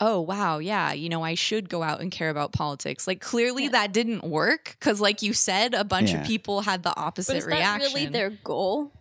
"Oh, 0.00 0.20
wow, 0.20 0.58
yeah, 0.58 0.92
you 0.92 1.08
know, 1.08 1.22
I 1.22 1.34
should 1.34 1.68
go 1.68 1.82
out 1.82 2.00
and 2.00 2.10
care 2.10 2.30
about 2.30 2.52
politics." 2.52 3.06
Like 3.06 3.20
clearly 3.20 3.64
Yeah. 3.64 3.70
that 3.70 3.92
didn't 3.92 4.24
work 4.24 4.76
cuz 4.80 5.00
like 5.00 5.22
you 5.22 5.32
said 5.32 5.74
a 5.74 5.84
bunch 5.84 6.10
Yeah. 6.10 6.20
of 6.22 6.26
people 6.26 6.60
had 6.62 6.82
the 6.82 6.92
But 6.94 6.98
opposite 7.02 7.36
is 7.36 7.44
that 7.46 7.50
reaction. 7.50 7.92
really 7.94 8.06
their 8.06 8.30
goal? 8.30 8.92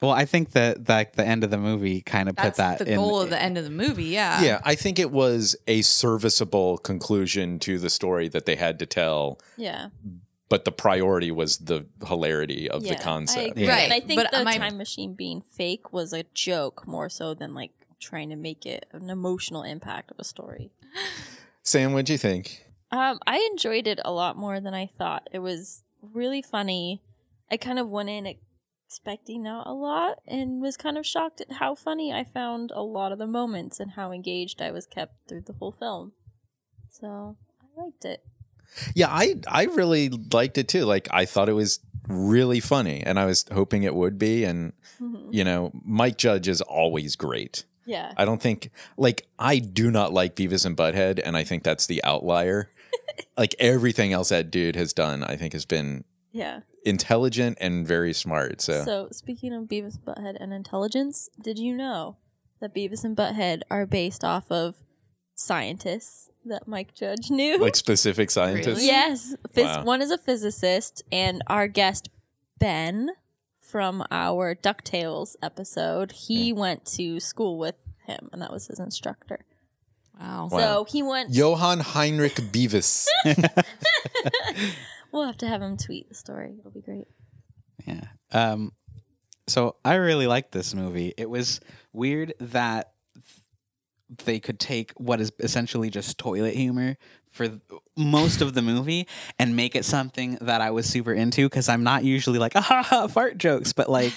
Well, 0.00 0.10
I 0.10 0.24
think 0.24 0.50
that 0.50 0.88
like 0.88 1.12
the 1.14 1.24
end 1.24 1.44
of 1.44 1.50
the 1.50 1.58
movie 1.58 2.00
kind 2.00 2.28
of 2.28 2.34
put 2.34 2.56
That's 2.56 2.58
that 2.58 2.78
the 2.80 2.90
in, 2.90 2.96
goal 2.96 3.20
of 3.20 3.30
the 3.30 3.40
end 3.40 3.56
of 3.56 3.62
the 3.62 3.70
movie, 3.70 4.06
yeah. 4.06 4.42
Yeah, 4.42 4.60
I 4.64 4.74
think 4.74 4.98
it 4.98 5.12
was 5.12 5.54
a 5.68 5.82
serviceable 5.82 6.78
conclusion 6.78 7.60
to 7.60 7.78
the 7.78 7.88
story 7.88 8.26
that 8.28 8.44
they 8.44 8.56
had 8.56 8.80
to 8.80 8.86
tell, 8.86 9.38
Yeah. 9.56 9.90
but 10.48 10.64
the 10.64 10.72
priority 10.72 11.30
was 11.30 11.58
the 11.58 11.86
hilarity 12.04 12.68
of 12.68 12.84
yeah, 12.84 12.94
the 12.94 12.98
concept. 13.00 13.38
I 13.38 13.50
agree. 13.50 13.64
Yeah. 13.66 13.76
And 13.76 13.92
I 13.92 14.00
think 14.00 14.20
but 14.20 14.32
the 14.32 14.42
my- 14.42 14.58
time 14.58 14.76
machine 14.76 15.14
being 15.14 15.40
fake 15.40 15.92
was 15.92 16.12
a 16.12 16.24
joke 16.34 16.84
more 16.84 17.08
so 17.08 17.32
than 17.32 17.54
like 17.54 17.70
trying 18.02 18.28
to 18.30 18.36
make 18.36 18.66
it 18.66 18.84
an 18.92 19.08
emotional 19.08 19.62
impact 19.62 20.10
of 20.10 20.18
a 20.18 20.24
story. 20.24 20.70
Sam, 21.62 21.92
what'd 21.92 22.10
you 22.10 22.18
think? 22.18 22.66
Um, 22.90 23.18
I 23.26 23.38
enjoyed 23.52 23.86
it 23.86 24.00
a 24.04 24.12
lot 24.12 24.36
more 24.36 24.60
than 24.60 24.74
I 24.74 24.86
thought. 24.86 25.28
It 25.32 25.38
was 25.38 25.82
really 26.02 26.42
funny. 26.42 27.00
I 27.50 27.56
kind 27.56 27.78
of 27.78 27.88
went 27.88 28.10
in 28.10 28.26
expecting 28.26 29.44
not 29.44 29.66
a 29.66 29.72
lot 29.72 30.18
and 30.26 30.60
was 30.60 30.76
kind 30.76 30.98
of 30.98 31.06
shocked 31.06 31.40
at 31.40 31.52
how 31.52 31.74
funny 31.74 32.12
I 32.12 32.24
found 32.24 32.70
a 32.74 32.82
lot 32.82 33.12
of 33.12 33.18
the 33.18 33.26
moments 33.26 33.80
and 33.80 33.92
how 33.92 34.12
engaged 34.12 34.60
I 34.60 34.70
was 34.70 34.86
kept 34.86 35.14
through 35.28 35.42
the 35.42 35.54
whole 35.54 35.72
film. 35.72 36.12
So 36.90 37.36
I 37.62 37.80
liked 37.82 38.04
it. 38.04 38.22
Yeah, 38.94 39.08
I 39.08 39.36
I 39.46 39.64
really 39.64 40.08
liked 40.08 40.58
it 40.58 40.68
too. 40.68 40.84
Like 40.84 41.08
I 41.10 41.24
thought 41.24 41.48
it 41.48 41.54
was 41.54 41.80
really 42.08 42.58
funny, 42.60 43.02
and 43.02 43.18
I 43.18 43.26
was 43.26 43.44
hoping 43.52 43.82
it 43.82 43.94
would 43.94 44.18
be. 44.18 44.44
And 44.44 44.72
Mhm. 45.00 45.28
you 45.30 45.44
know, 45.44 45.70
Mike 45.84 46.16
Judge 46.18 46.48
is 46.48 46.60
always 46.62 47.16
great. 47.16 47.64
Yeah. 47.86 48.12
I 48.16 48.24
don't 48.24 48.40
think 48.40 48.70
like 48.96 49.26
I 49.38 49.58
do 49.58 49.90
not 49.90 50.12
like 50.12 50.36
Beavis 50.36 50.64
and 50.66 50.76
Butthead, 50.76 51.20
and 51.24 51.36
I 51.36 51.44
think 51.44 51.62
that's 51.64 51.86
the 51.86 52.02
outlier. 52.04 52.70
like 53.36 53.54
everything 53.58 54.12
else 54.12 54.28
that 54.30 54.50
dude 54.50 54.76
has 54.76 54.92
done, 54.92 55.22
I 55.24 55.36
think 55.36 55.52
has 55.54 55.64
been 55.64 56.04
Yeah. 56.32 56.60
intelligent 56.84 57.58
and 57.60 57.86
very 57.86 58.12
smart. 58.12 58.60
So, 58.60 58.84
So, 58.84 59.08
speaking 59.12 59.52
of 59.52 59.64
Beavis 59.64 59.96
and 59.96 60.04
Butthead 60.04 60.36
and 60.40 60.52
intelligence, 60.52 61.28
did 61.40 61.58
you 61.58 61.74
know 61.76 62.16
that 62.60 62.74
Beavis 62.74 63.02
and 63.04 63.16
Butthead 63.16 63.62
are 63.70 63.86
based 63.86 64.22
off 64.24 64.50
of 64.50 64.76
scientists 65.34 66.30
that 66.44 66.66
Mike 66.68 66.94
Judge 66.94 67.30
knew? 67.30 67.58
like 67.58 67.76
specific 67.76 68.30
scientists. 68.30 68.66
Really? 68.76 68.86
yes. 68.86 69.34
Phys- 69.54 69.64
Wow. 69.64 69.84
One 69.84 70.02
is 70.02 70.10
a 70.10 70.18
physicist, 70.18 71.02
and 71.10 71.42
our 71.46 71.68
guest, 71.68 72.08
Ben, 72.58 73.10
from 73.72 74.04
our 74.10 74.54
DuckTales 74.54 75.34
episode, 75.42 76.12
he 76.12 76.52
went 76.52 76.84
to 76.84 77.18
school 77.18 77.58
with 77.58 77.74
him, 78.06 78.28
and 78.32 78.40
that 78.40 78.52
was 78.52 78.68
his 78.68 78.78
instructor. 78.78 79.44
Wow. 80.20 80.48
Wow. 80.52 80.58
So 80.58 80.84
he 80.84 81.02
went. 81.02 81.30
Johann 81.30 81.80
Heinrich 81.80 82.34
Beavis. 82.34 83.06
We'll 85.12 85.26
have 85.26 85.36
to 85.38 85.46
have 85.46 85.60
him 85.60 85.76
tweet 85.76 86.08
the 86.08 86.14
story. 86.14 86.54
It'll 86.58 86.70
be 86.70 86.80
great. 86.80 87.06
Yeah. 87.86 88.04
Um, 88.32 88.72
so 89.46 89.76
I 89.84 89.96
really 89.96 90.26
liked 90.26 90.52
this 90.52 90.74
movie. 90.74 91.12
It 91.18 91.28
was 91.28 91.60
weird 91.92 92.32
that 92.40 92.94
they 94.24 94.40
could 94.40 94.58
take 94.58 94.92
what 94.96 95.20
is 95.20 95.30
essentially 95.38 95.90
just 95.90 96.16
toilet 96.16 96.54
humor 96.54 96.96
for 97.32 97.48
most 97.96 98.40
of 98.40 98.54
the 98.54 98.62
movie 98.62 99.08
and 99.38 99.56
make 99.56 99.74
it 99.74 99.84
something 99.84 100.38
that 100.42 100.60
I 100.60 100.70
was 100.70 100.86
super 100.86 101.12
into 101.12 101.48
because 101.48 101.68
I'm 101.68 101.82
not 101.82 102.04
usually 102.04 102.38
like 102.38 102.52
ah 102.56 102.60
ha, 102.60 102.82
ha, 102.82 103.06
fart 103.08 103.38
jokes, 103.38 103.72
but 103.72 103.90
like 103.90 104.12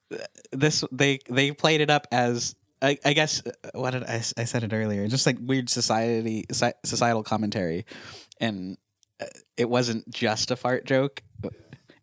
this 0.52 0.84
they 0.90 1.20
they 1.28 1.52
played 1.52 1.80
it 1.80 1.90
up 1.90 2.06
as 2.10 2.56
I, 2.82 2.98
I 3.04 3.12
guess 3.12 3.42
uh, 3.46 3.50
what 3.74 3.92
did 3.92 4.04
I, 4.04 4.16
I 4.16 4.44
said 4.44 4.62
it 4.64 4.72
earlier 4.72 5.06
just 5.08 5.26
like 5.26 5.38
weird 5.40 5.68
society 5.70 6.44
societal 6.84 7.22
commentary 7.22 7.86
and 8.38 8.76
uh, 9.20 9.26
it 9.56 9.68
wasn't 9.68 10.08
just 10.10 10.50
a 10.50 10.56
fart 10.56 10.84
joke 10.84 11.22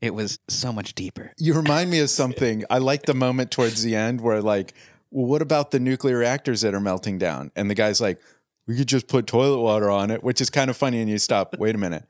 it 0.01 0.13
was 0.13 0.39
so 0.49 0.73
much 0.73 0.95
deeper 0.95 1.31
You 1.37 1.53
remind 1.53 1.89
me 1.89 1.99
of 1.99 2.09
something. 2.09 2.65
I 2.69 2.79
like 2.79 3.03
the 3.03 3.13
moment 3.13 3.51
towards 3.51 3.83
the 3.83 3.95
end 3.95 4.19
where 4.19 4.41
like, 4.41 4.73
well, 5.11 5.27
what 5.27 5.41
about 5.41 5.71
the 5.71 5.79
nuclear 5.79 6.17
reactors 6.17 6.61
that 6.61 6.73
are 6.73 6.81
melting 6.81 7.19
down? 7.19 7.51
And 7.55 7.69
the 7.69 7.75
guy's 7.75 8.01
like, 8.01 8.19
we 8.67 8.77
could 8.77 8.87
just 8.87 9.07
put 9.07 9.27
toilet 9.27 9.59
water 9.61 9.89
on 9.89 10.11
it, 10.11 10.23
which 10.23 10.39
is 10.41 10.49
kind 10.49 10.69
of 10.69 10.77
funny. 10.77 10.99
And 11.01 11.09
you 11.09 11.17
stop. 11.19 11.55
Wait 11.59 11.75
a 11.75 11.77
minute. 11.77 12.05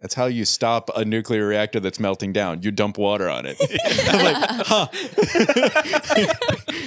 That's 0.00 0.12
how 0.14 0.26
you 0.26 0.44
stop 0.44 0.90
a 0.94 1.06
nuclear 1.06 1.46
reactor 1.46 1.80
that's 1.80 1.98
melting 1.98 2.32
down. 2.34 2.62
You 2.62 2.70
dump 2.70 2.98
water 2.98 3.30
on 3.30 3.46
it. 3.46 3.56
I'm 4.08 4.24
like, 4.24 4.66
huh? 4.66 4.86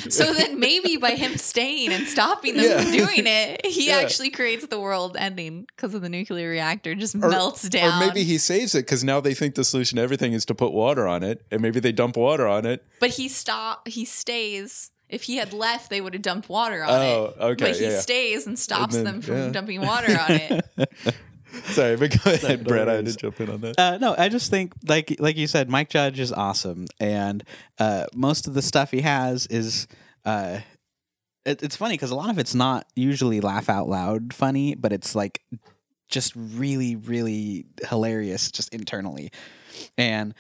So 0.10 0.32
then 0.34 0.60
maybe 0.60 0.98
by 0.98 1.12
him 1.12 1.36
staying 1.38 1.92
and 1.92 2.06
stopping 2.08 2.56
them 2.56 2.66
Yeah. 2.66 2.82
from 2.84 2.92
doing 2.92 3.24
it, 3.26 3.66
he 3.66 3.88
Yeah. 3.88 3.98
actually 3.98 4.30
creates 4.30 4.68
the 4.68 4.80
world 4.80 5.16
ending 5.20 5.66
because 5.76 5.94
of 5.96 6.02
the 6.02 6.10
nuclear 6.10 6.50
reactor 6.50 6.94
just 6.96 7.16
Or- 7.16 7.30
melts 7.30 7.68
down. 7.68 8.02
Or 8.02 8.06
maybe 8.08 8.24
he 8.24 8.38
saves 8.38 8.76
it 8.76 8.86
because 8.86 9.04
now 9.04 9.20
they 9.20 9.34
think 9.34 9.56
the 9.56 9.64
solution 9.64 9.98
to 9.98 10.02
everything 10.02 10.34
is 10.34 10.46
to 10.46 10.56
put 10.56 10.72
water 10.72 11.08
on 11.08 11.24
it, 11.24 11.44
and 11.52 11.62
maybe 11.62 11.80
they 11.80 11.92
dump 11.92 12.16
water 12.16 12.48
on 12.48 12.66
it. 12.66 12.86
but 13.00 13.12
he 13.12 13.28
stop 13.28 13.88
he 13.88 14.06
stays. 14.06 14.92
If 15.10 15.24
he 15.24 15.38
had 15.38 15.54
left, 15.54 15.90
they 15.90 16.02
would 16.02 16.14
have 16.14 16.22
dumped 16.22 16.50
water 16.50 16.84
on 16.84 16.90
Oh, 16.90 17.26
it. 17.36 17.42
okay, 17.42 17.66
But 17.66 17.76
he 17.78 17.84
yeah, 17.84 17.90
yeah. 17.92 18.00
stays 18.00 18.46
and 18.48 18.58
stops 18.60 18.96
then- 18.96 19.04
them 19.06 19.22
from 19.22 19.36
yeah. 19.38 19.50
dumping 19.50 19.82
water 19.82 20.12
on 20.20 20.32
it. 20.32 20.66
Sorry, 21.64 21.96
but 21.98 22.12
go 22.24 22.32
ahead, 22.32 22.60
no 22.60 22.64
Brett. 22.70 22.88
I 22.88 22.94
had 22.94 23.06
to 23.08 23.16
jump 23.16 23.42
in 23.42 23.50
on 23.50 23.62
that. 23.62 23.80
Uh, 23.80 23.98
no, 23.98 24.14
I 24.16 24.30
just 24.30 24.52
think 24.52 24.74
like 24.88 25.16
like 25.20 25.36
you 25.36 25.48
said, 25.48 25.68
Mike 25.68 25.90
Judge 25.90 26.20
is 26.20 26.32
awesome, 26.32 26.86
and 27.00 27.44
uh, 27.80 28.06
most 28.14 28.48
of 28.48 28.54
the 28.54 28.62
stuff 28.62 28.92
he 28.92 29.02
has 29.02 29.48
is. 29.48 29.88
Uh, 30.24 30.60
it, 31.46 31.64
it's 31.64 31.76
funny 31.76 31.96
because 31.96 32.12
a 32.12 32.16
lot 32.16 32.30
of 32.30 32.38
it's 32.38 32.54
not 32.54 32.86
usually 32.96 33.42
laugh 33.42 33.68
out 33.68 33.90
loud 33.90 34.32
funny, 34.32 34.76
but 34.76 34.94
it's 34.94 35.16
like 35.16 35.42
just 36.08 36.34
really, 36.36 36.96
really 36.96 37.66
hilarious 37.88 38.52
just 38.52 38.72
internally, 38.72 39.32
and 39.98 40.36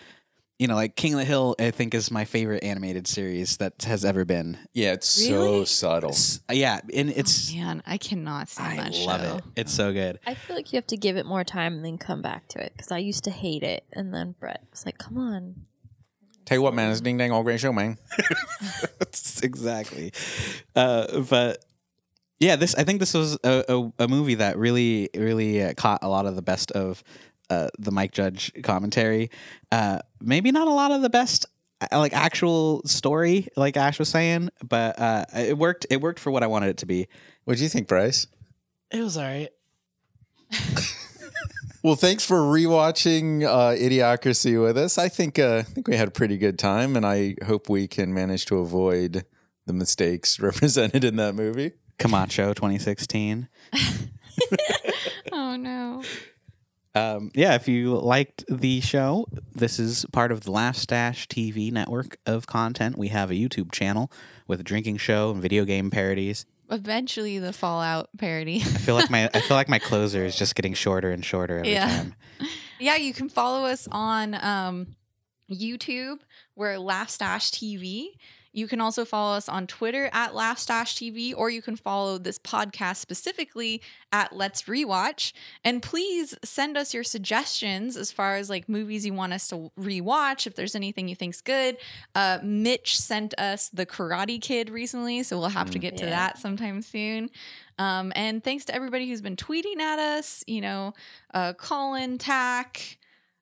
you 0.60 0.68
know, 0.68 0.76
like 0.76 0.97
King 0.97 1.14
of 1.14 1.20
the 1.20 1.26
Hill, 1.26 1.55
I 1.57 1.72
think 1.72 1.93
is 1.93 2.12
my 2.12 2.26
favorite 2.26 2.64
animated 2.66 3.07
series 3.07 3.57
that 3.57 3.82
has 3.84 4.03
ever 4.03 4.26
been. 4.26 4.57
Yeah, 4.74 4.91
it's 4.91 5.07
so 5.07 5.64
subtle. 5.64 6.10
It's, 6.10 6.41
yeah, 6.51 6.82
and 6.93 7.10
it's 7.10 7.51
Oh, 7.53 7.57
man, 7.57 7.84
I 7.88 7.97
cannot 7.97 8.49
stand 8.49 8.80
I 8.80 8.84
that 8.84 8.97
love 8.97 9.22
show. 9.22 9.36
it. 9.38 9.43
It's 9.55 9.74
so 9.74 9.93
good. 9.93 10.20
I 10.28 10.34
feel 10.34 10.57
like 10.57 10.74
you 10.74 10.78
have 10.78 10.88
to 10.88 10.97
give 10.97 11.16
it 11.16 11.26
more 11.26 11.45
time 11.45 11.76
and 11.76 11.86
then 11.86 11.97
come 11.97 12.22
back 12.22 12.49
to 12.49 12.60
it 12.64 12.74
because 12.76 12.91
I 12.91 12.97
used 12.97 13.24
to 13.24 13.32
hate 13.32 13.64
it, 13.64 13.86
and 13.93 14.14
then 14.14 14.36
Brett 14.38 14.66
was 14.70 14.86
like, 14.86 14.97
"Come 14.97 15.18
on." 15.18 15.55
Tell 16.45 16.57
you 16.57 16.62
what, 16.62 16.74
man, 16.74 16.91
it's 16.91 16.99
ding 16.99 17.18
dang 17.18 17.32
all 17.32 17.43
great 17.43 17.60
show, 17.60 17.72
man. 17.72 17.97
exactly. 19.43 20.12
Uh, 20.76 21.22
but 21.22 21.64
yeah, 22.39 22.55
this 22.55 22.76
I 22.76 22.84
think 22.84 22.99
this 22.99 23.14
was 23.14 23.38
a, 23.43 23.64
a, 23.70 24.03
a 24.03 24.07
movie 24.07 24.36
that 24.36 24.57
really, 24.57 25.10
really 25.16 25.64
uh, 25.64 25.74
caught 25.76 25.99
a 26.03 26.10
lot 26.10 26.26
of 26.26 26.36
the 26.36 26.41
best 26.41 26.72
of 26.72 27.03
uh, 27.50 27.70
the 27.80 27.91
Mike 27.91 28.12
Judge 28.12 28.52
commentary. 28.64 29.30
Uh, 29.72 30.00
maybe 30.22 30.52
not 30.52 30.68
a 30.68 30.72
lot 30.72 30.91
of 30.91 31.02
the 31.02 31.10
best. 31.10 31.45
uh, 31.82 31.97
Like 31.97 32.14
actual 32.14 32.82
story, 32.86 33.47
like 33.56 33.78
Ash 33.78 34.00
was 34.00 34.10
saying, 34.10 34.50
but 34.68 35.00
uh, 35.00 35.26
it 35.36 35.58
worked. 35.58 35.86
It 35.89 36.02
worked 36.02 36.20
for 36.20 36.32
what 36.32 36.43
I 36.43 36.47
wanted 36.47 36.70
it 36.70 36.78
to 36.78 36.86
be. 36.86 37.08
What 37.45 37.58
do 37.58 37.64
you 37.64 37.70
think, 37.70 37.88
Bryce? 37.88 38.28
It 38.91 39.02
was 39.02 39.18
all 39.18 39.24
right. 39.24 39.50
Well, 41.82 41.95
thanks 41.95 42.26
for 42.26 42.36
rewatching 42.39 43.45
uh, 43.45 43.70
Idiocracy 43.74 44.62
with 44.62 44.78
us. 44.78 44.97
I 44.97 45.08
think 45.08 45.39
uh, 45.39 45.60
I 45.60 45.62
think 45.62 45.88
we 45.88 45.95
had 45.95 46.10
a 46.10 46.12
pretty 46.12 46.38
good 46.38 46.60
time, 46.60 46.97
and 46.97 47.06
I 47.06 47.36
hope 47.45 47.70
we 47.70 47.88
can 47.88 48.14
manage 48.14 48.45
to 48.47 48.58
avoid 48.58 49.24
the 49.66 49.72
mistakes 49.72 50.39
represented 50.41 51.06
in 51.06 51.16
that 51.16 51.36
movie. 51.36 51.72
Camacho 51.97 52.54
2016. 52.54 53.48
Oh 55.32 55.56
no. 55.56 56.03
Um, 56.99 57.31
yeah, 57.34 57.55
if 57.55 57.67
you 57.67 57.95
liked 57.97 58.43
the 58.49 58.81
show, 58.81 59.26
this 59.55 59.80
is 59.80 60.05
part 60.11 60.31
of 60.31 60.41
the 60.41 60.51
Laugh 60.51 60.76
Stash 60.76 61.27
TV 61.27 61.71
network 61.71 62.17
of 62.26 62.45
content. 62.47 62.97
We 62.97 63.07
have 63.09 63.31
a 63.31 63.34
YouTube 63.34 63.71
channel 63.71 64.11
with 64.47 64.59
a 64.59 64.63
drinking 64.63 64.97
show 64.97 65.31
and 65.31 65.41
video 65.41 65.65
game 65.65 65.89
parodies. 65.89 66.45
Eventually 66.69 67.39
the 67.39 67.53
Fallout 67.53 68.09
parody. 68.17 68.57
I 68.57 68.63
feel 68.80 68.95
like 68.95 69.09
my 69.09 69.30
I 69.34 69.39
feel 69.41 69.57
like 69.57 69.69
my 69.69 69.80
closer 69.89 70.23
is 70.26 70.35
just 70.35 70.55
getting 70.55 70.73
shorter 70.73 71.09
and 71.11 71.23
shorter 71.23 71.57
every 71.59 71.71
Yeah. 71.73 71.88
time. 71.88 72.15
yeah, 72.80 72.95
you 72.95 73.13
can 73.13 73.30
follow 73.30 73.65
us 73.65 73.88
on 73.91 74.35
um, 74.35 74.95
YouTube. 75.51 76.19
We're 76.55 76.77
Laugh 76.77 77.09
Stash 77.09 77.51
TV. 77.51 78.09
You 78.60 78.68
can 78.68 78.81
also 78.81 79.06
follow 79.06 79.38
us 79.38 79.48
on 79.48 79.68
Twitter 79.68 80.10
at 80.11 80.36
Laugh 80.36 80.60
Stash 80.60 80.95
TV, 80.95 81.34
or 81.36 81.49
you 81.49 81.61
can 81.61 81.77
follow 81.77 82.18
this 82.18 82.38
podcast 82.38 82.98
specifically 82.98 83.81
at 84.11 84.36
Let's 84.36 84.64
Rewatch. 84.64 85.31
And 85.64 85.81
please 85.81 86.36
send 86.44 86.76
us 86.76 86.94
your 86.94 87.06
suggestions 87.06 87.95
as 87.95 88.11
far 88.11 88.36
as 88.36 88.49
like 88.49 88.68
movies 88.68 89.06
you 89.06 89.14
want 89.14 89.31
us 89.31 89.48
to 89.48 89.72
rewatch. 89.80 90.45
If 90.45 90.56
there's 90.56 90.76
anything 90.76 91.07
you 91.07 91.15
think's 91.15 91.40
good, 91.40 91.77
uh, 92.15 92.40
Mitch 92.44 92.99
sent 92.99 93.34
us 93.40 93.69
The 93.69 93.86
Karate 93.86 94.41
Kid 94.41 94.69
recently, 94.69 95.23
so 95.23 95.40
we'll 95.40 95.48
have 95.48 95.72
to 95.72 95.80
get 95.80 95.95
to 95.98 96.06
that 96.07 96.38
sometime 96.38 96.81
soon. 96.81 97.30
Um, 97.77 98.11
and 98.14 98.44
thanks 98.44 98.65
to 98.65 98.76
everybody 98.76 99.07
who's 99.07 99.22
been 99.22 99.38
tweeting 99.38 99.80
at 99.80 99.99
us. 99.99 100.44
You 100.48 100.60
know, 100.60 100.94
uh, 101.34 101.53
Colin, 101.53 102.18
Tack, 102.18 102.98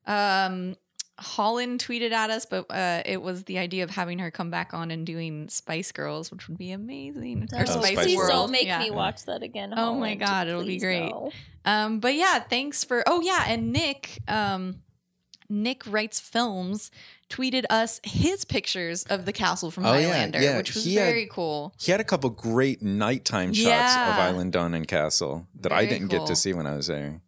um, 0.05 0.75
Holland 1.19 1.83
tweeted 1.83 2.11
at 2.11 2.29
us, 2.29 2.45
but 2.45 2.65
uh, 2.69 3.01
it 3.05 3.21
was 3.21 3.43
the 3.45 3.57
idea 3.57 3.83
of 3.83 3.89
having 3.89 4.19
her 4.19 4.29
come 4.29 4.49
back 4.51 4.73
on 4.73 4.91
and 4.91 5.05
doing 5.05 5.49
Spice 5.49 5.91
Girls, 5.91 6.31
which 6.31 6.47
would 6.47 6.57
be 6.57 6.71
amazing. 6.71 7.47
Or 7.53 7.61
Oh, 7.61 7.65
Spice 7.65 7.93
Spice 7.93 8.05
please 8.05 8.17
World. 8.17 8.29
don't 8.31 8.51
make 8.51 8.65
yeah. 8.65 8.79
me 8.79 8.91
watch 8.91 9.25
that 9.25 9.41
again. 9.43 9.73
Oh 9.75 9.95
my 9.95 10.15
God, 10.15 10.47
it'll 10.47 10.63
be 10.65 10.77
great. 10.79 11.09
no. 11.09 11.31
Um, 11.65 11.99
but 11.99 12.13
yeah, 12.13 12.39
thanks 12.39 12.83
for. 12.83 13.03
Oh 13.07 13.19
yeah, 13.21 13.45
and 13.47 13.73
Nick, 13.73 14.19
um, 14.27 14.81
Nick 15.49 15.83
writes 15.87 16.19
films 16.19 16.91
tweeted 17.29 17.65
us 17.69 17.99
his 18.03 18.45
pictures 18.45 19.03
of 19.05 19.25
the 19.25 19.33
castle 19.33 19.69
from 19.69 19.85
Oh, 19.85 19.93
yeah, 19.97 20.03
Highlander, 20.07 20.41
yeah, 20.41 20.55
which 20.55 20.73
was 20.73 20.85
he 20.85 20.95
had- 20.95 21.07
very 21.07 21.27
cool. 21.29 21.73
He 21.77 21.91
had 21.91 21.99
a 21.99 22.05
couple 22.05 22.29
great 22.29 22.81
nighttime 22.81 23.51
shots 23.53 23.65
Yeah. 23.67 24.29
of 24.29 24.35
Eilean 24.35 24.49
Donan 24.49 24.87
Castle 24.87 25.45
that 25.59 25.73
I 25.73 25.85
didn't 25.85 26.07
get 26.07 26.25
to 26.27 26.35
see 26.37 26.53
when 26.53 26.65
I 26.65 26.75
was 26.77 26.87
there. 26.87 27.19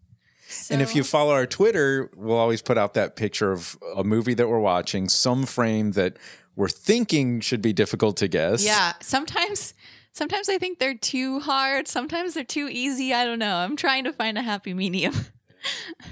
And 0.69 0.81
if 0.81 0.95
you 0.95 1.03
follow 1.03 1.33
our 1.33 1.45
Twitter, 1.45 2.09
we'll 2.15 2.37
always 2.37 2.61
put 2.61 2.77
out 2.77 2.93
that 2.95 3.15
picture 3.15 3.51
of 3.51 3.77
a 3.95 4.03
movie 4.03 4.33
that 4.33 4.47
we're 4.47 4.59
watching, 4.59 5.09
some 5.09 5.45
frame 5.45 5.91
that 5.91 6.17
we're 6.55 6.69
thinking 6.69 7.39
should 7.39 7.61
be 7.61 7.73
difficult 7.73 8.17
to 8.17 8.27
guess. 8.27 8.63
Yeah, 8.65 8.93
sometimes 9.01 9.73
sometimes 10.11 10.49
I 10.49 10.57
think 10.57 10.79
they're 10.79 10.97
too 10.97 11.39
hard, 11.39 11.87
sometimes 11.87 12.33
they're 12.33 12.43
too 12.43 12.67
easy. 12.69 13.13
I 13.13 13.25
don't 13.25 13.39
know. 13.39 13.57
I'm 13.57 13.75
trying 13.75 14.03
to 14.05 14.13
find 14.13 14.37
a 14.37 14.41
happy 14.41 14.73
medium. 14.73 15.13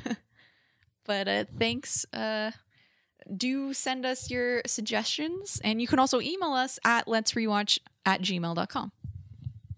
but 1.05 1.27
uh 1.27 1.45
thanks 1.57 2.05
uh 2.13 2.51
do 3.35 3.73
send 3.73 4.05
us 4.05 4.29
your 4.29 4.61
suggestions 4.65 5.59
and 5.63 5.81
you 5.81 5.87
can 5.87 5.99
also 5.99 6.21
email 6.21 6.51
us 6.51 6.79
at 6.85 7.07
let's 7.07 7.33
rewatch 7.33 7.79
at 8.05 8.21
gmail.com. 8.21 8.91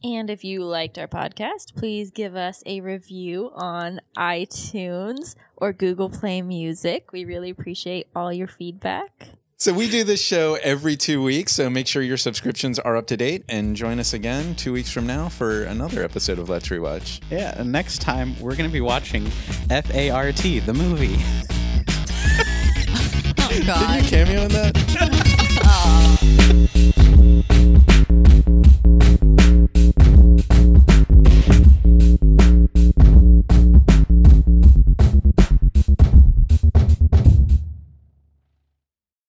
And 0.03 0.29
if 0.29 0.43
you 0.43 0.63
liked 0.63 0.97
our 0.97 1.07
podcast, 1.07 1.75
please 1.75 2.09
give 2.11 2.35
us 2.35 2.63
a 2.65 2.79
review 2.81 3.51
on 3.53 3.99
iTunes 4.17 5.35
or 5.57 5.73
Google 5.73 6.09
Play 6.09 6.41
Music. 6.41 7.11
We 7.11 7.25
really 7.25 7.49
appreciate 7.49 8.07
all 8.15 8.31
your 8.31 8.47
feedback. 8.47 9.29
So 9.57 9.73
we 9.73 9.89
do 9.89 10.05
this 10.05 10.23
show 10.23 10.57
every 10.63 10.95
two 10.95 11.21
weeks. 11.21 11.51
So 11.51 11.69
make 11.69 11.85
sure 11.85 12.01
your 12.01 12.15
subscriptions 12.15 12.79
are 12.79 12.95
up 12.95 13.07
to 13.07 13.17
date 13.17 13.43
and 13.49 13.75
join 13.75 13.99
us 13.99 14.13
again 14.13 14.55
two 14.55 14.71
weeks 14.71 14.89
from 14.89 15.05
now 15.05 15.27
for 15.27 15.63
another 15.63 16.01
episode 16.01 16.39
of 16.39 16.47
Let's 16.47 16.69
Rewatch. 16.69 17.19
Yeah, 17.29 17.59
and 17.59 17.69
next 17.69 17.99
time 17.99 18.39
we're 18.39 18.55
going 18.55 18.69
to 18.69 18.73
be 18.73 18.79
watching 18.79 19.29
F 19.69 19.93
A 19.93 20.11
R 20.11 20.31
T, 20.31 20.59
the 20.59 20.73
movie. 20.73 21.17
Oh 23.51 23.63
god. 23.65 24.03
Cameo 24.03 24.43
in 24.43 24.49
that? 24.49 24.77
Aw. 25.65 26.17
Oh. 28.05 28.05